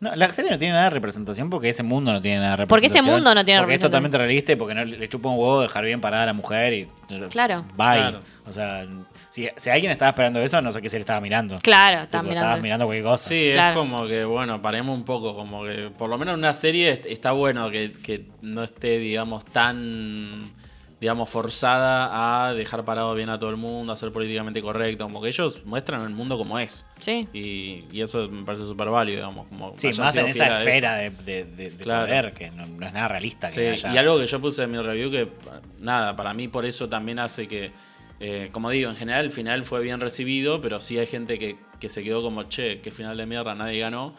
No, 0.00 0.14
la 0.16 0.30
serie 0.32 0.50
no 0.50 0.58
tiene 0.58 0.72
nada 0.74 0.84
de 0.84 0.90
representación 0.90 1.48
porque 1.48 1.70
ese 1.70 1.82
mundo 1.82 2.12
no 2.12 2.20
tiene 2.20 2.40
nada 2.40 2.56
de 2.56 2.66
Porque 2.66 2.86
ese 2.86 2.96
representación. 2.96 3.14
mundo 3.24 3.34
no 3.34 3.44
tiene 3.44 3.60
Porque 3.60 3.74
es 3.74 3.80
representación. 3.80 3.90
totalmente 3.90 4.18
realista 4.18 4.52
y 4.52 4.56
porque 4.56 4.74
no 4.74 4.84
le 4.84 4.98
le 4.98 5.08
chupa 5.08 5.28
un 5.30 5.38
huevo 5.38 5.62
dejar 5.62 5.84
bien 5.84 6.00
parada 6.00 6.24
a 6.24 6.26
la 6.26 6.32
mujer 6.34 6.72
y. 6.74 6.88
Claro. 7.30 7.62
Bye. 7.76 7.96
Claro. 8.00 8.20
O 8.46 8.52
sea, 8.52 8.86
si, 9.30 9.48
si 9.56 9.70
alguien 9.70 9.90
estaba 9.92 10.10
esperando 10.10 10.40
eso, 10.40 10.60
no 10.60 10.72
sé 10.72 10.82
qué 10.82 10.90
serie 10.90 11.02
estaba 11.02 11.20
mirando. 11.20 11.58
Claro, 11.62 12.02
Estaba 12.02 12.22
mirando. 12.28 12.60
mirando 12.60 12.84
cualquier 12.86 13.04
cosa. 13.04 13.28
Sí, 13.28 13.50
Claro. 13.54 13.70
es 13.82 13.88
como 13.90 14.06
que, 14.06 14.24
bueno, 14.24 14.60
paremos 14.60 14.94
un 14.96 15.04
poco, 15.04 15.34
como 15.34 15.64
que 15.64 15.90
por 15.96 16.10
lo 16.10 16.18
menos 16.18 16.34
en 16.34 16.40
una 16.40 16.52
serie 16.54 16.90
est- 16.90 17.06
está 17.06 17.32
bueno 17.32 17.70
que, 17.70 17.92
que 17.92 18.26
no 18.42 18.62
esté, 18.64 18.98
digamos, 18.98 19.44
tan, 19.46 20.44
digamos, 21.04 21.28
forzada 21.28 22.46
a 22.48 22.54
dejar 22.54 22.82
parado 22.86 23.14
bien 23.14 23.28
a 23.28 23.38
todo 23.38 23.50
el 23.50 23.56
mundo, 23.58 23.92
a 23.92 23.96
ser 23.96 24.10
políticamente 24.10 24.62
correcto, 24.62 25.04
como 25.04 25.20
que 25.20 25.28
ellos 25.28 25.60
muestran 25.66 26.00
el 26.00 26.08
mundo 26.14 26.38
como 26.38 26.58
es. 26.58 26.86
Sí. 26.98 27.28
Y, 27.34 27.84
y 27.92 28.00
eso 28.00 28.26
me 28.30 28.42
parece 28.42 28.64
súper 28.64 28.88
válido, 28.88 29.18
digamos. 29.18 29.46
Como 29.48 29.74
Sí, 29.76 29.90
más 29.98 30.16
en 30.16 30.28
esa 30.28 30.62
esfera 30.62 30.94
de, 30.96 31.10
de- 31.10 31.44
de- 31.44 31.70
de 31.72 31.84
Claro. 31.84 32.06
poder, 32.06 32.32
que 32.32 32.50
no, 32.50 32.64
no 32.64 32.86
es 32.86 32.92
nada 32.94 33.08
realista. 33.08 33.48
Que 33.48 33.52
Sí, 33.76 33.84
haya- 33.86 33.92
y 33.94 33.98
algo 33.98 34.18
que 34.18 34.26
yo 34.26 34.40
puse 34.40 34.62
en 34.62 34.70
mi 34.70 34.78
review 34.78 35.10
que, 35.10 35.28
nada, 35.80 36.16
para 36.16 36.32
mí 36.32 36.48
por 36.48 36.64
eso 36.64 36.88
también 36.88 37.18
hace 37.18 37.46
que, 37.48 37.70
eh, 38.20 38.48
como 38.50 38.70
digo, 38.70 38.88
en 38.88 38.96
general 38.96 39.26
el 39.26 39.30
final 39.30 39.62
fue 39.64 39.82
bien 39.82 40.00
recibido, 40.00 40.62
pero 40.62 40.80
sí 40.80 40.98
hay 40.98 41.06
gente 41.06 41.38
que, 41.38 41.58
que 41.80 41.90
se 41.90 42.02
quedó 42.02 42.22
como, 42.22 42.44
che, 42.44 42.80
qué 42.80 42.90
final 42.90 43.18
de 43.18 43.26
mierda, 43.26 43.54
nadie 43.54 43.78
ganó. 43.80 44.14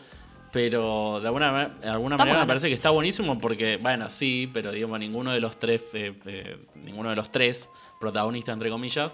Pero 0.52 1.20
de 1.20 1.28
alguna, 1.28 1.70
de 1.82 1.90
alguna 1.90 2.18
manera 2.18 2.40
me 2.40 2.48
parece 2.48 2.70
que 2.70 2.74
está 2.74 2.90
buenísimo 2.90 3.38
porque, 3.38 3.78
bueno, 3.78 4.10
sí, 4.10 4.50
pero 4.54 4.72
digamos, 4.72 5.00
ninguno 5.00 5.34
de 5.34 5.42
los 5.42 5.60
tres, 5.60 5.84
eh, 5.94 6.14
eh, 6.26 6.58
ninguno 6.76 7.10
de 7.10 7.16
los 7.16 7.32
tres 7.32 7.70
protagonistas, 8.00 8.54
entre 8.54 8.70
comillas, 8.70 9.12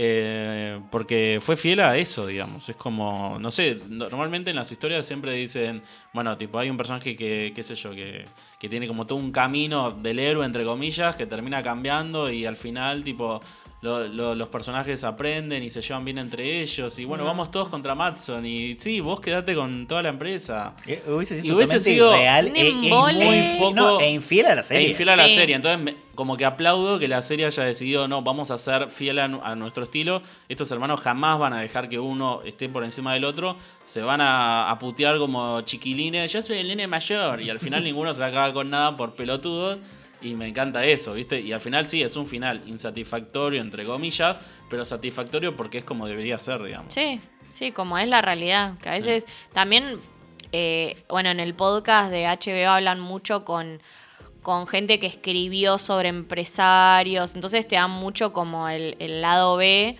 eh, 0.00 0.80
porque 0.92 1.40
fue 1.42 1.56
fiel 1.56 1.80
a 1.80 1.96
eso, 1.96 2.24
digamos. 2.24 2.68
Es 2.68 2.76
como, 2.76 3.36
no 3.40 3.50
sé, 3.50 3.80
normalmente 3.88 4.50
en 4.50 4.56
las 4.56 4.70
historias 4.70 5.04
siempre 5.04 5.34
dicen, 5.34 5.82
bueno, 6.14 6.38
tipo, 6.38 6.56
hay 6.58 6.70
un 6.70 6.76
personaje 6.76 7.16
que, 7.16 7.52
qué 7.52 7.62
sé 7.64 7.74
yo, 7.74 7.90
que, 7.90 8.24
que 8.60 8.68
tiene 8.68 8.86
como 8.86 9.06
todo 9.06 9.18
un 9.18 9.32
camino 9.32 9.90
del 9.90 10.20
héroe, 10.20 10.46
entre 10.46 10.64
comillas, 10.64 11.16
que 11.16 11.26
termina 11.26 11.64
cambiando 11.64 12.30
y 12.30 12.46
al 12.46 12.54
final, 12.54 13.02
tipo, 13.02 13.40
lo- 13.80 14.08
lo- 14.08 14.34
los 14.34 14.48
personajes 14.48 15.04
aprenden 15.04 15.62
y 15.62 15.70
se 15.70 15.80
llevan 15.80 16.04
bien 16.04 16.18
entre 16.18 16.62
ellos. 16.62 16.98
Y 16.98 17.04
bueno, 17.04 17.24
vamos 17.24 17.50
todos 17.50 17.68
contra 17.68 17.94
Matson. 17.94 18.44
Y 18.44 18.76
sí, 18.78 18.98
vos 19.00 19.20
quedate 19.20 19.54
con 19.54 19.86
toda 19.86 20.02
la 20.02 20.08
empresa. 20.08 20.74
Eh, 20.86 21.02
hubiese 21.06 21.38
Y 21.38 21.40
sido 21.42 21.56
hubiese 21.56 21.78
totalmente 21.78 21.94
sido 21.94 22.12
real 22.12 22.46
e, 22.56 22.60
e 22.60 22.68
embole. 22.68 23.24
muy 23.24 23.58
Poco- 23.58 23.74
no, 23.74 24.00
e 24.00 24.10
infiel 24.10 24.46
a 24.46 24.54
la 24.56 24.62
serie. 24.64 24.86
E 24.86 24.90
infiel 24.90 25.08
a 25.10 25.16
la 25.16 25.28
serie. 25.28 25.54
Entonces, 25.54 25.80
me- 25.80 26.08
como 26.16 26.36
que 26.36 26.44
aplaudo 26.44 26.98
que 26.98 27.06
la 27.06 27.22
serie 27.22 27.46
haya 27.46 27.62
decidido, 27.62 28.08
no, 28.08 28.22
vamos 28.22 28.50
a 28.50 28.58
ser 28.58 28.88
fiel 28.90 29.20
a, 29.20 29.28
nu- 29.28 29.40
a 29.44 29.54
nuestro 29.54 29.84
estilo. 29.84 30.22
Estos 30.48 30.68
hermanos 30.72 31.00
jamás 31.00 31.38
van 31.38 31.52
a 31.52 31.60
dejar 31.60 31.88
que 31.88 32.00
uno 32.00 32.42
esté 32.44 32.68
por 32.68 32.82
encima 32.82 33.14
del 33.14 33.24
otro. 33.24 33.56
Se 33.84 34.02
van 34.02 34.20
a, 34.20 34.68
a 34.70 34.78
putear 34.80 35.18
como 35.18 35.60
chiquilines. 35.60 36.32
Yo 36.32 36.42
soy 36.42 36.58
el 36.58 36.66
nene 36.66 36.88
mayor. 36.88 37.40
Y 37.42 37.50
al 37.50 37.60
final 37.60 37.84
ninguno 37.84 38.12
se 38.12 38.24
acaba 38.24 38.52
con 38.52 38.70
nada 38.70 38.96
por 38.96 39.14
pelotudos. 39.14 39.78
Y 40.20 40.34
me 40.34 40.48
encanta 40.48 40.84
eso, 40.84 41.12
¿viste? 41.14 41.40
Y 41.40 41.52
al 41.52 41.60
final 41.60 41.86
sí, 41.88 42.02
es 42.02 42.16
un 42.16 42.26
final 42.26 42.62
insatisfactorio, 42.66 43.60
entre 43.60 43.84
comillas, 43.84 44.40
pero 44.68 44.84
satisfactorio 44.84 45.54
porque 45.54 45.78
es 45.78 45.84
como 45.84 46.06
debería 46.08 46.38
ser, 46.40 46.62
digamos. 46.62 46.92
Sí, 46.92 47.20
sí, 47.52 47.70
como 47.70 47.98
es 47.98 48.08
la 48.08 48.20
realidad. 48.20 48.78
Que 48.82 48.88
a 48.88 48.92
Sí. 48.92 48.98
veces 48.98 49.26
también, 49.52 50.00
eh, 50.52 50.96
bueno, 51.08 51.30
en 51.30 51.38
el 51.40 51.54
podcast 51.54 52.10
de 52.10 52.26
HBO 52.26 52.70
hablan 52.70 52.98
mucho 53.00 53.44
con, 53.44 53.80
con 54.42 54.66
gente 54.66 54.98
que 54.98 55.06
escribió 55.06 55.78
sobre 55.78 56.08
empresarios. 56.08 57.34
Entonces 57.34 57.66
te 57.68 57.76
dan 57.76 57.90
mucho 57.90 58.32
como 58.32 58.68
el, 58.68 58.96
el 58.98 59.20
lado 59.22 59.56
B. 59.56 59.96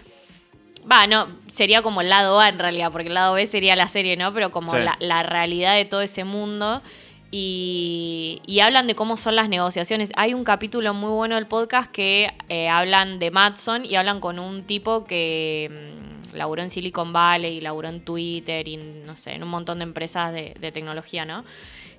Va, 0.90 1.06
no, 1.06 1.26
sería 1.52 1.82
como 1.82 2.00
el 2.00 2.08
lado 2.08 2.40
A 2.40 2.48
en 2.48 2.58
realidad, 2.58 2.90
porque 2.90 3.08
el 3.08 3.14
lado 3.14 3.34
B 3.34 3.46
sería 3.46 3.76
la 3.76 3.88
serie, 3.88 4.16
¿no? 4.16 4.32
Pero 4.32 4.50
como 4.50 4.70
Sí. 4.70 4.78
la, 4.78 4.96
la 5.00 5.22
realidad 5.22 5.76
de 5.76 5.84
todo 5.84 6.00
ese 6.00 6.24
mundo. 6.24 6.82
Y, 7.30 8.40
y 8.46 8.60
hablan 8.60 8.86
de 8.86 8.94
cómo 8.94 9.16
son 9.16 9.36
las 9.36 9.48
negociaciones. 9.48 10.12
Hay 10.16 10.32
un 10.34 10.44
capítulo 10.44 10.94
muy 10.94 11.10
bueno 11.10 11.34
del 11.34 11.46
podcast 11.46 11.90
que 11.90 12.30
eh, 12.48 12.68
hablan 12.68 13.18
de 13.18 13.30
Matson 13.30 13.84
y 13.84 13.96
hablan 13.96 14.20
con 14.20 14.38
un 14.38 14.64
tipo 14.64 15.04
que 15.04 15.92
mm, 16.32 16.36
laburó 16.36 16.62
en 16.62 16.70
Silicon 16.70 17.12
Valley 17.12 17.58
y 17.58 17.60
laburó 17.60 17.88
en 17.88 18.00
Twitter 18.00 18.66
y 18.66 18.76
no 18.78 19.16
sé, 19.16 19.32
en 19.32 19.42
un 19.42 19.50
montón 19.50 19.78
de 19.78 19.84
empresas 19.84 20.32
de, 20.32 20.54
de 20.58 20.72
tecnología, 20.72 21.24
¿no? 21.26 21.44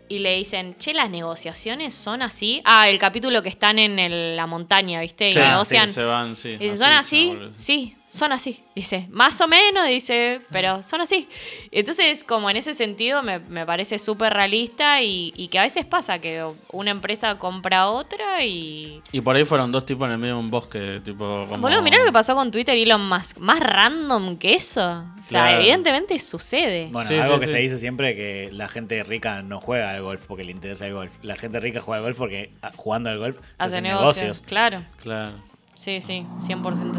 Y 0.08 0.20
le 0.20 0.36
dicen, 0.38 0.76
che, 0.80 0.94
las 0.96 1.12
negociaciones 1.12 1.94
son 1.94 2.24
así. 2.24 2.64
Ah, 2.66 2.90
el 2.90 2.98
capítulo 2.98 3.44
que 3.44 3.50
están 3.50 3.78
en 3.78 4.00
el- 4.00 4.36
la 4.36 4.48
montaña, 4.48 5.02
¿viste? 5.02 5.28
Y 5.28 5.32
Sí, 5.34 5.40
negocian. 5.40 5.90
sí, 5.90 5.94
se 5.94 6.04
van, 6.04 6.36
sí. 6.36 6.50
Y 6.50 6.58
dice, 6.58 6.78
¿son 6.78 6.92
así? 6.94 7.38
Sí, 7.52 7.96
son 8.10 8.32
así. 8.34 8.60
Dice, 8.76 9.08
más 9.12 9.40
o 9.40 9.48
menos, 9.48 9.88
dice, 9.88 10.42
pero 10.52 10.84
son 10.84 11.02
así. 11.02 11.30
Entonces, 11.72 12.24
como 12.24 12.50
en 12.50 12.58
ese 12.58 12.74
sentido, 12.74 13.22
me, 13.24 13.40
me 13.40 13.66
parece 13.66 14.00
súper 14.00 14.34
realista 14.34 15.02
y, 15.02 15.32
y 15.38 15.48
que 15.48 15.60
a 15.60 15.62
veces 15.64 15.86
pasa 15.86 16.20
que 16.20 16.46
una 16.72 16.92
empresa 16.92 17.38
compra 17.38 17.82
a 17.82 17.90
otra 17.90 18.44
y... 18.44 19.02
Y 19.12 19.22
por 19.22 19.36
ahí 19.36 19.46
fueron 19.46 19.72
dos 19.72 19.86
tipos 19.86 20.06
en 20.08 20.14
el 20.14 20.18
medio 20.18 20.34
de 20.36 20.40
un 20.40 20.50
bosque, 20.50 21.02
tipo 21.06 21.46
como... 21.48 21.62
Boludo, 21.62 21.82
mirá 21.82 21.98
lo 22.00 22.06
que 22.06 22.12
pasó 22.12 22.36
con 22.36 22.52
Twitter 22.52 22.76
y 22.78 22.84
Elon 22.84 23.08
Musk. 23.08 23.38
Más 23.38 23.60
random 23.60 24.38
que 24.38 24.56
eso. 24.56 24.82
O 24.82 24.84
sea, 24.84 25.06
Claro. 25.28 25.60
evidentemente 25.62 26.18
sucede. 26.18 26.88
Bueno, 26.92 27.08
Sí, 27.08 27.16
algo 27.16 27.36
sí, 27.36 27.42
que 27.42 27.46
sí. 27.48 27.52
se 27.54 27.60
dice 27.60 27.78
siempre 27.78 28.16
que 28.16 28.50
la 28.52 28.68
gente 28.68 29.04
rica 29.04 29.44
no 29.44 29.62
juega 29.62 29.92
al 29.92 30.02
golf 30.02 30.26
porque 30.28 30.44
le 30.44 30.52
interesa 30.52 30.88
el 30.88 30.94
golf. 30.94 31.12
La 31.22 31.36
gente 31.36 31.60
rica 31.60 31.80
juega 31.82 31.98
al 32.00 32.04
golf 32.06 32.18
porque 32.18 32.50
ah, 32.64 32.72
jugando 32.76 33.12
al 33.12 33.20
golf 33.20 33.38
se 33.38 33.44
Hace 33.60 33.82
negocios. 33.82 34.42
Claro. 34.42 34.84
Claro. 35.04 35.36
Sí, 35.80 36.02
sí, 36.02 36.26
100% 36.46 36.74
es 36.74 36.80
así. 36.80 36.90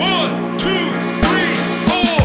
One, 0.00 0.56
two, 0.56 0.68
three, 1.28 1.54
four. 1.86 2.24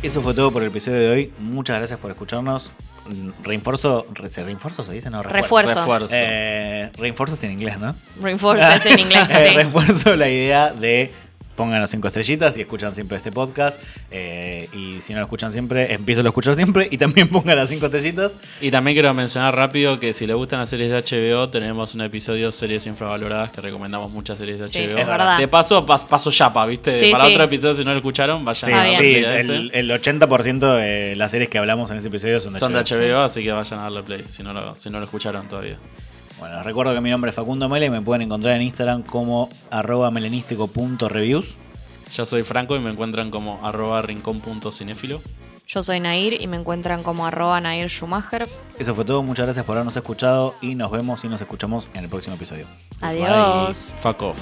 Eso 0.00 0.22
fue 0.22 0.32
todo 0.32 0.52
por 0.52 0.62
el 0.62 0.68
episodio 0.68 0.98
de 1.00 1.08
hoy. 1.10 1.32
Muchas 1.40 1.78
gracias 1.78 1.98
por 1.98 2.12
escucharnos. 2.12 2.70
Reinforzo, 3.42 4.06
re- 4.14 4.30
¿se 4.30 4.44
reinforzo 4.44 4.84
se 4.84 4.92
dice? 4.92 5.10
No, 5.10 5.24
Refuerzo. 5.24 5.74
Refuerzo. 5.74 6.14
Eh, 6.16 6.88
reinforzo 6.96 7.34
es 7.34 7.42
en 7.42 7.50
inglés, 7.52 7.80
¿no? 7.80 7.96
Reinforce 8.20 8.76
es 8.76 8.86
en 8.86 8.98
inglés, 9.00 9.28
Eh, 9.30 9.46
sí. 9.48 9.54
Refuerzo 9.56 10.14
la 10.14 10.28
idea 10.28 10.70
de 10.72 11.12
pónganos 11.56 11.90
cinco 11.90 12.08
estrellitas 12.08 12.56
y 12.56 12.62
escuchan 12.62 12.94
siempre 12.94 13.16
este 13.18 13.30
podcast. 13.32 13.80
Eh, 14.10 14.68
y 14.72 15.00
si 15.00 15.12
no 15.12 15.18
lo 15.20 15.24
escuchan 15.26 15.52
siempre, 15.52 15.92
empiezo 15.92 16.22
a 16.22 16.24
escuchar 16.26 16.54
siempre 16.54 16.88
y 16.90 16.98
también 16.98 17.28
pongan 17.30 17.56
las 17.56 17.68
cinco 17.68 17.86
estrellitas. 17.86 18.38
Y 18.60 18.70
también 18.70 18.94
quiero 18.94 19.12
mencionar 19.14 19.54
rápido 19.54 19.98
que 20.00 20.14
si 20.14 20.26
les 20.26 20.36
gustan 20.36 20.60
las 20.60 20.70
series 20.70 20.90
de 20.90 20.96
HBO, 21.36 21.48
tenemos 21.50 21.94
un 21.94 22.02
episodio 22.02 22.52
series 22.52 22.86
infravaloradas 22.86 23.50
que 23.50 23.60
recomendamos 23.60 24.10
muchas 24.10 24.38
series 24.38 24.58
de 24.58 24.68
Sí, 24.68 24.78
HBO. 24.86 24.98
es 24.98 25.06
verdad. 25.06 25.38
De 25.38 25.48
paso, 25.48 25.86
pas- 25.86 26.06
paso 26.06 26.30
chapa, 26.30 26.64
¿viste? 26.66 26.92
Sí, 26.92 27.10
Para 27.12 27.26
sí. 27.26 27.32
otro 27.32 27.44
episodio, 27.44 27.74
si 27.74 27.84
no 27.84 27.92
lo 27.92 27.98
escucharon, 27.98 28.44
vayan 28.44 28.68
Sí, 28.70 28.74
Ah, 28.74 28.82
a 28.82 29.00
bien. 29.00 29.46
sí, 29.46 29.52
el, 29.52 29.70
el 29.74 29.90
80% 29.90 30.74
de 30.76 31.16
las 31.16 31.30
series 31.30 31.48
que 31.50 31.58
hablamos 31.58 31.90
en 31.90 31.98
ese 31.98 32.08
episodio 32.08 32.40
son 32.40 32.54
de 32.54 32.58
Son 32.58 32.72
de 32.72 32.80
HBO. 32.80 32.96
HBO, 33.18 33.20
así 33.24 33.42
que 33.42 33.52
vayan 33.52 33.78
a 33.78 33.82
darle 33.82 34.02
play 34.02 34.24
si 34.28 34.42
no 34.42 34.52
lo, 34.52 34.74
si 34.74 34.88
no 34.90 34.98
lo 34.98 35.04
escucharon 35.04 35.46
todavía. 35.48 35.76
Bueno, 36.42 36.60
recuerdo 36.64 36.92
que 36.92 37.00
mi 37.00 37.08
nombre 37.08 37.28
es 37.28 37.36
Facundo 37.36 37.68
Mele 37.68 37.86
y 37.86 37.90
me 37.90 38.02
pueden 38.02 38.22
encontrar 38.22 38.56
en 38.56 38.62
Instagram 38.62 39.04
como 39.04 39.48
arroba 39.70 40.10
melenístico.reviews. 40.10 41.56
Ya 42.16 42.26
soy 42.26 42.42
Franco 42.42 42.74
y 42.74 42.80
me 42.80 42.90
encuentran 42.90 43.30
como 43.30 43.64
arroba 43.64 44.02
rincón.cinéfilo. 44.02 45.20
Yo 45.68 45.84
soy 45.84 46.00
Nair 46.00 46.42
y 46.42 46.48
me 46.48 46.56
encuentran 46.56 47.04
como 47.04 47.26
arroba 47.26 47.60
Nair 47.60 47.88
Schumacher. 47.88 48.48
Eso 48.76 48.92
fue 48.92 49.04
todo, 49.04 49.22
muchas 49.22 49.46
gracias 49.46 49.64
por 49.64 49.76
habernos 49.76 49.96
escuchado 49.96 50.56
y 50.60 50.74
nos 50.74 50.90
vemos 50.90 51.22
y 51.22 51.28
nos 51.28 51.40
escuchamos 51.40 51.88
en 51.94 52.02
el 52.02 52.10
próximo 52.10 52.34
episodio. 52.34 52.66
Adiós. 53.00 53.94
Fuck 54.02 54.22
off. 54.22 54.38